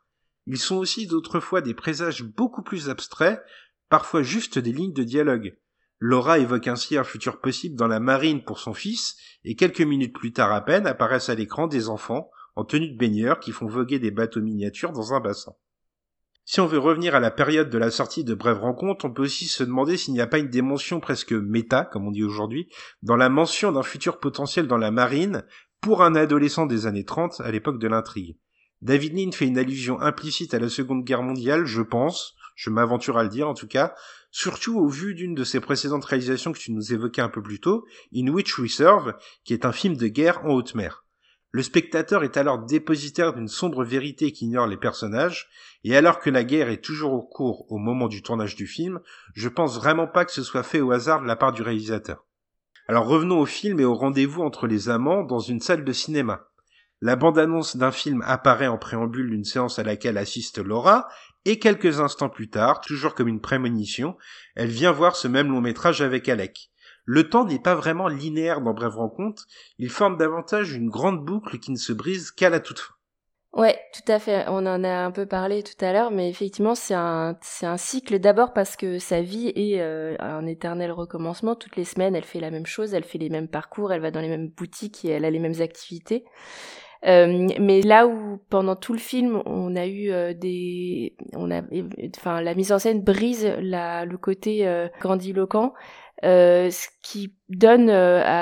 Ils 0.46 0.58
sont 0.58 0.76
aussi 0.76 1.06
d'autres 1.06 1.40
fois 1.40 1.60
des 1.60 1.74
présages 1.74 2.22
beaucoup 2.22 2.62
plus 2.62 2.90
abstraits, 2.90 3.42
parfois 3.88 4.22
juste 4.22 4.58
des 4.58 4.72
lignes 4.72 4.92
de 4.92 5.04
dialogue. 5.04 5.56
Laura 5.98 6.38
évoque 6.38 6.68
ainsi 6.68 6.98
un 6.98 7.04
futur 7.04 7.40
possible 7.40 7.76
dans 7.76 7.86
la 7.86 8.00
marine 8.00 8.44
pour 8.44 8.58
son 8.58 8.74
fils, 8.74 9.16
et 9.44 9.56
quelques 9.56 9.80
minutes 9.80 10.14
plus 10.14 10.32
tard 10.32 10.52
à 10.52 10.64
peine 10.64 10.86
apparaissent 10.86 11.30
à 11.30 11.34
l'écran 11.34 11.66
des 11.66 11.88
enfants, 11.88 12.30
en 12.56 12.64
tenue 12.64 12.90
de 12.90 12.98
baigneur, 12.98 13.40
qui 13.40 13.52
font 13.52 13.66
voguer 13.66 13.98
des 13.98 14.10
bateaux 14.10 14.42
miniatures 14.42 14.92
dans 14.92 15.14
un 15.14 15.20
bassin. 15.20 15.54
Si 16.46 16.60
on 16.60 16.66
veut 16.66 16.78
revenir 16.78 17.14
à 17.14 17.20
la 17.20 17.30
période 17.30 17.70
de 17.70 17.78
la 17.78 17.90
sortie 17.90 18.22
de 18.22 18.34
Brève 18.34 18.60
Rencontre, 18.60 19.06
on 19.06 19.12
peut 19.12 19.22
aussi 19.22 19.46
se 19.46 19.64
demander 19.64 19.96
s'il 19.96 20.12
n'y 20.12 20.20
a 20.20 20.26
pas 20.26 20.38
une 20.38 20.50
dimension 20.50 21.00
presque 21.00 21.32
méta, 21.32 21.86
comme 21.86 22.06
on 22.06 22.10
dit 22.10 22.22
aujourd'hui, 22.22 22.68
dans 23.02 23.16
la 23.16 23.30
mention 23.30 23.72
d'un 23.72 23.82
futur 23.82 24.20
potentiel 24.20 24.66
dans 24.66 24.76
la 24.76 24.90
marine 24.90 25.44
pour 25.80 26.02
un 26.02 26.14
adolescent 26.14 26.66
des 26.66 26.86
années 26.86 27.06
30 27.06 27.40
à 27.40 27.50
l'époque 27.50 27.78
de 27.78 27.88
l'intrigue. 27.88 28.36
David 28.84 29.18
Lean 29.18 29.32
fait 29.32 29.46
une 29.46 29.56
allusion 29.56 29.98
implicite 30.02 30.52
à 30.52 30.58
la 30.58 30.68
Seconde 30.68 31.04
Guerre 31.04 31.22
mondiale, 31.22 31.64
je 31.64 31.80
pense, 31.80 32.34
je 32.54 32.68
m'aventure 32.68 33.16
à 33.16 33.22
le 33.22 33.30
dire 33.30 33.48
en 33.48 33.54
tout 33.54 33.66
cas, 33.66 33.94
surtout 34.30 34.78
au 34.78 34.88
vu 34.88 35.14
d'une 35.14 35.34
de 35.34 35.42
ses 35.42 35.58
précédentes 35.58 36.04
réalisations 36.04 36.52
que 36.52 36.58
tu 36.58 36.70
nous 36.70 36.92
évoquais 36.92 37.22
un 37.22 37.30
peu 37.30 37.42
plus 37.42 37.60
tôt, 37.60 37.86
In 38.14 38.28
Which 38.28 38.58
We 38.58 38.70
Serve, 38.70 39.14
qui 39.42 39.54
est 39.54 39.64
un 39.64 39.72
film 39.72 39.96
de 39.96 40.06
guerre 40.06 40.44
en 40.44 40.50
haute 40.50 40.74
mer. 40.74 41.06
Le 41.50 41.62
spectateur 41.62 42.24
est 42.24 42.36
alors 42.36 42.58
dépositaire 42.58 43.32
d'une 43.32 43.48
sombre 43.48 43.84
vérité 43.84 44.32
qui 44.32 44.44
ignore 44.44 44.66
les 44.66 44.76
personnages, 44.76 45.48
et 45.82 45.96
alors 45.96 46.18
que 46.18 46.28
la 46.28 46.44
guerre 46.44 46.68
est 46.68 46.84
toujours 46.84 47.14
au 47.14 47.22
cours 47.22 47.64
au 47.72 47.78
moment 47.78 48.08
du 48.08 48.22
tournage 48.22 48.54
du 48.54 48.66
film, 48.66 49.00
je 49.32 49.48
pense 49.48 49.78
vraiment 49.78 50.08
pas 50.08 50.26
que 50.26 50.32
ce 50.32 50.42
soit 50.42 50.62
fait 50.62 50.82
au 50.82 50.90
hasard 50.92 51.22
de 51.22 51.26
la 51.26 51.36
part 51.36 51.52
du 51.52 51.62
réalisateur. 51.62 52.26
Alors 52.86 53.06
revenons 53.06 53.40
au 53.40 53.46
film 53.46 53.80
et 53.80 53.86
au 53.86 53.94
rendez-vous 53.94 54.42
entre 54.42 54.66
les 54.66 54.90
amants 54.90 55.22
dans 55.22 55.38
une 55.38 55.60
salle 55.60 55.86
de 55.86 55.92
cinéma. 55.94 56.50
La 57.00 57.16
bande-annonce 57.16 57.76
d'un 57.76 57.92
film 57.92 58.22
apparaît 58.26 58.66
en 58.66 58.78
préambule 58.78 59.30
d'une 59.30 59.44
séance 59.44 59.78
à 59.78 59.82
laquelle 59.82 60.18
assiste 60.18 60.58
Laura, 60.58 61.08
et 61.44 61.58
quelques 61.58 62.00
instants 62.00 62.30
plus 62.30 62.48
tard, 62.48 62.80
toujours 62.80 63.14
comme 63.14 63.28
une 63.28 63.40
prémonition, 63.40 64.16
elle 64.54 64.70
vient 64.70 64.92
voir 64.92 65.16
ce 65.16 65.28
même 65.28 65.50
long 65.50 65.60
métrage 65.60 66.00
avec 66.00 66.28
Alec. 66.28 66.70
Le 67.04 67.28
temps 67.28 67.44
n'est 67.44 67.58
pas 67.58 67.74
vraiment 67.74 68.08
linéaire 68.08 68.62
dans 68.62 68.72
Brève 68.72 68.96
Rencontre, 68.96 69.44
il 69.78 69.90
forme 69.90 70.16
davantage 70.16 70.72
une 70.72 70.88
grande 70.88 71.22
boucle 71.22 71.58
qui 71.58 71.70
ne 71.70 71.76
se 71.76 71.92
brise 71.92 72.30
qu'à 72.30 72.48
la 72.48 72.60
toute 72.60 72.78
fin. 72.78 72.94
Ouais, 73.52 73.78
tout 73.92 74.10
à 74.10 74.18
fait. 74.18 74.46
On 74.48 74.66
en 74.66 74.82
a 74.82 74.88
un 74.88 75.12
peu 75.12 75.26
parlé 75.26 75.62
tout 75.62 75.84
à 75.84 75.92
l'heure, 75.92 76.10
mais 76.10 76.28
effectivement, 76.28 76.74
c'est 76.74 76.94
un, 76.94 77.36
cycle 77.76 78.18
d'abord 78.18 78.52
parce 78.52 78.74
que 78.74 78.98
sa 78.98 79.20
vie 79.20 79.52
est 79.54 79.80
euh, 79.80 80.16
un 80.18 80.44
éternel 80.46 80.90
recommencement. 80.90 81.54
Toutes 81.54 81.76
les 81.76 81.84
semaines, 81.84 82.16
elle 82.16 82.24
fait 82.24 82.40
la 82.40 82.50
même 82.50 82.66
chose, 82.66 82.94
elle 82.94 83.04
fait 83.04 83.18
les 83.18 83.28
mêmes 83.28 83.46
parcours, 83.46 83.92
elle 83.92 84.00
va 84.00 84.10
dans 84.10 84.20
les 84.20 84.28
mêmes 84.28 84.48
boutiques 84.48 85.04
et 85.04 85.10
elle 85.10 85.24
a 85.24 85.30
les 85.30 85.38
mêmes 85.38 85.60
activités. 85.60 86.24
Euh, 87.06 87.48
mais 87.60 87.82
là 87.82 88.06
où 88.06 88.38
pendant 88.48 88.76
tout 88.76 88.94
le 88.94 88.98
film 88.98 89.42
on 89.44 89.76
a 89.76 89.86
eu 89.86 90.10
euh, 90.10 90.32
des, 90.32 91.14
on 91.34 91.50
a, 91.50 91.60
enfin 92.16 92.40
la 92.40 92.54
mise 92.54 92.72
en 92.72 92.78
scène 92.78 93.02
brise 93.02 93.46
la, 93.60 94.06
le 94.06 94.16
côté 94.16 94.66
euh, 94.66 94.88
grandiloquent, 95.00 95.74
euh, 96.24 96.70
ce 96.70 96.88
qui 97.02 97.34
donne 97.50 97.90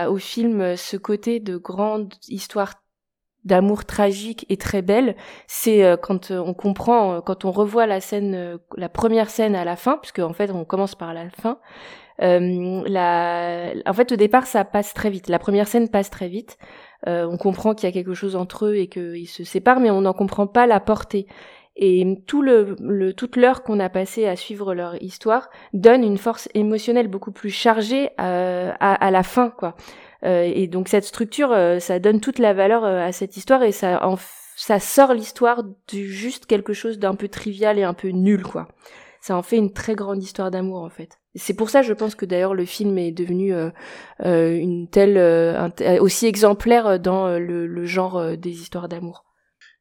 au 0.09 0.17
film 0.17 0.77
ce 0.77 0.97
côté 0.97 1.41
de 1.41 1.57
grande 1.57 2.15
histoire 2.29 2.75
d'amour 3.45 3.85
tragique 3.85 4.47
et 4.49 4.57
très 4.57 4.83
belle, 4.83 5.17
c'est 5.49 5.97
quand 6.01 6.31
on 6.31 6.55
comprend, 6.55 7.21
quand 7.21 7.45
on 7.45 7.51
revoit 7.51 7.89
la 7.89 8.01
scène, 8.01 8.61
la 8.77 8.89
première 8.89 9.31
scène 9.31 9.57
à 9.57 9.65
la 9.65 9.75
fin, 9.75 9.99
puisque 9.99 10.21
en 10.21 10.33
fait 10.33 10.53
on 10.53 10.65
commence 10.65 10.95
par 10.95 11.13
la 11.13 11.29
fin. 11.31 11.59
la... 12.21 13.73
En 13.85 13.93
fait, 13.93 14.13
au 14.13 14.17
départ, 14.17 14.47
ça 14.47 14.65
passe 14.65 14.95
très 14.95 15.11
vite. 15.11 15.29
La 15.29 15.41
première 15.41 15.67
scène 15.67 15.89
passe 15.89 16.11
très 16.11 16.29
vite. 16.29 16.57
Euh, 17.09 17.27
on 17.27 17.37
comprend 17.37 17.75
qu'il 17.75 17.89
y 17.89 17.91
a 17.91 17.93
quelque 17.93 18.15
chose 18.15 18.37
entre 18.37 18.67
eux 18.67 18.77
et 18.77 18.87
qu'ils 18.87 19.29
se 19.29 19.45
séparent, 19.45 19.81
mais 19.81 19.91
on 19.91 20.03
n'en 20.03 20.13
comprend 20.13 20.47
pas 20.47 20.67
la 20.67 20.81
portée. 20.81 21.27
Et 21.75 22.23
tout 22.27 22.43
le, 22.43 23.13
toute 23.15 23.37
l'heure 23.37 23.63
qu'on 23.63 23.81
a 23.81 23.89
passé 23.89 24.27
à 24.27 24.37
suivre 24.37 24.75
leur 24.75 25.03
histoire 25.03 25.49
donne 25.73 26.05
une 26.05 26.19
force 26.19 26.49
émotionnelle 26.55 27.09
beaucoup 27.09 27.33
plus 27.33 27.51
chargée 27.51 28.11
euh, 28.21 28.73
à, 28.79 29.11
la 29.11 29.23
fin, 29.23 29.49
quoi. 29.51 29.75
Euh, 30.25 30.43
et 30.55 30.67
donc 30.67 30.89
cette 30.89 31.05
structure, 31.05 31.57
ça 31.81 31.99
donne 31.99 32.21
toute 32.21 32.39
la 32.39 32.53
valeur 32.53 32.85
à 32.85 33.11
cette 33.13 33.37
histoire 33.39 33.63
et 33.63 33.73
ça, 33.73 34.01
ça 34.55 34.79
sort 34.79 35.15
l'histoire 35.15 35.65
du 35.89 36.13
juste 36.13 36.45
quelque 36.45 36.75
chose 36.75 36.99
d'un 36.99 37.15
peu 37.15 37.29
trivial 37.29 37.79
et 37.79 37.85
un 37.85 37.95
peu 37.95 38.09
nul, 38.09 38.43
quoi. 38.43 38.69
Ça 39.23 39.37
en 39.37 39.43
fait 39.43 39.57
une 39.57 39.73
très 39.73 39.95
grande 39.95 40.21
histoire 40.21 40.51
d'amour, 40.51 40.83
en 40.83 40.91
fait. 40.91 41.21
C'est 41.37 41.55
pour 41.55 41.71
ça, 41.71 41.83
je 41.83 41.93
pense 41.93 42.17
que 42.17 42.27
d'ailleurs 42.27 42.55
le 42.55 42.65
film 42.65 42.99
est 42.99 43.13
devenu 43.13 43.55
euh, 43.55 43.71
euh 44.25 44.53
une 44.57 44.89
telle 44.91 45.17
euh, 45.17 45.69
aussi 46.01 46.27
exemplaire 46.27 46.99
dans 46.99 47.39
le, 47.39 47.85
genre 47.85 48.37
des 48.37 48.51
histoires 48.51 48.89
d'amour. 48.89 49.25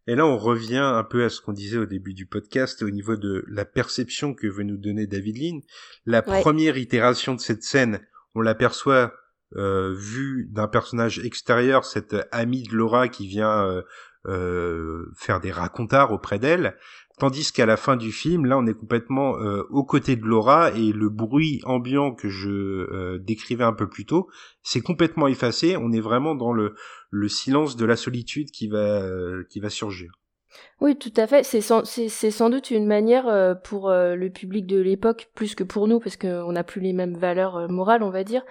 Et 0.05 0.13
là, 0.13 0.27
on 0.27 0.37
revient 0.37 0.77
un 0.77 1.03
peu 1.03 1.23
à 1.23 1.29
ce 1.29 1.41
qu'on 1.41 1.53
disait 1.53 1.79
au 1.79 1.87
début 1.87 2.13
du 2.13 2.27
podcast 2.27 2.83
au 2.83 2.91
niveau 2.91 3.15
de 3.15 3.43
la 3.47 3.65
perception 3.65 4.35
que 4.35 4.45
veut 4.45 4.63
nous 4.63 4.77
donner 4.77 5.07
David 5.07 5.37
Lean. 5.37 5.59
La 6.05 6.21
première 6.21 6.77
itération 6.77 7.33
de 7.33 7.39
cette 7.39 7.63
scène, 7.63 7.99
on 8.35 8.41
l'aperçoit 8.41 9.11
vue 9.55 10.49
d'un 10.51 10.67
personnage 10.67 11.19
extérieur, 11.25 11.83
cette 11.85 12.15
amie 12.31 12.63
de 12.63 12.75
Laura 12.75 13.09
qui 13.09 13.27
vient 13.27 13.83
faire 14.25 15.39
des 15.41 15.51
racontards 15.51 16.11
auprès 16.11 16.37
d'elle. 16.37 16.77
Tandis 17.21 17.51
qu'à 17.51 17.67
la 17.67 17.77
fin 17.77 17.97
du 17.97 18.11
film, 18.11 18.47
là, 18.47 18.57
on 18.57 18.65
est 18.65 18.73
complètement 18.73 19.37
euh, 19.37 19.61
aux 19.69 19.83
côtés 19.83 20.15
de 20.15 20.25
Laura 20.25 20.71
et 20.71 20.91
le 20.91 21.07
bruit 21.07 21.61
ambiant 21.65 22.15
que 22.15 22.29
je 22.29 22.49
euh, 22.49 23.19
décrivais 23.19 23.63
un 23.63 23.73
peu 23.73 23.87
plus 23.87 24.07
tôt, 24.07 24.27
c'est 24.63 24.81
complètement 24.81 25.27
effacé. 25.27 25.77
On 25.77 25.91
est 25.91 25.99
vraiment 25.99 26.33
dans 26.33 26.51
le, 26.51 26.73
le 27.11 27.29
silence 27.29 27.75
de 27.75 27.85
la 27.85 27.95
solitude 27.95 28.49
qui 28.49 28.67
va, 28.67 29.03
euh, 29.03 29.43
qui 29.51 29.59
va 29.59 29.69
surgir. 29.69 30.13
Oui, 30.79 30.97
tout 30.97 31.13
à 31.15 31.27
fait. 31.27 31.43
C'est 31.43 31.61
sans, 31.61 31.83
sans 31.85 32.49
doute 32.49 32.71
une 32.71 32.87
manière 32.87 33.55
pour 33.65 33.91
le 33.91 34.29
public 34.29 34.65
de 34.65 34.81
l'époque, 34.81 35.29
plus 35.35 35.53
que 35.53 35.63
pour 35.63 35.87
nous, 35.87 35.99
parce 35.99 36.17
qu'on 36.17 36.51
n'a 36.51 36.63
plus 36.63 36.81
les 36.81 36.91
mêmes 36.91 37.15
valeurs 37.15 37.69
morales, 37.69 38.01
on 38.01 38.09
va 38.09 38.23
dire, 38.23 38.41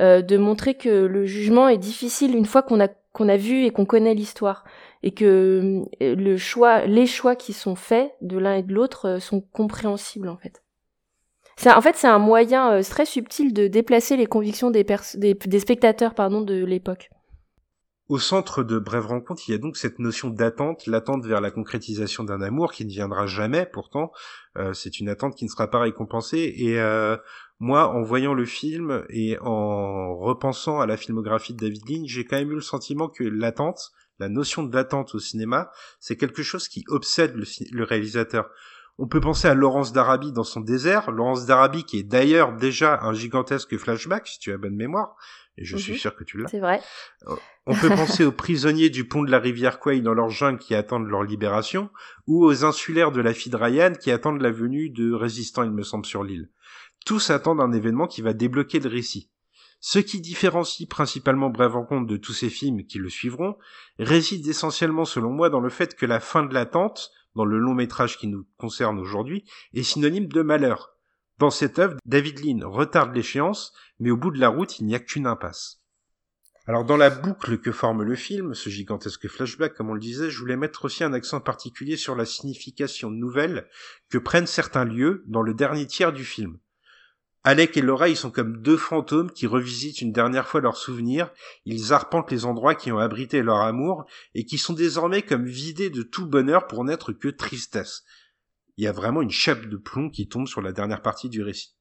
de 0.00 0.36
montrer 0.36 0.74
que 0.74 1.06
le 1.06 1.24
jugement 1.26 1.68
est 1.68 1.78
difficile 1.78 2.34
une 2.34 2.44
fois 2.44 2.62
qu'on 2.62 2.80
a 2.80 2.88
qu'on 3.16 3.30
a 3.30 3.38
vu 3.38 3.64
et 3.64 3.70
qu'on 3.70 3.86
connaît 3.86 4.12
l'histoire 4.12 4.62
et 5.02 5.12
que 5.12 5.84
euh, 6.02 6.14
le 6.14 6.36
choix, 6.36 6.86
les 6.86 7.06
choix 7.06 7.36
qui 7.36 7.52
sont 7.52 7.76
faits 7.76 8.12
de 8.22 8.38
l'un 8.38 8.54
et 8.56 8.62
de 8.62 8.72
l'autre 8.72 9.08
euh, 9.08 9.20
sont 9.20 9.40
compréhensibles 9.40 10.28
en 10.28 10.36
fait. 10.36 10.62
C'est 11.56 11.72
en 11.72 11.80
fait 11.80 11.96
c'est 11.96 12.08
un 12.08 12.18
moyen 12.18 12.72
euh, 12.72 12.82
très 12.82 13.06
subtil 13.06 13.52
de 13.52 13.66
déplacer 13.66 14.16
les 14.16 14.26
convictions 14.26 14.70
des, 14.70 14.84
spectateurs 15.58 16.14
pardon 16.14 16.40
de 16.40 16.64
l'époque. 16.64 17.10
Au 18.08 18.18
centre 18.18 18.62
de 18.62 18.78
Brève 18.78 19.06
Rencontre, 19.06 19.42
il 19.48 19.52
y 19.52 19.54
a 19.54 19.58
donc 19.58 19.76
cette 19.76 19.98
notion 19.98 20.30
d'attente, 20.30 20.86
l'attente 20.86 21.26
vers 21.26 21.40
la 21.40 21.50
concrétisation 21.50 22.22
d'un 22.22 22.40
amour 22.40 22.72
qui 22.72 22.84
ne 22.84 22.90
viendra 22.90 23.26
jamais, 23.26 23.66
pourtant, 23.66 24.12
c'est 24.74 25.00
une 25.00 25.08
attente 25.08 25.34
qui 25.34 25.44
ne 25.44 25.50
sera 25.50 25.68
pas 25.68 25.80
récompensée. 25.80 26.54
Et 26.56 26.78
moi, 27.58 27.88
en 27.88 28.02
voyant 28.02 28.32
le 28.32 28.44
film 28.44 29.04
et 29.08 29.36
en 29.40 30.16
repensant 30.16 30.78
à 30.78 30.86
la 30.86 30.96
filmographie 30.96 31.52
de 31.52 31.58
David 31.58 31.88
Lynch, 31.88 32.08
j'ai 32.08 32.24
quand 32.24 32.36
même 32.36 32.52
eu 32.52 32.54
le 32.56 32.60
sentiment 32.60 33.08
que 33.08 33.24
l'attente, 33.24 33.90
la 34.18 34.28
notion 34.28 34.62
d'attente 34.62 35.14
au 35.14 35.18
cinéma, 35.18 35.70
c'est 36.00 36.16
quelque 36.16 36.42
chose 36.42 36.68
qui 36.68 36.84
obsède 36.88 37.34
le, 37.34 37.84
réalisateur. 37.84 38.50
On 38.98 39.06
peut 39.06 39.20
penser 39.20 39.46
à 39.46 39.54
Laurence 39.54 39.92
d'Arabie 39.92 40.32
dans 40.32 40.44
son 40.44 40.60
désert, 40.60 41.10
Laurence 41.10 41.44
d'Arabie 41.44 41.84
qui 41.84 41.98
est 41.98 42.02
d'ailleurs 42.02 42.54
déjà 42.54 43.00
un 43.02 43.12
gigantesque 43.12 43.76
flashback, 43.76 44.26
si 44.26 44.38
tu 44.38 44.52
as 44.52 44.56
bonne 44.56 44.76
mémoire, 44.76 45.16
et 45.58 45.64
je 45.64 45.76
suis 45.76 45.92
mhm. 45.92 45.98
sûr 45.98 46.16
que 46.16 46.24
tu 46.24 46.38
l'as. 46.38 46.48
C'est 46.48 46.60
vrai. 46.60 46.80
On 47.66 47.74
peut 47.74 47.88
penser 47.88 48.24
aux 48.24 48.32
prisonniers 48.32 48.90
du 48.90 49.06
pont 49.06 49.22
de 49.22 49.30
la 49.30 49.38
rivière 49.38 49.80
Quay 49.80 50.00
dans 50.00 50.14
leur 50.14 50.30
jungle 50.30 50.58
qui 50.58 50.74
attendent 50.74 51.08
leur 51.08 51.22
libération, 51.22 51.90
ou 52.26 52.44
aux 52.44 52.64
insulaires 52.64 53.12
de 53.12 53.20
la 53.20 53.34
fille 53.34 53.52
de 53.52 53.56
Ryan 53.56 53.92
qui 53.92 54.10
attendent 54.10 54.40
la 54.40 54.50
venue 54.50 54.90
de 54.90 55.12
résistants, 55.12 55.62
il 55.62 55.72
me 55.72 55.82
semble, 55.82 56.06
sur 56.06 56.24
l'île. 56.24 56.50
Tous 57.04 57.30
attendent 57.30 57.60
un 57.60 57.72
événement 57.72 58.06
qui 58.06 58.22
va 58.22 58.32
débloquer 58.32 58.80
le 58.80 58.88
récit. 58.88 59.30
Ce 59.88 60.00
qui 60.00 60.20
différencie 60.20 60.88
principalement 60.88 61.48
Brève 61.48 61.74
Rencontre 61.74 62.08
de 62.08 62.16
tous 62.16 62.32
ces 62.32 62.50
films 62.50 62.84
qui 62.86 62.98
le 62.98 63.08
suivront 63.08 63.56
réside 64.00 64.44
essentiellement 64.48 65.04
selon 65.04 65.30
moi 65.30 65.48
dans 65.48 65.60
le 65.60 65.68
fait 65.68 65.94
que 65.94 66.06
la 66.06 66.18
fin 66.18 66.42
de 66.42 66.52
l'attente, 66.52 67.12
dans 67.36 67.44
le 67.44 67.56
long 67.56 67.72
métrage 67.72 68.18
qui 68.18 68.26
nous 68.26 68.48
concerne 68.56 68.98
aujourd'hui, 68.98 69.44
est 69.74 69.84
synonyme 69.84 70.26
de 70.26 70.42
malheur. 70.42 70.96
Dans 71.38 71.50
cette 71.50 71.78
œuvre, 71.78 71.98
David 72.04 72.44
Lean 72.44 72.68
retarde 72.68 73.14
l'échéance, 73.14 73.72
mais 74.00 74.10
au 74.10 74.16
bout 74.16 74.32
de 74.32 74.40
la 74.40 74.48
route, 74.48 74.80
il 74.80 74.86
n'y 74.86 74.96
a 74.96 74.98
qu'une 74.98 75.28
impasse. 75.28 75.80
Alors 76.66 76.84
dans 76.84 76.96
la 76.96 77.10
boucle 77.10 77.58
que 77.58 77.70
forme 77.70 78.02
le 78.02 78.16
film, 78.16 78.54
ce 78.54 78.68
gigantesque 78.68 79.28
flashback 79.28 79.74
comme 79.74 79.90
on 79.90 79.94
le 79.94 80.00
disait, 80.00 80.30
je 80.30 80.40
voulais 80.40 80.56
mettre 80.56 80.86
aussi 80.86 81.04
un 81.04 81.12
accent 81.12 81.40
particulier 81.40 81.96
sur 81.96 82.16
la 82.16 82.24
signification 82.24 83.08
nouvelle 83.08 83.68
que 84.08 84.18
prennent 84.18 84.48
certains 84.48 84.84
lieux 84.84 85.22
dans 85.28 85.42
le 85.42 85.54
dernier 85.54 85.86
tiers 85.86 86.12
du 86.12 86.24
film. 86.24 86.58
Alec 87.46 87.76
et 87.76 87.84
ils 88.08 88.16
sont 88.16 88.32
comme 88.32 88.60
deux 88.60 88.76
fantômes 88.76 89.30
qui 89.30 89.46
revisitent 89.46 90.00
une 90.00 90.10
dernière 90.10 90.48
fois 90.48 90.60
leurs 90.60 90.76
souvenirs, 90.76 91.30
ils 91.64 91.92
arpentent 91.92 92.32
les 92.32 92.44
endroits 92.44 92.74
qui 92.74 92.90
ont 92.90 92.98
abrité 92.98 93.40
leur 93.40 93.58
amour 93.58 94.04
et 94.34 94.44
qui 94.44 94.58
sont 94.58 94.72
désormais 94.72 95.22
comme 95.22 95.46
vidés 95.46 95.88
de 95.88 96.02
tout 96.02 96.26
bonheur 96.26 96.66
pour 96.66 96.82
n'être 96.82 97.12
que 97.12 97.28
tristesse. 97.28 98.02
Il 98.76 98.82
y 98.82 98.88
a 98.88 98.92
vraiment 98.92 99.22
une 99.22 99.30
chape 99.30 99.66
de 99.66 99.76
plomb 99.76 100.10
qui 100.10 100.26
tombe 100.26 100.48
sur 100.48 100.60
la 100.60 100.72
dernière 100.72 101.02
partie 101.02 101.28
du 101.28 101.40
récit. 101.40 101.76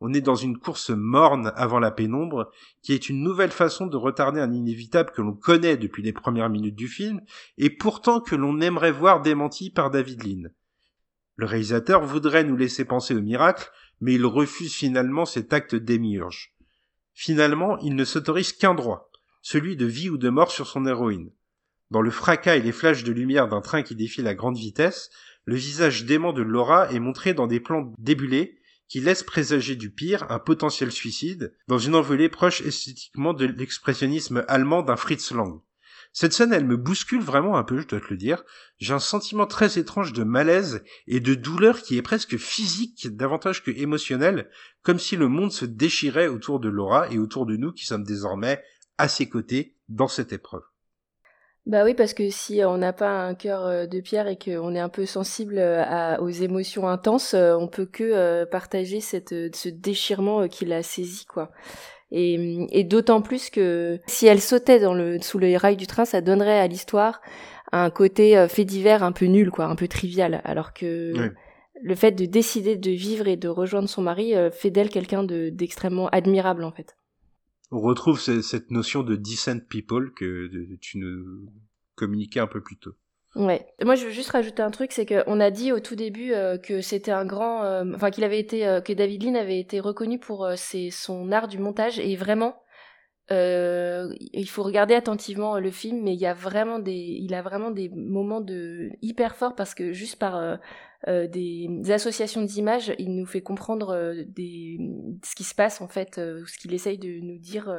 On 0.00 0.14
est 0.14 0.22
dans 0.22 0.34
une 0.34 0.56
course 0.56 0.88
morne 0.88 1.52
avant 1.56 1.78
la 1.78 1.90
pénombre, 1.90 2.50
qui 2.80 2.94
est 2.94 3.10
une 3.10 3.22
nouvelle 3.22 3.50
façon 3.50 3.86
de 3.86 3.98
retarder 3.98 4.40
un 4.40 4.54
inévitable 4.54 5.10
que 5.10 5.20
l'on 5.20 5.34
connaît 5.34 5.76
depuis 5.76 6.02
les 6.02 6.14
premières 6.14 6.48
minutes 6.48 6.74
du 6.74 6.88
film, 6.88 7.20
et 7.58 7.68
pourtant 7.68 8.22
que 8.22 8.34
l'on 8.34 8.62
aimerait 8.62 8.92
voir 8.92 9.20
démenti 9.20 9.68
par 9.68 9.90
David 9.90 10.22
Lean. 10.24 10.48
Le 11.36 11.44
réalisateur 11.44 12.02
voudrait 12.02 12.44
nous 12.44 12.56
laisser 12.56 12.86
penser 12.86 13.14
au 13.14 13.20
miracle, 13.20 13.70
mais 14.02 14.14
il 14.14 14.26
refuse 14.26 14.74
finalement 14.74 15.24
cet 15.24 15.52
acte 15.52 15.76
démiurge. 15.76 16.54
Finalement, 17.14 17.78
il 17.78 17.94
ne 17.94 18.04
s'autorise 18.04 18.52
qu'un 18.52 18.74
droit, 18.74 19.10
celui 19.42 19.76
de 19.76 19.86
vie 19.86 20.10
ou 20.10 20.18
de 20.18 20.28
mort 20.28 20.50
sur 20.50 20.66
son 20.66 20.84
héroïne. 20.86 21.30
Dans 21.90 22.00
le 22.00 22.10
fracas 22.10 22.56
et 22.56 22.62
les 22.62 22.72
flashs 22.72 23.04
de 23.04 23.12
lumière 23.12 23.48
d'un 23.48 23.60
train 23.60 23.82
qui 23.82 23.94
défile 23.94 24.26
à 24.26 24.34
grande 24.34 24.56
vitesse, 24.58 25.08
le 25.44 25.54
visage 25.54 26.04
dément 26.04 26.32
de 26.32 26.42
Laura 26.42 26.90
est 26.90 26.98
montré 26.98 27.32
dans 27.32 27.46
des 27.46 27.60
plans 27.60 27.92
débulés 27.98 28.58
qui 28.88 29.00
laissent 29.00 29.22
présager 29.22 29.76
du 29.76 29.90
pire, 29.90 30.30
un 30.30 30.40
potentiel 30.40 30.90
suicide, 30.90 31.54
dans 31.68 31.78
une 31.78 31.94
envolée 31.94 32.28
proche 32.28 32.60
esthétiquement 32.60 33.34
de 33.34 33.46
l'expressionnisme 33.46 34.44
allemand 34.48 34.82
d'un 34.82 34.96
Fritz 34.96 35.30
Lang. 35.30 35.60
Cette 36.12 36.34
scène, 36.34 36.52
elle 36.52 36.66
me 36.66 36.76
bouscule 36.76 37.22
vraiment 37.22 37.56
un 37.56 37.64
peu, 37.64 37.80
je 37.80 37.86
dois 37.86 38.00
te 38.00 38.08
le 38.10 38.18
dire. 38.18 38.44
J'ai 38.78 38.92
un 38.92 38.98
sentiment 38.98 39.46
très 39.46 39.78
étrange 39.78 40.12
de 40.12 40.24
malaise 40.24 40.84
et 41.06 41.20
de 41.20 41.34
douleur 41.34 41.80
qui 41.80 41.96
est 41.96 42.02
presque 42.02 42.36
physique 42.36 43.16
davantage 43.16 43.62
que 43.62 43.70
émotionnel, 43.70 44.50
comme 44.82 44.98
si 44.98 45.16
le 45.16 45.28
monde 45.28 45.52
se 45.52 45.64
déchirait 45.64 46.28
autour 46.28 46.60
de 46.60 46.68
Laura 46.68 47.08
et 47.10 47.18
autour 47.18 47.46
de 47.46 47.56
nous 47.56 47.72
qui 47.72 47.86
sommes 47.86 48.04
désormais 48.04 48.62
à 48.98 49.08
ses 49.08 49.28
côtés 49.28 49.76
dans 49.88 50.08
cette 50.08 50.32
épreuve. 50.32 50.62
Bah 51.64 51.84
oui, 51.84 51.94
parce 51.94 52.12
que 52.12 52.28
si 52.28 52.64
on 52.64 52.76
n'a 52.76 52.92
pas 52.92 53.24
un 53.24 53.34
cœur 53.36 53.64
euh, 53.66 53.86
de 53.86 54.00
pierre 54.00 54.26
et 54.26 54.36
qu'on 54.36 54.74
est 54.74 54.80
un 54.80 54.88
peu 54.88 55.06
sensible 55.06 55.58
euh, 55.58 56.16
aux 56.16 56.28
émotions 56.28 56.88
intenses, 56.88 57.34
euh, 57.34 57.54
on 57.54 57.68
peut 57.68 57.86
que 57.86 58.44
partager 58.44 59.00
ce 59.00 59.68
déchirement 59.68 60.48
qui 60.48 60.64
l'a 60.64 60.82
saisi, 60.82 61.24
quoi. 61.24 61.52
Et, 62.12 62.66
et 62.70 62.84
d'autant 62.84 63.22
plus 63.22 63.48
que 63.48 63.98
si 64.06 64.26
elle 64.26 64.40
sautait 64.40 64.78
dans 64.78 64.94
le, 64.94 65.20
sous 65.20 65.38
le 65.38 65.56
rail 65.56 65.76
du 65.76 65.86
train, 65.86 66.04
ça 66.04 66.20
donnerait 66.20 66.60
à 66.60 66.66
l'histoire 66.66 67.22
un 67.72 67.90
côté 67.90 68.36
euh, 68.36 68.48
fait 68.48 68.66
divers 68.66 69.02
un 69.02 69.12
peu 69.12 69.24
nul, 69.24 69.50
quoi, 69.50 69.64
un 69.64 69.76
peu 69.76 69.88
trivial. 69.88 70.42
Alors 70.44 70.74
que 70.74 71.32
le 71.82 71.94
fait 71.94 72.12
de 72.12 72.26
décider 72.26 72.76
de 72.76 72.90
vivre 72.90 73.26
et 73.26 73.36
de 73.36 73.48
rejoindre 73.48 73.88
son 73.88 74.02
mari 74.02 74.34
euh, 74.34 74.50
fait 74.50 74.70
d'elle 74.70 74.90
quelqu'un 74.90 75.24
d'extrêmement 75.24 76.08
admirable, 76.08 76.64
en 76.64 76.70
fait. 76.70 76.96
On 77.70 77.80
retrouve 77.80 78.20
cette 78.20 78.70
notion 78.70 79.02
de 79.02 79.16
decent 79.16 79.60
people 79.70 80.12
que 80.12 80.50
tu 80.82 80.98
nous 80.98 81.48
communiquais 81.94 82.40
un 82.40 82.46
peu 82.46 82.60
plus 82.60 82.76
tôt. 82.76 82.92
Ouais. 83.34 83.66
Moi, 83.82 83.94
je 83.94 84.04
veux 84.04 84.10
juste 84.10 84.30
rajouter 84.30 84.62
un 84.62 84.70
truc, 84.70 84.92
c'est 84.92 85.06
qu'on 85.06 85.40
a 85.40 85.50
dit 85.50 85.72
au 85.72 85.80
tout 85.80 85.96
début 85.96 86.34
euh, 86.34 86.58
que 86.58 86.82
c'était 86.82 87.12
un 87.12 87.24
grand, 87.24 87.64
euh, 87.64 87.84
enfin 87.94 88.10
qu'il 88.10 88.24
avait 88.24 88.38
été, 88.38 88.66
euh, 88.66 88.82
que 88.82 88.92
David 88.92 89.22
Lean 89.24 89.34
avait 89.36 89.58
été 89.58 89.80
reconnu 89.80 90.18
pour 90.18 90.46
son 90.90 91.32
art 91.32 91.48
du 91.48 91.58
montage 91.58 91.98
et 91.98 92.14
vraiment, 92.16 92.56
il 93.30 94.46
faut 94.50 94.62
regarder 94.62 94.94
attentivement 94.94 95.58
le 95.58 95.70
film, 95.70 96.02
mais 96.02 96.12
il 96.12 96.20
y 96.20 96.26
a 96.26 96.34
vraiment 96.34 96.78
des, 96.78 96.92
il 96.92 97.32
a 97.32 97.40
vraiment 97.40 97.70
des 97.70 97.88
moments 97.88 98.42
de 98.42 98.90
hyper 99.00 99.36
forts 99.36 99.54
parce 99.54 99.74
que 99.74 99.94
juste 99.94 100.18
par 100.18 100.58
des, 101.06 101.68
associations 101.90 102.42
d'images, 102.42 102.92
il 102.98 103.16
nous 103.16 103.24
fait 103.24 103.40
comprendre 103.40 104.14
des, 104.26 104.76
ce 105.24 105.34
qui 105.34 105.44
se 105.44 105.54
passe 105.54 105.80
en 105.80 105.88
fait, 105.88 106.16
ce 106.16 106.58
qu'il 106.58 106.74
essaye 106.74 106.98
de 106.98 107.20
nous 107.22 107.38
dire 107.38 107.74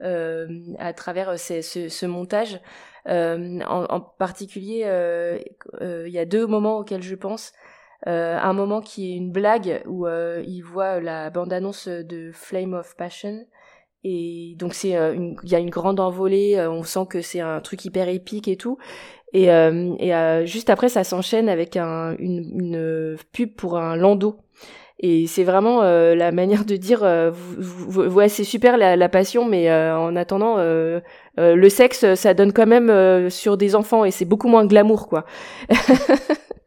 à 0.00 0.92
travers 0.92 1.36
ce 1.36 2.06
montage. 2.06 2.60
Euh, 3.08 3.60
en, 3.68 4.00
particulier, 4.00 4.82
euh, 4.84 5.38
euh, 5.80 6.04
il 6.08 6.12
y 6.12 6.18
a 6.18 6.24
deux 6.24 6.46
moments 6.46 6.78
auxquels 6.78 7.02
je 7.02 7.14
pense. 7.14 7.52
un 8.04 8.52
moment 8.52 8.80
qui 8.80 9.12
est 9.12 9.16
une 9.16 9.32
blague 9.32 9.82
où 9.86 10.06
il 10.08 10.60
voit 10.62 11.00
la 11.00 11.30
bande-annonce 11.30 11.88
de 11.88 12.30
Flame 12.32 12.74
of 12.74 12.96
Passion. 12.96 13.46
Et 14.04 14.54
donc 14.58 14.74
c'est 14.74 14.90
il 14.90 15.50
y 15.50 15.54
a 15.54 15.58
une 15.58 15.70
grande 15.70 15.98
envolée, 15.98 16.60
on 16.68 16.84
sent 16.84 17.06
que 17.10 17.22
c'est 17.22 17.40
un 17.40 17.60
truc 17.60 17.84
hyper 17.84 18.08
épique 18.08 18.48
et 18.48 18.56
tout. 18.56 18.78
Et, 19.32 19.48
juste 20.44 20.70
après, 20.70 20.88
ça 20.88 21.04
s'enchaîne 21.04 21.48
avec 21.48 21.76
un, 21.76 22.16
une, 22.18 23.16
pub 23.32 23.54
pour 23.54 23.76
un 23.78 23.96
landau. 23.96 24.36
Et 24.98 25.26
c'est 25.26 25.44
vraiment 25.44 25.82
la 25.82 26.32
manière 26.40 26.64
de 26.64 26.76
dire, 26.76 27.02
ouais, 27.02 28.28
c'est 28.28 28.44
super 28.44 28.76
la, 28.76 29.08
passion, 29.08 29.44
mais 29.44 29.72
en 29.72 30.14
attendant, 30.14 30.58
le 31.38 31.68
sexe, 31.68 32.14
ça 32.14 32.34
donne 32.34 32.52
quand 32.52 32.66
même 32.66 33.30
sur 33.30 33.56
des 33.56 33.74
enfants 33.74 34.04
et 34.04 34.10
c'est 34.10 34.24
beaucoup 34.24 34.48
moins 34.48 34.66
glamour, 34.66 35.08
quoi. 35.08 35.24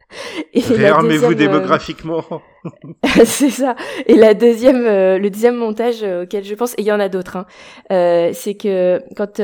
Réarmez-vous 0.55 1.35
démographiquement. 1.35 2.23
c'est 3.25 3.49
ça. 3.49 3.75
Et 4.07 4.15
la 4.15 4.33
deuxième, 4.33 4.85
euh, 4.85 5.17
le 5.17 5.29
deuxième 5.29 5.55
montage 5.55 6.03
euh, 6.03 6.23
auquel 6.23 6.43
je 6.43 6.55
pense, 6.55 6.73
et 6.73 6.81
il 6.81 6.85
y 6.85 6.91
en 6.91 6.99
a 6.99 7.09
d'autres, 7.09 7.37
hein, 7.37 7.45
euh, 7.91 8.31
c'est 8.33 8.55
que 8.55 9.01
quand 9.15 9.39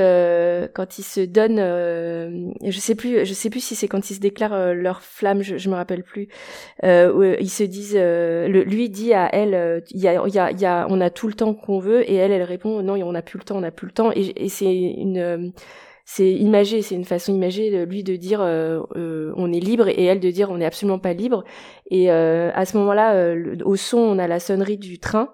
quand 0.74 0.98
ils 0.98 1.04
se 1.04 1.22
donnent, 1.22 1.60
je 2.64 2.80
sais 2.80 2.96
plus, 2.96 3.26
je 3.26 3.34
sais 3.34 3.50
plus 3.50 3.60
si 3.60 3.76
c'est 3.76 3.88
quand 3.88 4.10
ils 4.10 4.16
se 4.16 4.20
déclarent 4.20 4.74
leur 4.74 5.02
flamme, 5.02 5.42
je, 5.42 5.58
je 5.58 5.70
me 5.70 5.76
rappelle 5.76 6.04
plus. 6.04 6.28
ils 6.84 7.50
se 7.50 7.64
disent, 7.64 7.96
le, 7.96 8.64
lui 8.64 8.90
dit 8.90 9.14
à 9.14 9.30
elle, 9.34 9.84
il 9.92 10.02
y 10.02 10.08
a, 10.08 10.22
il 10.28 10.34
y 10.34 10.40
a, 10.40 10.52
y 10.52 10.66
a, 10.66 10.88
on 10.90 11.00
a 11.00 11.10
tout 11.10 11.28
le 11.28 11.34
temps 11.34 11.54
qu'on 11.54 11.80
veut, 11.80 12.10
et 12.10 12.16
elle, 12.16 12.32
elle 12.32 12.44
répond, 12.44 12.82
non, 12.82 12.96
on 12.96 13.12
n'a 13.12 13.22
plus 13.22 13.38
le 13.38 13.44
temps, 13.44 13.58
on 13.58 13.62
n'a 13.62 13.72
plus 13.72 13.88
le 13.88 13.94
temps, 13.94 14.12
et, 14.14 14.34
et 14.36 14.50
c'est 14.50 14.74
une 14.74 15.54
c'est 16.06 16.32
imagé, 16.32 16.84
c'est 16.84 16.94
une 16.94 17.04
façon 17.04 17.34
imagée 17.34 17.84
lui 17.86 18.04
de 18.04 18.16
dire 18.16 18.40
euh, 18.40 18.80
euh, 18.96 19.34
on 19.38 19.52
est 19.52 19.60
libre 19.60 19.88
et 19.88 20.04
elle 20.04 20.20
de 20.20 20.30
dire 20.30 20.52
on 20.52 20.58
n'est 20.58 20.66
absolument 20.66 21.00
pas 21.00 21.14
libre. 21.14 21.44
Et 21.90 22.12
euh, 22.12 22.52
à 22.54 22.66
ce 22.66 22.78
moment-là, 22.78 23.34
au 23.66 23.76
son, 23.76 23.98
on 23.98 24.20
a 24.20 24.28
la 24.28 24.40
sonnerie 24.40 24.78
du 24.78 25.00
train 25.00 25.34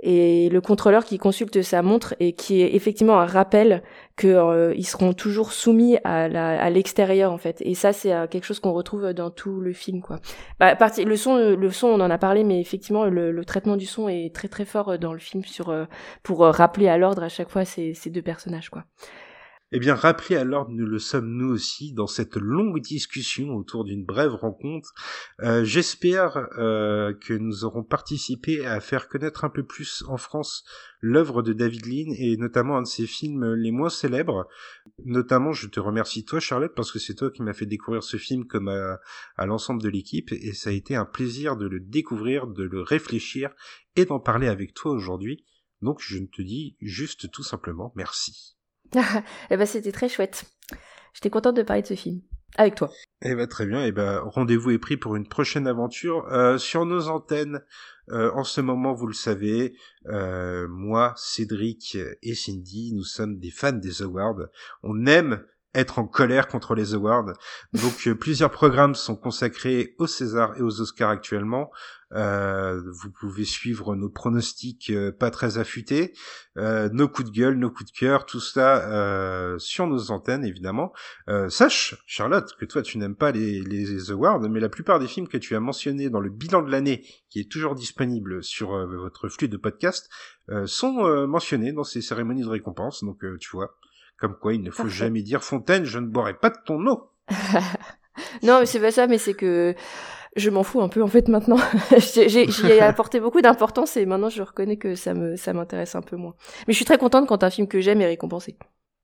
et 0.00 0.48
le 0.50 0.60
contrôleur 0.60 1.04
qui 1.04 1.18
consulte 1.18 1.62
sa 1.62 1.82
montre 1.82 2.14
et 2.20 2.32
qui 2.32 2.62
est 2.62 2.74
effectivement 2.74 3.18
un 3.18 3.26
rappel 3.26 3.82
que 4.16 4.72
ils 4.74 4.86
seront 4.86 5.12
toujours 5.12 5.52
soumis 5.52 5.98
à 6.04 6.70
l'extérieur 6.70 7.30
en 7.30 7.38
fait. 7.38 7.60
Et 7.60 7.74
ça, 7.74 7.92
c'est 7.92 8.12
quelque 8.30 8.44
chose 8.44 8.60
qu'on 8.60 8.72
retrouve 8.72 9.12
dans 9.12 9.30
tout 9.30 9.60
le 9.60 9.74
film 9.74 10.00
quoi. 10.00 10.18
Bah, 10.60 10.76
le 11.04 11.16
son, 11.16 11.36
le 11.36 11.70
son, 11.70 11.88
on 11.88 12.00
en 12.00 12.10
a 12.10 12.18
parlé, 12.18 12.42
mais 12.44 12.60
effectivement, 12.60 13.04
le, 13.04 13.32
le, 13.32 13.44
traitement 13.44 13.76
du 13.76 13.86
son 13.86 14.08
est 14.08 14.34
très 14.34 14.48
très 14.48 14.64
fort 14.64 14.98
dans 14.98 15.12
le 15.12 15.18
film 15.18 15.44
sur 15.44 15.74
pour 16.22 16.40
rappeler 16.40 16.88
à 16.88 16.96
l'ordre 16.96 17.22
à 17.22 17.28
chaque 17.28 17.50
fois 17.50 17.66
ces, 17.66 17.92
ces 17.92 18.08
deux 18.08 18.22
personnages 18.22 18.70
quoi. 18.70 18.84
Eh 19.72 19.80
bien, 19.80 19.96
rappelez 19.96 20.36
alors, 20.36 20.70
nous 20.70 20.86
le 20.86 21.00
sommes 21.00 21.28
nous 21.28 21.48
aussi 21.48 21.92
dans 21.92 22.06
cette 22.06 22.36
longue 22.36 22.80
discussion 22.80 23.56
autour 23.56 23.82
d'une 23.82 24.04
brève 24.04 24.34
rencontre. 24.34 24.94
Euh, 25.42 25.64
J'espère 25.64 26.48
euh, 26.56 27.12
que 27.14 27.34
nous 27.34 27.64
aurons 27.64 27.82
participé 27.82 28.64
à 28.64 28.78
faire 28.80 29.08
connaître 29.08 29.44
un 29.44 29.50
peu 29.50 29.64
plus 29.64 30.04
en 30.06 30.18
France 30.18 30.64
l'œuvre 31.00 31.42
de 31.42 31.52
David 31.52 31.84
Lean 31.84 32.14
et 32.16 32.36
notamment 32.36 32.76
un 32.76 32.82
de 32.82 32.86
ses 32.86 33.08
films 33.08 33.54
les 33.54 33.72
moins 33.72 33.90
célèbres. 33.90 34.46
Notamment, 35.04 35.52
je 35.52 35.66
te 35.66 35.80
remercie 35.80 36.24
toi, 36.24 36.38
Charlotte, 36.38 36.74
parce 36.76 36.92
que 36.92 37.00
c'est 37.00 37.16
toi 37.16 37.32
qui 37.32 37.42
m'as 37.42 37.52
fait 37.52 37.66
découvrir 37.66 38.04
ce 38.04 38.18
film 38.18 38.46
comme 38.46 38.68
à, 38.68 39.00
à 39.36 39.46
l'ensemble 39.46 39.82
de 39.82 39.88
l'équipe 39.88 40.30
et 40.30 40.52
ça 40.52 40.70
a 40.70 40.74
été 40.74 40.94
un 40.94 41.04
plaisir 41.04 41.56
de 41.56 41.66
le 41.66 41.80
découvrir, 41.80 42.46
de 42.46 42.62
le 42.62 42.82
réfléchir 42.82 43.50
et 43.96 44.04
d'en 44.04 44.20
parler 44.20 44.46
avec 44.46 44.74
toi 44.74 44.92
aujourd'hui. 44.92 45.44
Donc, 45.82 46.00
je 46.00 46.18
te 46.18 46.40
dis 46.40 46.76
juste 46.80 47.32
tout 47.32 47.42
simplement 47.42 47.92
merci. 47.96 48.55
Eh 49.50 49.56
ben, 49.56 49.66
c'était 49.66 49.92
très 49.92 50.08
chouette. 50.08 50.44
J'étais 51.14 51.30
contente 51.30 51.56
de 51.56 51.62
parler 51.62 51.82
de 51.82 51.88
ce 51.88 51.94
film. 51.94 52.20
Avec 52.58 52.74
toi. 52.74 52.90
Eh 53.22 53.34
ben, 53.34 53.46
très 53.46 53.66
bien. 53.66 53.84
Eh 53.84 53.92
ben, 53.92 54.20
rendez-vous 54.20 54.70
est 54.70 54.78
pris 54.78 54.96
pour 54.96 55.16
une 55.16 55.26
prochaine 55.26 55.66
aventure 55.66 56.26
euh, 56.32 56.58
sur 56.58 56.86
nos 56.86 57.08
antennes. 57.08 57.60
Euh, 58.10 58.30
en 58.34 58.44
ce 58.44 58.60
moment, 58.60 58.94
vous 58.94 59.06
le 59.06 59.14
savez, 59.14 59.76
euh, 60.06 60.66
moi, 60.68 61.12
Cédric 61.16 61.98
et 62.22 62.34
Cindy, 62.34 62.92
nous 62.94 63.04
sommes 63.04 63.38
des 63.38 63.50
fans 63.50 63.72
des 63.72 64.02
awards. 64.02 64.46
On 64.82 65.06
aime 65.06 65.44
être 65.76 65.98
en 65.98 66.06
colère 66.06 66.48
contre 66.48 66.74
les 66.74 66.94
awards. 66.94 67.32
Donc 67.72 68.08
plusieurs 68.18 68.50
programmes 68.50 68.94
sont 68.94 69.16
consacrés 69.16 69.94
aux 69.98 70.06
César 70.06 70.56
et 70.56 70.62
aux 70.62 70.80
Oscars 70.80 71.10
actuellement. 71.10 71.70
Euh, 72.12 72.80
vous 72.92 73.10
pouvez 73.10 73.44
suivre 73.44 73.96
nos 73.96 74.08
pronostics 74.08 74.90
euh, 74.90 75.10
pas 75.10 75.32
très 75.32 75.58
affûtés, 75.58 76.12
euh, 76.56 76.88
nos 76.92 77.08
coups 77.08 77.32
de 77.32 77.36
gueule, 77.36 77.56
nos 77.56 77.68
coups 77.68 77.92
de 77.92 77.98
cœur, 77.98 78.26
tout 78.26 78.38
ça 78.38 79.56
sur 79.58 79.86
nos 79.86 80.10
antennes 80.10 80.44
évidemment. 80.44 80.92
sache, 81.48 81.96
Charlotte, 82.06 82.48
que 82.58 82.64
toi 82.64 82.82
tu 82.82 82.98
n'aimes 82.98 83.16
pas 83.16 83.32
les, 83.32 83.60
les, 83.60 84.10
awards, 84.10 84.40
mais 84.40 84.60
la 84.60 84.68
plupart 84.68 84.98
des 85.00 85.08
films 85.08 85.28
que 85.28 85.36
tu 85.36 85.56
as 85.56 85.60
mentionnés 85.60 86.10
dans 86.10 86.20
le 86.20 86.30
bilan 86.30 86.62
de 86.62 86.70
l'année, 86.70 87.04
qui 87.28 87.40
est 87.40 87.50
toujours 87.50 87.74
disponible 87.74 88.42
sur 88.42 88.70
votre 88.86 89.28
flux 89.28 89.48
de 89.48 89.56
podcast, 89.56 90.08
sont 90.66 91.26
mentionnés 91.26 91.72
dans 91.72 91.84
ces 91.84 92.02
cérémonies 92.02 92.42
de 92.42 92.48
récompense. 92.48 93.02
Donc 93.02 93.24
tu 93.40 93.50
vois, 93.52 93.76
comme 94.18 94.36
quoi 94.38 94.54
il 94.54 94.62
ne 94.62 94.70
faut 94.70 94.88
jamais 94.88 95.22
dire 95.22 95.42
Fontaine, 95.42 95.84
je 95.84 95.98
ne 95.98 96.06
boirai 96.06 96.34
pas 96.34 96.50
de 96.50 96.58
ton 96.64 96.86
eau. 96.86 97.10
non, 98.42 98.60
mais 98.60 98.66
c'est 98.66 98.80
pas 98.80 98.90
ça, 98.90 99.06
mais 99.06 99.18
c'est 99.18 99.34
que 99.34 99.74
je 100.36 100.50
m'en 100.50 100.62
fous 100.62 100.80
un 100.80 100.88
peu 100.88 101.02
en 101.02 101.08
fait 101.08 101.28
maintenant. 101.28 101.58
J'y 101.98 102.40
ai 102.40 102.80
apporté 102.80 103.20
beaucoup 103.20 103.40
d'importance 103.40 103.96
et 103.96 104.06
maintenant 104.06 104.28
je 104.28 104.42
reconnais 104.42 104.76
que 104.76 104.94
ça 104.94 105.14
me 105.14 105.36
ça 105.36 105.52
m'intéresse 105.52 105.94
un 105.94 106.02
peu 106.02 106.16
moins. 106.16 106.34
Mais 106.66 106.72
je 106.72 106.76
suis 106.76 106.84
très 106.84 106.98
contente 106.98 107.26
quand 107.26 107.42
un 107.42 107.50
film 107.50 107.66
que 107.66 107.80
j'aime 107.80 108.00
est 108.00 108.06
récompensé. 108.06 108.56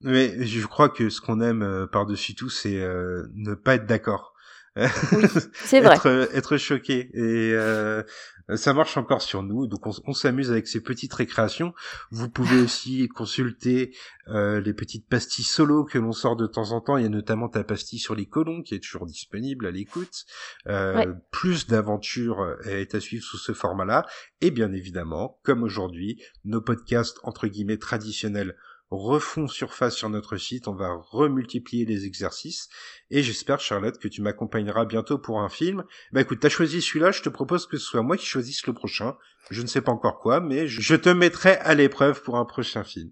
Mais 0.02 0.44
je 0.44 0.66
crois 0.66 0.88
que 0.88 1.08
ce 1.10 1.20
qu'on 1.20 1.40
aime 1.40 1.62
euh, 1.62 1.86
par-dessus 1.86 2.34
tout, 2.34 2.50
c'est 2.50 2.80
euh, 2.80 3.24
ne 3.34 3.54
pas 3.54 3.76
être 3.76 3.86
d'accord. 3.86 4.31
Oui, 5.12 5.24
c'est 5.54 5.80
vrai. 5.80 5.96
être, 5.96 6.08
euh, 6.08 6.26
être 6.32 6.56
choqué 6.56 7.10
et 7.12 7.52
euh, 7.54 8.56
ça 8.56 8.74
marche 8.74 8.96
encore 8.96 9.22
sur 9.22 9.42
nous. 9.42 9.66
Donc 9.66 9.86
on, 9.86 10.12
s'amuse 10.12 10.50
avec 10.50 10.66
ces 10.66 10.80
petites 10.80 11.12
récréations. 11.12 11.74
Vous 12.10 12.28
pouvez 12.28 12.60
aussi 12.62 13.08
consulter 13.08 13.94
euh, 14.28 14.60
les 14.60 14.74
petites 14.74 15.08
pastilles 15.08 15.44
solo 15.44 15.84
que 15.84 15.98
l'on 15.98 16.12
sort 16.12 16.36
de 16.36 16.46
temps 16.46 16.72
en 16.72 16.80
temps. 16.80 16.96
Il 16.96 17.02
y 17.02 17.06
a 17.06 17.10
notamment 17.10 17.48
ta 17.48 17.64
pastille 17.64 17.98
sur 17.98 18.14
les 18.14 18.26
colons 18.26 18.62
qui 18.62 18.74
est 18.74 18.82
toujours 18.82 19.06
disponible 19.06 19.66
à 19.66 19.70
l'écoute. 19.70 20.24
Euh, 20.68 21.12
Plus 21.30 21.66
d'aventures 21.66 22.56
est 22.64 22.94
à 22.94 23.00
suivre 23.00 23.24
sous 23.24 23.38
ce 23.38 23.52
format-là. 23.52 24.06
Et 24.40 24.50
bien 24.50 24.72
évidemment, 24.72 25.38
comme 25.42 25.62
aujourd'hui, 25.62 26.22
nos 26.44 26.60
podcasts 26.60 27.18
entre 27.22 27.46
guillemets 27.46 27.78
traditionnels 27.78 28.56
refont 28.96 29.48
surface 29.48 29.96
sur 29.96 30.10
notre 30.10 30.36
site, 30.36 30.68
on 30.68 30.74
va 30.74 30.94
remultiplier 30.94 31.84
les 31.84 32.04
exercices, 32.04 32.68
et 33.10 33.22
j'espère, 33.22 33.60
Charlotte, 33.60 33.98
que 33.98 34.08
tu 34.08 34.22
m'accompagneras 34.22 34.84
bientôt 34.84 35.18
pour 35.18 35.40
un 35.40 35.48
film. 35.48 35.84
Bah 36.12 36.20
écoute, 36.20 36.40
t'as 36.40 36.48
choisi 36.48 36.80
celui-là, 36.80 37.10
je 37.10 37.22
te 37.22 37.28
propose 37.28 37.66
que 37.66 37.76
ce 37.76 37.84
soit 37.84 38.02
moi 38.02 38.16
qui 38.16 38.26
choisisse 38.26 38.66
le 38.66 38.72
prochain. 38.72 39.16
Je 39.50 39.62
ne 39.62 39.66
sais 39.66 39.80
pas 39.80 39.92
encore 39.92 40.20
quoi, 40.20 40.40
mais 40.40 40.68
je 40.68 40.94
te 40.94 41.08
mettrai 41.08 41.56
à 41.56 41.74
l'épreuve 41.74 42.22
pour 42.22 42.36
un 42.36 42.44
prochain 42.44 42.84
film. 42.84 43.10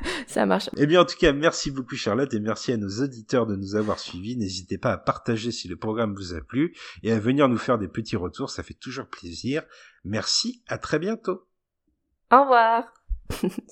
Ça 0.26 0.46
marche. 0.46 0.70
Eh 0.76 0.86
bien, 0.86 1.02
en 1.02 1.04
tout 1.04 1.16
cas, 1.16 1.32
merci 1.32 1.70
beaucoup, 1.70 1.96
Charlotte, 1.96 2.32
et 2.34 2.40
merci 2.40 2.72
à 2.72 2.76
nos 2.76 3.02
auditeurs 3.02 3.46
de 3.46 3.56
nous 3.56 3.76
avoir 3.76 3.98
suivis. 3.98 4.36
N'hésitez 4.36 4.78
pas 4.78 4.92
à 4.92 4.98
partager 4.98 5.52
si 5.52 5.68
le 5.68 5.76
programme 5.76 6.14
vous 6.14 6.34
a 6.34 6.40
plu, 6.40 6.74
et 7.02 7.12
à 7.12 7.18
venir 7.18 7.48
nous 7.48 7.58
faire 7.58 7.78
des 7.78 7.88
petits 7.88 8.16
retours, 8.16 8.50
ça 8.50 8.62
fait 8.62 8.74
toujours 8.74 9.06
plaisir. 9.06 9.62
Merci, 10.04 10.62
à 10.66 10.78
très 10.78 10.98
bientôt. 10.98 11.46
Au 12.32 12.42
revoir. 12.42 12.84